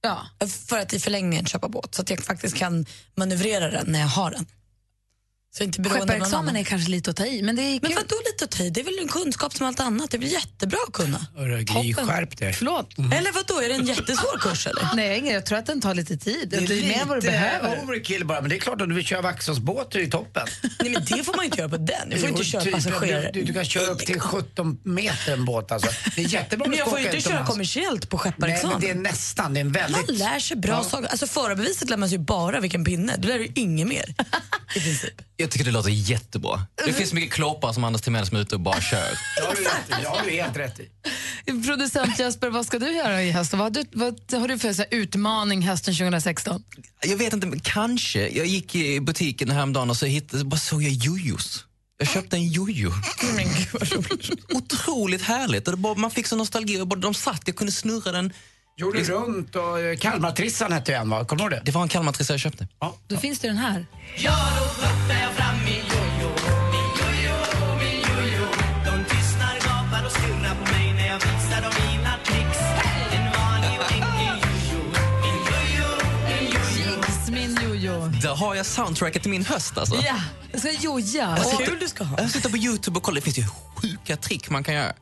Ja. 0.00 0.46
För 0.68 0.78
att 0.78 0.92
i 0.92 1.00
förlängningen 1.00 1.46
köpa 1.46 1.68
båt 1.68 1.94
så 1.94 2.02
att 2.02 2.10
jag 2.10 2.24
faktiskt 2.24 2.56
kan 2.56 2.86
manövrera 3.14 3.70
den 3.70 3.92
när 3.92 4.00
jag 4.00 4.06
har 4.06 4.30
den. 4.30 4.46
Så 4.46 4.46
inte 4.46 4.54
beroende 4.54 4.56
av 4.56 5.26
någon 5.26 5.37
Skepparexamen 5.54 6.56
är 6.56 6.64
kanske 6.64 6.90
lite 6.90 7.10
att 7.10 7.16
ta 7.16 7.26
i, 7.26 7.42
men 7.42 7.56
det 7.56 7.62
är 7.62 7.78
kul. 7.78 7.88
Men 7.88 7.94
vadå 7.96 8.16
lite 8.32 8.44
att 8.44 8.50
ta 8.50 8.62
i? 8.64 8.70
Det 8.70 8.80
är 8.80 8.84
väl 8.84 8.98
en 9.02 9.08
kunskap 9.08 9.54
som 9.56 9.66
allt 9.66 9.80
annat. 9.80 10.10
Det 10.10 10.16
är 10.16 10.18
väl 10.18 10.32
jättebra 10.32 10.78
att 10.88 10.92
kunna. 10.92 11.18
Skärp 12.06 12.36
dig. 12.38 12.52
Förlåt. 12.52 12.98
Eller 12.98 13.32
vadå, 13.32 13.60
är 13.60 13.68
det 13.68 13.74
en 13.74 13.86
jättesvår 13.86 14.38
kurs 14.38 14.66
eller? 14.66 14.88
Nej, 14.96 15.26
jag 15.32 15.46
tror 15.46 15.58
att 15.58 15.66
den 15.66 15.80
tar 15.80 15.94
lite 15.94 16.16
tid. 16.16 16.48
Det 16.48 16.56
är 16.56 16.88
mer 16.88 17.00
än 17.02 17.08
vad 17.08 17.16
du 17.16 17.26
behöver. 17.26 17.80
overkill 17.84 18.26
bara, 18.26 18.40
men 18.40 18.50
det 18.50 18.56
är 18.56 18.60
klart 18.60 18.80
om 18.80 18.88
du 18.88 18.94
vill 18.94 19.04
köra 19.04 19.20
Vaxholmsbåt 19.22 19.94
är 19.94 19.98
det 19.98 20.06
toppen. 20.06 20.46
Nej 20.80 20.90
men 20.92 21.04
det 21.04 21.24
får 21.24 21.34
man 21.36 21.44
inte 21.44 21.58
göra 21.58 21.68
på 21.68 21.76
den. 21.76 22.10
Du 22.10 22.18
får 22.18 22.28
inte 22.28 22.44
köra 22.44 22.62
Typ, 22.62 22.72
passagerare. 22.74 23.30
Du, 23.34 23.42
du 23.44 23.52
kan 23.52 23.64
köra 23.64 23.86
upp 23.86 23.98
till 24.06 24.20
17 24.20 24.78
meter 24.84 25.32
en 25.32 25.44
båt 25.44 25.72
alltså. 25.72 25.90
Det 26.16 26.22
är 26.24 26.28
jättebra 26.28 26.68
Men 26.68 26.78
jag 26.78 26.88
får 26.90 26.98
ju 26.98 27.04
inte 27.04 27.20
köra 27.20 27.20
utomlands. 27.30 27.50
kommersiellt 27.50 28.08
på 28.10 28.16
Nej, 28.16 28.24
men 28.24 28.32
skepparexamen. 28.32 28.80
det 28.80 28.90
är 28.90 28.94
nästan. 28.94 29.54
Det 29.54 29.60
är 29.60 29.64
en 29.64 29.72
väldigt... 29.72 30.06
Man 30.08 30.16
lär 30.16 30.38
sig 30.38 30.56
bra 30.56 30.72
Ja. 30.72 30.84
saker. 30.84 31.08
Alltså 31.08 31.26
förarbeviset 31.26 31.90
lär 31.90 31.96
man 31.96 32.08
sig 32.08 32.18
bara 32.18 32.60
vilken 32.60 32.84
pinne. 32.84 33.14
Du 33.18 33.28
lär 33.28 33.38
dig 33.38 33.52
inget 33.54 33.86
mer. 33.88 34.14
I 34.76 34.80
princip. 34.80 35.22
Jag 35.40 35.50
tycker 35.50 35.64
det 35.64 35.70
låter 35.70 35.90
jättebra. 35.90 36.66
Det 36.84 36.92
finns 36.92 37.12
mycket 37.12 37.32
klåpar 37.32 37.72
som 37.72 37.84
Anders 37.84 38.02
Timell 38.02 38.26
som 38.26 38.36
är 38.36 38.40
ute 38.40 38.54
och 38.54 38.60
bara 38.60 38.80
kör. 38.80 38.98
Det 39.36 39.42
har 39.46 39.54
du 39.54 39.62
rätt 39.62 39.88
i. 39.88 40.02
Det 40.02 40.08
har 40.08 40.24
du 40.24 40.30
helt 40.30 40.56
rätt 40.56 40.80
i. 40.80 41.62
Producent 41.66 42.18
Jesper, 42.18 42.50
vad 42.50 42.66
ska 42.66 42.78
du 42.78 42.92
göra 42.96 43.22
i 43.22 43.30
höst? 43.30 43.52
Vad 43.52 43.60
har 43.60 43.70
du, 43.70 43.84
vad 43.92 44.40
har 44.40 44.48
du 44.48 44.58
för 44.58 44.72
så 44.72 44.82
här, 44.82 44.88
utmaning 44.90 45.62
hösten 45.62 45.94
2016? 45.94 46.62
Jag 47.02 47.16
vet 47.16 47.32
inte, 47.32 47.46
men 47.46 47.60
kanske. 47.60 48.28
Jag 48.28 48.46
gick 48.46 48.74
i 48.74 49.00
butiken 49.00 49.50
häromdagen 49.50 49.90
och 49.90 49.96
så 49.96 50.06
hittade, 50.06 50.44
bara 50.44 50.56
såg 50.56 50.82
jag 50.82 50.92
jojos. 50.92 51.64
Jag 51.98 52.08
köpte 52.08 52.36
en 52.36 52.48
jojo. 52.48 52.92
Otroligt 54.54 55.22
härligt. 55.22 55.68
Och 55.68 55.72
det 55.72 55.78
bara, 55.78 55.94
man 55.94 56.10
fick 56.10 56.26
så 56.26 56.36
nostalgi. 56.36 56.80
Och 56.80 56.86
bara, 56.86 57.00
de 57.00 57.14
satt, 57.14 57.42
jag 57.44 57.56
kunde 57.56 57.72
snurra 57.72 58.12
den. 58.12 58.32
Gjorde 58.80 59.02
runt 59.02 59.56
och 59.56 59.80
eh, 59.80 59.96
Kalmartrissan 59.96 60.72
hette 60.72 60.92
ju 60.92 60.98
en 60.98 61.10
va? 61.10 61.24
Kommer 61.24 61.38
du 61.38 61.44
ihåg 61.44 61.50
det? 61.50 61.62
Det 61.64 61.72
var 61.72 61.82
en 61.82 61.88
Kalmartrissa 61.88 62.32
jag 62.32 62.40
köpte. 62.40 62.68
Då 63.08 63.16
finns 63.16 63.38
det 63.38 63.48
den 63.48 63.56
här. 63.56 63.86
Ja, 64.16 64.38
då 65.08 65.14
jag 65.14 65.32
fram 65.32 65.54
min 65.64 65.74
jojo, 65.74 66.30
min 66.72 66.90
jojo, 67.00 67.34
min 67.78 68.00
jojo. 68.00 68.46
De 68.84 69.04
tystnar, 69.14 69.54
gapar 69.54 70.06
och 70.06 70.12
stirrar 70.12 70.54
på 70.54 70.72
mig 70.72 70.92
när 70.92 71.06
jag 71.06 71.16
visar 71.18 71.62
dem 71.62 71.72
mina 71.86 72.12
tricks. 72.24 72.58
En 73.12 73.24
vanlig 73.32 73.80
och 73.80 73.92
enkel 73.92 74.38
jojo, 74.70 74.84
min 75.22 75.38
jojo, 75.50 75.88
min 76.28 76.44
jojo. 76.52 76.96
Jigs, 77.06 77.30
min 77.30 77.58
jojo. 77.82 78.08
Där 78.22 78.34
har 78.36 78.54
jag 78.54 78.66
soundtracket 78.66 79.22
till 79.22 79.30
min 79.30 79.44
höst 79.44 79.78
alltså. 79.78 79.94
Ja, 79.94 80.16
jag 80.52 80.60
ska 80.60 80.70
joja. 80.70 81.36
Sitter, 81.36 81.76
du 81.80 81.88
ska 81.88 82.04
ha. 82.04 82.18
jag 82.20 82.30
sitter 82.30 82.50
på 82.50 82.56
Youtube 82.56 82.96
och 82.96 83.02
kollar, 83.02 83.14
det 83.16 83.20
finns 83.20 83.38
ju 83.38 83.44
sjuka 83.76 84.16
trick 84.16 84.50
man 84.50 84.64
kan 84.64 84.74
göra. 84.74 84.92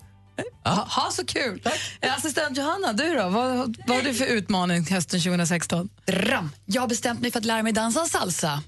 Ha, 0.64 0.74
ha 0.90 1.10
så 1.10 1.26
kul! 1.26 1.62
Eh, 2.00 2.14
Assistent 2.14 2.58
Johanna, 2.58 2.92
du 2.92 3.14
då? 3.14 3.28
Vad, 3.28 3.76
vad 3.86 3.96
har 3.96 4.02
du 4.02 4.14
för 4.14 4.24
utmaning 4.26 4.86
hösten 4.90 5.20
2016? 5.20 5.88
Ram. 6.08 6.50
Jag 6.64 6.82
har 6.82 6.88
bestämt 6.88 7.20
mig 7.20 7.30
för 7.30 7.38
att 7.38 7.44
lära 7.44 7.62
mig 7.62 7.72
dansa 7.72 8.04
salsa. 8.04 8.62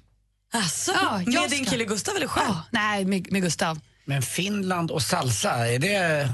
Alltså, 0.53 0.93
Ja, 0.95 1.23
jag 1.27 1.35
med 1.43 1.51
din 1.51 1.65
ska. 1.65 1.71
kille 1.73 1.85
Gustav 1.85 2.17
eller 2.17 2.27
själv? 2.27 2.47
Ja, 2.49 2.63
nej, 2.71 3.05
med, 3.05 3.33
med 3.33 3.43
Gustav. 3.43 3.81
Men 4.05 4.23
Finland 4.23 4.91
och 4.91 5.03
salsa, 5.03 5.69
är 5.69 5.79
det... 5.79 6.29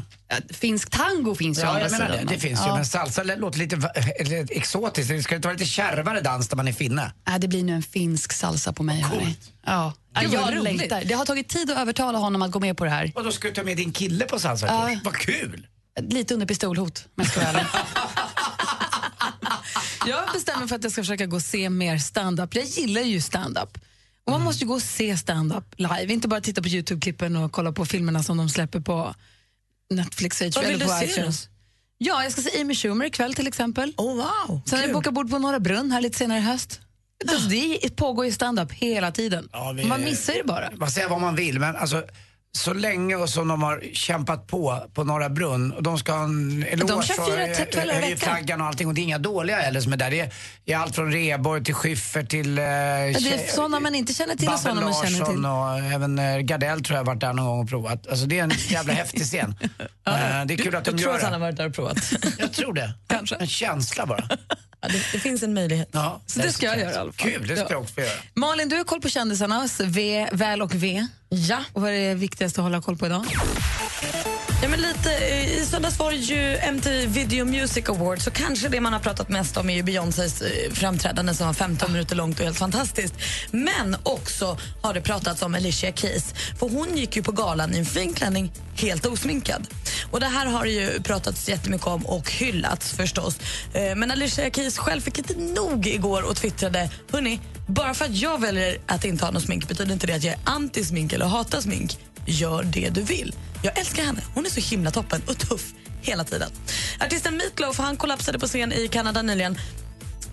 Finsk 0.50 0.90
tango 0.90 1.34
finns 1.34 1.58
ju 1.58 1.62
å 1.62 1.64
Ja, 1.64 1.70
andra 1.70 1.82
jag 1.84 1.90
menar 1.92 2.06
det. 2.08 2.12
sidan. 2.18 2.26
Det 2.34 2.38
finns 2.40 2.66
ju. 2.66 2.72
Men 2.72 2.84
salsa 2.86 3.22
låter 3.22 3.58
lite 3.58 3.76
eller, 4.20 4.46
exotiskt. 4.56 5.08
Det 5.08 5.22
ska 5.22 5.36
inte 5.36 5.48
vara 5.48 5.56
lite 5.58 5.70
kärvare 5.70 6.20
dans 6.20 6.48
där 6.48 6.56
man 6.56 6.68
är 6.68 6.72
finne? 6.72 7.12
Nej, 7.28 7.40
det 7.40 7.48
blir 7.48 7.64
nu 7.64 7.72
en 7.72 7.82
finsk 7.82 8.32
salsa 8.32 8.72
på 8.72 8.82
mig. 8.82 9.00
hörni. 9.00 9.36
Ja. 9.66 9.92
Vad 10.14 10.24
jag 10.24 10.52
roligt. 10.56 10.62
längtar. 10.64 11.04
Det 11.04 11.14
har 11.14 11.24
tagit 11.24 11.48
tid 11.48 11.70
att 11.70 11.78
övertala 11.78 12.18
honom 12.18 12.42
att 12.42 12.50
gå 12.50 12.60
med 12.60 12.76
på 12.76 12.84
det 12.84 12.90
här. 12.90 13.12
Och 13.14 13.24
då 13.24 13.32
ska 13.32 13.48
du 13.48 13.54
ta 13.54 13.62
med 13.62 13.76
din 13.76 13.92
kille 13.92 14.24
på 14.24 14.38
salsa 14.38 14.66
Ja. 14.66 15.00
Vad 15.04 15.14
kul! 15.14 15.66
Lite 16.00 16.34
under 16.34 16.46
pistolhot, 16.46 17.04
men 17.14 17.26
ska 17.26 17.40
ärlig. 17.40 17.62
Jag 20.06 20.32
bestämmer 20.32 20.66
för 20.66 20.76
att 20.76 20.82
jag 20.82 20.92
ska 20.92 21.02
försöka 21.02 21.26
gå 21.26 21.36
och 21.36 21.42
se 21.42 21.70
mer 21.70 21.98
stand-up. 21.98 22.54
Jag 22.54 22.64
gillar 22.64 23.00
ju 23.00 23.20
stand-up. 23.20 23.78
Och 24.26 24.32
man 24.32 24.40
måste 24.42 24.64
ju 24.64 24.68
gå 24.68 24.74
och 24.74 24.82
se 24.82 25.16
stand-up 25.16 25.64
live, 25.76 26.06
inte 26.12 26.28
bara 26.28 26.40
titta 26.40 26.62
på 26.62 26.68
Youtube-klippen 26.68 27.36
och 27.44 27.52
kolla 27.52 27.72
på 27.72 27.86
filmerna 27.86 28.22
som 28.22 28.36
de 28.36 28.48
släpper 28.48 28.80
på 28.80 29.14
Netflix 29.94 30.40
HBO 30.40 30.50
Vad 30.54 30.64
vill 30.64 30.74
eller 30.74 30.86
på 30.86 30.92
du 31.00 31.06
se 31.06 31.12
iTunes. 31.20 31.48
Ja, 31.98 32.22
jag 32.22 32.32
ska 32.32 32.42
se 32.42 32.60
Amy 32.60 32.74
Schumer 32.74 33.04
ikväll 33.06 33.34
till 33.34 33.46
exempel. 33.46 33.92
Oh, 33.96 34.16
wow. 34.16 34.60
Sen 34.66 34.78
har 34.78 34.86
jag 34.86 34.94
bokat 34.94 35.14
bord 35.14 35.30
på 35.30 35.38
Norra 35.38 35.60
Brunn 35.60 35.92
här 35.92 36.00
lite 36.00 36.18
senare 36.18 36.38
i 36.38 36.42
höst. 36.42 36.80
Alltså, 37.28 37.48
det 37.48 37.96
pågår 37.96 38.24
ju 38.24 38.32
stand-up 38.32 38.72
hela 38.72 39.12
tiden. 39.12 39.48
vi- 39.76 39.84
Man 39.84 40.00
missar 40.00 40.32
ju 40.32 40.38
det 40.38 40.44
bara. 40.48 40.70
Man 40.76 40.90
säger 40.90 41.08
vad 41.08 41.20
man 41.20 41.34
vill, 41.36 41.60
men 41.60 41.76
alltså 41.76 42.02
så 42.56 42.72
länge 42.72 43.16
och 43.16 43.28
som 43.28 43.48
de 43.48 43.62
har 43.62 43.82
kämpat 43.92 44.46
på 44.46 44.82
på 44.94 45.04
Norra 45.04 45.28
Brunn 45.28 45.72
och 45.72 45.82
de 45.82 45.98
ska 45.98 46.12
ha 46.12 46.24
en 46.24 46.62
eloge 46.68 46.92
De 46.92 47.02
kör 47.02 47.14
fyra 47.30 47.50
och, 47.50 47.56
te- 47.56 47.64
kvällar 47.64 47.94
i 47.94 47.96
eh, 47.96 48.00
veckan. 48.02 48.18
flaggan 48.18 48.60
och 48.60 48.66
allting 48.66 48.88
och 48.88 48.94
det 48.94 49.00
är 49.00 49.02
inga 49.02 49.18
dåliga 49.18 49.56
heller 49.56 49.80
som 49.80 49.92
är 49.92 49.96
där. 49.96 50.10
Det 50.10 50.20
är, 50.20 50.32
det 50.64 50.74
allt 50.74 50.94
från 50.94 51.12
Reborg 51.12 51.64
till 51.64 51.74
Schyffert 51.74 52.28
till... 52.30 52.58
Eh, 52.58 52.64
det 52.64 52.68
är 52.70 53.52
såna 53.54 53.80
man 53.80 53.94
inte 53.94 54.14
känner 54.14 54.34
till 54.36 54.48
och 54.48 54.54
Babben 54.54 54.74
såna 54.76 54.80
man 54.80 54.94
känner 54.94 55.18
Larsson 55.18 55.34
till. 55.36 55.46
och 55.46 55.92
även 55.94 56.18
eh, 56.18 56.38
Gardell 56.38 56.82
tror 56.84 56.96
jag 56.96 57.00
har 57.00 57.06
varit 57.06 57.20
där 57.20 57.32
någon 57.32 57.46
gång 57.46 57.60
och 57.60 57.68
provat. 57.68 58.06
Alltså 58.06 58.26
det 58.26 58.38
är 58.38 58.42
en 58.44 58.52
jävla 58.68 58.92
häftig 59.02 59.22
scen. 59.24 59.54
Eh, 59.60 60.44
det 60.46 60.54
är 60.54 60.56
kul 60.56 60.74
att 60.76 60.84
de 60.84 60.90
du 60.90 61.02
gör 61.02 61.04
tror 61.08 61.14
att 61.14 61.20
det. 61.20 61.26
han 61.26 61.32
har 61.32 61.40
varit 61.40 61.56
där 61.56 61.66
och 61.68 61.74
provat? 61.74 62.12
Jag 62.38 62.52
tror 62.52 62.72
det. 62.74 62.94
Kanske. 63.08 63.36
En 63.36 63.46
känsla 63.46 64.06
bara. 64.06 64.28
Ja, 64.80 64.88
det, 64.88 65.02
det 65.12 65.18
finns 65.18 65.42
en 65.42 65.54
möjlighet. 65.54 65.88
Ja, 65.92 66.20
Så 66.26 66.38
det 66.40 66.52
ska 66.52 66.66
jag 66.66 66.78
göra 66.78 66.90
i 66.92 66.94
alla 66.94 67.12
fall. 67.12 67.30
Kul, 67.32 67.46
det 67.48 67.56
ska 67.56 67.64
Ja. 67.64 67.70
jag 67.70 67.80
också 67.82 68.00
göra. 68.00 68.10
Malin, 68.34 68.68
du 68.68 68.76
har 68.76 68.84
koll 68.84 69.00
på 69.00 69.08
kändisarnas 69.08 69.80
V, 69.80 70.28
väl 70.32 70.62
och 70.62 70.74
V. 70.74 71.06
Ja. 71.34 71.58
Och 71.72 71.82
vad 71.82 71.90
är 71.90 72.08
det 72.08 72.14
viktigaste 72.14 72.60
att 72.60 72.62
hålla 72.62 72.80
koll 72.82 72.96
på 72.96 73.06
idag? 73.06 73.24
Ja, 74.62 74.68
men 74.68 74.80
lite, 74.80 75.16
eh, 75.16 75.58
I 75.62 75.66
söndags 75.66 75.98
var 75.98 76.10
det 76.10 76.16
ju 76.16 76.56
MTV 76.56 77.06
Video 77.06 77.44
Music 77.44 77.88
Awards 77.88 78.24
så 78.24 78.30
kanske 78.30 78.68
det 78.68 78.80
man 78.80 78.92
har 78.92 79.00
pratat 79.00 79.28
mest 79.28 79.56
om 79.56 79.70
är 79.70 79.74
ju 79.74 79.82
Beyoncés 79.82 80.42
eh, 80.42 80.72
framträdande 80.72 81.34
som 81.34 81.46
var 81.46 81.54
15 81.54 81.92
minuter 81.92 82.16
långt 82.16 82.38
och 82.38 82.44
helt 82.44 82.58
fantastiskt. 82.58 83.14
Men 83.50 83.96
också 84.02 84.58
har 84.82 84.94
det 84.94 85.00
pratats 85.00 85.42
om 85.42 85.54
Alicia 85.54 85.92
Keys. 85.92 86.34
För 86.58 86.68
hon 86.68 86.96
gick 86.96 87.16
ju 87.16 87.22
på 87.22 87.32
galan 87.32 87.74
i 87.74 87.78
en 87.78 87.84
fin 87.86 88.12
klänning 88.12 88.52
helt 88.76 89.06
osminkad. 89.06 89.66
Och 90.10 90.20
det 90.20 90.26
här 90.26 90.46
har 90.46 90.64
det 90.64 90.70
ju 90.70 91.02
pratats 91.02 91.48
jättemycket 91.48 91.86
om 91.86 92.06
och 92.06 92.30
hyllats 92.30 92.92
förstås. 92.92 93.38
Eh, 93.74 93.94
Men 93.96 94.10
Alicia 94.10 94.50
Keys 94.50 94.78
själv 94.78 95.00
fick 95.00 95.18
inte 95.18 95.34
nog 95.34 95.86
igår 95.86 96.22
och 96.22 96.36
twittrade 96.36 96.90
Hörni, 97.12 97.40
bara 97.66 97.94
för 97.94 98.04
att 98.04 98.16
jag 98.16 98.40
väljer 98.40 98.78
att 98.86 99.04
inte 99.04 99.24
ha 99.24 99.32
något 99.32 99.42
smink 99.42 99.68
betyder 99.68 99.92
inte 99.92 100.06
det 100.06 100.12
att 100.12 100.24
jag 100.24 100.34
är 100.34 100.40
anti-smink 100.44 101.14
eller 101.14 101.26
hatar 101.26 101.60
smink. 101.60 101.98
Gör 102.26 102.62
det 102.62 102.90
du 102.90 103.02
vill. 103.02 103.34
Jag 103.62 103.78
älskar 103.78 104.02
henne. 104.04 104.20
Hon 104.34 104.46
är 104.46 104.50
så 104.50 104.60
himla 104.60 104.90
toppen 104.90 105.22
och 105.26 105.38
tuff 105.38 105.72
hela 106.02 106.24
tiden. 106.24 106.50
Artisten 107.00 107.36
Meatloaf 107.36 107.78
han 107.78 107.96
kollapsade 107.96 108.38
på 108.38 108.46
scen 108.46 108.72
i 108.72 108.88
Kanada 108.88 109.22
nyligen. 109.22 109.58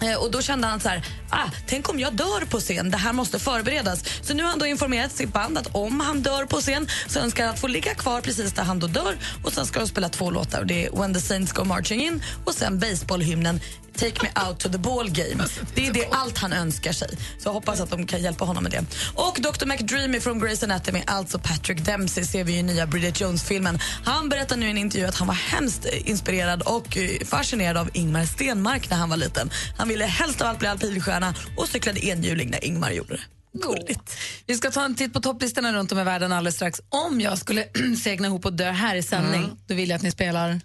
Eh, 0.01 0.15
och 0.15 0.31
Då 0.31 0.41
kände 0.41 0.67
han 0.67 0.79
så 0.79 0.89
här, 0.89 1.05
ah, 1.29 1.49
tänk 1.67 1.89
om 1.89 1.99
jag 1.99 2.13
dör 2.13 2.45
på 2.45 2.59
scen, 2.59 2.91
det 2.91 2.97
här 2.97 3.13
måste 3.13 3.39
förberedas. 3.39 4.03
Så 4.21 4.33
nu 4.33 4.43
har 4.43 4.49
han 4.49 4.59
då 4.59 4.65
informerat 4.65 5.11
sitt 5.11 5.33
band 5.33 5.57
att 5.57 5.75
om 5.75 5.99
han 5.99 6.21
dör 6.21 6.45
på 6.45 6.57
scen 6.61 6.87
så 7.07 7.19
önskar 7.19 7.45
han 7.45 7.53
att 7.53 7.59
få 7.59 7.67
ligga 7.67 7.93
kvar 7.95 8.21
precis 8.21 8.53
där 8.53 8.63
han 8.63 8.79
då 8.79 8.87
dör 8.87 9.17
och 9.43 9.53
sen 9.53 9.65
ska 9.65 9.79
de 9.79 9.87
spela 9.87 10.09
två 10.09 10.31
låtar. 10.31 10.59
Och 10.59 10.67
Det 10.67 10.85
är 10.85 10.91
When 10.91 11.13
the 11.13 11.19
Saints 11.19 11.51
Go 11.51 11.63
Marching 11.63 12.01
In 12.03 12.23
och 12.45 12.53
sen 12.53 12.79
baseballhymnen 12.79 13.59
Take 13.97 14.23
Me 14.23 14.47
Out 14.47 14.59
to 14.59 14.69
the 14.69 14.77
Ball 14.77 15.09
Game. 15.09 15.43
Det 15.75 15.87
är 15.87 15.93
det 15.93 16.05
allt 16.11 16.37
han 16.37 16.53
önskar 16.53 16.91
sig. 16.93 17.09
Så 17.37 17.47
jag 17.47 17.53
hoppas 17.53 17.79
att 17.79 17.89
de 17.89 18.05
kan 18.07 18.21
hjälpa 18.21 18.45
honom 18.45 18.63
med 18.63 18.71
det. 18.71 18.85
Och 19.15 19.37
Dr. 19.41 19.65
McDreamy 19.65 20.19
från 20.19 20.43
Grey's 20.43 20.63
Anatomy, 20.63 21.03
alltså 21.07 21.39
Patrick 21.39 21.85
Dempsey, 21.85 22.23
ser 22.25 22.43
vi 22.43 22.53
i 22.57 22.63
nya 22.63 22.87
Bridget 22.87 23.21
Jones-filmen. 23.21 23.79
Han 24.05 24.29
berättar 24.29 24.57
nu 24.57 24.67
i 24.67 24.69
en 24.69 24.77
intervju 24.77 25.07
att 25.07 25.15
han 25.15 25.27
var 25.27 25.35
hemskt 25.35 25.85
inspirerad 25.85 26.61
och 26.61 26.97
fascinerad 27.25 27.77
av 27.77 27.89
Ingmar 27.93 28.25
Stenmark 28.25 28.89
när 28.89 28.97
han 28.97 29.09
var 29.09 29.17
liten. 29.17 29.51
Han 29.77 29.87
ville 29.87 30.05
helst 30.05 30.41
av 30.41 30.47
allt 30.47 30.59
bli 30.59 30.67
alpinstjärna 30.67 31.33
och 31.57 31.67
cyklade 31.67 32.05
enhjuling 32.05 32.49
när 32.49 32.65
Ingmar 32.65 32.91
gjorde 32.91 33.13
det. 33.13 33.21
Gulligt. 33.53 34.17
Vi 34.47 34.55
ska 34.55 34.71
ta 34.71 34.85
en 34.85 34.95
titt 34.95 35.13
på 35.13 35.19
topplistorna 35.19 35.73
runt 35.73 35.91
om 35.91 35.99
i 35.99 36.03
världen 36.03 36.31
alldeles 36.31 36.55
strax. 36.55 36.81
Om 36.89 37.21
jag 37.21 37.37
skulle 37.37 37.65
segna 38.03 38.27
ihop 38.27 38.45
och 38.45 38.53
dö 38.53 38.71
här 38.71 38.95
i 38.95 39.03
sändning, 39.03 39.43
Mm. 39.43 39.57
då 39.67 39.73
vill 39.75 39.89
jag 39.89 39.97
att 39.97 40.01
ni 40.03 40.11
spelar... 40.11 40.61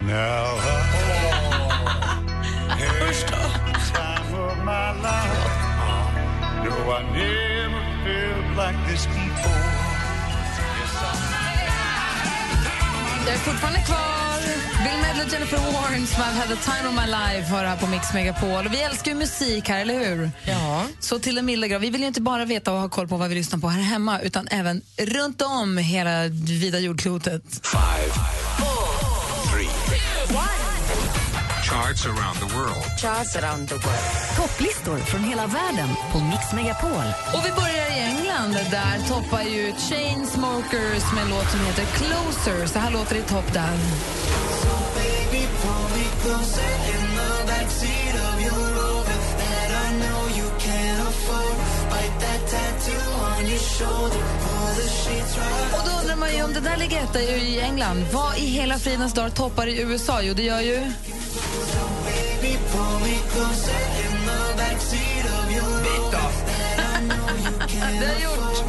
Jag 13.27 13.35
är 13.35 13.39
fortfarande 13.39 13.81
kvar. 13.81 14.41
Bill 14.85 15.03
Medley 15.03 15.27
och 15.27 15.33
Jennifer 15.33 15.57
Warren 15.57 16.07
som 16.07 16.23
I've 16.23 16.33
had 16.33 16.49
the 16.49 16.71
time 16.71 16.89
of 16.89 16.95
my 16.95 17.07
life 17.07 17.53
har 17.53 17.65
här 17.65 17.77
på 17.77 17.87
Mix 17.87 18.15
Megapol. 18.15 18.67
Och 18.67 18.73
vi 18.73 18.83
älskar 18.83 19.11
ju 19.11 19.17
musik 19.17 19.69
här, 19.69 19.81
eller 19.81 19.95
hur? 19.95 20.31
Ja. 20.45 20.87
Så 21.01 21.19
till 21.19 21.39
en 21.39 21.47
milda 21.47 21.67
grad. 21.67 21.81
Vi 21.81 21.91
vill 21.91 22.01
ju 22.01 22.07
inte 22.07 22.21
bara 22.21 22.45
veta 22.45 22.73
och 22.73 22.81
ha 22.81 22.89
koll 22.89 23.09
på 23.09 23.17
vad 23.17 23.29
vi 23.29 23.35
lyssnar 23.35 23.59
på 23.59 23.69
här 23.69 23.83
hemma 23.83 24.21
utan 24.21 24.49
även 24.49 24.83
runt 24.99 25.43
om 25.43 25.79
hela 25.79 26.29
vida 26.61 26.79
jordklotet. 26.79 27.43
Five, 27.63 28.13
three, 28.59 28.86
charts 31.67 32.07
around 32.07 32.37
the 32.39 32.51
world. 32.57 32.85
Charts 32.97 33.35
around 33.37 33.69
the 33.69 33.75
world. 33.75 34.09
Topplistor 34.37 34.99
från 34.99 35.25
hela 35.25 35.47
världen 35.47 35.89
på 36.13 36.19
Mix 36.19 36.53
Megapol. 36.53 37.07
Och 37.35 37.43
vi 37.47 37.51
börjar 37.61 37.87
i 37.97 38.01
England. 38.13 38.53
Där 38.71 38.97
toppar 39.09 39.43
ju 39.43 39.73
Chainsmokers 39.89 41.05
med 41.15 41.23
en 41.25 41.31
låt 41.31 41.51
som 41.51 41.61
heter 41.61 41.85
Closer. 41.85 42.67
Så 42.67 42.79
här 42.79 42.91
låter 42.91 43.15
det 43.15 43.21
i 43.21 43.23
topp 43.23 43.53
där. 43.53 43.77
Baby, 44.99 45.43
pull 45.63 45.87
me 45.97 46.07
closer 46.23 46.73
in 46.93 47.05
the 47.19 47.31
backseat 47.51 48.15
of 48.29 48.37
your 48.47 48.67
Rover 48.79 49.19
that 49.41 49.71
I 49.85 49.89
know 50.03 50.21
you 50.39 50.49
can't 50.67 51.01
afford. 51.09 51.57
Bite 51.91 52.17
that 52.25 52.41
tattoo 52.51 53.05
on 53.39 53.47
your 53.47 53.59
shoulder. 53.59 54.37
det 56.61 56.71
där 56.71 56.77
ligger 56.77 57.03
etta 57.03 57.21
i 57.21 57.61
England. 57.61 58.05
Vad 58.13 58.39
i 58.39 58.41
hela 58.41 58.79
fridens 58.79 59.15
dag 59.15 59.35
toppar 59.35 59.67
i 59.67 59.81
USA? 59.81 60.23
Jo, 60.23 60.35
det 60.35 60.43
gör 60.43 60.61
ju... 60.61 60.93
det 68.01 68.07
har 68.07 68.21
gjort. 68.21 68.65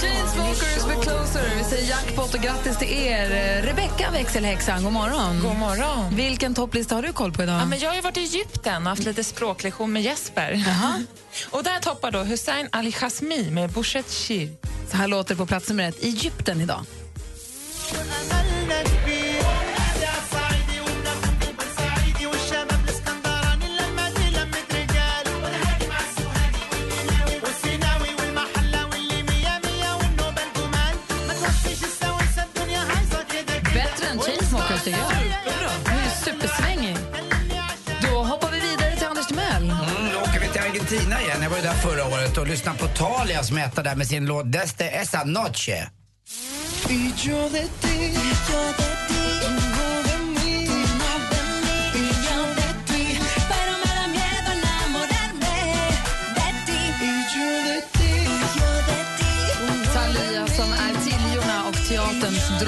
Chainsmokers 0.00 0.86
med 0.86 1.02
Closer. 1.02 1.50
Vi 1.58 1.64
säger 1.64 1.88
jackpot 1.88 2.34
och 2.34 2.40
grattis 2.40 2.78
till 2.78 2.88
er. 2.88 3.62
Rebecka 3.62 4.10
växelhäxan, 4.10 4.84
god 4.84 4.92
morgon. 4.92 5.40
God 5.42 5.56
morgon. 5.56 6.16
Vilken 6.16 6.54
topplista 6.54 6.94
har 6.94 7.02
du 7.02 7.12
koll 7.12 7.32
på 7.32 7.42
idag? 7.42 7.60
Ja, 7.60 7.66
men 7.66 7.78
jag 7.78 7.94
har 7.94 8.02
varit 8.02 8.16
i 8.16 8.20
Egypten 8.20 8.82
och 8.82 8.88
haft 8.88 9.04
lite 9.04 9.24
språklektion 9.24 9.92
med 9.92 10.02
Jesper. 10.02 10.64
och 11.50 11.64
där 11.64 11.80
toppar 11.80 12.10
då 12.10 12.18
Hussein 12.18 12.68
Ali 12.72 12.92
Khazmi 12.92 13.50
med 13.50 13.70
Bouchet 13.70 14.10
Shir. 14.10 14.48
Så 14.90 14.96
här 14.96 15.08
låter 15.08 15.34
det 15.34 15.38
på 15.38 15.46
plats 15.46 15.68
nummer 15.68 15.88
ett. 15.88 16.02
Egypten 16.02 16.60
idag. 16.60 16.84
Argentina 40.94 41.22
igen. 41.22 41.42
Jag 41.42 41.50
var 41.50 41.56
ju 41.56 41.62
där 41.62 41.72
förra 41.72 42.06
året 42.06 42.38
och 42.38 42.46
lyssnade 42.46 42.78
på 42.78 42.86
Talia 42.86 43.42
som 43.42 43.58
är 43.58 43.66
etta 43.66 43.82
där 43.82 43.96
med 43.96 44.06
sin 44.06 44.26
låt 44.26 44.52
Deste 44.52 44.84
esa 44.84 45.24
noche. 45.24 45.88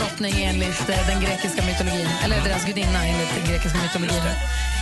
Drottning 0.07 0.45
enligt 0.45 0.89
eh, 0.89 1.07
den 1.07 1.21
grekiska 1.21 1.63
mytologin. 1.67 2.09
Eller 2.25 2.37
deras 2.45 2.65
gudinna 2.65 3.07
enligt 3.07 3.35
den 3.35 3.53
grekiska 3.53 3.79
mytologin. 3.79 4.23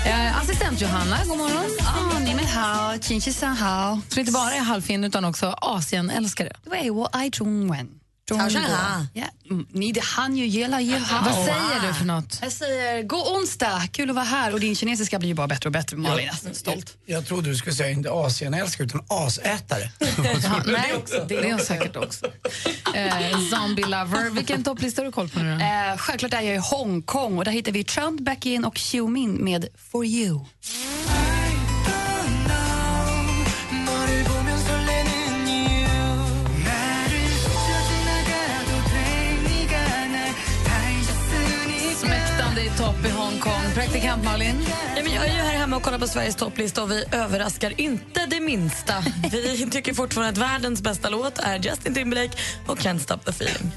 Eh, 0.06 0.38
assistent 0.40 0.80
Johanna, 0.80 1.16
god 1.28 1.38
morgon. 1.38 1.70
Ah, 1.80 2.18
ni 2.18 2.34
men 2.34 2.44
hao, 2.44 2.98
chinchisan 2.98 3.56
hao. 3.56 4.00
Som 4.08 4.20
inte 4.20 4.32
bara 4.32 4.54
är 4.54 4.60
halvfin 4.60 5.04
utan 5.04 5.24
också 5.24 5.54
Asienälskare. 5.60 6.52
Wei 6.64 6.90
wo 6.90 7.08
ai 7.12 7.30
zhong 7.30 7.72
wen. 7.72 8.03
Hao 8.30 8.50
shan 8.50 8.62
ha. 8.62 9.06
Ja, 9.12 9.24
mm, 9.50 9.66
ni 9.72 9.92
det 9.92 10.04
han 10.04 10.36
ju 10.36 10.46
gela 10.46 10.80
ge 10.80 10.98
hao. 10.98 11.24
Vad 11.24 11.44
säger 11.44 11.88
du 11.88 11.94
för 11.94 12.04
något? 12.04 12.38
Jag 12.42 12.52
säger 12.52 13.02
god 13.02 13.36
onsdag, 13.36 13.82
kul 13.92 14.10
att 14.10 14.16
vara 14.16 14.24
här. 14.24 14.52
Och 14.52 14.60
din 14.60 14.74
kinesiska 14.76 15.18
blir 15.18 15.28
ju 15.28 15.34
bara 15.34 15.46
bättre 15.46 15.68
och 15.68 15.72
bättre, 15.72 15.96
Malin. 15.96 16.30
Jag 16.42 16.50
är 16.50 16.54
stolt. 16.54 16.96
Jag 17.06 17.26
trodde 17.26 17.48
du 17.48 17.56
skulle 17.56 17.74
säga 17.74 17.90
inte 17.90 18.10
Asienälskare 18.12 18.86
utan 18.86 19.04
asätare. 19.08 19.90
Ja, 20.44 20.62
nej, 20.66 21.04
det 21.28 21.34
är 21.36 21.50
hon 21.52 21.60
säkert 21.60 21.96
också. 21.96 22.26
Eh, 22.94 23.38
zombie 23.50 23.82
Lover. 23.82 24.30
Vilken 24.30 24.64
topplista 24.64 25.02
har 25.02 25.06
du 25.06 25.12
koll 25.12 25.28
på 25.28 25.40
nu 25.40 25.58
då? 25.58 25.64
Eh, 25.64 25.96
självklart 25.96 26.32
är 26.32 26.40
jag 26.40 26.54
i 26.54 26.58
Hongkong 26.58 27.38
och 27.38 27.44
där 27.44 27.52
hittar 27.52 27.72
vi 27.72 27.84
Trump, 27.84 28.20
Back-in 28.20 28.64
och 28.64 28.74
Xiumin 28.74 29.44
med 29.44 29.66
For 29.90 30.04
You. 30.04 30.40
Topp 42.78 43.06
i 43.06 43.10
Hongkong. 43.10 43.62
Praktikant 43.74 44.24
Malin? 44.24 44.66
Ja, 44.96 45.02
men 45.02 45.12
jag 45.12 45.26
är 45.26 45.32
ju 45.32 45.40
här 45.40 45.54
hemma 45.54 45.76
och 45.76 45.82
kollar 45.82 45.98
på 45.98 46.06
Sveriges 46.06 46.36
topplista 46.36 46.82
och 46.82 46.90
vi 46.90 47.04
överraskar 47.12 47.80
inte 47.80 48.26
det 48.26 48.40
minsta. 48.40 48.94
Vi 49.32 49.70
tycker 49.70 49.94
fortfarande 49.94 50.32
att 50.32 50.50
världens 50.50 50.82
bästa 50.82 51.08
låt 51.08 51.38
är 51.38 51.58
Justin 51.58 51.94
Timberlake 51.94 52.38
och 52.66 52.78
Can't 52.78 52.98
Stop 52.98 53.18
the 53.24 53.30
Feeling. 53.30 53.72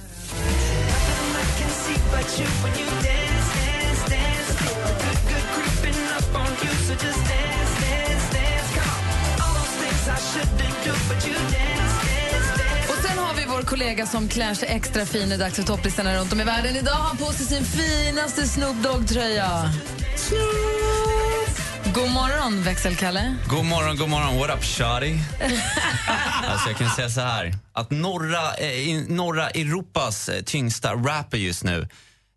Vår 13.57 13.63
kollega 13.63 14.05
som 14.05 14.29
klär 14.29 14.53
sig 14.53 14.69
extra 14.69 15.05
fin. 15.05 15.31
Är 15.31 15.37
dags 15.37 15.55
för 15.55 15.63
topplistorna 15.63 16.17
runt 16.17 16.33
om 16.33 16.41
i 16.41 16.43
världen. 16.43 16.75
Idag 16.75 16.91
har 16.91 17.03
han 17.03 17.17
på 17.17 17.25
sig 17.25 17.45
sin 17.45 17.63
finaste 17.65 18.47
Snoop 18.47 18.75
Dogg-tröja. 18.83 19.73
God 21.95 22.11
morgon, 22.11 22.63
växelkalle. 22.63 23.35
God 23.49 23.65
morgon, 23.65 23.97
god 23.97 24.09
morgon. 24.09 24.37
What 24.37 24.57
up, 24.57 24.63
shawty? 24.63 25.15
alltså, 26.47 26.69
jag 26.69 26.77
kan 26.77 26.89
säga 26.89 27.09
så 27.09 27.21
här. 27.21 27.53
Att 27.73 27.91
norra, 27.91 28.53
eh, 28.53 28.71
i 28.71 29.05
norra 29.09 29.49
Europas 29.49 30.29
eh, 30.29 30.43
tyngsta 30.43 30.93
rapper 30.93 31.37
just 31.37 31.63
nu 31.63 31.87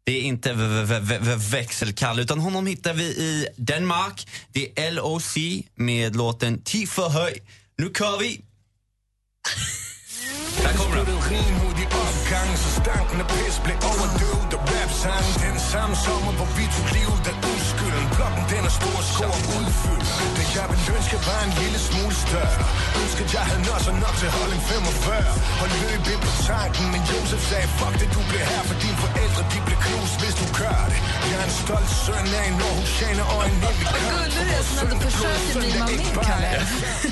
det 0.04 0.12
är 0.18 0.22
inte 0.22 0.52
växelkalle, 1.52 2.22
utan 2.22 2.38
honom 2.38 2.66
hittar 2.66 2.94
vi 2.94 3.04
i 3.04 3.46
Danmark. 3.56 4.28
Det 4.52 4.78
är 4.78 4.92
LOC 4.92 5.36
med 5.74 6.16
låten 6.16 6.62
Ti 6.62 6.86
för 6.86 7.08
höj. 7.08 7.42
Nu 7.78 7.92
kör 7.98 8.18
vi! 8.18 8.44
Där 10.62 10.72
kommer 10.74 10.96
den 10.96 11.19
opgang, 12.40 12.58
så 12.58 12.70
stanken 12.80 13.18
af 13.24 13.28
pis 13.34 13.56
blev 13.64 13.76
overdøvet 13.90 14.52
Og 14.56 14.62
rapsangen 14.72 15.34
den 15.44 15.58
samme 15.72 15.94
sommer, 16.04 16.32
hvor 16.38 16.48
vi 16.56 16.64
tog 16.74 16.86
livet 16.96 17.24
af 17.32 17.36
uskylden 17.52 18.06
Blokken 18.14 18.44
den 18.52 18.62
er 18.70 18.74
stor, 18.80 18.98
skår 19.12 19.38
udfyldt 19.56 20.06
Det 20.36 20.46
jeg 20.56 20.66
ville 20.70 20.86
ønske 20.96 21.16
var 21.28 21.40
en 21.48 21.52
lille 21.62 21.80
smule 21.88 22.14
større 22.24 22.64
Ønskede 23.00 23.28
jeg 23.36 23.44
havde 23.48 23.62
nosser 23.68 23.94
nok 24.04 24.14
til 24.20 24.30
holding 24.38 24.62
45 24.70 25.32
Og 25.62 25.68
løb 25.82 26.02
ind 26.12 26.22
på 26.26 26.32
tanken, 26.50 26.84
men 26.92 27.00
Josef 27.10 27.42
sagde 27.50 27.68
Fuck 27.78 27.94
det, 28.00 28.08
du 28.16 28.20
bliver 28.30 28.46
her, 28.52 28.62
for 28.68 28.76
dine 28.84 28.98
forældre 29.04 29.42
de 29.52 29.58
bliver 29.66 29.80
knust, 29.86 30.14
hvis 30.22 30.36
du 30.40 30.46
gør 30.60 30.80
det 30.92 31.00
Jeg 31.30 31.38
er 31.42 31.46
en 31.50 31.54
stolt 31.62 31.90
søn 32.04 32.26
af 32.40 32.44
en 32.50 32.56
Aarhusianer 32.68 33.26
og 33.34 33.40
en 33.48 33.54
nemlig 33.64 33.86
Vad 33.92 34.02
gullig 34.12 34.30
du 34.36 34.42
är 34.58 34.62
som 34.68 34.76
ändå 34.84 34.96
försöker 35.06 35.60
mima 35.66 35.84
med, 35.86 36.24
Kalle. 36.28 36.50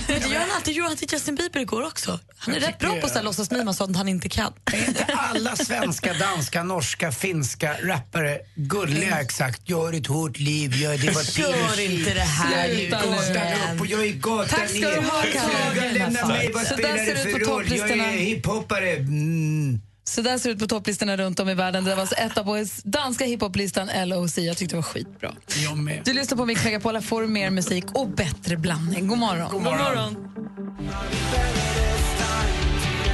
Men 0.08 0.18
det 0.22 0.28
gör 0.34 0.40
han 0.46 0.50
alltid. 0.56 0.74
gjorde 0.76 0.88
han 0.88 0.96
till 0.96 1.12
Justin 1.12 1.34
Bieber 1.34 1.60
igår 1.60 1.86
också. 1.86 2.18
Han 2.38 2.54
är 2.54 2.60
rätt 2.60 2.78
bra 2.78 3.00
på 3.00 3.06
att 3.06 3.24
låtsas 3.24 3.50
mima 3.50 3.72
sånt 3.72 3.96
han 3.96 4.08
inte 4.08 4.28
kan. 4.28 4.52
Alla 5.20 5.56
svenska, 5.56 6.12
danska, 6.12 6.62
norska, 6.62 7.12
finska 7.12 7.76
rappare 7.82 8.38
gulliga 8.54 9.20
exakt. 9.20 9.68
Gör 9.68 9.92
ett 9.92 10.06
hårt 10.06 10.38
liv, 10.38 10.74
gör 10.74 10.98
det 10.98 11.10
var 11.10 11.40
Gör 11.40 11.80
inte 11.80 12.14
det 12.14 12.20
här 12.20 12.68
nu. 12.68 12.88
Stanna 13.22 13.74
upp 13.74 13.80
och 13.80 13.86
jag 13.86 14.06
är 14.06 14.12
gatan 14.12 14.48
Tack 14.48 14.70
ska 14.70 14.78
du 14.78 15.00
ha, 15.00 15.22
Kalle. 15.32 15.92
Lämna 15.92 16.26
mig, 16.26 16.50
vad 16.54 16.66
spelar 16.66 16.96
det 16.96 17.16
för 17.16 17.32
på 17.32 17.50
roll? 17.50 17.64
Jag 17.68 17.90
är 17.90 18.18
hiphoppare. 18.18 18.90
Mm. 18.90 19.80
Så 20.04 20.22
där 20.22 20.38
ser 20.38 20.48
det 20.48 20.54
ut 20.54 20.60
på 20.60 20.66
topplistorna 20.66 21.16
runt 21.16 21.40
om 21.40 21.48
i 21.48 21.54
världen. 21.54 21.84
Det 21.84 21.94
var 21.94 22.00
alltså 22.00 22.14
etta 22.14 22.44
på 22.44 22.64
danska 22.84 23.24
hiphoplistan 23.24 24.08
LOC. 24.08 24.38
Jag 24.38 24.56
tyckte 24.56 24.74
det 24.74 24.76
var 24.76 24.82
skitbra. 24.82 25.34
Jag 25.64 25.76
med. 25.76 26.02
Du 26.04 26.12
lyssnar 26.12 26.38
på 26.38 26.46
Mix 26.46 26.64
Megapol, 26.64 27.00
får 27.00 27.26
mer 27.26 27.50
musik 27.50 27.84
och 27.94 28.08
bättre 28.08 28.56
blandning. 28.56 29.08
God 29.08 29.18
morgon. 29.18 29.52
God 29.52 29.62
morgon. 29.62 30.16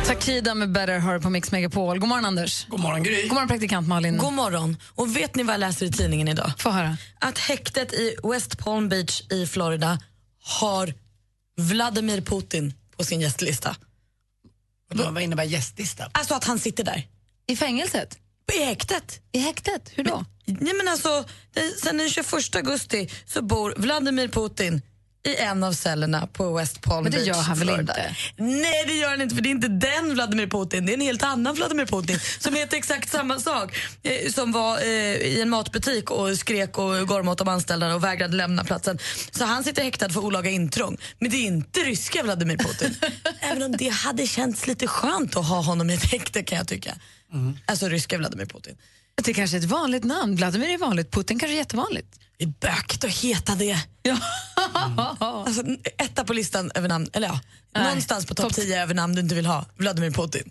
Takida 0.07 0.55
med 0.55 0.73
Better 0.73 0.99
hör 0.99 1.19
på 1.19 1.31
Mix 1.31 1.53
Megapol. 1.53 1.99
God 1.99 2.09
morgon, 2.09 2.25
Anders. 2.25 2.67
God 2.69 2.81
morgon, 2.81 3.03
Gry. 3.03 3.23
God 3.23 3.33
morgon, 3.33 3.49
praktikant 3.49 3.89
Malin. 3.89 4.19
God 4.19 4.33
morgon. 4.33 4.77
Och 4.95 5.17
vet 5.17 5.35
ni 5.35 5.43
vad 5.43 5.55
jag 5.55 5.61
läser 5.61 5.87
i 5.87 5.93
tidningen 5.93 6.29
idag? 6.29 6.53
Få 6.59 6.71
höra. 6.71 6.97
Att 7.19 7.39
häktet 7.39 7.93
i 7.93 8.17
West 8.25 8.59
Palm 8.59 8.89
Beach 8.89 9.23
i 9.31 9.47
Florida 9.47 9.99
har 10.43 10.95
Vladimir 11.57 12.21
Putin 12.21 12.75
på 12.97 13.05
sin 13.05 13.21
gästlista. 13.21 13.77
Vad 14.91 15.15
vad 15.15 15.23
innebär 15.23 15.45
gästlista? 15.45 16.11
Alltså 16.13 16.35
att 16.35 16.45
han 16.45 16.59
sitter 16.59 16.85
där. 16.85 17.07
I 17.47 17.57
fängelset? 17.57 18.19
I 18.53 18.65
häktet. 18.65 19.21
I 19.33 19.39
häktet? 19.39 19.93
Hur 19.95 20.05
då? 20.05 20.25
Nej, 20.45 20.75
men 20.75 20.89
alltså, 20.89 21.25
sen 21.83 21.99
den 21.99 22.11
21 22.11 22.57
augusti 22.57 23.11
så 23.27 23.43
bor 23.43 23.75
Vladimir 23.77 24.29
Putin 24.29 24.83
i 25.25 25.37
en 25.37 25.65
av 25.65 25.73
cellerna 25.73 26.27
på 26.27 26.57
West 26.57 26.81
Palm 26.81 27.03
Men 27.03 27.13
det 27.13 27.19
Beach. 27.19 27.29
gör 27.29 27.35
han 27.43 27.59
väl 27.59 27.69
Florida. 27.69 27.93
inte? 28.09 28.15
Nej, 28.37 28.85
det 28.87 28.93
gör 28.95 29.11
han 29.11 29.21
inte 29.21 29.35
för 29.35 29.43
det 29.43 29.49
är 29.49 29.51
inte 29.51 29.69
den 29.69 30.15
Vladimir 30.15 30.47
Putin. 30.47 30.87
Det 30.87 30.93
är 30.93 30.95
en 30.95 31.01
helt 31.01 31.23
annan 31.23 31.55
Vladimir 31.55 31.87
Putin 31.87 32.19
som 32.39 32.55
heter 32.55 32.77
exakt 32.77 33.11
samma 33.11 33.41
sak. 33.41 33.77
Eh, 34.03 34.33
som 34.33 34.53
var 34.53 34.79
eh, 34.79 34.87
i 35.17 35.41
en 35.43 35.51
matbutik 35.51 36.11
och 36.11 36.39
skrek 36.39 36.79
och 36.79 37.09
gormade 37.09 37.31
åt 37.31 37.39
de 37.39 37.49
anställda 37.49 37.95
och 37.95 38.05
vägrade 38.05 38.37
lämna 38.37 38.65
platsen. 38.65 38.99
Så 39.31 39.45
han 39.45 39.65
sitter 39.65 39.83
häktad 39.83 40.09
för 40.09 40.21
olaga 40.25 40.51
intrång. 40.51 40.97
Men 41.19 41.31
det 41.31 41.37
är 41.37 41.47
inte 41.47 41.81
ryska 41.81 42.23
Vladimir 42.23 42.57
Putin. 42.57 42.95
Även 43.41 43.63
om 43.63 43.73
det 43.73 43.89
hade 43.89 44.27
känts 44.27 44.67
lite 44.67 44.87
skönt 44.87 45.37
att 45.37 45.47
ha 45.49 45.61
honom 45.63 45.91
i 45.91 45.95
ett 45.95 46.05
häkte 46.05 46.43
kan 46.43 46.59
jag 46.59 46.69
tycka. 46.69 46.95
Alltså 47.67 47.89
ryska 47.89 48.19
Vladimir 48.19 48.47
Putin. 48.47 48.77
Det 49.23 49.35
kanske 49.35 49.57
är 49.57 49.59
ett 49.59 49.65
vanligt 49.65 50.05
namn. 50.05 50.37
Vladimir 50.37 50.69
är 50.69 50.79
vanligt, 50.79 51.11
Putin 51.11 51.39
kanske 51.39 51.55
är 51.55 51.59
jättevanligt. 51.59 52.09
Det 52.39 52.45
är 52.45 52.49
bökigt 52.61 53.05
att 53.05 53.11
heta 53.11 53.55
det. 53.55 53.79
Ja. 54.03 54.19
Alltså, 55.47 55.63
etta 55.99 56.25
på 56.25 56.33
listan 56.33 56.71
över 56.75 56.89
namn, 56.89 57.09
eller 57.13 57.29
ja, 57.29 57.41
Nej, 57.75 57.85
någonstans 57.85 58.27
på 58.27 58.35
topp 58.35 58.45
topp- 58.47 58.55
10 58.55 58.83
över 58.83 58.95
namn 58.95 59.15
du 59.15 59.21
inte 59.21 59.35
vill 59.35 59.47
ha. 59.47 59.65
Vladimir 59.77 60.11
Putin. 60.11 60.51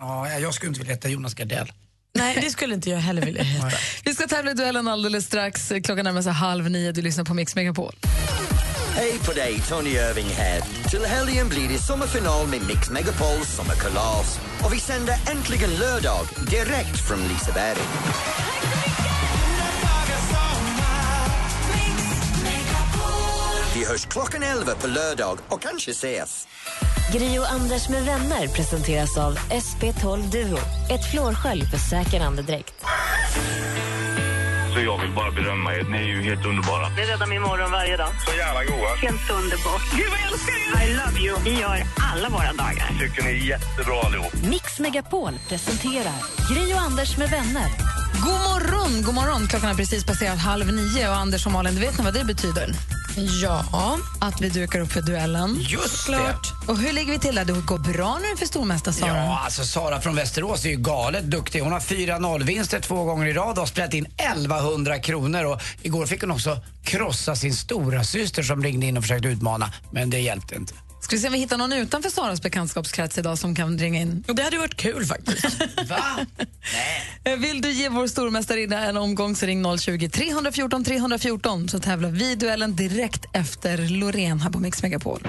Ja, 0.00 0.30
jag 0.38 0.54
skulle 0.54 0.68
inte 0.68 0.80
vilja 0.80 0.94
heta 0.94 1.08
Jonas 1.08 1.34
Gardell. 1.34 1.72
Nej, 2.14 2.38
det 2.42 2.50
skulle 2.50 2.74
inte 2.74 2.90
jag 2.90 2.98
heller 2.98 3.22
vilja 3.22 3.42
heta. 3.42 3.70
Vi 4.04 4.14
ska 4.14 4.26
tävla 4.26 4.50
i 4.50 4.54
duellen 4.54 4.88
alldeles 4.88 5.26
strax. 5.26 5.72
Klockan 5.84 6.04
närmar 6.04 6.22
sig 6.22 6.32
halv 6.32 6.70
nio. 6.70 6.92
Du 6.92 7.02
lyssnar 7.02 7.24
på 7.24 7.34
Mix 7.34 7.54
Megapol. 7.54 7.96
Hej 8.96 9.18
på 9.26 9.32
dig, 9.32 9.60
Tony 9.68 9.90
Irving 9.90 10.26
här. 10.26 10.60
Till 10.90 11.04
helgen 11.04 11.48
blir 11.48 11.68
det 11.68 11.78
sommarfinal 11.78 12.46
med 12.46 12.66
Mix 12.66 12.90
Megapols 12.90 13.56
sommarkalas. 13.56 14.40
Och 14.64 14.72
vi 14.72 14.78
sänder 14.80 15.14
äntligen 15.30 15.70
lördag 15.70 16.26
direkt 16.50 17.08
från 17.08 17.18
Liseberg. 17.18 17.78
Vi 23.74 23.84
hörs 23.84 24.06
klockan 24.06 24.42
11 24.42 24.74
på 24.74 24.86
lördag 24.86 25.38
och 25.48 25.62
kanske 25.62 25.90
ses. 25.90 26.48
Gri 27.12 27.38
och 27.38 27.52
Anders 27.52 27.88
med 27.88 28.04
vänner 28.04 28.48
presenteras 28.48 29.18
av 29.18 29.38
SP12 29.38 30.30
Duo. 30.30 30.58
Ett 30.90 31.10
flårskölj 31.10 31.64
för 31.64 31.78
säker 31.78 32.20
andedräkt. 32.20 32.84
Så 34.74 34.80
jag 34.80 35.00
vill 35.02 35.10
bara 35.10 35.30
berömma 35.30 35.74
er. 35.74 35.82
Ni 35.82 35.98
är 35.98 36.02
ju 36.02 36.22
helt 36.22 36.44
underbara. 36.46 36.88
Det 36.96 37.02
räddar 37.02 37.26
min 37.26 37.42
morgon 37.42 37.70
varje 37.70 37.96
dag. 37.96 38.08
Så 38.26 38.36
jävla 38.36 38.64
goa. 38.64 38.94
Helt 38.96 39.30
underbart. 39.30 39.82
Gud, 39.96 40.06
vad 40.10 40.18
jag 40.20 40.32
älskar 40.32 40.54
er! 40.54 40.88
I 40.88 40.94
love 40.94 41.18
you. 41.26 41.36
Vi 41.44 41.60
gör 41.60 41.82
alla 42.14 42.28
våra 42.28 42.52
dagar. 42.52 42.88
Tycker 43.00 43.22
ni 43.22 43.30
är 43.30 43.34
jättebra 43.34 44.00
allihop. 44.06 44.32
Mix 44.42 44.78
Megapol 44.80 45.32
presenterar 45.48 46.18
Gri 46.50 46.74
och 46.74 46.80
Anders 46.80 47.16
med 47.16 47.30
vänner. 47.30 47.68
God 48.24 48.40
morgon, 48.48 49.02
god 49.02 49.14
morgon. 49.14 49.48
Klockan 49.48 49.68
har 49.68 49.76
precis 49.76 50.04
passerat 50.04 50.38
halv 50.38 50.66
nio. 50.72 51.08
Och 51.08 51.16
Anders 51.16 51.46
och 51.46 51.52
Malin, 51.52 51.74
du 51.74 51.80
vet 51.80 51.98
ni 51.98 52.04
vad 52.04 52.14
det 52.14 52.24
betyder? 52.24 52.68
Ja. 53.16 53.98
Att 54.20 54.40
vi 54.40 54.48
dukar 54.48 54.80
upp 54.80 54.92
för 54.92 55.02
duellen. 55.02 55.56
Just 55.60 56.04
Klart. 56.04 56.52
Och 56.66 56.78
hur 56.78 56.92
ligger 56.92 57.12
vi 57.12 57.18
till 57.18 57.34
där? 57.34 57.44
Det 57.44 57.52
går 57.52 57.78
bra 57.78 58.18
nu 58.22 58.36
för 58.36 58.46
stormästare 58.46 58.94
Sara? 58.94 59.16
Ja, 59.16 59.40
alltså 59.44 59.64
Sara 59.64 60.00
från 60.00 60.16
Västerås 60.16 60.64
är 60.64 60.68
ju 60.68 60.76
galet 60.76 61.24
duktig. 61.24 61.60
Hon 61.60 61.72
har 61.72 61.80
4-0-vinster 61.80 62.80
två 62.80 63.04
gånger 63.04 63.26
i 63.26 63.32
rad 63.32 63.50
och 63.50 63.56
har 63.56 63.66
spelat 63.66 63.94
in 63.94 64.06
1100 64.06 64.98
kronor. 64.98 65.44
Och 65.44 65.60
igår 65.82 66.06
fick 66.06 66.20
hon 66.20 66.30
också 66.30 66.58
krossa 66.84 67.36
sin 67.36 67.54
stora 67.54 68.04
syster 68.04 68.42
som 68.42 68.62
ringde 68.62 68.86
in 68.86 68.96
och 68.96 69.02
försökte 69.02 69.28
utmana, 69.28 69.72
men 69.90 70.10
det 70.10 70.18
hjälpte 70.18 70.54
inte. 70.54 70.74
Ska 71.04 71.16
vi 71.16 71.20
se 71.20 71.26
om 71.26 71.32
vi 71.32 71.38
hittar 71.38 71.58
någon 71.58 71.72
utanför 71.72 72.10
Saras 72.10 72.42
bekantskapskrets 72.42 73.18
idag 73.18 73.38
som 73.38 73.54
kan 73.54 73.78
ringa 73.78 74.00
in? 74.00 74.24
Det 74.26 74.42
hade 74.42 74.58
varit 74.58 74.74
kul 74.74 75.04
faktiskt. 75.06 75.44
Eh, 77.24 77.36
Vill 77.36 77.60
du 77.60 77.72
ge 77.72 77.88
vår 77.88 78.06
stormästarinna 78.06 78.80
en 78.80 78.96
omgång 78.96 79.36
så 79.36 79.46
ring 79.46 79.78
020 79.78 80.08
314 80.08 80.84
314 80.84 81.68
så 81.68 81.78
tävlar 81.78 82.10
vi 82.10 82.32
i 82.32 82.34
duellen 82.34 82.76
direkt 82.76 83.24
efter 83.32 83.88
Loreen 83.88 84.40
här 84.40 84.50
på 84.50 84.58
Mix 84.58 84.82
Megapol. 84.82 85.26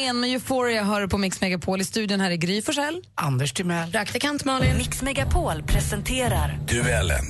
Loreen 0.00 0.20
med 0.20 0.30
Euphoria 0.30 0.82
hör 0.84 1.06
på 1.06 1.18
Mix 1.18 1.40
Megapol 1.40 1.80
i 1.80 1.84
studion 1.84 2.20
här 2.20 2.30
i 2.30 2.36
Gry 2.36 2.62
Forssell. 2.62 3.02
Anders 3.14 3.52
Timell. 3.52 3.92
Praktikant 3.92 4.44
Malin. 4.44 4.76
Mix 4.76 5.02
Megapol 5.02 5.62
presenterar 5.62 6.58
Duellen. 6.68 7.24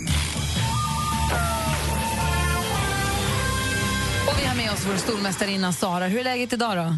Och 4.29 4.39
vi 4.41 4.47
har 4.47 4.55
med 4.57 4.73
oss 4.73 4.87
vår 4.89 4.97
stormästarinna 4.97 5.73
Sara. 5.73 6.07
Hur 6.07 6.21
är 6.21 6.25
läget 6.25 6.53
idag 6.53 6.77
då? 6.77 6.97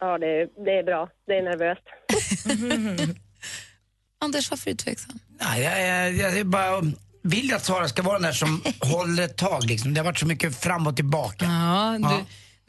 Ja, 0.00 0.18
det 0.18 0.26
är, 0.26 0.64
det 0.64 0.70
är 0.70 0.82
bra. 0.84 1.08
Det 1.26 1.32
är 1.32 1.42
nervöst. 1.42 1.82
Anders, 4.20 4.50
varför 4.50 4.70
är 4.70 4.74
du 4.74 4.78
tveksam? 4.78 5.18
Nej, 5.40 5.62
jag, 5.62 5.80
jag, 5.88 6.12
jag, 6.14 6.38
jag 6.38 6.46
bara 6.46 6.82
vill 7.22 7.54
att 7.54 7.64
Sara 7.64 7.88
ska 7.88 8.02
vara 8.02 8.14
den 8.14 8.22
där 8.22 8.32
som 8.32 8.62
håller 8.80 9.22
ett 9.22 9.36
tag. 9.36 9.64
Liksom. 9.64 9.94
Det 9.94 10.00
har 10.00 10.04
varit 10.04 10.18
så 10.18 10.26
mycket 10.26 10.60
fram 10.60 10.86
och 10.86 10.96
tillbaka. 10.96 11.44
Ja, 11.44 11.98
Ja. 11.98 12.20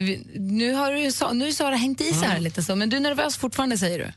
Vi, 0.04 0.26
nu 0.34 0.72
har 0.72 0.92
du, 0.92 1.34
nu 1.34 1.52
Sara 1.52 1.74
hängt 1.74 2.00
i 2.00 2.04
sig 2.04 2.28
här 2.28 2.40
lite 2.40 2.62
så, 2.62 2.76
men 2.76 2.90
du 2.90 2.96
är 2.96 3.00
nervös 3.00 3.36
fortfarande 3.36 3.78
säger 3.78 3.98
du? 3.98 4.12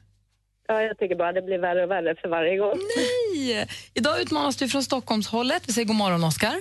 Ja, 0.68 0.82
jag 0.82 0.98
tycker 0.98 1.16
bara 1.16 1.32
det 1.34 1.42
blir 1.42 1.60
värre 1.60 1.84
och 1.84 1.92
värre 1.92 2.16
för 2.22 2.30
varje 2.30 2.58
gång. 2.58 2.80
Nej! 2.98 3.68
Idag 3.94 4.22
utmanas 4.22 4.56
du 4.58 4.68
från 4.70 4.84
Stockholmshållet. 4.84 5.64
Vi 5.68 5.74
säger 5.74 5.88
god 5.88 5.96
morgon 5.96 6.24
Oskar. 6.24 6.58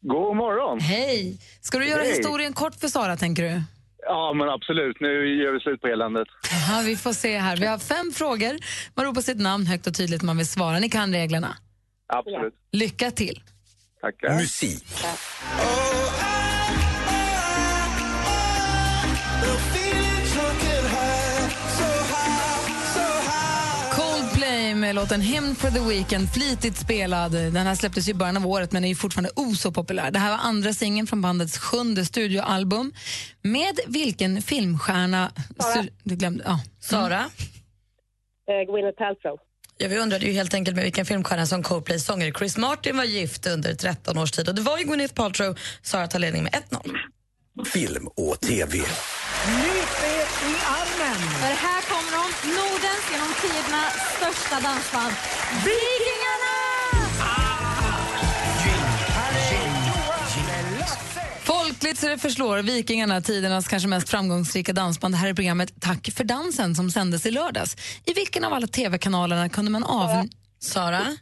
God 0.00 0.36
morgon. 0.36 0.80
Hej! 0.80 1.38
Ska 1.60 1.78
du 1.78 1.88
göra 1.88 2.02
Hej. 2.02 2.10
historien 2.10 2.52
kort 2.52 2.74
för 2.74 2.88
Sara 2.88 3.16
tänker 3.16 3.42
du? 3.42 3.62
Ja, 4.06 4.32
men 4.34 4.48
absolut. 4.48 4.96
Nu 5.00 5.42
gör 5.42 5.52
vi 5.52 5.60
slut 5.60 5.80
på 5.80 5.86
eländet. 5.86 6.28
Jaha, 6.50 6.82
vi 6.82 6.96
får 6.96 7.12
se 7.12 7.38
här. 7.38 7.56
Vi 7.56 7.66
har 7.66 7.78
fem 7.78 8.12
frågor. 8.14 8.58
Man 8.94 9.06
ropar 9.06 9.20
sitt 9.20 9.40
namn 9.40 9.66
högt 9.66 9.86
och 9.86 9.94
tydligt 9.94 10.22
om 10.22 10.26
man 10.26 10.36
vill 10.36 10.48
svara. 10.48 10.78
Ni 10.78 10.88
kan 10.88 11.12
reglerna. 11.12 11.56
Absolut. 12.06 12.54
Lycka 12.72 13.10
till! 13.10 13.42
Tackar. 14.00 14.34
Musik. 14.34 14.84
Coldplay 15.52 16.31
med 24.92 25.02
låten 25.02 25.20
Hymn 25.20 25.54
for 25.54 25.70
the 25.70 25.80
Weekend, 25.88 26.32
flitigt 26.32 26.76
spelad. 26.76 27.32
Den 27.32 27.56
här 27.56 27.74
släpptes 27.74 28.08
i 28.08 28.14
början 28.14 28.36
av 28.36 28.46
året 28.46 28.72
men 28.72 28.84
är 28.84 28.88
ju 28.88 28.94
fortfarande 28.94 29.30
oh 29.36 29.54
så 29.54 29.72
populär. 29.72 30.10
Det 30.10 30.18
här 30.18 30.30
var 30.30 30.38
andra 30.38 30.72
singeln 30.72 31.06
från 31.06 31.22
bandets 31.22 31.58
sjunde 31.58 32.04
studioalbum. 32.04 32.92
Med 33.42 33.80
vilken 33.86 34.42
filmstjärna... 34.42 35.32
Sara. 35.58 35.84
Du 36.02 36.16
glömde, 36.16 36.44
ja. 36.46 36.60
Sara? 36.80 37.30
Eh, 38.48 38.72
Gwyneth 38.72 38.98
Paltrow. 38.98 39.38
Ja, 39.78 39.88
vi 39.88 39.98
undrade 39.98 40.26
ju 40.26 40.32
helt 40.32 40.54
enkelt 40.54 40.74
med 40.74 40.84
vilken 40.84 41.06
filmstjärna 41.06 41.46
som 41.46 41.62
Coldplays 41.62 42.04
sångare 42.04 42.32
Chris 42.32 42.56
Martin 42.56 42.96
var 42.96 43.04
gift 43.04 43.46
under 43.46 43.74
13 43.74 44.18
års 44.18 44.30
tid. 44.30 44.48
Och 44.48 44.54
det 44.54 44.62
var 44.62 44.78
ju 44.78 44.84
Gwyneth 44.84 45.14
Paltrow. 45.14 45.58
Sara 45.82 46.06
tar 46.06 46.18
ledning 46.18 46.42
med 46.42 46.52
1-0. 46.52 47.64
Film 47.64 48.06
och 48.06 48.40
TV. 48.40 48.78
Nypet 48.78 50.32
i 50.50 50.54
armen! 50.78 51.20
För 51.40 51.54
här 51.66 51.82
kommer 51.82 52.12
de, 52.12 52.48
Nordens 52.48 53.04
genom 53.12 53.32
tiderna 53.42 54.11
största 54.34 54.60
dansband, 54.60 55.12
Vikingarna! 55.64 56.52
Folkligt 61.44 61.98
så 61.98 62.08
det 62.08 62.18
förslår 62.18 62.58
Vikingarna, 62.58 63.20
tidernas 63.20 63.68
kanske 63.68 63.88
mest 63.88 64.08
framgångsrika 64.08 64.72
dansband. 64.72 65.14
Det 65.14 65.18
här 65.18 65.28
är 65.28 65.34
programmet 65.34 65.80
Tack 65.80 66.10
för 66.16 66.24
dansen 66.24 66.74
som 66.74 66.90
sändes 66.90 67.26
i 67.26 67.30
lördags. 67.30 67.76
I 68.04 68.12
vilken 68.12 68.44
av 68.44 68.52
alla 68.52 68.66
tv-kanalerna 68.66 69.48
kunde 69.48 69.70
man 69.70 69.84
av... 69.84 70.28
Sara? 70.60 71.16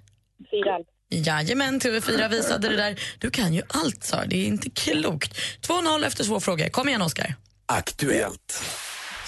Fyran. 0.50 0.84
Jajamän, 1.10 1.80
TV4 1.80 2.28
visade 2.28 2.68
det 2.68 2.76
där. 2.76 3.00
Du 3.18 3.30
kan 3.30 3.54
ju 3.54 3.62
allt, 3.68 4.04
Sara. 4.04 4.26
Det 4.26 4.36
är 4.36 4.46
inte 4.46 4.70
klokt. 4.70 5.38
2-0 5.60 6.06
efter 6.06 6.24
två 6.24 6.40
frågor. 6.40 6.68
Kom 6.68 6.88
igen, 6.88 7.02
Oskar. 7.02 7.34
Aktuellt. 7.66 8.62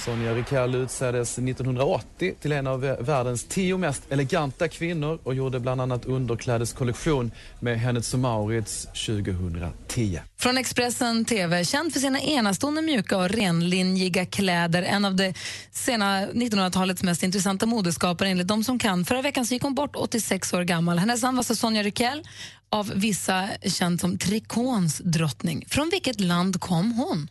Sonja 0.05 0.35
Rikell 0.35 0.75
utsågs 0.75 1.39
1980 1.39 2.35
till 2.41 2.53
en 2.53 2.67
av 2.67 2.81
världens 2.81 3.45
tio 3.45 3.79
mest 3.79 4.13
eleganta 4.13 4.69
kvinnor 4.69 5.19
och 5.23 5.35
gjorde 5.35 5.61
bland 5.61 5.81
annat 5.81 6.05
underklädeskollektion 6.05 7.33
med 7.61 7.81
Hennes 7.81 8.15
Mauritz 8.15 8.85
2010. 8.85 10.21
Från 10.39 10.59
Expressen 10.59 11.25
TV, 11.25 11.65
känd 11.65 11.93
för 11.93 12.01
sina 12.01 12.21
enastående 12.21 12.83
mjuka 12.83 13.19
och 13.19 13.29
renlinjiga 13.29 14.27
kläder. 14.27 14.83
En 14.83 15.05
av 15.05 15.17
det 15.17 15.35
sena 15.71 16.27
1900-talets 16.27 17.03
mest 17.03 17.23
intressanta 17.23 17.67
modeskapare 17.67 18.29
enligt 18.29 18.49
de 18.49 18.65
som 18.65 18.79
kan. 18.79 19.05
Förra 19.05 19.23
veckan 19.23 19.47
så 19.47 19.55
gick 19.55 19.63
hon 19.63 19.75
bort 19.75 19.97
86 19.97 20.53
år 20.53 20.63
gammal. 20.63 20.99
Hennes 20.99 21.23
namn 21.23 21.37
var 21.37 21.43
så 21.43 21.57
Sonja 21.57 21.83
Rikell, 21.83 22.23
av 22.71 22.93
vissa 22.95 23.49
känd 23.65 24.01
som 24.01 24.19
trikåns 24.19 24.99
drottning. 24.99 25.65
Från 25.69 25.91
vilket 25.91 26.21
land 26.21 26.61
kom 26.61 26.93
hon? 26.93 27.29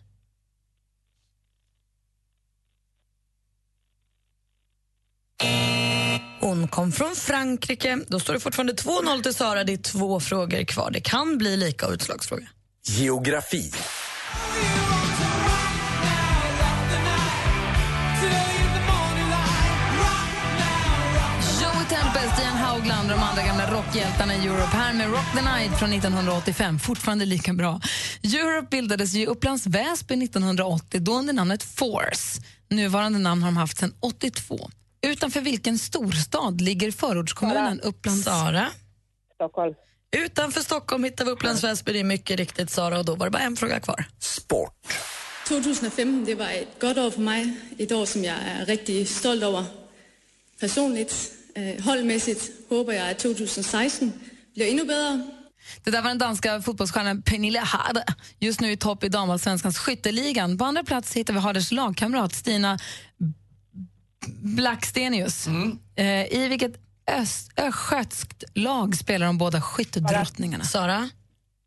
Hon 6.39 6.67
kom 6.67 6.91
från 6.91 7.15
Frankrike. 7.15 7.99
Då 8.07 8.19
står 8.19 8.33
det 8.33 8.39
fortfarande 8.39 8.73
2-0 8.73 9.23
till 9.23 9.33
Sara. 9.33 9.63
Det 9.63 9.73
är 9.73 9.77
två 9.77 10.19
frågor 10.19 10.63
kvar. 10.63 10.91
Det 10.91 11.01
kan 11.01 11.37
bli 11.37 11.57
lika 11.57 11.87
utslagsfråga. 11.87 12.47
Geografi. 12.87 13.71
Haugland 22.71 23.11
och 23.11 23.17
de 23.17 23.23
andra 23.23 23.43
gamla 23.43 23.71
rockhjältarna 23.71 24.35
i 24.35 24.47
Europe. 24.47 24.77
Här 24.77 24.93
med 24.93 25.11
Rock 25.11 25.25
the 25.35 25.41
Night 25.41 25.79
från 25.79 25.93
1985, 25.93 26.79
fortfarande 26.79 27.25
lika 27.25 27.53
bra. 27.53 27.81
Europe 28.23 28.67
bildades 28.71 29.15
i 29.15 29.25
Upplands 29.25 29.67
Väsby 29.67 30.23
1980, 30.23 30.99
då 30.99 31.13
under 31.13 31.33
namnet 31.33 31.63
Force. 31.63 32.41
Nuvarande 32.69 33.19
namn 33.19 33.43
har 33.43 33.51
de 33.51 33.57
haft 33.57 33.77
sedan 33.77 33.93
82. 33.99 34.69
Utanför 35.07 35.41
vilken 35.41 35.77
storstad 35.77 36.61
ligger 36.61 36.91
förortskommunen 36.91 37.79
Upplands... 37.81 38.25
Sara? 38.25 38.67
Stockholm. 39.35 39.75
Utanför 40.17 40.61
Stockholm 40.61 41.03
hittar 41.03 41.25
vi 41.25 41.31
Upplands 41.31 41.63
Väsby. 41.63 41.93
Det 41.93 41.99
är 41.99 42.03
mycket 42.03 42.37
riktigt 42.39 42.69
Sara 42.69 42.99
och 42.99 43.05
då 43.05 43.15
var 43.15 43.25
det 43.25 43.31
bara 43.31 43.43
en 43.43 43.55
fråga 43.55 43.79
kvar. 43.79 44.05
2015 45.47 46.25
det 46.25 46.35
var 46.35 46.49
ett 46.49 46.79
gott 46.81 46.97
år 46.97 47.11
för 47.11 47.21
mig. 47.21 47.53
Ett 47.77 47.91
år 47.91 48.05
som 48.05 48.23
jag 48.23 48.35
är 48.45 48.65
riktigt 48.65 49.09
stolt 49.09 49.43
över. 49.43 49.65
Personligt, 50.59 51.33
eh, 51.55 51.83
hållmässigt 51.83 52.69
hoppas 52.69 52.95
jag 52.95 53.09
att 53.09 53.19
2016 53.19 54.11
blir 54.55 54.71
ännu 54.71 54.85
bättre. 54.85 55.27
Det 55.83 55.91
där 55.91 56.01
var 56.01 56.09
den 56.09 56.17
danska 56.17 56.61
fotbollsstjärnan 56.61 57.21
Pernille 57.21 57.59
Harder, 57.59 58.03
just 58.39 58.61
nu 58.61 58.71
i 58.71 58.77
topp 58.77 59.03
i 59.03 59.09
damallsvenskans 59.09 59.77
skytteligan. 59.77 60.57
På 60.57 60.65
andra 60.65 60.83
plats 60.83 61.13
hittar 61.13 61.33
vi 61.33 61.39
Harders 61.39 61.71
lagkamrat 61.71 62.33
Stina 62.33 62.79
Blackstenius. 64.27 65.47
Eh, 65.95 66.05
I 66.33 66.47
vilket 66.49 66.71
öst, 67.07 67.51
östgötskt 67.59 68.43
lag 68.53 68.95
spelar 68.95 69.25
de 69.25 69.37
båda 69.37 69.61
skyttedrottningarna? 69.61 70.63
Sara? 70.63 71.09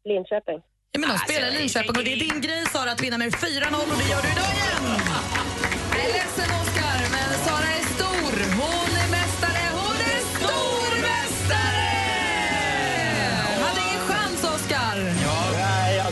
Linköping. 0.04 0.60
Ja, 0.92 1.00
men 1.00 1.08
de 1.08 1.18
spelar 1.18 1.48
i 1.48 1.58
Linköping 1.58 1.90
och 1.98 2.04
det 2.04 2.12
är 2.12 2.16
din 2.16 2.40
grej 2.40 2.64
Sara 2.72 2.90
att 2.92 3.02
vinna 3.02 3.18
med 3.18 3.32
4-0 3.32 3.74
och 3.74 3.98
det 3.98 4.08
gör 4.10 4.22
du 4.22 4.28
idag 4.28 4.50
igen. 4.56 5.00
Jag 5.92 6.00
är 6.00 6.12
ledsen, 6.12 6.50
Oskar, 6.60 7.13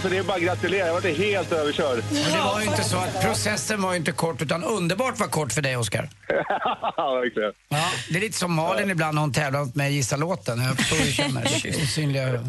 alltså 0.04 0.14
det 0.14 0.18
är 0.18 0.28
bara 0.28 0.36
att 0.36 0.42
gratulera. 0.42 0.86
Jag 0.86 0.92
var 0.92 1.06
inte 1.06 1.22
helt 1.22 1.52
överkörd. 1.52 2.04
Men 2.12 2.32
det 2.32 2.38
var 2.38 2.60
ju 2.60 2.66
inte 2.66 2.84
så 2.84 2.96
att 2.96 3.22
processen 3.22 3.82
var 3.82 3.92
ju 3.92 3.98
inte 3.98 4.12
kort 4.12 4.42
utan 4.42 4.64
underbart 4.64 5.20
var 5.20 5.26
kort 5.26 5.52
för 5.52 5.62
dig 5.62 5.76
Oscar. 5.76 6.08
Ja, 6.96 7.14
verkligen. 7.14 7.52
Ja, 7.68 7.84
det 8.10 8.16
är 8.16 8.20
lite 8.20 8.38
som 8.38 8.54
Malin 8.54 8.90
ibland 8.90 9.14
när 9.14 9.22
hon 9.22 9.32
tävlar 9.32 9.68
med 9.74 9.92
Gissa 9.92 10.16
låten. 10.16 10.58
Jag 10.60 10.76
förstår 10.76 10.96
hur 10.96 11.04
du 11.04 11.12
känner. 11.12 11.42
Osynliga... 11.82 12.26
Nej, 12.26 12.42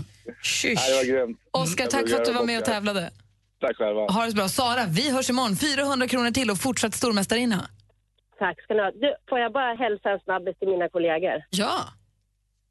det 0.63 0.95
var 0.95 1.05
grymt. 1.05 1.39
Oskar, 1.51 1.85
tack 1.85 2.09
för 2.09 2.15
att 2.17 2.25
du 2.25 2.34
var 2.34 2.43
med 2.43 2.59
och 2.59 2.65
tävlade. 2.65 3.11
Tack 3.61 3.77
själva. 3.77 4.01
Ha 4.01 4.25
det 4.25 4.31
så 4.31 4.35
bra. 4.35 4.47
Sara, 4.47 4.85
vi 4.89 5.11
hörs 5.11 5.30
imorgon. 5.30 5.55
400 5.55 6.07
kronor 6.07 6.31
till 6.31 6.51
och 6.51 6.57
fortsatt 6.57 6.95
stormästarinna. 6.95 7.67
Tack 8.39 8.63
ska 8.63 8.73
ni 8.73 8.80
ha. 8.80 8.91
Du, 8.91 9.15
får 9.30 9.39
jag 9.39 9.53
bara 9.53 9.73
hälsa 9.73 10.09
en 10.09 10.19
snabbis 10.19 10.59
till 10.59 10.67
mina 10.67 10.89
kollegor? 10.89 11.38
Ja. 11.49 11.75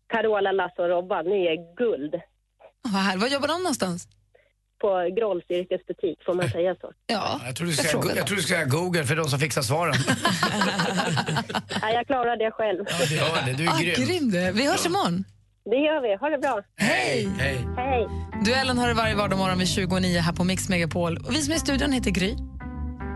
Carola, 0.08 0.52
Lasse 0.52 0.82
och 0.82 0.88
Robban, 0.88 1.24
ni 1.24 1.46
är 1.46 1.76
guld. 1.76 2.14
Vad, 2.82 3.02
här, 3.02 3.16
vad 3.16 3.30
jobbar 3.30 3.48
de 3.48 3.62
någonstans? 3.62 4.08
På 4.82 4.90
Grolls 5.18 5.44
yrkesbutik, 5.50 6.18
får 6.26 6.34
man 6.34 6.48
säga 6.50 6.74
så? 6.80 6.88
Ja. 7.06 7.40
Jag 7.46 7.56
tror 7.56 7.66
du 7.66 7.72
ska, 7.72 7.82
säga, 7.88 8.16
jag 8.16 8.26
tror 8.26 8.36
du 8.36 8.42
ska 8.42 8.54
säga 8.54 8.64
Google 8.66 9.04
för 9.04 9.16
de 9.16 9.24
som 9.28 9.38
fixar 9.38 9.62
svaren. 9.62 9.94
Nej, 11.82 11.94
jag 11.94 12.06
klarar 12.06 12.36
det 12.36 12.50
själv. 12.50 12.84
Ja, 12.88 13.06
det 13.08 13.14
gör 13.14 13.46
det. 13.46 13.52
Du 13.52 13.64
är 13.64 13.70
Ah, 13.70 13.78
grym. 13.78 14.06
grym 14.06 14.30
du. 14.30 14.52
Vi 14.52 14.66
hörs 14.70 14.86
imorgon. 14.86 15.24
Det 15.64 15.76
gör 15.76 16.02
vi. 16.02 16.16
Ha 16.20 16.28
det 16.28 16.38
bra. 16.38 16.60
Hej! 16.76 17.28
Hej. 17.38 17.66
Hej. 17.76 18.08
Duellen 18.44 18.78
har 18.78 18.88
du 18.88 18.94
varje 18.94 19.14
vardagsmorgon 19.14 19.58
vid 19.58 19.68
29 19.68 20.18
här 20.20 20.32
på 20.32 20.44
Mix 20.44 20.68
Megapol. 20.68 21.16
Och 21.16 21.32
vi 21.34 21.42
som 21.42 21.52
är 21.52 21.56
i 21.56 21.60
studion 21.60 21.92
heter 21.92 22.10
Gry. 22.10 22.36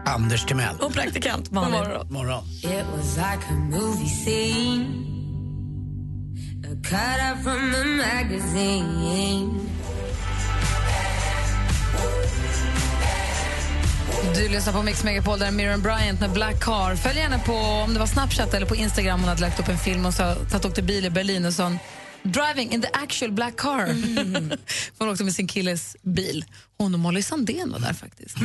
Anders 0.07 0.45
Timell. 0.47 0.77
Och 0.81 0.93
praktikant 0.93 1.51
Malin. 1.51 1.73
God 1.73 1.89
morgon. 1.89 2.13
Morgon. 2.13 2.45
It 2.65 2.85
was 2.97 3.17
like 3.17 3.45
a 3.51 3.55
movie 3.55 4.09
scene, 4.09 4.87
a 6.65 6.75
cut 6.85 7.21
out 7.31 7.43
from 7.45 7.75
a 7.75 7.85
magazine. 7.85 9.66
Du 14.35 14.49
lyssnar 14.49 14.73
på 14.73 14.83
Mix 14.83 15.05
Megapol 15.05 15.39
där 15.39 15.51
Miriam 15.51 15.83
Bryant 15.83 16.21
med 16.21 16.31
Black 16.31 16.65
Car. 16.65 16.97
Följ 16.97 17.19
henne 17.19 17.39
på 17.47 17.53
om 17.53 17.95
det 17.95 18.01
var 18.01 18.07
Snapchat 18.07 18.55
eller 18.55 18.67
på 18.67 18.77
Instagram. 18.77 19.21
Hon 19.21 19.29
hade 19.29 19.41
lagt 19.41 19.61
upp 19.61 19.69
en 19.69 19.79
film 19.79 20.07
och 20.07 20.15
så 20.15 20.35
och 20.55 20.65
åkte 20.65 20.83
bil 20.83 21.05
i 21.05 21.11
Berlin 21.11 21.45
och 21.45 21.53
sa 21.53 21.73
Driving 22.23 22.73
in 22.73 22.83
the 22.83 22.89
actual 22.93 23.33
black 23.33 23.57
car. 23.57 23.87
Hon 24.99 25.09
åkte 25.09 25.25
med 25.25 25.35
sin 25.35 25.49
killes 25.49 25.97
bil. 26.03 26.45
Hon 26.79 26.95
och 26.95 27.01
Molly 27.01 27.23
Sandén 27.23 27.73
var 27.73 27.79
där 27.79 27.93
faktiskt. 27.93 28.37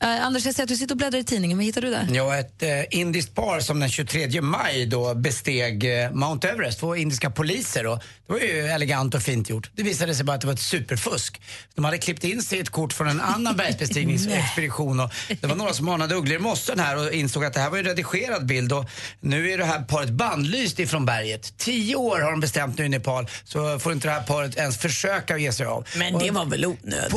Eh, 0.00 0.26
Anders, 0.26 0.44
jag 0.44 0.54
ser 0.54 0.62
att 0.62 0.68
du 0.68 0.76
sitter 0.76 0.94
och 0.94 0.98
bläddrar 0.98 1.18
i 1.18 1.24
tidningen. 1.24 1.58
Vad 1.58 1.64
hittar 1.64 1.80
du 1.80 1.90
där? 1.90 2.08
Ja, 2.12 2.36
ett 2.36 2.62
eh, 2.62 2.68
indiskt 2.90 3.34
par 3.34 3.60
som 3.60 3.80
den 3.80 3.88
23 3.88 4.40
maj 4.40 4.86
då 4.86 5.14
besteg 5.14 6.02
eh, 6.04 6.10
Mount 6.10 6.48
Everest, 6.48 6.80
två 6.80 6.96
indiska 6.96 7.30
poliser. 7.30 7.86
Och 7.86 7.98
det 8.26 8.32
var 8.32 8.40
ju 8.40 8.66
elegant 8.66 9.14
och 9.14 9.22
fint 9.22 9.50
gjort. 9.50 9.70
Det 9.74 9.82
visade 9.82 10.14
sig 10.14 10.24
bara 10.24 10.34
att 10.34 10.40
det 10.40 10.46
var 10.46 10.54
ett 10.54 10.60
superfusk. 10.60 11.40
De 11.74 11.84
hade 11.84 11.98
klippt 11.98 12.24
in 12.24 12.42
sig 12.42 12.60
ett 12.60 12.70
kort 12.70 12.92
från 12.92 13.08
en 13.08 13.20
annan 13.20 13.56
bergsbestigningsexpedition 14.10 15.00
och 15.00 15.10
det 15.40 15.46
var 15.46 15.56
några 15.56 15.72
som 15.72 15.88
anade 15.88 16.14
ugglor 16.14 16.36
i 16.36 16.38
mossen 16.38 16.78
här 16.80 16.96
och 17.06 17.12
insåg 17.12 17.44
att 17.44 17.54
det 17.54 17.60
här 17.60 17.70
var 17.70 17.78
en 17.78 17.84
redigerad 17.84 18.46
bild 18.46 18.72
och 18.72 18.90
nu 19.20 19.50
är 19.50 19.58
det 19.58 19.64
här 19.64 19.82
paret 19.82 20.10
bannlyst 20.10 20.78
ifrån 20.78 21.04
berget. 21.06 21.58
Tio 21.58 21.96
år 21.96 22.20
har 22.20 22.30
de 22.30 22.40
bestämt 22.40 22.78
nu 22.78 22.84
i 22.84 22.88
Nepal 22.88 23.26
så 23.44 23.78
får 23.78 23.92
inte 23.92 24.08
det 24.08 24.12
här 24.14 24.22
paret 24.22 24.56
ens 24.56 24.78
försöka 24.78 25.34
att 25.34 25.40
ge 25.40 25.52
sig 25.52 25.66
av. 25.66 25.86
Men 25.96 26.18
det 26.18 26.30
var 26.30 26.44
väl 26.44 26.66
onödigt? 26.66 27.12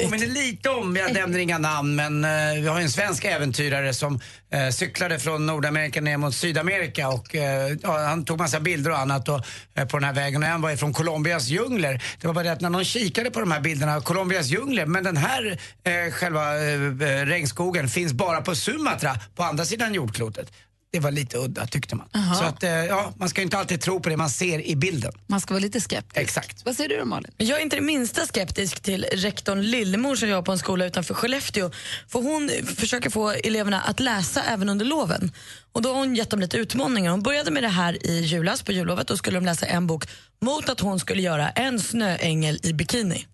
Lite 0.49 0.69
om, 0.69 0.95
jag 0.95 1.13
nämner 1.13 1.39
inga 1.39 1.57
namn, 1.57 1.95
men 1.95 2.25
eh, 2.25 2.61
vi 2.61 2.67
har 2.67 2.77
ju 2.77 2.83
en 2.83 2.89
svensk 2.89 3.25
äventyrare 3.25 3.93
som 3.93 4.19
eh, 4.51 4.69
cyklade 4.69 5.19
från 5.19 5.45
Nordamerika 5.45 6.01
ner 6.01 6.17
mot 6.17 6.35
Sydamerika 6.35 7.09
och 7.09 7.35
eh, 7.35 7.77
ja, 7.83 7.97
han 7.97 8.25
tog 8.25 8.37
massa 8.37 8.59
bilder 8.59 8.91
och 8.91 8.99
annat 8.99 9.29
och, 9.29 9.41
eh, 9.75 9.87
på 9.87 9.97
den 9.97 10.03
här 10.03 10.13
vägen 10.13 10.43
och 10.43 10.49
en 10.49 10.61
var 10.61 10.71
ifrån 10.71 10.93
Colombias 10.93 11.47
djungler. 11.47 12.03
Det 12.21 12.27
var 12.27 12.33
bara 12.33 12.43
det 12.43 12.51
att 12.51 12.61
när 12.61 12.69
någon 12.69 12.85
kikade 12.85 13.31
på 13.31 13.39
de 13.39 13.51
här 13.51 13.59
bilderna, 13.59 14.01
Colombias 14.01 14.47
djungler, 14.47 14.85
men 14.85 15.03
den 15.03 15.17
här 15.17 15.59
eh, 15.83 16.11
själva 16.11 16.57
eh, 16.57 16.73
eh 16.73 17.25
regnskogen 17.25 17.89
finns 17.89 18.13
bara 18.13 18.41
på 18.41 18.55
Sumatra, 18.55 19.15
på 19.35 19.43
andra 19.43 19.65
sidan 19.65 19.93
jordklotet. 19.93 20.51
Det 20.91 20.99
var 20.99 21.11
lite 21.11 21.37
udda 21.37 21.67
tyckte 21.67 21.95
man. 21.95 22.07
Aha. 22.15 22.35
Så 22.35 22.43
att, 22.43 22.63
eh, 22.63 22.69
ja, 22.69 23.13
man 23.17 23.29
ska 23.29 23.41
inte 23.41 23.57
alltid 23.57 23.81
tro 23.81 23.99
på 23.99 24.09
det 24.09 24.17
man 24.17 24.29
ser 24.29 24.67
i 24.67 24.75
bilden. 24.75 25.11
Man 25.27 25.41
ska 25.41 25.53
vara 25.53 25.61
lite 25.61 25.81
skeptisk. 25.81 26.17
Exakt. 26.17 26.65
Vad 26.65 26.75
säger 26.75 26.89
du 26.89 26.97
då, 26.97 27.05
Malin? 27.05 27.31
Jag 27.37 27.59
är 27.59 27.61
inte 27.63 27.75
det 27.75 27.81
minsta 27.81 28.25
skeptisk 28.25 28.79
till 28.79 29.05
rektorn 29.11 29.61
Lillemor 29.61 30.15
som 30.15 30.29
jobbar 30.29 30.41
på 30.45 30.51
en 30.51 30.59
skola 30.59 30.85
utanför 30.85 31.13
Skellefteå. 31.13 31.71
För 32.07 32.19
hon 32.21 32.51
försöker 32.75 33.09
få 33.09 33.29
eleverna 33.29 33.81
att 33.81 33.99
läsa 33.99 34.43
även 34.43 34.69
under 34.69 34.85
loven. 34.85 35.31
Och 35.71 35.81
då 35.81 35.89
har 35.89 35.95
hon 35.99 36.15
gett 36.15 36.29
dem 36.29 36.39
lite 36.39 36.57
utmaningar. 36.57 37.11
Hon 37.11 37.23
började 37.23 37.51
med 37.51 37.63
det 37.63 37.69
här 37.69 38.05
i 38.05 38.19
julas 38.19 38.61
på 38.63 38.71
jullovet. 38.71 39.07
Då 39.07 39.17
skulle 39.17 39.37
de 39.37 39.45
läsa 39.45 39.65
en 39.65 39.87
bok 39.87 40.05
mot 40.41 40.69
att 40.69 40.79
hon 40.79 40.99
skulle 40.99 41.21
göra 41.21 41.49
en 41.49 41.79
snöängel 41.79 42.59
i 42.63 42.73
bikini. 42.73 43.25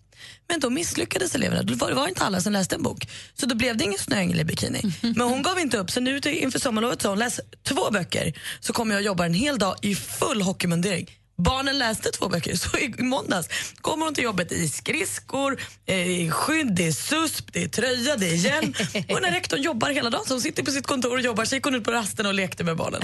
Men 0.48 0.60
då 0.60 0.70
misslyckades 0.70 1.34
eleverna. 1.34 1.62
Det 1.62 1.74
var, 1.74 1.88
det 1.88 1.94
var 1.94 2.08
inte 2.08 2.24
alla 2.24 2.40
som 2.40 2.52
läste 2.52 2.74
en 2.74 2.82
bok. 2.82 3.08
Så 3.34 3.46
då 3.46 3.54
blev 3.54 3.76
det 3.76 3.84
ingen 3.84 3.98
snöängel 3.98 4.40
i 4.40 4.44
bikini. 4.44 4.82
Men 5.00 5.20
hon 5.20 5.42
gav 5.42 5.58
inte 5.58 5.78
upp. 5.78 5.90
Så 5.90 6.00
nu 6.00 6.20
inför 6.24 6.58
sommarlovet 6.58 7.02
sa 7.02 7.08
hon 7.08 7.18
läs 7.18 7.40
två 7.62 7.90
böcker 7.90 8.32
så 8.60 8.72
kommer 8.72 8.94
jag 8.94 9.02
jobba 9.02 9.24
en 9.26 9.34
hel 9.34 9.58
dag 9.58 9.76
i 9.82 9.94
full 9.94 10.42
hockeymundering. 10.42 11.10
Barnen 11.38 11.78
läste 11.78 12.10
två 12.10 12.28
böcker, 12.28 12.56
så 12.56 12.78
i 12.78 12.94
måndags 12.98 13.48
kommer 13.80 14.04
hon 14.04 14.14
till 14.14 14.24
jobbet 14.24 14.52
i 14.52 14.68
skridskor, 14.68 15.60
eh, 15.86 16.06
i 16.06 16.30
skydd, 16.30 16.74
det 16.74 16.86
är 16.86 16.92
susp, 16.92 17.52
det 17.52 17.62
är 17.62 17.68
tröja, 17.68 18.16
det 18.16 18.28
är 18.28 18.34
hjälm. 18.34 18.74
Och 19.08 19.22
när 19.22 19.30
rektorn 19.30 19.62
jobbar 19.62 19.90
hela 19.90 20.10
dagen, 20.10 20.24
så 20.26 20.34
hon 20.34 20.40
sitter 20.40 20.62
på 20.62 20.70
sitt 20.70 20.86
kontor 20.86 21.12
och 21.14 21.20
jobbar, 21.20 21.44
så 21.44 21.54
gick 21.54 21.64
hon 21.64 21.74
ut 21.74 21.84
på 21.84 21.92
rasten 21.92 22.26
och 22.26 22.34
lekte 22.34 22.64
med 22.64 22.76
barnen. 22.76 23.00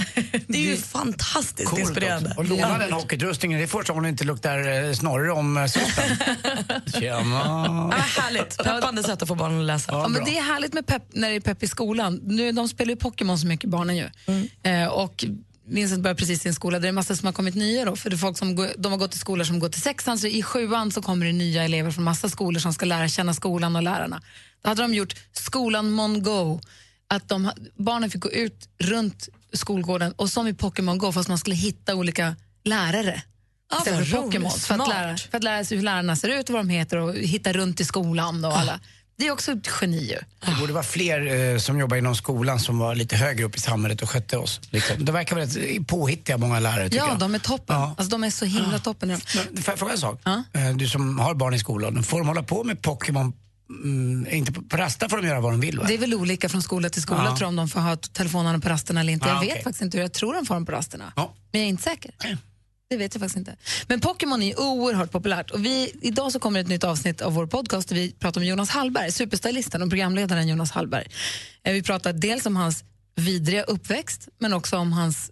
Det 0.47 0.57
är 0.57 0.61
ju 0.61 0.77
fantastiskt 0.77 1.69
Coolt 1.69 1.79
inspirerande. 1.81 2.29
också. 2.29 2.39
Och 2.39 2.45
låna 2.45 2.77
den 2.77 2.91
hockeyutrustningen, 2.93 3.59
det 3.59 3.65
är 3.65 3.67
första 3.67 3.93
gången 3.93 4.03
det 4.03 4.09
inte 4.09 4.23
luktar 4.23 4.83
eh, 4.87 4.93
snorre 4.93 5.31
om 5.31 5.57
eh, 5.57 5.65
supen. 5.65 6.17
Tjena. 6.99 7.91
Ja, 7.91 8.21
härligt, 8.21 8.57
peppande 8.57 9.03
sätt 9.03 9.21
att 9.21 9.27
få 9.27 9.35
barnen 9.35 9.59
att 9.59 9.65
läsa. 9.65 9.91
Ja, 9.91 10.07
men 10.07 10.25
det 10.25 10.37
är 10.37 10.41
härligt 10.43 10.73
med 10.73 10.85
pepp, 10.87 11.03
när 11.09 11.29
det 11.29 11.35
är 11.35 11.39
pepp 11.39 11.63
i 11.63 11.67
skolan. 11.67 12.19
Nu, 12.23 12.51
de 12.51 12.67
spelar 12.69 12.89
ju 12.89 12.95
Pokémon 12.95 13.39
så 13.39 13.47
mycket, 13.47 13.69
barnen 13.69 13.95
ju. 13.97 14.09
Eh, 14.63 14.87
och 14.87 15.25
Vincent 15.65 16.03
börjar 16.03 16.15
precis 16.15 16.45
i 16.45 16.49
en 16.49 16.55
skola 16.55 16.79
där 16.79 16.81
det 16.81 16.87
är 16.87 16.91
massa 16.91 17.15
som 17.15 17.25
har 17.25 17.33
kommit 17.33 17.55
nya. 17.55 17.85
Då, 17.85 17.95
för 17.95 18.09
det 18.09 18.15
är 18.15 18.17
folk 18.17 18.37
som 18.37 18.55
de 18.77 18.91
har 18.91 18.99
gått 18.99 19.15
i 19.15 19.17
skolor 19.17 19.43
som 19.43 19.59
går 19.59 19.69
till 19.69 19.81
sexan, 19.81 20.19
så 20.19 20.27
i 20.27 20.43
sjuan 20.43 20.91
så 20.91 21.01
kommer 21.01 21.25
det 21.25 21.31
nya 21.31 21.63
elever 21.63 21.91
från 21.91 22.03
massa 22.03 22.29
skolor 22.29 22.59
som 22.59 22.73
ska 22.73 22.85
lära 22.85 23.07
känna 23.07 23.33
skolan 23.33 23.75
och 23.75 23.83
lärarna. 23.83 24.21
Då 24.61 24.69
hade 24.69 24.81
de 24.81 24.93
gjort 24.93 25.15
skolan 25.31 25.91
Mongo, 25.91 26.61
att 27.07 27.29
de, 27.29 27.51
barnen 27.75 28.09
fick 28.09 28.21
gå 28.21 28.31
ut 28.31 28.69
runt 28.79 29.29
skolgården 29.53 30.13
och 30.17 30.29
som 30.29 30.47
i 30.47 30.53
Pokémon 30.53 30.97
Go, 30.97 31.11
fast 31.11 31.29
man 31.29 31.37
skulle 31.37 31.55
hitta 31.55 31.95
olika 31.95 32.35
lärare. 32.63 33.21
Istället 33.79 33.99
vad 33.99 34.07
för. 34.07 34.21
Pokémon. 34.21 34.51
För 34.51 34.75
att, 34.75 34.89
lära, 34.89 35.17
för 35.17 35.37
att 35.37 35.43
lära 35.43 35.65
sig 35.65 35.77
hur 35.77 35.83
lärarna 35.83 36.15
ser 36.15 36.29
ut 36.29 36.49
och 36.49 36.53
vad 36.53 36.65
de 36.65 36.69
heter 36.69 36.97
och 36.97 37.15
hitta 37.15 37.53
runt 37.53 37.79
i 37.79 37.85
skolan. 37.85 38.45
Och 38.45 38.57
alla. 38.57 38.79
Det 39.15 39.27
är 39.27 39.31
också 39.31 39.51
ett 39.51 39.69
geni 39.81 39.97
ju. 39.97 40.17
Det 40.51 40.59
borde 40.59 40.73
vara 40.73 40.83
fler 40.83 41.51
eh, 41.53 41.57
som 41.57 41.79
jobbar 41.79 41.97
inom 41.97 42.15
skolan 42.15 42.59
som 42.59 42.77
var 42.79 42.95
lite 42.95 43.15
högre 43.15 43.43
upp 43.45 43.55
i 43.55 43.59
samhället 43.59 44.01
och 44.01 44.09
skötte 44.09 44.37
oss. 44.37 44.61
Liksom. 44.69 45.05
Det 45.05 45.11
verkar 45.11 45.35
väldigt 45.35 45.87
påhittiga 45.87 46.37
många 46.37 46.59
lärare 46.59 46.89
tycker 46.89 46.97
Ja, 47.05 47.09
jag. 47.09 47.19
de 47.19 47.35
är 47.35 47.39
toppen. 47.39 47.75
Ja. 47.75 47.95
Alltså, 47.97 48.09
de 48.11 48.23
är 48.23 48.29
så 48.29 48.45
himla 48.45 48.79
toppen. 48.79 49.07
Men, 49.09 49.19
får 49.63 49.71
jag 49.71 49.79
fråga 49.79 49.91
en 49.91 49.97
sak? 49.97 50.21
Eh, 50.53 50.69
Du 50.75 50.87
som 50.87 51.19
har 51.19 51.33
barn 51.35 51.53
i 51.53 51.59
skolan, 51.59 52.03
får 52.03 52.17
de 52.19 52.27
hålla 52.27 52.43
på 52.43 52.63
med 52.63 52.81
Pokémon? 52.81 53.33
Mm, 53.83 54.27
inte 54.31 54.51
på, 54.51 54.61
på 54.61 54.77
rasta 54.77 55.09
får 55.09 55.17
de 55.17 55.27
göra 55.27 55.39
vad 55.41 55.53
de 55.53 55.59
vill 55.59 55.79
va? 55.79 55.85
Det 55.87 55.93
är 55.93 55.97
väl 55.97 56.13
olika 56.13 56.49
från 56.49 56.61
skola 56.61 56.89
till 56.89 57.01
skola 57.01 57.21
Ja. 57.25 57.29
tror 57.29 57.41
jag, 57.41 57.47
om 57.47 57.55
de 57.55 57.67
får 57.69 57.79
ha 57.79 57.95
telefonerna 57.95 58.59
på 58.59 58.69
rasterna 58.69 58.99
eller 58.99 59.13
inte. 59.13 59.25
Ah, 59.25 59.29
jag 59.33 59.39
vet 59.41 59.49
okej. 59.51 59.63
faktiskt 59.63 59.81
inte 59.81 59.97
hur 59.97 60.03
jag 60.03 60.13
tror 60.13 60.33
de 60.33 60.45
får 60.45 60.53
dem 60.55 60.65
på 60.65 60.71
rasterna. 60.71 61.13
Men 61.15 61.25
jag 61.51 61.61
är 61.61 61.65
inte 61.67 61.83
säker. 61.83 62.11
Det 62.93 62.97
vet 62.97 63.15
jag 63.15 63.21
faktiskt 63.21 63.37
inte. 63.37 63.55
Men 63.87 63.99
Pokémon 63.99 64.41
är 64.41 64.59
oerhört 64.59 65.11
populärt. 65.11 65.51
Och 65.51 65.65
vi, 65.65 65.93
idag 66.01 66.31
så 66.31 66.39
kommer 66.39 66.59
ett 66.59 66.67
nytt 66.67 66.83
avsnitt 66.83 67.21
av 67.21 67.33
vår 67.33 67.47
podcast 67.47 67.89
där 67.89 67.95
vi 67.95 68.11
pratar 68.11 68.41
om 68.41 68.47
Jonas 68.47 68.69
Hallberg, 68.69 69.11
superstylisten 69.11 69.81
och 69.81 69.89
programledaren 69.89 70.47
Jonas 70.47 70.71
Hallberg. 70.71 71.07
Eh, 71.63 71.73
vi 71.73 71.83
pratar 71.83 72.13
dels 72.13 72.45
om 72.45 72.55
hans 72.55 72.83
vidriga 73.15 73.63
uppväxt 73.63 74.27
men 74.39 74.53
också 74.53 74.77
om 74.77 74.93
hans 74.93 75.31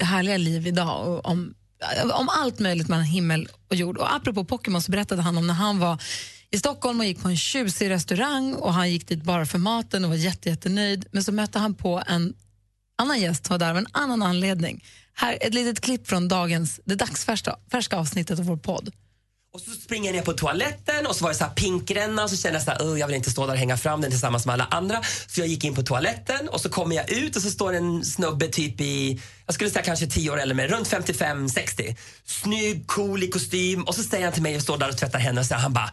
härliga 0.00 0.36
liv 0.36 0.66
idag 0.66 1.08
och 1.08 1.26
om, 1.26 1.54
eh, 1.96 2.06
om 2.10 2.28
allt 2.28 2.58
möjligt 2.58 2.88
mellan 2.88 3.04
himmel 3.04 3.48
och 3.68 3.76
jord. 3.76 3.98
Och 3.98 4.14
apropå 4.14 4.44
Pokémon 4.44 4.82
så 4.82 4.90
berättade 4.90 5.22
han 5.22 5.38
om 5.38 5.46
när 5.46 5.54
han 5.54 5.78
var 5.78 6.02
i 6.50 6.58
Stockholm 6.58 7.00
och 7.00 7.06
gick 7.06 7.22
på 7.22 7.28
en 7.28 7.36
tjusig 7.36 7.90
restaurang 7.90 8.54
och 8.54 8.74
han 8.74 8.90
gick 8.90 9.08
dit 9.08 9.22
bara 9.22 9.46
för 9.46 9.58
maten 9.58 10.04
och 10.04 10.10
var 10.10 10.16
jätte, 10.16 10.48
jättenöjd. 10.48 11.06
Men 11.10 11.24
så 11.24 11.32
mötte 11.32 11.58
han 11.58 11.74
på 11.74 12.02
en 12.06 12.34
annan 12.98 13.20
gäst 13.20 13.46
som 13.46 13.54
var 13.54 13.58
där 13.58 13.70
av 13.70 13.78
en 13.78 13.86
annan 13.92 14.22
anledning. 14.22 14.84
Här 15.18 15.38
ett 15.40 15.54
litet 15.54 15.80
klipp 15.80 16.08
från 16.08 16.28
dagens, 16.28 16.80
det 16.84 16.94
dagsfärska 16.94 17.56
färska 17.72 17.96
avsnittet 17.96 18.38
av 18.38 18.44
vår 18.44 18.56
podd. 18.56 18.92
Och 19.54 19.60
så 19.60 19.70
springer 19.70 20.10
jag 20.10 20.16
ner 20.16 20.22
på 20.22 20.32
toaletten 20.32 21.06
och 21.06 21.16
så 21.16 21.24
var 21.24 21.30
det 21.30 21.38
så 21.38 21.44
här 21.44 21.50
pinkränna 21.54 22.24
och 22.24 22.30
så 22.30 22.36
kände 22.36 22.56
jag 22.58 22.64
så 22.64 22.70
här, 22.70 22.82
"Ugh, 22.82 23.00
jag 23.00 23.06
vill 23.06 23.16
inte 23.16 23.30
stå 23.30 23.46
där 23.46 23.52
och 23.52 23.58
hänga 23.58 23.76
fram 23.76 24.00
den 24.00 24.10
tillsammans 24.10 24.46
med 24.46 24.52
alla 24.52 24.64
andra. 24.70 25.02
Så 25.26 25.40
jag 25.40 25.48
gick 25.48 25.64
in 25.64 25.74
på 25.74 25.82
toaletten 25.82 26.48
och 26.48 26.60
så 26.60 26.68
kommer 26.68 26.96
jag 26.96 27.10
ut 27.12 27.36
och 27.36 27.42
så 27.42 27.50
står 27.50 27.72
en 27.72 28.04
snubbe 28.04 28.48
typ 28.48 28.80
i, 28.80 29.20
jag 29.46 29.54
skulle 29.54 29.70
säga 29.70 29.82
kanske 29.84 30.06
10 30.06 30.30
år 30.30 30.40
eller 30.40 30.54
mer, 30.54 30.68
runt 30.68 30.88
55-60. 30.88 31.96
Snygg, 32.24 32.86
cool 32.86 33.22
i 33.22 33.28
kostym 33.28 33.82
och 33.82 33.94
så 33.94 34.02
säger 34.02 34.24
han 34.24 34.32
till 34.32 34.42
mig 34.42 34.52
jag 34.52 34.62
står 34.62 34.78
där 34.78 34.88
och 34.88 34.96
tvättar 34.98 35.18
händerna 35.18 35.40
och 35.40 35.44
så 35.46 35.48
säger 35.48 35.62
han 35.62 35.72
bara 35.72 35.90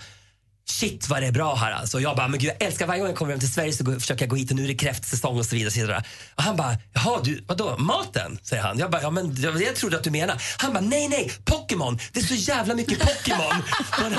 Shit 0.69 1.09
vad 1.09 1.21
det 1.21 1.27
är 1.27 1.31
bra 1.31 1.55
här 1.55 1.71
alltså. 1.71 1.99
Jag 1.99 2.15
bara, 2.15 2.27
men 2.27 2.39
gud 2.39 2.49
jag 2.49 2.67
älskar 2.67 2.87
varje 2.87 2.99
gång 2.99 3.09
jag 3.09 3.17
kommer 3.17 3.31
hem 3.31 3.39
till 3.39 3.53
Sverige 3.53 3.73
så 3.73 3.83
går, 3.83 3.99
försöker 3.99 4.21
jag 4.21 4.29
gå 4.29 4.35
hit 4.35 4.51
och 4.51 4.57
nu 4.57 4.63
är 4.63 4.67
det 4.67 4.75
kräftsäsong 4.75 5.39
och 5.39 5.45
så 5.45 5.55
vidare. 5.55 5.67
Och, 5.67 5.73
så 5.73 5.79
vidare. 5.79 6.03
och 6.35 6.43
han 6.43 6.55
bara, 6.55 6.77
jaha 6.93 7.21
du, 7.23 7.43
vadå 7.47 7.77
maten? 7.77 8.39
Säger 8.43 8.63
han. 8.63 8.79
Jag 8.79 8.91
bara, 8.91 9.01
ja 9.01 9.09
men 9.09 9.35
det 9.35 9.51
var 9.51 9.59
det 9.59 9.65
jag 9.65 9.75
trodde 9.75 9.97
att 9.97 10.03
du 10.03 10.11
menar. 10.11 10.41
Han 10.57 10.73
bara, 10.73 10.81
nej 10.81 11.07
nej, 11.07 11.31
Pokémon. 11.45 11.99
Det 12.13 12.19
är 12.19 12.23
så 12.23 12.33
jävla 12.33 12.75
mycket 12.75 12.99
Pokémon 12.99 13.63
på, 13.97 14.01
den, 14.01 14.13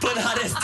på, 0.00 0.08
den 0.14 0.24
här 0.24 0.36
rest, 0.36 0.56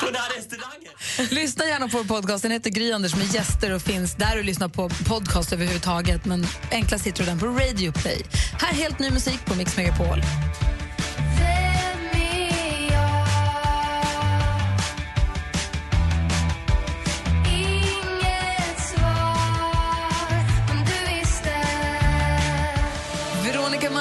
på 0.00 0.06
den 0.06 0.14
här 0.14 0.36
restaurangen. 0.36 0.92
Lyssna 1.30 1.64
gärna 1.64 1.88
på 1.88 1.98
vår 1.98 2.04
podcast. 2.04 2.42
Den 2.42 2.52
heter 2.52 2.70
Gry 2.70 2.92
Anders 2.92 3.16
med 3.16 3.34
gäster 3.34 3.74
och 3.74 3.82
finns 3.82 4.14
där 4.14 4.36
du 4.36 4.42
lyssnar 4.42 4.68
på 4.68 4.88
podcast 4.88 5.52
överhuvudtaget. 5.52 6.24
Men 6.24 6.46
enklast 6.70 7.06
hittar 7.06 7.18
du 7.18 7.24
den 7.24 7.38
på 7.38 7.46
Radio 7.46 7.92
Play. 7.92 8.22
Här 8.52 8.74
helt 8.74 8.98
ny 8.98 9.10
musik 9.10 9.44
på 9.44 9.54
Mix 9.54 9.76
Megapol. 9.76 10.22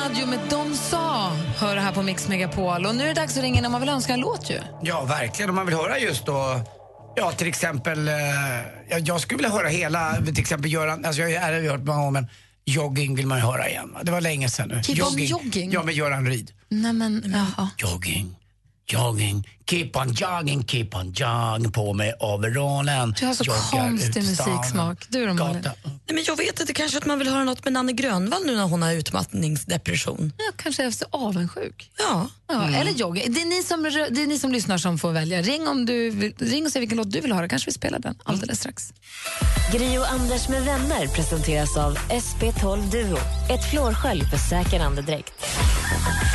Veronica 0.06 0.26
Maggio 0.26 0.26
med 0.26 0.40
De 0.50 0.76
sa 0.76 1.32
hör 1.58 1.78
här 1.78 1.92
på 1.92 2.02
Mix 2.04 2.28
Megapol. 2.28 2.86
Och 2.86 2.96
nu 2.96 3.04
är 3.04 3.08
det 3.08 3.14
dags 3.14 3.38
att 3.38 3.44
ringa 3.44 3.60
in 3.60 3.66
om 3.66 3.72
man 3.72 3.82
vill 3.82 3.90
önska 3.90 4.14
en 4.14 4.20
låt 4.20 4.50
ju. 4.50 4.60
Ja, 4.82 5.06
verkligen. 5.06 5.50
Om 5.50 5.56
man 5.56 5.66
vill 5.66 5.76
höra 5.76 6.00
just 6.00 6.26
då 6.26 6.62
Ja, 7.16 7.32
till 7.32 7.48
exempel, 7.48 8.08
eh, 8.08 8.14
ja, 8.90 8.98
jag 8.98 9.22
skulle 9.22 9.38
vilja 9.38 9.50
höra 9.52 9.68
hela, 9.68 10.16
till 10.26 10.40
exempel 10.40 10.72
Göran, 10.72 11.06
alltså 11.06 11.22
jag 11.22 11.42
har 11.42 11.54
ju 11.54 11.70
hört 11.70 11.84
många 11.84 11.98
gånger 12.00 12.12
men 12.12 12.28
jogging 12.66 13.16
vill 13.16 13.28
man 13.28 13.38
ju 13.38 13.44
höra 13.44 13.70
igen. 13.70 13.96
Det 14.04 14.12
var 14.12 14.22
länge 14.22 14.50
sedan 14.50 14.70
nu. 14.70 14.84
Keep 14.84 15.06
on 15.06 15.18
jogging? 15.18 15.72
Ja, 15.72 15.84
med 15.84 15.94
Göran 15.96 16.28
Ryd. 16.28 16.52
Nej 16.70 16.94
men, 16.94 17.24
jaha. 17.58 17.70
Jogging, 17.78 18.36
jogging, 18.88 19.48
keep 19.70 19.90
on 19.96 20.14
jogging, 20.14 20.64
keep 20.64 20.88
on 20.94 21.12
jogging 21.12 21.72
på 21.72 21.94
med 21.94 22.14
overallen. 22.20 23.16
Du 23.20 23.26
har 23.26 23.34
så 23.34 23.44
Joggar 23.44 23.62
konstig 23.72 24.24
musiksmak. 24.24 25.06
Du 25.10 25.26
då 25.26 25.34
Malin? 25.34 25.62
Nej, 25.84 26.16
men 26.16 26.24
jag 26.28 26.38
vet 26.38 26.60
inte, 26.60 26.74
kanske 26.74 26.98
att 26.98 27.06
man 27.06 27.20
vill 27.20 27.28
höra 27.28 27.44
något 27.44 27.64
med 27.64 27.74
Nanne 27.74 27.92
Grönvall 27.92 28.46
nu 28.46 28.56
när 28.56 28.64
hon 28.64 28.82
har 28.82 28.92
utmattningsdepression. 28.92 30.34
Ja, 30.38 30.52
kanske 30.56 30.84
är 30.84 30.92
så 30.92 31.06
avundsjuk. 31.12 31.92
Ja. 31.98 32.28
Ja, 32.48 32.64
Mm. 32.64 32.74
Eller 32.76 32.92
jogging. 32.92 33.34
Det 33.34 33.42
är, 33.42 33.46
ni 33.46 33.64
som, 33.64 33.84
det 33.84 34.22
är 34.22 34.28
ni 34.28 34.40
som 34.40 34.52
lyssnar 34.52 34.78
som 34.78 34.98
får 34.98 35.12
välja. 35.12 35.42
Ring, 35.42 35.68
om 35.68 35.86
du 35.86 36.10
vill, 36.10 36.34
ring 36.40 36.66
och 36.66 36.72
säg 36.72 36.80
vilken 36.80 36.98
låt 36.98 37.12
du 37.12 37.22
vill 37.22 37.32
höra. 37.34 37.48
Kanske 37.50 37.70
vi 37.70 37.74
spelar 37.74 38.00
den 38.00 38.16
alldeles 38.24 38.60
strax. 38.60 38.94
Gri 39.74 39.98
och 39.98 40.12
Anders 40.12 40.50
med 40.50 40.64
vänner 40.66 41.08
presenteras 41.08 41.78
av 41.78 41.98
SP12 41.98 42.92
Duo. 42.92 43.18
Ett 43.50 43.70
flårskölj 43.72 44.22
för 44.26 44.38
säker 44.38 44.80
andedräkt. 44.80 45.34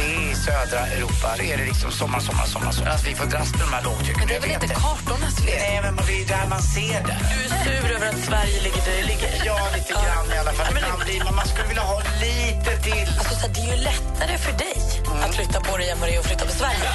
I 0.01 0.35
södra 0.35 0.87
Europa 0.87 1.37
är 1.37 1.57
det 1.59 1.65
liksom 1.65 1.91
sommar, 1.91 2.21
sommar, 2.21 2.47
sommar. 2.47 2.73
sommar. 2.73 2.91
Alltså, 2.91 3.07
vi 3.09 3.15
får 3.15 3.27
dras 3.27 3.51
med 3.53 3.61
de 3.61 3.73
här 3.77 3.85
lågtrycken. 3.85 4.19
Men 4.19 4.29
det 4.29 4.37
är 4.37 4.41
väl 4.41 4.51
inte 4.51 4.67
kartornas 4.67 5.37
fel? 5.45 5.61
Nej, 5.61 5.93
men 5.97 6.07
det 6.07 6.23
är 6.23 6.27
där 6.27 6.47
man 6.49 6.63
ser 6.63 7.01
det. 7.09 7.17
Du 7.33 7.39
är 7.45 7.51
sur 7.65 7.91
över 7.97 8.09
att 8.09 8.21
Sverige 8.29 8.59
ligger 8.67 8.83
där 8.87 8.97
det 9.01 9.07
ligger? 9.13 9.31
Ja, 9.45 9.59
lite 9.77 9.93
grann 9.93 10.27
i 10.35 10.39
alla 10.43 10.53
fall. 10.53 10.77
Ibland 10.77 11.03
blir 11.05 11.25
man, 11.25 11.35
man 11.35 11.47
skulle 11.47 11.69
vilja 11.69 11.83
ha 11.83 11.99
lite 12.27 12.71
till. 12.87 13.09
Alltså, 13.19 13.35
så 13.41 13.47
här, 13.47 13.55
det 13.55 13.61
är 13.61 13.77
ju 13.77 13.83
lättare 13.91 14.39
för 14.39 14.53
dig 14.65 14.81
att 15.25 15.35
flytta 15.35 15.61
på 15.61 15.77
dig 15.77 15.91
än 15.91 16.01
vad 16.01 16.09
det 16.09 16.15
är 16.15 16.19
att 16.19 16.27
flytta 16.27 16.45
på 16.45 16.53
Sverige. 16.53 16.89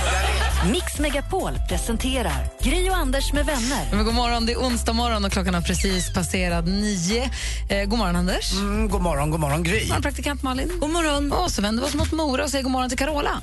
Mix 0.72 0.99
Megapol 0.99 1.60
presenterar 1.69 2.47
Gri 2.61 2.89
och 2.89 2.95
Anders 2.95 3.34
med 3.34 3.45
vänner. 3.45 3.88
Men 3.91 4.06
god 4.06 4.14
morgon, 4.14 4.45
det 4.45 4.52
är 4.52 4.57
onsdag 4.57 4.93
morgon 4.93 5.26
och 5.26 5.31
klockan 5.31 5.53
har 5.53 5.61
precis 5.61 6.14
passerat 6.14 6.65
nio. 6.65 7.30
Eh, 7.69 7.85
god 7.85 7.99
morgon, 7.99 8.15
Anders. 8.15 8.53
Mm, 8.53 8.89
god 8.89 9.02
morgon, 9.02 9.31
god 9.31 9.39
morgon, 9.39 9.64
Gry. 9.64 9.80
God 9.80 9.88
morgon, 9.88 10.02
praktikant 10.02 10.43
Malin. 10.43 10.72
God 10.80 10.89
morgon. 10.89 11.31
Och 11.31 11.52
så 11.52 11.61
vänder 11.61 11.84
vi 11.84 11.89
oss 11.89 11.95
mot 11.95 12.11
Mora 12.15 12.43
och 12.43 12.49
säger 12.49 12.63
god 12.63 12.71
morgon 12.71 12.89
till 12.89 12.97
Carola. 12.97 13.41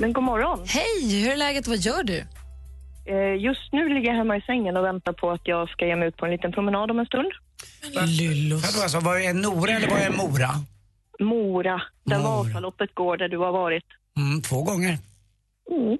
Men 0.00 0.12
god 0.12 0.24
morgon. 0.24 0.58
Hej, 0.66 1.22
hur 1.22 1.32
är 1.32 1.36
läget? 1.36 1.66
Vad 1.68 1.76
gör 1.78 2.02
du? 2.02 2.18
Eh, 3.06 3.34
Just 3.44 3.72
nu 3.72 3.88
ligger 3.88 4.08
jag 4.10 4.16
hemma 4.16 4.36
i 4.36 4.40
sängen 4.40 4.76
och 4.76 4.84
väntar 4.84 5.12
på 5.12 5.30
att 5.30 5.40
jag 5.44 5.68
ska 5.70 5.86
ge 5.86 5.96
mig 5.96 6.08
ut 6.08 6.16
på 6.16 6.24
en 6.26 6.32
liten 6.32 6.52
promenad 6.52 6.90
om 6.90 6.98
en 6.98 7.06
stund. 7.06 7.32
Lyllos. 8.18 8.82
Alltså, 8.82 9.00
var 9.00 9.16
är 9.16 9.34
Nora 9.34 9.70
eller 9.72 9.88
var 9.88 9.96
är 9.98 10.10
Mora? 10.10 10.48
Mora, 11.20 11.82
där 12.04 12.18
Mora. 12.18 12.42
Vasaloppet 12.42 12.94
går, 12.94 13.16
där 13.16 13.28
du 13.28 13.38
har 13.38 13.52
varit. 13.52 13.84
Mm, 14.16 14.42
två 14.42 14.62
gånger. 14.62 14.98
Mm. 15.70 15.98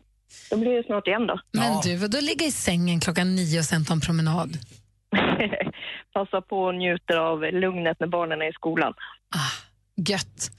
Då 0.50 0.56
blir 0.56 0.70
det 0.76 0.82
snart 0.86 1.06
igen 1.06 1.26
då. 1.26 1.40
Men 1.52 1.80
du, 1.84 1.96
vad 1.96 2.10
då 2.10 2.20
ligga 2.20 2.46
i 2.46 2.50
sängen 2.52 3.00
klockan 3.00 3.34
nio 3.34 3.59
och 3.59 3.64
sen 3.64 3.84
ta 3.84 3.92
en 3.92 4.00
promenad? 4.00 4.59
Passa 6.14 6.40
på 6.40 6.56
och 6.62 6.74
njuter 6.74 7.16
av 7.16 7.40
lugnet 7.42 7.96
när 8.00 8.06
barnen 8.06 8.42
är 8.42 8.50
i 8.50 8.52
skolan. 8.52 8.94
Gött. 9.97 10.51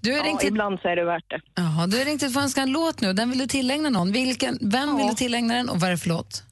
Du 0.00 0.10
har 0.12 0.18
Ja, 0.18 0.24
ringt 0.24 0.42
ibland 0.44 0.80
så 0.80 0.88
är 0.88 0.96
det 0.96 1.04
värt 1.04 1.30
det. 1.30 1.40
Jaha, 1.54 1.86
du 1.86 1.98
har 1.98 2.04
ringt 2.04 2.22
hit 2.22 2.32
för 2.32 2.40
att 2.40 2.44
önska 2.44 2.60
en 2.60 2.72
låt 2.72 3.00
nu. 3.00 3.12
Den 3.12 3.30
vill 3.30 3.38
du 3.38 3.46
tillägna 3.46 3.90
någon. 3.90 4.12
Vilken, 4.12 4.58
vem 4.60 4.96
vill 4.96 5.06
du 5.06 5.14
tillägna 5.14 5.54
den 5.54 5.68
och 5.68 5.76
vad 5.80 5.86
är 5.88 5.90
det 5.90 5.98
för 5.98 6.08
låt? 6.08 6.42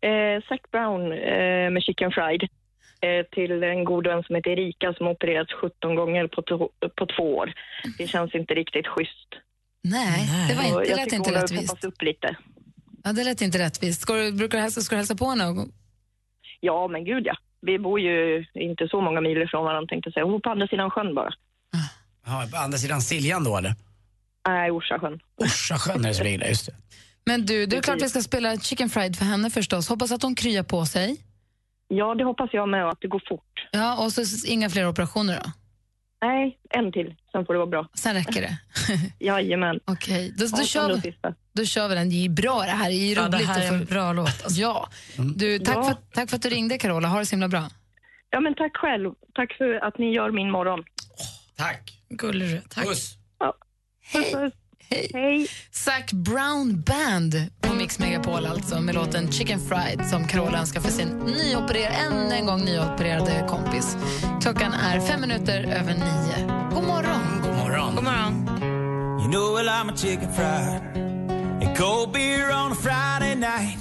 Eh, 0.00 0.42
Zac 0.48 0.60
Brown 0.72 1.12
eh, 1.12 1.70
med 1.74 1.82
Chicken 1.82 2.10
Fried 2.10 2.42
eh, 3.00 3.26
till 3.32 3.62
en 3.62 3.84
god 3.84 4.06
vän 4.06 4.22
som 4.22 4.34
heter 4.36 4.50
Erika 4.50 4.94
som 4.94 5.06
opererats 5.06 5.52
17 5.52 5.94
gånger 5.94 6.26
på, 6.26 6.42
to- 6.42 6.70
på 6.96 7.06
två 7.16 7.36
år. 7.36 7.52
Det 7.98 8.06
känns 8.06 8.34
inte 8.34 8.54
riktigt 8.54 8.86
schysst. 8.86 9.28
Nej, 9.84 10.28
det, 10.48 10.54
var 10.54 10.64
inte, 10.64 10.78
det 10.80 10.88
jag 10.88 10.96
lät 10.96 11.12
inte 11.12 11.30
rättvist. 11.42 11.62
peppat 11.72 11.84
upp 11.84 12.02
lite. 12.02 12.36
Ja, 13.04 13.12
det 13.12 13.24
lät 13.24 13.40
inte 13.42 13.58
rättvist. 13.58 14.00
Ska 14.00 14.12
du, 14.14 14.32
brukar 14.32 14.58
du 14.58 14.62
hälsa, 14.62 14.80
ska 14.80 14.94
du 14.94 14.98
hälsa 14.98 15.14
på 15.16 15.26
henne? 15.30 15.44
Ja, 16.60 16.88
men 16.88 17.04
gud 17.04 17.26
ja. 17.26 17.34
Vi 17.60 17.78
bor 17.78 18.00
ju 18.00 18.44
inte 18.54 18.88
så 18.88 19.00
många 19.00 19.20
mil 19.20 19.42
ifrån 19.42 19.64
varandra 19.64 19.88
tänkte 19.88 20.08
jag 20.08 20.14
säga. 20.14 20.24
Hon 20.24 20.32
bor 20.32 20.40
på 20.40 20.50
andra 20.50 20.66
sidan 20.66 20.90
sjön 20.90 21.14
bara. 21.14 21.30
Ja, 22.26 22.46
på 22.52 22.56
andra 22.56 22.78
sidan 22.78 23.02
Siljan 23.02 23.44
då 23.44 23.56
eller? 23.56 23.74
Nej, 24.48 24.70
Orsasjön. 24.70 25.20
Orsasjön 25.36 26.04
är 26.04 26.08
det 26.08 26.14
som 26.14 26.24
ligger 26.24 26.38
där, 26.38 26.46
just 26.48 26.66
det. 26.66 26.72
Men 27.26 27.46
du, 27.46 27.66
det 27.66 27.76
är 27.76 27.80
klart 27.82 28.02
vi 28.02 28.08
ska 28.08 28.22
spela 28.22 28.56
Chicken 28.56 28.88
Fried 28.90 29.16
för 29.16 29.24
henne 29.24 29.50
förstås. 29.50 29.88
Hoppas 29.88 30.12
att 30.12 30.22
hon 30.22 30.34
kryar 30.34 30.62
på 30.62 30.86
sig. 30.86 31.16
Ja, 31.88 32.14
det 32.14 32.24
hoppas 32.24 32.50
jag 32.52 32.68
med 32.68 32.84
och 32.84 32.90
att 32.92 33.00
det 33.00 33.08
går 33.08 33.22
fort. 33.28 33.68
Ja, 33.72 34.04
och 34.04 34.12
så 34.12 34.46
inga 34.46 34.70
fler 34.70 34.88
operationer 34.88 35.40
då? 35.44 35.50
Nej, 36.24 36.58
en 36.70 36.92
till. 36.92 37.14
Sen 37.32 37.46
får 37.46 37.52
det 37.54 37.58
vara 37.58 37.66
bra. 37.70 37.88
Sen 37.94 38.14
räcker 38.14 38.40
det. 38.40 38.58
Jajamän. 39.26 39.80
Okej, 39.84 40.34
då, 40.38 40.44
då, 40.46 40.50
Ja, 40.58 40.64
kör 40.64 40.94
vi, 41.02 41.14
då 41.52 41.64
kör 41.64 41.88
vi 41.88 41.94
den. 41.94 42.10
Det 42.10 42.24
är 42.24 42.28
bra 42.28 42.60
det 42.62 42.70
här. 42.70 42.88
Det 42.90 42.94
är 42.96 43.14
Ja, 43.16 43.22
roligt. 43.22 43.32
det 43.38 43.44
här 43.46 43.60
är 43.72 43.72
en 43.78 43.84
bra 43.84 44.12
låt. 44.12 44.26
Alltså. 44.44 44.60
Ja. 44.60 44.88
Du, 45.36 45.58
tack, 45.58 45.76
Ja. 45.76 45.82
För, 45.84 45.96
tack 46.14 46.30
för 46.30 46.36
att 46.36 46.42
du 46.42 46.48
ringde 46.48 46.78
Carola. 46.78 47.08
Ha 47.08 47.18
det 47.18 47.26
så 47.26 47.30
himla 47.30 47.48
bra. 47.48 47.68
Ja, 48.30 48.40
men 48.40 48.54
tack 48.54 48.76
själv. 48.76 49.10
Tack 49.34 49.52
för 49.58 49.74
att 49.74 49.98
ni 49.98 50.12
gör 50.14 50.30
min 50.30 50.50
morgon. 50.50 50.84
Tack. 51.56 51.92
Gullig 52.08 52.48
du. 52.48 52.60
Tack. 52.68 52.86
Puss. 52.86 53.16
Hej. 54.04 54.52
Hej. 54.90 55.10
Hej. 55.14 55.48
Zac 55.70 56.12
Brown 56.12 56.80
Band 56.80 57.34
på 57.60 57.74
Mix 57.74 57.98
Megapol 57.98 58.46
alltså 58.46 58.80
med 58.80 58.94
låten 58.94 59.32
Chicken 59.32 59.60
Fried 59.60 60.06
som 60.06 60.26
Carola 60.26 60.58
önskar 60.58 60.80
för 60.80 60.90
sin 60.90 61.08
nyopererade, 61.08 61.94
än 61.94 62.32
en 62.32 62.46
gång 62.46 62.64
nyopererade 62.64 63.46
kompis. 63.48 63.96
Klockan 64.42 64.72
är 64.72 65.00
fem 65.00 65.20
minuter 65.20 65.64
över 65.64 65.94
nio. 65.94 66.46
God 66.74 66.84
morgon! 66.84 67.42
God 67.42 67.56
morgon. 67.56 67.94
God 67.94 68.04
morgon. 68.04 68.48
You 69.22 69.30
know 69.30 69.54
well 69.54 69.68
I'm 69.68 69.88
a 69.92 69.96
chicken 69.96 70.32
fried 70.32 70.96
and 71.62 71.76
cold 71.76 72.12
beer 72.12 72.50
on 72.50 72.72
a 72.72 72.74
Friday 72.74 73.34
night. 73.34 73.78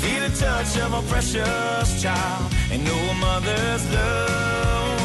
Feel 0.00 0.28
the 0.28 0.36
touch 0.36 0.78
of 0.86 0.94
a 0.94 1.02
precious 1.12 2.02
child 2.02 2.54
and 2.72 2.88
a 2.88 3.14
mother's 3.14 3.92
love 3.94 4.99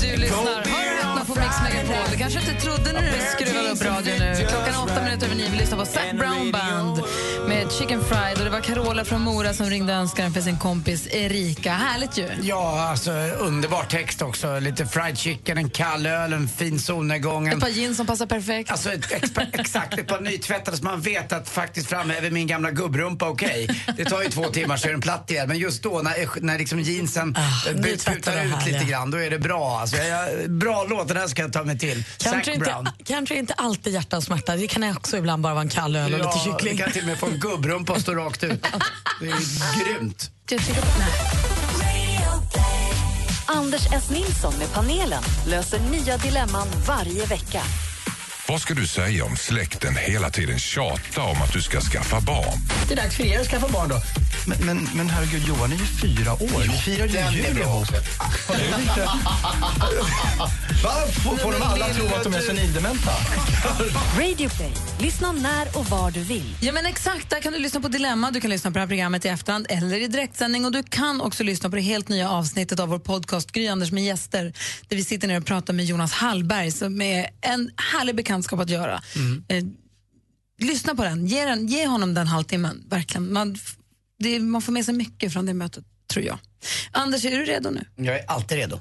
du 0.00 0.16
lyssnar 0.16 0.67
på 1.38 1.44
Mix 1.44 1.62
Megapol. 1.62 2.10
Du 2.10 2.16
kanske 2.16 2.40
inte 2.40 2.54
trodde 2.54 2.92
när 2.92 3.02
du 3.02 3.18
skruvade 3.36 3.70
upp 3.70 3.84
radion 3.84 4.18
nu. 4.18 4.34
Klockan 4.48 4.74
är 4.74 4.82
åtta 4.82 5.02
minuter 5.02 5.26
över 5.26 5.36
nio. 5.36 5.50
Vi 5.50 5.56
lyssnar 5.56 5.78
på 5.78 5.84
Zac 5.84 6.12
Brown 6.12 6.52
Band 6.52 7.02
med 7.48 7.72
Chicken 7.72 8.04
Fried. 8.04 8.38
Och 8.38 8.44
det 8.44 8.50
var 8.50 8.60
Carola 8.60 9.04
från 9.04 9.20
Mora 9.22 9.54
som 9.54 9.66
ringde 9.66 9.92
den 9.92 10.32
för 10.32 10.40
sin 10.40 10.58
kompis 10.58 11.08
Erika. 11.10 11.72
Härligt 11.72 12.18
ju. 12.18 12.28
Ja, 12.42 12.88
alltså 12.90 13.10
underbar 13.38 13.82
text 13.82 14.22
också. 14.22 14.58
Lite 14.58 14.86
fried 14.86 15.18
chicken, 15.18 15.58
en 15.58 15.70
kall 15.70 16.06
öl, 16.06 16.32
en 16.32 16.48
fin 16.48 16.78
solnedgång. 16.78 17.48
Ett 17.48 17.60
par 17.60 17.68
jeans 17.68 17.96
som 17.96 18.06
passar 18.06 18.26
perfekt. 18.26 18.70
alltså 18.70 18.92
ett, 18.92 19.04
exakt, 19.52 19.98
ett 19.98 20.06
par 20.06 20.20
nytvättade 20.20 20.76
så 20.76 20.84
man 20.84 21.00
vet 21.00 21.32
att 21.32 21.48
faktiskt 21.48 21.88
framhäver 21.88 22.30
min 22.30 22.46
gamla 22.46 22.70
gubbrumpa 22.70 23.28
okej. 23.28 23.84
Det 23.96 24.04
tar 24.04 24.22
ju 24.22 24.28
två 24.28 24.44
timmar 24.44 24.76
så 24.76 24.88
är 24.88 24.92
den 24.92 25.00
platt 25.00 25.30
igen. 25.30 25.48
Men 25.48 25.58
just 25.58 25.82
då 25.82 26.00
när, 26.02 26.40
när 26.40 26.58
liksom 26.58 26.80
jeansen 26.80 27.36
ah, 27.38 27.72
putar 27.72 28.14
ut 28.14 28.26
här, 28.26 28.66
lite 28.66 28.78
ja. 28.78 28.88
grann, 28.90 29.10
då 29.10 29.18
är 29.18 29.30
det 29.30 29.38
bra. 29.38 29.78
Alltså, 29.80 29.96
jag, 29.96 30.50
bra 30.50 30.86
låt, 30.88 31.08
den 31.08 31.16
här 31.16 31.27
ska 31.28 31.42
jag 31.42 31.52
ta 31.52 31.64
mig 31.64 31.78
till. 31.78 32.04
Zac 32.16 32.44
Brown. 32.58 32.88
inte, 32.98 33.34
är 33.34 33.38
inte 33.38 33.54
alltid 33.54 33.92
hjärta 33.92 34.16
och 34.16 34.22
smärta. 34.22 34.56
Det 34.56 34.66
kan 34.66 34.96
också 34.96 35.16
ibland 35.16 35.42
bara 35.42 35.54
vara 35.54 35.62
en 35.62 35.68
kall 35.68 35.96
öl 35.96 36.12
och 36.12 36.18
lite 36.18 36.30
Ja, 36.34 36.44
kyckling. 36.44 36.76
det 36.76 36.82
kan 36.82 36.92
till 36.92 37.02
och 37.02 37.08
med 37.08 37.18
få 37.18 37.26
en 37.26 37.38
gubbrumpa 37.40 37.92
att 37.92 38.00
stå 38.02 38.14
rakt 38.14 38.44
ut. 38.44 38.66
Det 39.20 39.26
är 39.28 39.84
grymt. 39.84 40.30
Anders 43.46 43.86
S. 43.92 44.10
Nilsson 44.10 44.54
med 44.58 44.72
panelen 44.72 45.22
löser 45.46 45.80
nya 45.90 46.16
dilemman 46.16 46.68
varje 46.86 47.26
vecka. 47.26 47.62
Vad 48.50 48.60
ska 48.60 48.74
du 48.74 48.86
säga 48.86 49.24
om 49.24 49.36
släkten 49.36 49.94
hela 49.96 50.30
tiden 50.30 50.58
tjatar 50.58 51.22
om 51.22 51.42
att 51.42 51.52
du 51.52 51.62
ska 51.62 51.80
skaffa 51.80 52.20
barn? 52.20 52.58
Det 52.88 52.94
är 52.94 52.96
dags 52.96 53.16
för 53.16 53.24
er 53.24 53.40
att 53.40 53.46
skaffa 53.46 53.68
barn 53.68 53.88
då. 53.88 54.00
Men, 54.46 54.66
men, 54.66 54.88
men 54.96 55.10
herregud, 55.10 55.42
Johan 55.48 55.72
är 55.72 55.76
ju 55.76 55.84
fyra 55.84 56.32
år. 56.32 56.68
Ni 56.68 56.78
firar 56.78 57.06
ju 57.06 57.38
jul 57.38 57.54
bra 57.54 57.64
ihop. 57.64 57.88
Va? 60.84 60.92
Får, 61.24 61.36
får 61.36 61.52
de 61.52 61.62
alla 61.62 61.88
tro 61.88 62.06
att 62.06 62.24
de 62.24 62.34
är 62.34 62.40
senildementa? 62.40 63.10
Radio 64.18 64.48
Play. 64.48 64.72
Lyssna 65.00 65.32
när 65.32 65.78
och 65.78 65.86
var 65.86 66.10
du 66.10 66.20
vill. 66.20 66.54
Ja, 66.60 66.72
men 66.72 66.86
exakt. 66.86 67.30
Där 67.30 67.40
kan 67.40 67.52
du 67.52 67.58
lyssna 67.58 67.80
på 67.80 67.88
Dilemma, 67.88 68.30
du 68.30 68.40
kan 68.40 68.50
lyssna 68.50 68.70
på 68.70 68.74
det 68.74 68.80
här 68.80 68.86
programmet 68.86 69.24
i 69.24 69.28
efterhand 69.28 69.66
eller 69.68 70.02
i 70.02 70.08
direktsändning. 70.08 70.64
Och 70.64 70.72
du 70.72 70.82
kan 70.82 71.20
också 71.20 71.44
lyssna 71.44 71.70
på 71.70 71.76
det 71.76 71.82
helt 71.82 72.08
nya 72.08 72.30
avsnittet 72.30 72.80
av 72.80 72.88
vår 72.88 72.98
podcast 72.98 73.52
Gry 73.52 73.68
Anders 73.68 73.92
med 73.92 74.04
gäster 74.04 74.52
där 74.88 74.96
vi 74.96 75.04
sitter 75.04 75.28
ner 75.28 75.38
och 75.38 75.46
pratar 75.46 75.74
med 75.74 75.84
Jonas 75.84 76.12
Hallberg 76.12 76.70
som 76.70 77.02
är 77.02 77.30
en 77.40 77.70
härlig 77.76 78.16
bekantskap 78.38 78.60
att 78.60 78.70
göra. 78.70 79.02
Eh, 79.48 79.64
lyssna 80.58 80.94
på 80.94 81.04
den. 81.04 81.26
Ge, 81.26 81.44
den, 81.44 81.66
ge 81.66 81.86
honom 81.86 82.14
den 82.14 82.26
halvtimmen. 82.26 82.84
Verkligen. 82.88 83.32
Man, 83.32 83.56
det, 84.18 84.38
man 84.38 84.62
får 84.62 84.72
med 84.72 84.84
sig 84.84 84.94
mycket 84.94 85.32
från 85.32 85.46
det 85.46 85.54
mötet, 85.54 85.84
tror 86.12 86.24
jag. 86.24 86.38
Anders, 86.92 87.24
är 87.24 87.30
du 87.30 87.44
redo 87.44 87.70
nu? 87.70 87.84
Jag 87.96 88.16
är 88.18 88.24
alltid 88.28 88.58
redo. 88.58 88.80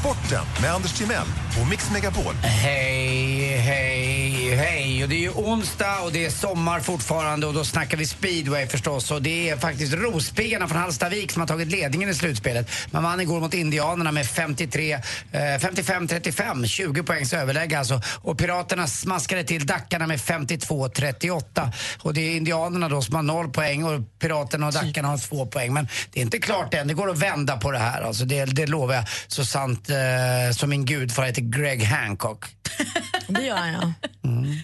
Sporten 0.00 0.44
med 0.62 0.74
Anders 0.74 0.92
Timell 0.98 1.26
och 1.60 1.68
Mix 1.70 1.90
Megapol. 1.90 2.34
Hej, 2.42 3.56
hej, 3.56 4.56
hej. 4.56 4.81
Och 5.02 5.08
det 5.08 5.14
är 5.14 5.20
ju 5.20 5.30
onsdag 5.30 6.00
och 6.00 6.12
det 6.12 6.26
är 6.26 6.30
sommar 6.30 6.80
fortfarande 6.80 7.46
och 7.46 7.54
då 7.54 7.64
snackar 7.64 7.96
vi 7.96 8.06
speedway 8.06 8.66
förstås. 8.66 9.10
Och 9.10 9.22
det 9.22 9.48
är 9.50 9.56
faktiskt 9.56 9.92
Rospiggarna 9.94 10.68
från 10.68 10.78
Hallstavik 10.78 11.32
som 11.32 11.40
har 11.40 11.46
tagit 11.46 11.68
ledningen 11.68 12.08
i 12.08 12.14
slutspelet. 12.14 12.70
Man 12.90 13.02
vann 13.02 13.20
igår 13.20 13.40
mot 13.40 13.54
Indianerna 13.54 14.12
med 14.12 14.26
53, 14.26 14.92
eh, 14.92 15.00
55-35, 15.32 16.66
20 16.66 17.02
poängs 17.02 17.32
överläge 17.32 17.78
alltså. 17.78 18.00
Och 18.22 18.38
Piraterna 18.38 18.86
smaskade 18.86 19.44
till 19.44 19.66
Dackarna 19.66 20.06
med 20.06 20.20
52-38. 20.20 21.72
Och 22.02 22.14
det 22.14 22.20
är 22.20 22.36
Indianerna 22.36 22.88
då 22.88 23.02
som 23.02 23.14
har 23.14 23.22
noll 23.22 23.50
poäng 23.50 23.84
och 23.84 24.18
Piraterna 24.18 24.66
och 24.66 24.72
Dackarna 24.72 25.08
har 25.08 25.18
två 25.18 25.46
poäng. 25.46 25.72
Men 25.72 25.88
det 26.12 26.20
är 26.20 26.22
inte 26.22 26.38
klart 26.38 26.74
än, 26.74 26.88
det 26.88 26.94
går 26.94 27.10
att 27.10 27.18
vända 27.18 27.56
på 27.56 27.70
det 27.70 27.78
här 27.78 28.02
alltså. 28.02 28.24
Det, 28.24 28.44
det 28.44 28.66
lovar 28.66 28.94
jag. 28.94 29.04
Så 29.26 29.44
sant 29.44 29.90
eh, 29.90 30.54
som 30.56 30.70
min 30.70 30.84
gudfar 30.84 31.24
heter 31.24 31.42
Greg 31.42 31.84
Hancock. 31.84 32.44
Det 33.26 33.42
gör. 33.42 33.92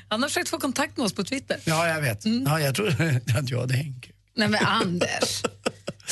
Han 0.08 0.20
har 0.28 0.30
försökt 0.30 0.48
få 0.50 0.58
kontakt 0.58 0.96
med 0.96 1.06
oss 1.06 1.14
på 1.14 1.24
Twitter. 1.24 1.60
Ja, 1.64 1.88
jag 1.88 2.00
vet. 2.00 2.24
Ja, 2.46 2.60
jag 2.60 2.74
tror 2.74 2.88
att 3.38 3.50
jag 3.50 3.60
hade 3.60 3.74
Henke. 3.74 4.08
Nej 4.36 4.48
men 4.48 4.66
Anders. 4.66 5.42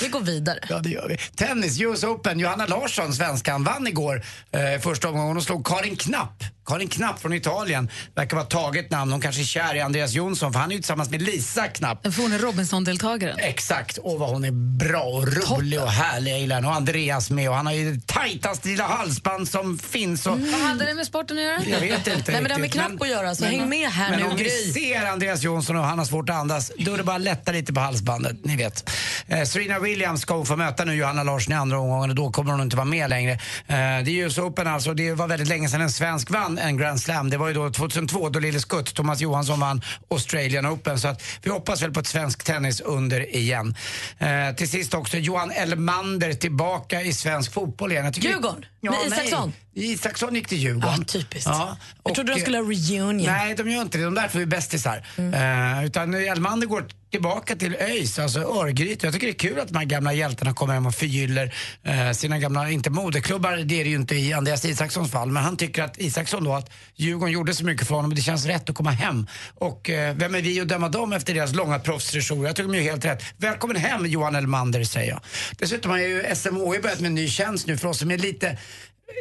Vi 0.02 0.08
går 0.08 0.20
vidare. 0.20 0.58
Ja, 0.68 0.78
det 0.78 0.90
gör 0.90 1.08
vi. 1.08 1.16
Tennis, 1.16 1.80
US 1.80 2.04
Open. 2.04 2.40
Johanna 2.40 2.66
Larsson, 2.66 3.14
svenskan, 3.14 3.64
vann 3.64 3.86
igår 3.86 4.24
eh, 4.50 4.80
första 4.80 5.08
omgången 5.08 5.36
och 5.36 5.42
slog 5.42 5.66
Karin 5.66 5.96
Knapp. 5.96 6.44
Karin 6.66 6.88
Knapp 6.88 7.20
från 7.20 7.32
Italien. 7.32 7.90
Verkar 8.14 8.36
vara 8.36 8.46
taget 8.46 8.90
namn. 8.90 9.12
Hon 9.12 9.20
kanske 9.20 9.42
är 9.42 9.44
kär 9.44 9.74
i 9.74 9.80
Andreas 9.80 10.12
Jonsson 10.12 10.52
för 10.52 10.60
han 10.60 10.70
är 10.70 10.74
ju 10.74 10.80
tillsammans 10.80 11.10
med 11.10 11.22
Lisa 11.22 11.68
Knapp. 11.68 12.02
Den 12.02 12.12
forne 12.12 12.38
Robinson-deltagaren. 12.38 13.38
Exakt. 13.38 13.98
Och 13.98 14.18
vad 14.18 14.28
hon 14.28 14.44
är 14.44 14.50
bra 14.78 15.02
och 15.02 15.26
rolig 15.26 15.80
och 15.82 15.90
härlig. 15.90 16.32
Jag 16.32 16.40
gillar. 16.40 16.66
Och 16.66 16.74
Andreas 16.74 17.30
med. 17.30 17.50
Och 17.50 17.56
han 17.56 17.66
har 17.66 17.72
ju 17.72 18.00
tajtaste 18.06 18.68
lilla 18.68 18.86
halsband 18.86 19.48
som 19.48 19.78
finns. 19.78 20.26
Och... 20.26 20.40
Vad 20.40 20.60
hade 20.60 20.86
det 20.86 20.94
med 20.94 21.06
sporten 21.06 21.38
att 21.38 21.44
göra? 21.44 21.60
Jag 21.66 21.80
vet 21.80 22.06
inte 22.06 22.32
Nej, 22.32 22.42
men 22.42 22.44
det 22.44 22.54
har 22.54 22.58
med 22.58 22.62
riktigt, 22.62 22.80
knapp 22.80 23.02
att 23.02 23.08
göra, 23.08 23.34
så 23.34 23.44
häng 23.44 23.68
med 23.68 23.88
här 23.90 24.10
men 24.10 24.20
nu, 24.20 24.26
om 24.26 24.36
Gry. 24.36 24.44
vi 24.44 24.72
ser 24.72 25.06
Andreas 25.06 25.42
Jonsson 25.42 25.76
och 25.76 25.84
han 25.84 25.98
har 25.98 26.04
svårt 26.04 26.30
att 26.30 26.36
andas, 26.36 26.72
då 26.78 26.94
är 26.94 26.96
det 26.96 27.04
bara 27.04 27.16
att 27.16 27.22
lätta 27.22 27.52
lite 27.52 27.72
på 27.72 27.80
halsbandet, 27.80 28.36
ni 28.44 28.56
vet. 28.56 28.90
Eh, 29.26 29.42
Serena 29.42 29.78
Williams 29.78 30.20
ska 30.20 30.34
hon 30.34 30.46
få 30.46 30.56
möta 30.56 30.84
nu 30.84 30.94
Johanna 30.94 31.22
Larsson 31.22 31.52
i 31.52 31.56
andra 31.56 31.78
omgången 31.78 32.10
och 32.10 32.16
då 32.16 32.30
kommer 32.30 32.52
hon 32.52 32.60
inte 32.60 32.76
vara 32.76 32.84
med 32.84 33.10
längre. 33.10 33.32
Eh, 33.32 33.38
det 33.66 33.74
är 33.74 34.08
US 34.08 34.38
Open 34.38 34.66
alltså, 34.66 34.94
det 34.94 35.12
var 35.12 35.28
väldigt 35.28 35.48
länge 35.48 35.68
sedan 35.68 35.80
en 35.80 35.90
svensk 35.90 36.30
vann 36.30 36.55
en 36.58 36.76
Grand 36.76 37.00
Slam. 37.00 37.30
Det 37.30 37.36
var 37.36 37.48
ju 37.48 37.54
då 37.54 37.70
2002 37.70 38.28
då 38.28 38.38
Lille 38.38 38.60
Skutt, 38.60 38.94
Thomas 38.94 39.20
Johansson 39.20 39.60
vann 39.60 39.82
Australian 40.10 40.66
Open. 40.66 40.98
Så 41.00 41.08
att 41.08 41.22
vi 41.42 41.50
hoppas 41.50 41.82
väl 41.82 41.92
på 41.92 42.00
ett 42.00 42.06
svenskt 42.06 42.46
tennis 42.46 42.80
under 42.80 43.36
igen. 43.36 43.74
Eh, 44.18 44.54
till 44.56 44.68
sist 44.68 44.94
också 44.94 45.16
Johan 45.16 45.50
Elmander 45.50 46.32
tillbaka 46.32 47.02
i 47.02 47.12
svensk 47.12 47.52
fotboll 47.52 47.92
igen. 47.92 48.12
Djurgården? 48.16 48.64
Ja, 48.80 48.90
Med 48.90 49.00
nej. 49.10 49.18
Isaksson? 49.18 49.52
Isaksson 49.74 50.34
gick 50.34 50.48
till 50.48 50.58
Djurgården. 50.58 50.94
Ja, 50.98 51.04
typiskt. 51.04 51.46
Ja, 51.46 51.76
Jag 52.04 52.14
trodde 52.14 52.32
de 52.32 52.34
och, 52.34 52.40
skulle 52.40 52.58
ha 52.58 52.64
reunion. 52.64 53.16
Nej, 53.16 53.54
de 53.54 53.70
gör 53.70 53.82
inte 53.82 53.98
det. 53.98 54.04
De 54.04 54.14
där 54.14 54.28
två 54.28 54.38
är 54.38 54.46
bästisar. 54.46 55.06
Eh, 55.16 55.84
utan 55.86 56.14
Elmander 56.14 56.66
går 56.66 56.84
tillbaka 57.16 57.56
till 57.56 57.74
ÖIS, 57.74 58.18
alltså 58.18 58.40
Örgryte. 58.40 59.06
Jag 59.06 59.14
tycker 59.14 59.26
det 59.26 59.32
är 59.32 59.38
kul 59.48 59.60
att 59.60 59.68
de 59.68 59.78
här 59.78 59.84
gamla 59.84 60.12
hjältarna 60.12 60.54
kommer 60.54 60.74
hem 60.74 60.86
och 60.86 60.94
förgyller 60.94 61.54
eh, 61.82 62.10
sina 62.12 62.38
gamla, 62.38 62.70
inte 62.70 62.90
moderklubbar, 62.90 63.56
det 63.56 63.80
är 63.80 63.84
det 63.84 63.90
ju 63.90 63.96
inte 63.96 64.14
i 64.14 64.32
Andreas 64.32 64.64
Isakssons 64.64 65.10
fall, 65.10 65.30
men 65.30 65.42
han 65.42 65.56
tycker 65.56 65.82
att 65.82 65.98
Isaksson 65.98 66.44
då, 66.44 66.54
att 66.54 66.70
Djurgården 66.94 67.32
gjorde 67.32 67.54
så 67.54 67.64
mycket 67.64 67.88
för 67.88 67.94
honom 67.94 68.10
och 68.10 68.16
det 68.16 68.22
känns 68.22 68.46
rätt 68.46 68.70
att 68.70 68.76
komma 68.76 68.90
hem. 68.90 69.26
Och 69.54 69.90
eh, 69.90 70.14
vem 70.14 70.34
är 70.34 70.42
vi 70.42 70.60
att 70.60 70.68
döma 70.68 70.88
dem 70.88 71.12
efter 71.12 71.34
deras 71.34 71.54
långa 71.54 71.78
proffsresor? 71.78 72.46
Jag 72.46 72.56
tycker 72.56 72.68
de 72.68 72.76
gör 72.76 72.84
helt 72.84 73.04
rätt. 73.04 73.22
Välkommen 73.36 73.76
hem 73.76 74.06
Johan 74.06 74.34
Elmander, 74.34 74.84
säger 74.84 75.10
jag. 75.10 75.20
Dessutom 75.58 75.90
har 75.90 75.98
ju 75.98 76.24
SMHI 76.34 76.78
börjat 76.82 77.00
med 77.00 77.08
en 77.08 77.14
ny 77.14 77.28
tjänst 77.28 77.66
nu 77.66 77.76
för 77.76 77.88
oss 77.88 77.98
som 77.98 78.10
är 78.10 78.18
lite 78.18 78.58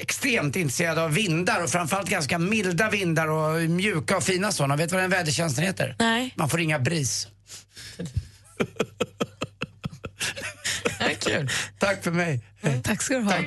extremt 0.02 0.56
intresserade 0.56 1.04
av 1.04 1.14
vindar 1.14 1.64
och 1.64 1.70
framförallt 1.70 2.10
ganska 2.10 2.40
milda 2.40 2.90
vindar 2.90 3.28
och 3.28 3.62
mjuka 3.62 4.18
och 4.18 4.24
fina 4.24 4.52
sådana. 4.52 4.76
Vet 4.76 4.90
du 4.90 4.96
vad 4.96 5.04
den 5.04 5.12
vädertjänsten 5.12 5.64
heter? 5.64 5.96
Nej. 6.00 6.34
Man 6.36 6.50
får 6.50 6.58
ringa 6.58 6.80
BRIS. 6.80 7.28
Kul. 11.20 11.50
Tack 11.80 12.04
för 12.04 12.12
mig. 12.12 12.42
Tack 12.84 13.02
ska 13.02 13.18
du 13.18 13.24
ha. 13.24 13.34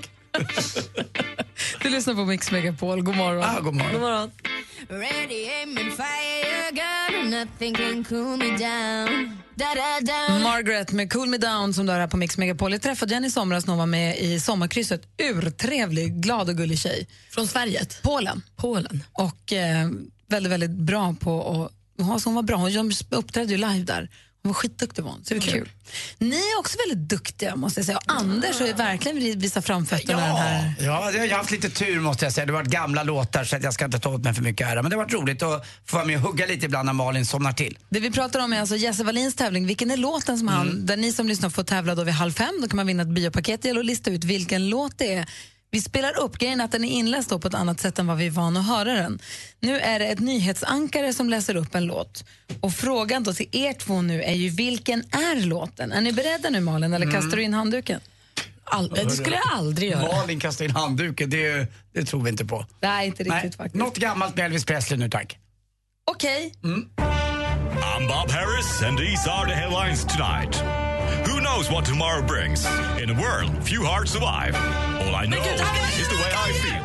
Du 1.82 1.88
lyssnar 1.88 2.14
på 2.14 2.24
Mix 2.24 2.50
Megapol. 2.50 3.02
God 3.02 3.16
morgon. 3.16 3.44
Ah, 3.44 3.60
god 3.60 3.74
morgon. 3.74 3.92
God 3.92 4.00
morgon. 4.00 4.30
Ready, 4.88 5.48
aim 5.48 5.78
and 5.78 5.92
fire, 5.92 6.70
gun. 6.72 7.30
Nothing 7.30 7.74
can 7.74 8.04
cool 8.04 8.36
me 8.36 8.46
down. 8.46 9.38
Da, 9.54 9.64
da, 9.74 10.00
da. 10.00 10.38
Margaret 10.38 10.92
med 10.92 11.12
Cool 11.12 11.28
Me 11.28 11.38
Down 11.38 11.74
som 11.74 11.86
du 11.86 11.92
har 11.92 12.00
här 12.00 12.06
på 12.06 12.16
Mix 12.16 12.38
Megapol. 12.38 12.72
Jag 12.72 12.82
träffade 12.82 13.14
henne 13.14 13.26
i 13.26 13.30
somras 13.30 13.66
när 13.66 13.72
hon 13.72 13.78
var 13.78 13.86
med 13.86 14.18
i 14.18 14.40
Sommarkrysset. 14.40 15.02
Urtrevlig, 15.22 16.22
glad 16.22 16.48
och 16.48 16.56
gullig 16.56 16.78
tjej. 16.78 17.08
Från 17.30 17.46
Sverige? 17.46 17.86
Polen. 18.02 18.42
Polen. 18.56 19.04
Och 19.12 19.52
eh, 19.52 19.88
väldigt, 20.28 20.52
väldigt 20.52 20.70
bra 20.70 21.14
på 21.20 21.62
att... 21.64 21.77
Ja, 21.98 22.18
så 22.18 22.28
hon 22.28 22.34
var 22.34 22.42
bra. 22.42 22.56
Hon 22.56 22.92
uppträdde 23.10 23.52
ju 23.52 23.56
live 23.56 23.84
där. 23.84 24.10
Hon 24.42 24.52
var 24.52 24.54
skitduktig 24.54 25.02
var 25.04 25.10
hon, 25.10 25.24
så 25.24 25.34
det 25.34 25.40
var 25.40 25.46
kul. 25.46 25.68
Ni 26.18 26.36
är 26.36 26.58
också 26.58 26.78
väldigt 26.86 27.08
duktiga 27.08 27.56
måste 27.56 27.80
jag 27.80 27.86
säga. 27.86 27.98
Och 27.98 28.02
Anders 28.06 28.60
har 28.60 28.66
ju 28.66 28.72
verkligen 28.72 29.40
visat 29.40 29.64
framfötterna 29.64 30.26
den 30.26 30.36
här. 30.36 30.74
Ja, 30.80 31.10
jag 31.12 31.20
har 31.20 31.36
haft 31.36 31.50
lite 31.50 31.70
tur 31.70 32.00
måste 32.00 32.24
jag 32.24 32.32
säga. 32.32 32.46
Det 32.46 32.52
har 32.52 32.60
varit 32.60 32.70
gamla 32.70 33.02
låtar 33.02 33.44
så 33.44 33.56
jag 33.62 33.74
ska 33.74 33.84
inte 33.84 33.98
ta 33.98 34.10
åt 34.10 34.24
mig 34.24 34.34
för 34.34 34.42
mycket 34.42 34.66
ära. 34.66 34.82
Men 34.82 34.90
det 34.90 34.96
har 34.96 35.04
varit 35.04 35.12
roligt 35.12 35.42
att 35.42 35.66
få 35.86 35.96
vara 35.96 36.06
med 36.06 36.16
och 36.16 36.22
hugga 36.22 36.46
lite 36.46 36.66
ibland 36.66 36.86
när 36.86 36.92
Malin 36.92 37.26
somnar 37.26 37.52
till. 37.52 37.78
Det 37.88 38.00
vi 38.00 38.10
pratar 38.10 38.40
om 38.40 38.52
är 38.52 38.60
alltså 38.60 38.76
Jesse 38.76 39.04
Wallins 39.04 39.34
tävling. 39.34 39.66
Vilken 39.66 39.90
är 39.90 39.96
låten 39.96 40.38
som 40.38 40.48
han, 40.48 40.86
där 40.86 40.96
ni 40.96 41.12
som 41.12 41.28
lyssnar 41.28 41.50
får 41.50 41.62
tävla 41.64 41.94
då 41.94 42.04
vid 42.04 42.14
halv 42.14 42.32
fem. 42.32 42.58
Då 42.62 42.68
kan 42.68 42.76
man 42.76 42.86
vinna 42.86 43.02
ett 43.02 43.08
biopaket. 43.08 43.62
Det 43.62 43.68
gäller 43.68 43.80
att 43.80 43.86
lista 43.86 44.10
ut 44.10 44.24
vilken 44.24 44.68
låt 44.68 44.98
det 44.98 45.14
är. 45.14 45.28
Vi 45.70 45.80
spelar 45.80 46.18
upp, 46.18 46.38
grejen 46.38 46.60
att 46.60 46.72
den 46.72 46.84
är 46.84 46.88
inläst 46.88 47.30
då 47.30 47.38
på 47.38 47.48
ett 47.48 47.54
annat 47.54 47.80
sätt 47.80 47.98
än 47.98 48.06
vad 48.06 48.16
vi 48.16 48.26
är 48.26 48.30
vana 48.30 48.60
att 48.60 48.66
höra 48.66 48.94
den. 48.94 49.18
Nu 49.60 49.78
är 49.78 49.98
det 49.98 50.06
ett 50.06 50.18
nyhetsankare 50.18 51.12
som 51.12 51.30
läser 51.30 51.54
upp 51.56 51.74
en 51.74 51.84
låt. 51.84 52.24
Och 52.60 52.72
frågan 52.74 53.22
då 53.22 53.32
till 53.34 53.48
er 53.52 53.72
två 53.72 54.02
nu 54.02 54.22
är 54.22 54.34
ju 54.34 54.48
vilken 54.48 55.00
är 55.00 55.46
låten? 55.46 55.92
Är 55.92 56.00
ni 56.00 56.12
beredda 56.12 56.50
nu 56.50 56.60
Malin 56.60 56.92
eller 56.94 57.12
kastar 57.12 57.36
du 57.36 57.42
in 57.42 57.54
handduken? 57.54 58.00
All, 58.64 58.88
det 58.88 59.10
skulle 59.10 59.36
jag 59.36 59.58
aldrig 59.58 59.90
göra. 59.90 60.02
Malin 60.02 60.40
kastar 60.40 60.64
in 60.64 60.70
handduken, 60.70 61.30
det, 61.30 61.72
det 61.92 62.04
tror 62.04 62.22
vi 62.22 62.30
inte 62.30 62.44
på. 62.44 62.66
Nej, 62.80 63.06
inte 63.06 63.22
riktigt 63.22 63.42
Nej, 63.42 63.52
faktiskt. 63.52 63.74
Något 63.74 63.96
gammalt 63.96 64.36
med 64.36 64.46
Elvis 64.46 64.64
Presley 64.64 64.98
nu 64.98 65.10
tack. 65.10 65.38
Okej. 66.10 66.54
I'm 66.62 68.06
Bob 68.08 68.30
Harris, 68.30 68.82
and 68.82 68.98
these 68.98 69.30
are 69.30 69.48
the 69.48 69.54
headlines 69.54 70.04
tonight. 70.04 70.87
Who 71.48 71.54
knows 71.54 71.70
what 71.70 71.84
tomorrow 71.86 72.22
brings? 72.26 72.66
In 73.02 73.10
a 73.10 73.14
world, 73.14 73.50
few 73.64 73.82
hearts 73.82 74.12
survive. 74.12 74.54
All 75.00 75.14
I 75.14 75.26
know 75.26 75.38
is 76.00 76.08
the 76.08 76.16
way 76.16 76.30
I 76.48 76.52
feel. 76.52 76.82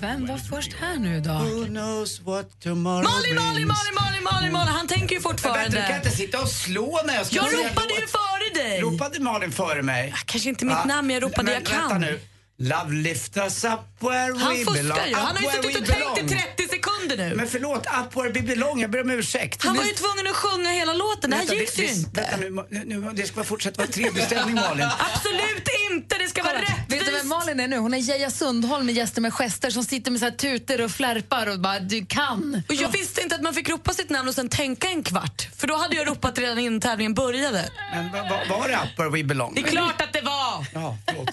Vem 0.00 0.26
var 0.26 0.38
först 0.38 0.72
här 0.80 0.96
nu 0.96 1.20
då? 1.20 1.30
Who 1.32 1.66
knows 1.66 2.20
what 2.20 2.60
tomorrow 2.60 3.02
Malin, 3.02 3.22
brings? 3.22 3.40
Malin, 3.40 3.66
Malin, 3.68 4.22
Malin, 4.32 4.52
Malin. 4.52 4.74
Han 4.74 4.86
tänker 4.88 5.14
ju 5.16 5.20
Men 5.22 5.32
vänta, 5.36 5.42
du 5.42 5.52
kan 5.52 5.72
fortfarande. 5.72 5.96
inte 5.96 6.10
sitta 6.16 6.42
och 6.42 6.48
slå 6.48 7.00
när 7.06 7.14
jag 7.14 7.26
ska 7.26 7.36
Jag 7.36 7.44
ropade 7.44 7.94
ju 7.94 8.06
före 8.06 8.64
dig. 8.64 8.80
Ropade 8.80 9.20
Malin 9.20 9.52
före 9.52 9.82
mig? 9.82 10.14
Kanske 10.26 10.48
inte 10.48 10.64
mitt 10.64 10.74
Va? 10.76 10.84
namn, 10.84 11.10
jag 11.10 11.22
ropade 11.22 11.42
Men 11.42 11.54
jag 11.54 11.64
kan. 11.66 11.78
Vänta 11.80 11.98
nu. 11.98 12.20
Love 12.58 12.92
lift 12.92 13.36
us 13.36 13.64
up 13.64 13.80
where 14.00 14.38
Han 14.38 14.50
we 14.52 14.64
fuskar 14.64 14.72
belong. 14.82 14.98
ju. 15.08 15.14
Han 15.14 15.36
har 15.36 15.42
ju 15.42 15.48
suttit 15.50 15.64
och 15.80 15.86
tänkt 15.86 16.18
i 16.18 16.22
belong. 16.22 16.42
30 16.56 16.68
sekunder 16.68 17.16
nu. 17.16 17.34
Men 17.36 17.46
förlåt, 17.48 17.86
up 17.86 18.16
where 18.16 18.28
we 18.30 18.40
belong. 18.42 18.80
Jag 18.80 18.90
ber 18.90 19.00
om 19.00 19.10
ursäkt. 19.10 19.64
Han 19.64 19.76
var 19.76 19.84
ju 19.84 19.90
tvungen 19.92 20.26
att 20.26 20.36
sjunga 20.36 20.70
hela 20.70 20.92
låten. 20.94 21.30
Det 21.30 21.36
här 21.36 21.44
gick 21.54 21.78
ju 21.78 21.88
inte. 21.88 22.20
Vänta 22.20 22.36
nu, 22.70 22.84
nu, 22.84 23.00
nu, 23.00 23.10
det 23.14 23.22
ska 23.26 23.34
bara 23.36 23.44
fortsätta 23.44 23.82
vara 23.82 23.92
trevlig 23.92 24.24
stämning 24.24 24.54
Malin. 24.54 24.84
Absolut 25.14 25.68
inte! 25.90 26.18
Det 26.18 26.28
ska 26.28 26.42
vara 26.42 26.52
Kolla, 26.54 26.66
vet 26.88 27.06
du 27.06 27.12
vem 27.12 27.28
Malin 27.28 27.60
är 27.60 27.68
nu? 27.68 27.76
Hon 27.78 27.94
är 27.94 27.98
Geija 27.98 28.30
Sundholm 28.30 28.86
med 28.86 28.94
gäster 28.94 29.20
med 29.20 29.32
gester 29.34 29.70
som 29.70 29.84
sitter 29.84 30.10
med 30.10 30.20
så 30.20 30.26
här 30.26 30.32
tutor 30.32 30.80
och 30.80 30.90
flärpar 30.90 31.46
och 31.46 31.60
bara 31.60 31.80
du 31.80 32.06
kan. 32.06 32.62
Och 32.68 32.74
jag 32.74 32.88
visste 32.88 33.20
inte 33.22 33.34
att 33.34 33.42
man 33.42 33.54
fick 33.54 33.68
ropa 33.68 33.92
sitt 33.92 34.10
namn 34.10 34.28
och 34.28 34.34
sen 34.34 34.48
tänka 34.48 34.88
en 34.88 35.02
kvart. 35.02 35.48
För 35.56 35.66
då 35.66 35.76
hade 35.76 35.96
jag 35.96 36.08
ropat 36.08 36.38
redan 36.38 36.58
innan 36.58 36.80
tävlingen 36.80 37.14
började. 37.14 37.68
Men 37.94 38.12
va- 38.12 38.22
va- 38.30 38.56
var 38.58 38.68
det 38.68 38.74
up 38.74 38.98
where 38.98 39.10
we 39.10 39.24
belong? 39.24 39.52
Det 39.54 39.60
är 39.60 39.64
klart 39.66 40.02
att 40.02 40.12
det 40.12 40.20
var! 40.20 40.66
Ja, 40.74 40.98
förlåt. 41.06 41.28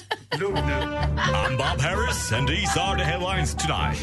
I'm 0.45 1.55
Bob 1.57 1.79
Harris, 1.79 2.31
and 2.33 2.45
these 2.47 2.75
are 2.77 2.97
the 2.97 3.05
headlines 3.05 3.55
tonight. 3.55 3.95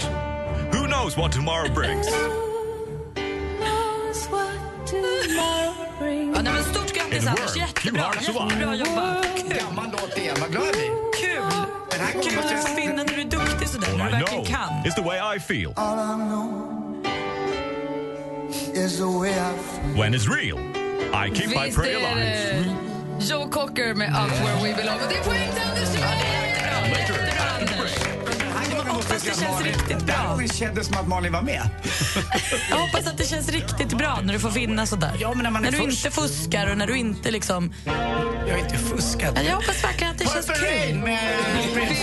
Who 0.73 0.87
knows 0.89 1.15
what 1.17 1.33
tomorrow 1.33 1.69
brings? 1.69 2.07
Ja, 6.35 6.43
nej, 6.43 6.53
men 6.53 6.65
stort 6.65 6.93
grattis 6.95 7.27
Anders, 7.27 7.57
jättebra. 7.57 8.11
Jättebra 8.21 8.75
jobbat. 8.75 9.27
Kul. 9.37 9.57
Gammal 9.59 9.87
låt 9.93 10.19
igen, 10.19 10.37
vad 10.41 10.51
glad 10.51 10.67
jag 10.67 10.73
blir. 10.75 10.91
Kul. 11.21 11.43
Den 11.91 12.01
här 12.01 12.13
kommer 12.13 12.25
Kul 12.25 12.37
måste 12.37 12.55
att 12.57 12.69
jag- 12.69 12.77
finna 12.77 12.95
när 12.95 13.05
du 13.05 13.21
är 13.21 13.25
duktig 13.25 13.69
sådär, 13.69 13.89
när 13.97 14.05
All 14.05 14.11
du 14.11 14.17
I 14.17 14.21
verkligen 14.21 14.45
know 14.45 14.57
kan. 14.57 14.87
is 14.87 14.95
the 14.95 15.03
way 15.03 15.37
I 15.37 15.41
feel. 15.41 15.71
Is 18.85 18.97
the 18.99 19.05
way 19.05 19.31
I 19.31 20.01
When 20.01 20.15
it's 20.15 20.29
real, 20.29 20.59
I 21.25 21.31
keep 21.35 21.49
my 21.49 21.65
Visst 21.67 21.77
prayer 21.79 22.01
är 22.01 22.13
alive. 22.13 22.75
det 23.19 23.25
Joe 23.27 23.49
Cocker 23.51 23.95
med 23.95 24.09
Up 24.11 24.31
Where 24.31 24.55
We 24.63 24.75
Belong. 24.77 24.97
Och 25.05 25.09
det 25.09 25.17
är 25.17 25.23
poäng 25.25 25.49
till 25.55 25.63
Anders! 25.63 25.89
Ja, 26.01 26.07
Hoppas 29.21 29.39
det 29.39 29.45
känns 29.47 29.63
riktigt 29.63 30.07
bra. 30.07 30.37
Det 30.41 30.55
kändes 30.55 30.87
som 30.87 30.97
att 30.97 31.09
Malin 31.09 31.33
var 31.33 31.43
med. 31.43 31.71
Jag 32.71 32.77
hoppas 32.77 33.07
att 33.07 33.19
det 33.19 33.25
känns 33.25 33.49
riktigt 33.49 33.99
bra 33.99 34.19
när 34.23 34.33
du 34.33 34.41
får 34.41 34.51
vinna 34.51 34.87
sådär. 34.87 35.17
Ja, 35.21 35.33
men 35.35 35.43
när 35.43 35.51
man 35.51 35.65
är 35.65 35.71
du 35.71 35.77
först. 35.79 36.07
inte 36.07 36.21
fuskar 36.21 36.71
och 36.71 36.79
när 36.79 36.87
du 36.87 36.97
inte 36.97 37.31
liksom... 37.31 37.75
Jag 38.47 38.55
har 38.55 38.59
inte 38.59 38.79
fuskat. 38.79 39.33
Ja, 39.37 39.43
Jag 39.43 39.57
hoppas 39.57 39.85
verkligen 39.85 40.11
att 40.13 40.19
det 40.19 40.25
känns 40.29 40.47
Purple 40.47 40.87
kul. 40.89 40.99
med 40.99 41.19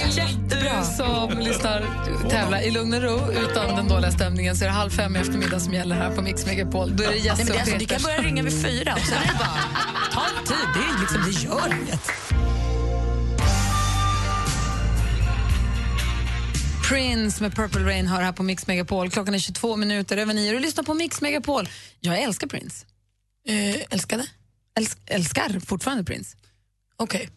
Jättebra. 0.09 0.79
Du 0.79 0.85
som 0.97 1.39
lyssnar 1.39 1.85
tävla 2.29 2.61
i 2.61 2.71
lugn 2.71 2.93
och 2.93 3.01
ro 3.01 3.31
utan 3.31 3.75
den 3.75 3.87
dåliga 3.87 4.11
stämningen 4.11 4.55
så 4.57 4.63
är 4.63 4.67
det 4.69 4.73
halv 4.75 4.89
fem 4.89 5.15
i 5.15 5.19
eftermiddag 5.19 5.59
som 5.59 5.73
gäller 5.73 5.95
här 5.95 6.11
på 6.15 6.21
Mix 6.21 6.45
Megapol. 6.45 6.95
Då 6.97 7.03
är 7.03 7.07
det 7.07 7.13
Nej, 7.13 7.25
Jesse 7.25 7.37
men 7.37 7.45
det, 7.47 7.53
och 7.53 7.59
alltså, 7.59 7.73
Peter. 7.77 7.85
kan 7.95 8.03
börja 8.03 8.21
ringa 8.21 8.43
vid 8.43 8.61
fyra 8.65 8.93
och 8.93 9.05
sen 9.07 9.17
är 9.17 9.27
det 9.27 9.39
bara... 9.39 9.59
Ta 10.13 10.21
en 10.39 10.45
tid, 10.45 10.57
det, 10.73 10.79
är 10.79 10.99
liksom, 10.99 11.23
det 11.25 11.31
gör 11.49 11.81
inget. 11.81 12.11
Prince 16.89 17.43
med 17.43 17.55
Purple 17.55 17.85
Rain 17.85 18.07
hör 18.07 18.21
här 18.21 18.31
på 18.31 18.43
Mix 18.43 18.67
Megapol. 18.67 19.09
Klockan 19.09 19.33
är 19.33 19.39
22 19.39 19.75
minuter 19.75 20.17
över 20.17 20.33
nio. 20.33 20.51
Du 20.51 20.59
lyssnar 20.59 20.83
på 20.83 20.93
Mix 20.93 21.21
Megapol. 21.21 21.69
Jag 21.99 22.21
älskar 22.21 22.47
Prince. 22.47 22.85
Eh, 23.47 23.75
älskade? 23.89 24.27
Äls 24.77 24.97
älskar 25.05 25.59
fortfarande 25.59 26.03
Prince. 26.03 26.37
Okej. 26.97 27.29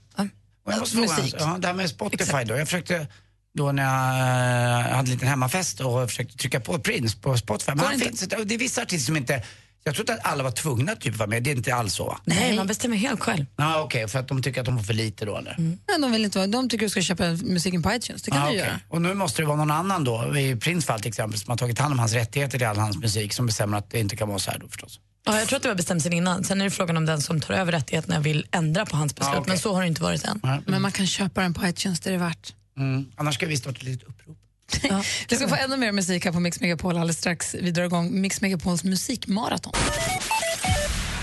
Och 0.64 0.72
jag 0.72 0.80
måste 0.80 0.96
fråga, 0.96 1.16
Musik. 1.16 1.34
ja, 1.38 1.58
det 1.58 1.66
här 1.66 1.74
med 1.74 1.90
Spotify 1.90 2.44
då. 2.44 2.56
Jag 2.56 2.68
försökte 2.68 3.06
då 3.54 3.72
när 3.72 3.82
jag 3.82 4.80
eh, 4.80 4.96
hade 4.96 5.08
en 5.08 5.14
liten 5.14 5.28
hemmafest 5.28 5.80
och 5.80 6.08
försökte 6.08 6.36
trycka 6.36 6.60
på 6.60 6.78
Prince 6.78 7.18
på 7.18 7.36
Spotify. 7.36 7.72
Men 7.74 7.86
han 7.86 7.98
finns, 7.98 8.20
det 8.20 8.54
är 8.54 8.58
vissa 8.58 8.82
artister 8.82 9.06
som 9.06 9.16
inte... 9.16 9.44
Jag 9.84 9.94
trodde 9.94 10.12
att 10.14 10.26
alla 10.26 10.42
var 10.42 10.50
tvungna 10.50 10.92
att 10.92 11.00
typ 11.00 11.16
vara 11.16 11.28
med. 11.28 11.42
Det 11.42 11.50
är 11.50 11.56
inte 11.56 11.74
alls 11.74 11.94
så. 11.94 12.04
va? 12.06 12.20
Nej, 12.24 12.56
man 12.56 12.66
bestämmer 12.66 12.96
helt 12.96 13.20
själv. 13.20 13.46
Ja, 13.56 13.82
Okej, 13.82 14.08
för 14.08 14.18
att 14.18 14.28
de 14.28 14.42
tycker 14.42 14.60
att 14.60 14.66
de 14.66 14.78
får 14.78 14.84
för 14.84 14.94
lite 14.94 15.24
då 15.24 15.36
eller? 15.36 15.56
Men 15.86 16.00
de, 16.00 16.12
vill 16.12 16.24
inte 16.24 16.38
vara, 16.38 16.46
de 16.46 16.68
tycker 16.68 16.86
du 16.86 16.90
ska 16.90 17.02
köpa 17.02 17.24
musiken 17.30 17.82
på 17.82 17.92
iTunes. 17.92 18.22
Det 18.22 18.30
kan 18.30 18.40
Ja, 18.40 18.44
du 18.46 18.50
okej. 18.50 18.60
göra. 18.66 18.80
Och 18.88 19.02
nu 19.02 19.14
måste 19.14 19.42
det 19.42 19.46
vara 19.46 19.56
någon 19.56 19.70
annan 19.70 20.04
då, 20.04 20.36
i 20.38 20.56
Prince 20.56 20.86
fall 20.86 21.00
till 21.00 21.08
exempel, 21.08 21.40
som 21.40 21.50
har 21.50 21.56
tagit 21.56 21.78
hand 21.78 21.92
om 21.92 21.98
hans 21.98 22.12
rättigheter 22.12 22.58
till 22.58 22.66
all 22.66 22.76
hans 22.78 22.96
musik 22.98 23.32
som 23.32 23.46
bestämmer 23.46 23.78
att 23.78 23.90
det 23.90 24.00
inte 24.00 24.16
kan 24.16 24.28
vara 24.28 24.38
så 24.38 24.50
här 24.50 24.58
då 24.58 24.68
förstås. 24.68 25.00
Ja, 25.26 25.38
jag 25.38 25.48
tror 25.48 25.56
att 25.56 25.62
det 25.62 25.68
var 25.68 25.76
bestämt 25.76 26.02
sen 26.02 26.12
innan. 26.12 26.44
Sen 26.44 26.60
är 26.60 26.64
det 26.64 26.70
frågan 26.70 26.96
om 26.96 27.06
den 27.06 27.20
som 27.22 27.40
tar 27.40 27.54
över 27.54 27.72
rättigheterna 27.72 28.20
vill 28.20 28.46
ändra 28.50 28.86
på 28.86 28.96
hans 28.96 29.14
beslut. 29.14 29.34
Ja, 29.34 29.40
okej. 29.40 29.48
Men 29.50 29.58
så 29.58 29.74
har 29.74 29.80
det 29.80 29.86
inte 29.88 30.02
varit 30.02 30.24
än. 30.24 30.40
Men 30.66 30.82
man 30.82 30.92
kan 30.92 31.06
köpa 31.06 31.40
den 31.40 31.54
på 31.54 31.66
iTunes, 31.66 32.00
det 32.00 32.10
är 32.10 32.12
det 32.12 32.18
värt. 32.18 32.54
Mm. 32.78 33.06
Annars 33.16 33.34
ska 33.34 33.46
vi 33.46 33.56
starta 33.56 33.76
ett 33.76 33.82
litet 33.82 34.08
upprop. 34.08 34.36
Vi 35.28 35.36
ska 35.36 35.48
få 35.48 35.54
ännu 35.54 35.76
mer 35.76 35.92
musik 35.92 36.24
här 36.24 36.32
på 36.32 36.40
Mix 36.40 36.60
Megapol 36.60 36.96
alldeles 36.96 37.18
strax. 37.18 37.54
Vi 37.60 37.70
drar 37.70 37.84
igång 37.84 38.20
Mix 38.20 38.40
Megapols 38.40 38.84
musikmaraton. 38.84 39.72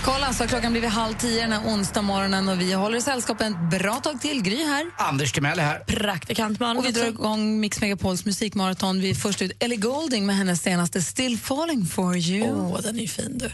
Kolla, 0.04 0.32
så 0.32 0.42
har 0.42 0.48
klockan 0.48 0.72
blivit 0.72 0.90
halv 0.90 1.14
tio 1.14 1.40
den 1.40 1.52
här 1.52 1.60
onsdag 1.66 2.02
morgonen 2.02 2.48
och 2.48 2.60
vi 2.60 2.72
håller 2.72 3.00
sällskap 3.00 3.40
ett 3.40 3.70
bra 3.70 3.94
tag 3.94 4.20
till. 4.20 4.42
Gry 4.42 4.64
här. 4.64 4.86
Anders 4.96 5.32
Timell 5.32 5.58
är 5.58 5.62
här. 5.62 5.78
Praktikant 5.78 6.60
Malin 6.60 6.76
Och 6.76 6.86
vi 6.86 6.92
drar 6.92 7.06
igång 7.06 7.60
Mix 7.60 7.80
Megapols 7.80 8.24
musikmaraton. 8.24 9.00
Vi 9.00 9.10
är 9.10 9.14
först 9.14 9.42
ut 9.42 9.52
Ellie 9.58 9.76
Goulding 9.76 10.26
med 10.26 10.36
hennes 10.36 10.62
senaste 10.62 11.02
Still 11.02 11.38
falling 11.38 11.86
for 11.86 12.16
you. 12.16 12.52
Åh, 12.52 12.80
den 12.82 13.00
är 13.00 13.06
fin 13.06 13.38
du. 13.38 13.50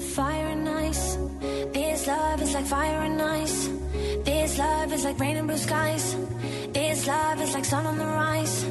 Fire 0.00 0.48
and 0.48 0.68
ice. 0.68 1.18
This 1.72 2.06
love 2.06 2.42
is 2.42 2.54
like 2.54 2.66
fire 2.66 3.02
and 3.02 3.20
ice. 3.42 3.68
This 4.24 4.58
love 4.58 4.94
is 4.94 5.04
like 5.04 5.18
rain 5.20 5.36
and 5.36 5.46
blue 5.46 5.58
skies. 5.58 6.16
This 6.72 7.06
love 7.06 7.44
is 7.44 7.54
like 7.54 7.64
sun 7.64 7.86
on 7.86 7.98
the 7.98 8.06
rise. 8.06 8.66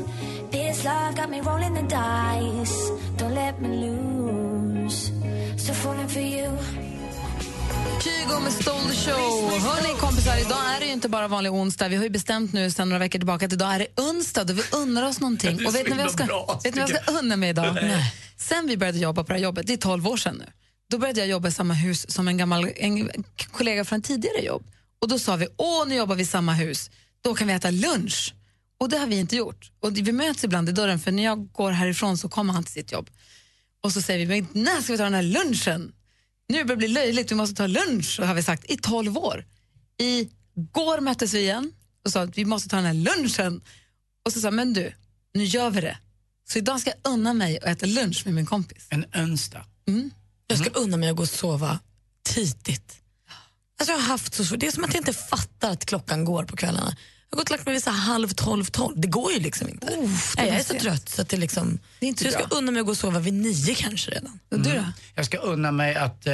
This 0.51 0.83
love 0.83 1.15
got 1.15 1.29
me 1.29 1.41
rolling 1.41 1.73
the 1.73 1.81
dice. 1.81 2.91
Don't 3.17 3.35
let 3.35 3.61
me 3.61 3.67
lose. 3.67 5.11
So 5.57 5.73
falling 5.73 6.07
for 6.07 6.21
you. 6.21 6.49
Kygo 8.03 8.39
med 8.39 8.53
Stole 8.53 8.81
the 8.89 8.95
show. 8.95 9.59
Hörni 9.59 9.99
kompisar, 9.99 10.37
idag 10.41 10.75
är 10.75 10.79
det 10.79 10.85
ju 10.85 10.91
inte 10.91 11.09
bara 11.09 11.27
vanlig 11.27 11.53
onsdag. 11.53 11.87
Vi 11.87 11.95
har 11.95 12.03
ju 12.03 12.09
bestämt 12.09 12.53
nu 12.53 12.71
sedan 12.71 12.89
några 12.89 12.99
veckor 12.99 13.19
tillbaka 13.19 13.45
att 13.45 13.53
idag 13.53 13.73
är 13.75 13.79
det 13.79 14.01
onsdag 14.01 14.43
då 14.43 14.53
vi 14.53 14.63
unnar 14.71 15.07
oss 15.07 15.19
någonting. 15.19 15.57
Det 15.57 15.63
är 15.63 15.67
Och 15.67 15.75
vet 15.75 15.83
så 15.83 15.89
ni 15.89 15.95
vad 15.95 16.05
jag 16.05 16.11
ska, 16.11 16.23
bra, 16.23 16.59
vet 16.63 16.75
ni 16.75 16.81
vad 16.81 16.89
jag 16.89 17.03
ska 17.03 17.11
unna 17.11 17.35
mig 17.35 17.49
idag? 17.49 17.75
Nej. 17.81 18.13
Sen 18.37 18.67
vi 18.67 18.77
började 18.77 18.97
jobba 18.97 19.23
på 19.23 19.27
det 19.27 19.33
här 19.33 19.43
jobbet, 19.43 19.67
det 19.67 19.73
är 19.73 19.77
12 19.77 20.07
år 20.07 20.17
sedan 20.17 20.35
nu. 20.35 20.45
Då 20.89 20.97
började 20.97 21.19
jag 21.19 21.29
jobba 21.29 21.47
i 21.47 21.51
samma 21.51 21.73
hus 21.73 22.11
som 22.11 22.27
en 22.27 22.37
gammal 22.37 22.71
en 22.75 23.09
kollega 23.51 23.85
från 23.85 24.01
tidigare 24.01 24.39
jobb. 24.39 24.63
Och 24.99 25.07
då 25.07 25.19
sa 25.19 25.35
vi, 25.35 25.47
åh 25.57 25.87
nu 25.87 25.95
jobbar 25.95 26.15
vi 26.15 26.23
i 26.23 26.25
samma 26.25 26.53
hus, 26.53 26.91
då 27.21 27.33
kan 27.33 27.47
vi 27.47 27.53
äta 27.53 27.71
lunch. 27.71 28.33
Och 28.79 28.89
det 28.89 28.97
har 28.97 29.07
vi 29.07 29.19
inte 29.19 29.35
gjort. 29.35 29.71
Och 29.79 29.97
vi 29.97 30.11
möts 30.11 30.43
ibland 30.43 30.69
i 30.69 30.71
dörren 30.71 30.99
för 30.99 31.11
när 31.11 31.23
jag 31.23 31.51
går 31.51 31.71
härifrån 31.71 32.17
så 32.17 32.29
kommer 32.29 32.53
han 32.53 32.63
till 32.63 32.73
sitt 32.73 32.91
jobb. 32.91 33.09
Och 33.81 33.93
så 33.93 34.01
säger 34.01 34.25
vi, 34.25 34.41
men 34.41 34.63
när 34.63 34.81
ska 34.81 34.91
vi 34.91 34.97
ta 34.97 35.03
den 35.03 35.13
här 35.13 35.23
lunchen? 35.23 35.91
Nu 36.47 36.63
börjar 36.63 36.67
det 36.67 36.75
bli 36.75 36.87
löjligt, 36.87 37.31
vi 37.31 37.35
måste 37.35 37.55
ta 37.55 37.67
lunch, 37.67 38.19
har 38.19 38.33
vi 38.33 38.43
sagt 38.43 38.71
i 38.71 38.77
12 38.77 39.17
år. 39.17 39.45
I 39.97 40.29
går 40.71 40.99
möttes 40.99 41.33
vi 41.33 41.39
igen 41.39 41.71
och 42.05 42.11
sa 42.11 42.21
att 42.21 42.37
vi 42.37 42.45
måste 42.45 42.69
ta 42.69 42.75
den 42.75 42.85
här 42.85 42.93
lunchen. 42.93 43.61
Och 44.25 44.33
så 44.33 44.39
sa 44.39 44.51
men 44.51 44.73
du, 44.73 44.93
nu 45.33 45.43
gör 45.43 45.69
vi 45.69 45.81
det. 45.81 45.97
Så 46.49 46.57
idag 46.57 46.79
ska 46.79 46.89
jag 46.89 47.13
unna 47.13 47.33
mig 47.33 47.57
att 47.57 47.63
äta 47.63 47.85
lunch 47.85 48.21
med 48.25 48.33
min 48.33 48.45
kompis. 48.45 48.87
En 48.89 49.05
önsdag. 49.13 49.65
Jag 50.49 50.57
ska 50.57 50.69
unna 50.69 50.97
mig 50.97 51.09
att 51.09 51.15
gå 51.15 51.23
och 51.23 51.29
sova 51.29 51.79
tidigt. 52.25 52.95
Alltså 53.79 53.93
jag 53.93 53.99
har 53.99 54.07
haft 54.07 54.33
så 54.33 54.45
svårt. 54.45 54.59
Det 54.59 54.67
är 54.67 54.71
som 54.71 54.83
att 54.83 54.93
jag 54.93 55.01
inte 55.01 55.13
fattar 55.13 55.71
att 55.71 55.85
klockan 55.85 56.25
går 56.25 56.43
på 56.43 56.55
kvällarna. 56.55 56.95
Jag 57.29 57.37
har 57.37 57.41
gått 57.41 57.49
och 57.49 57.51
lagt 57.51 57.65
mig 57.65 57.73
vid 57.73 57.83
så 57.83 57.89
halv 57.89 58.29
tolv, 58.29 58.65
tolv. 58.65 58.99
Det 58.99 59.07
går 59.07 59.31
ju 59.31 59.39
liksom 59.39 59.69
inte. 59.69 59.87
det 59.87 59.95
Nej, 59.97 60.17
jag 60.37 60.47
är 60.47 60.59
så 60.59 60.63
sent. 60.69 60.81
trött 60.81 61.09
så 61.09 61.21
att 61.21 61.29
det 61.29 61.37
liksom... 61.37 61.79
Det 61.99 62.05
är 62.05 62.07
inte 62.07 62.19
så 62.23 62.25
jag 62.27 62.33
ska 62.33 62.47
bra. 62.47 62.57
unna 62.57 62.71
mig 62.71 62.79
att 62.79 62.85
gå 62.85 62.91
och 62.91 62.97
sova 62.97 63.19
vid 63.19 63.33
nio 63.33 63.75
kanske 63.75 64.11
redan. 64.11 64.39
Och 64.51 64.59
du 64.59 64.73
då? 64.73 64.83
Jag 65.15 65.25
ska 65.25 65.37
unna 65.37 65.71
mig 65.71 65.95
att 65.95 66.27
eh, 66.27 66.33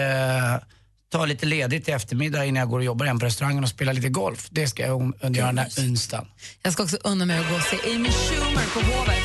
ta 1.11 1.25
lite 1.25 1.45
ledigt 1.45 1.87
i 1.89 1.91
eftermiddag 1.91 2.45
innan 2.45 2.59
jag 2.59 2.69
går 2.69 2.77
och 2.79 2.85
jobbar 2.85 3.05
igen 3.05 3.19
på 3.19 3.25
restaurangen 3.25 3.63
och 3.63 3.69
spela 3.69 3.91
lite 3.91 4.09
golf. 4.09 4.47
Det 4.51 4.67
ska 4.67 4.83
jag 4.83 5.13
göra 5.21 5.45
den 5.47 5.57
här 5.57 5.69
onsdagen. 5.79 6.27
Jag 6.63 6.73
ska 6.73 6.83
också 6.83 6.97
unna 7.03 7.25
mig 7.25 7.39
att 7.39 7.49
gå 7.49 7.55
och 7.55 7.61
se 7.61 7.95
Amy 7.95 8.09
Schumer 8.09 8.65
på 8.73 8.79
Hovet. 8.79 9.17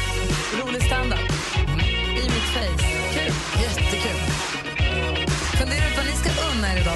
Rolig 0.63 0.83
standup. 0.83 1.10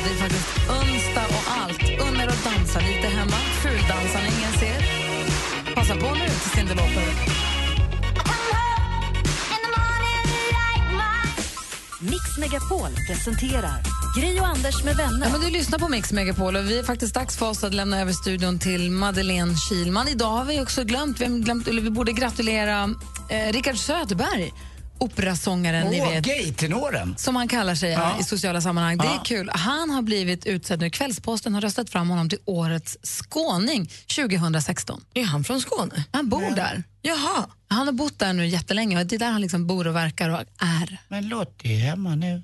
Det 0.04 0.10
är 0.10 0.14
faktiskt 0.14 0.48
onsdag 0.68 1.26
och 1.26 1.44
allt. 1.60 1.82
Unna 2.08 2.24
er 2.24 2.28
att 2.28 2.44
dansa 2.44 2.80
lite 2.80 3.06
hemma. 3.06 3.38
Fuldansa 3.62 4.18
när 4.18 4.38
ingen 4.38 4.52
ser. 4.60 4.80
Passa 5.74 5.94
på 5.94 6.14
nu 6.14 6.28
till 6.28 6.50
Cyndi 6.54 6.74
Lauper. 6.74 7.14
Mix 12.00 12.38
Megapol 12.38 12.88
presenterar 13.08 13.82
Gri 14.16 14.40
och 14.40 14.46
Anders 14.46 14.84
med 14.84 14.96
vänner. 14.96 15.26
Ja, 15.26 15.32
men 15.32 15.40
du 15.40 15.50
lyssnar 15.50 15.78
på 15.78 15.88
Mix 15.88 16.12
Megapol 16.12 16.56
och 16.56 16.70
vi 16.70 16.78
är 16.78 16.82
faktiskt 16.82 17.14
dags 17.14 17.36
för 17.36 17.48
oss 17.48 17.64
att 17.64 17.74
lämna 17.74 18.00
över 18.00 18.12
studion 18.12 18.58
till 18.58 18.90
Madeleine 18.90 19.56
Kilman. 19.56 20.08
Idag 20.08 20.30
har 20.30 20.44
vi 20.44 20.60
också 20.60 20.84
glömt, 20.84 21.20
vi, 21.20 21.26
glömt 21.26 21.68
eller 21.68 21.82
vi 21.82 21.90
borde 21.90 22.12
gratulera 22.12 22.94
eh, 23.28 23.52
Rickard 23.52 23.76
Söderberg, 23.76 24.52
operasångaren 25.04 25.90
ni 25.90 26.00
Åh, 26.00 26.10
vet. 26.10 26.24
gay-tenoren! 26.24 27.14
Som 27.18 27.36
han 27.36 27.48
kallar 27.48 27.74
sig 27.74 27.90
Ja. 27.90 28.16
i 28.20 28.24
sociala 28.24 28.60
sammanhang. 28.60 28.98
Det 28.98 29.04
är 29.06 29.14
Ja. 29.14 29.22
kul. 29.24 29.50
Han 29.54 29.90
har 29.90 30.02
blivit 30.02 30.46
utsedd 30.46 30.80
nu. 30.80 30.90
Kvällsposten 30.90 31.54
har 31.54 31.60
röstat 31.60 31.90
fram 31.90 32.10
honom 32.10 32.28
till 32.30 32.38
årets 32.44 32.96
skåning 33.02 33.90
2016. 34.16 35.00
Är 35.14 35.24
han 35.24 35.44
från 35.44 35.60
Skåne? 35.60 36.04
Han 36.12 36.28
bor 36.28 36.54
där. 36.56 36.82
Jaha. 37.02 37.46
Han 37.74 37.86
har 37.86 37.92
bott 37.92 38.18
där 38.18 38.32
nu 38.32 38.46
jättelänge 38.46 39.00
och 39.00 39.06
det 39.06 39.14
är 39.14 39.18
där 39.18 39.30
han 39.30 39.40
liksom 39.40 39.66
bor 39.66 39.86
och 39.86 39.96
verkar 39.96 40.30
och 40.30 40.40
är. 40.58 40.98
Men 41.08 41.28
Lottie 41.28 41.76
är 41.76 41.80
hemma 41.80 42.14
nu. 42.14 42.42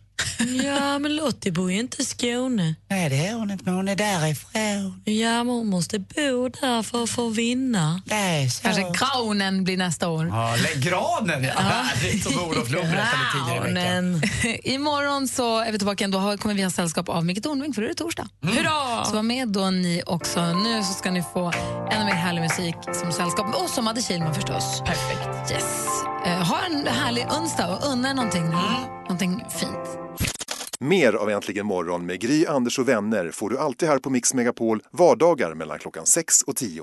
Ja, 0.65 0.99
men 0.99 1.17
Lottie 1.17 1.53
bor 1.53 1.73
ju 1.73 1.79
inte 1.79 2.03
i 2.03 2.05
Skåne. 2.05 2.75
Nej, 2.89 3.11
det 3.11 3.27
är 3.27 3.35
hon 3.35 3.51
inte, 3.51 3.65
men 3.65 3.75
hon 3.75 3.89
är 3.89 3.97
därifrån. 3.97 5.03
Ja, 5.05 5.45
men 5.45 5.49
hon 5.49 5.67
måste 5.67 5.99
bo 5.99 6.49
där 6.49 6.83
för 6.83 7.03
att 7.03 7.11
få 7.11 7.29
vinna. 7.29 8.03
Det 8.05 8.15
är 8.15 8.49
så. 8.49 8.63
Kanske 8.63 8.83
Kraunen 8.95 9.65
blir 9.65 9.77
nästa 9.77 10.09
år. 10.09 10.27
Ja, 10.27 10.57
granen, 10.77 11.45
ja. 11.45 11.61
Härligt, 11.61 12.23
som 12.23 12.45
Olof 12.45 12.71
Lund 12.71 12.91
berättade 12.91 13.23
tidigare 13.33 13.71
i 13.71 13.73
veckan. 13.73 14.23
Imorgon 14.73 15.29
så 15.29 15.59
är 15.59 15.73
vi 15.73 15.79
tillbaka 15.79 16.05
igen. 16.05 16.11
Då 16.11 16.37
kommer 16.39 16.55
vi 16.55 16.63
ha 16.63 16.71
sällskap 16.71 17.09
av 17.09 17.25
Micke 17.25 17.43
Tornving 17.43 17.75
för 17.75 17.83
då 17.83 17.87
är 17.87 17.89
det 17.89 17.95
torsdag. 17.95 18.29
Mm. 18.43 18.57
Hurra! 18.57 19.05
Så 19.05 19.15
var 19.15 19.23
med 19.23 19.49
då 19.49 19.71
ni 19.71 20.03
också. 20.07 20.53
Nu 20.53 20.83
så 20.83 20.93
ska 20.93 21.11
ni 21.11 21.23
få 21.33 21.53
ännu 21.91 22.05
mer 22.05 22.13
härlig 22.13 22.41
musik 22.41 22.75
som 22.95 23.13
sällskap. 23.13 23.55
Och 23.55 23.71
som 23.71 23.85
Madde 23.85 24.03
Kihlman 24.03 24.35
förstås. 24.35 24.83
Perfekt. 24.87 25.20
Yes. 25.51 25.87
Eh, 26.27 26.33
ha 26.49 26.59
en 26.71 26.87
härlig 26.87 27.27
onsdag 27.41 27.69
och 27.77 27.93
unna 27.93 28.13
någonting, 28.13 28.43
Mm. 28.43 28.55
någonting 29.03 29.45
fint. 29.51 29.99
Mer 30.81 31.13
av 31.13 31.31
Äntligen 31.31 31.67
morgon 31.67 32.07
med 32.07 32.21
Gry, 32.21 32.47
Anders 32.47 32.79
och 32.79 32.89
vänner 32.89 33.31
får 33.31 33.51
du 33.51 33.59
alltid 33.59 33.89
här 33.89 33.99
på 33.99 34.11
Mix 34.11 34.35
Megapol 34.35 34.83
vardagar 34.93 35.55
mellan 35.55 35.79
klockan 35.79 36.07
6 36.07 36.43
och 36.43 36.57
10. 36.57 36.83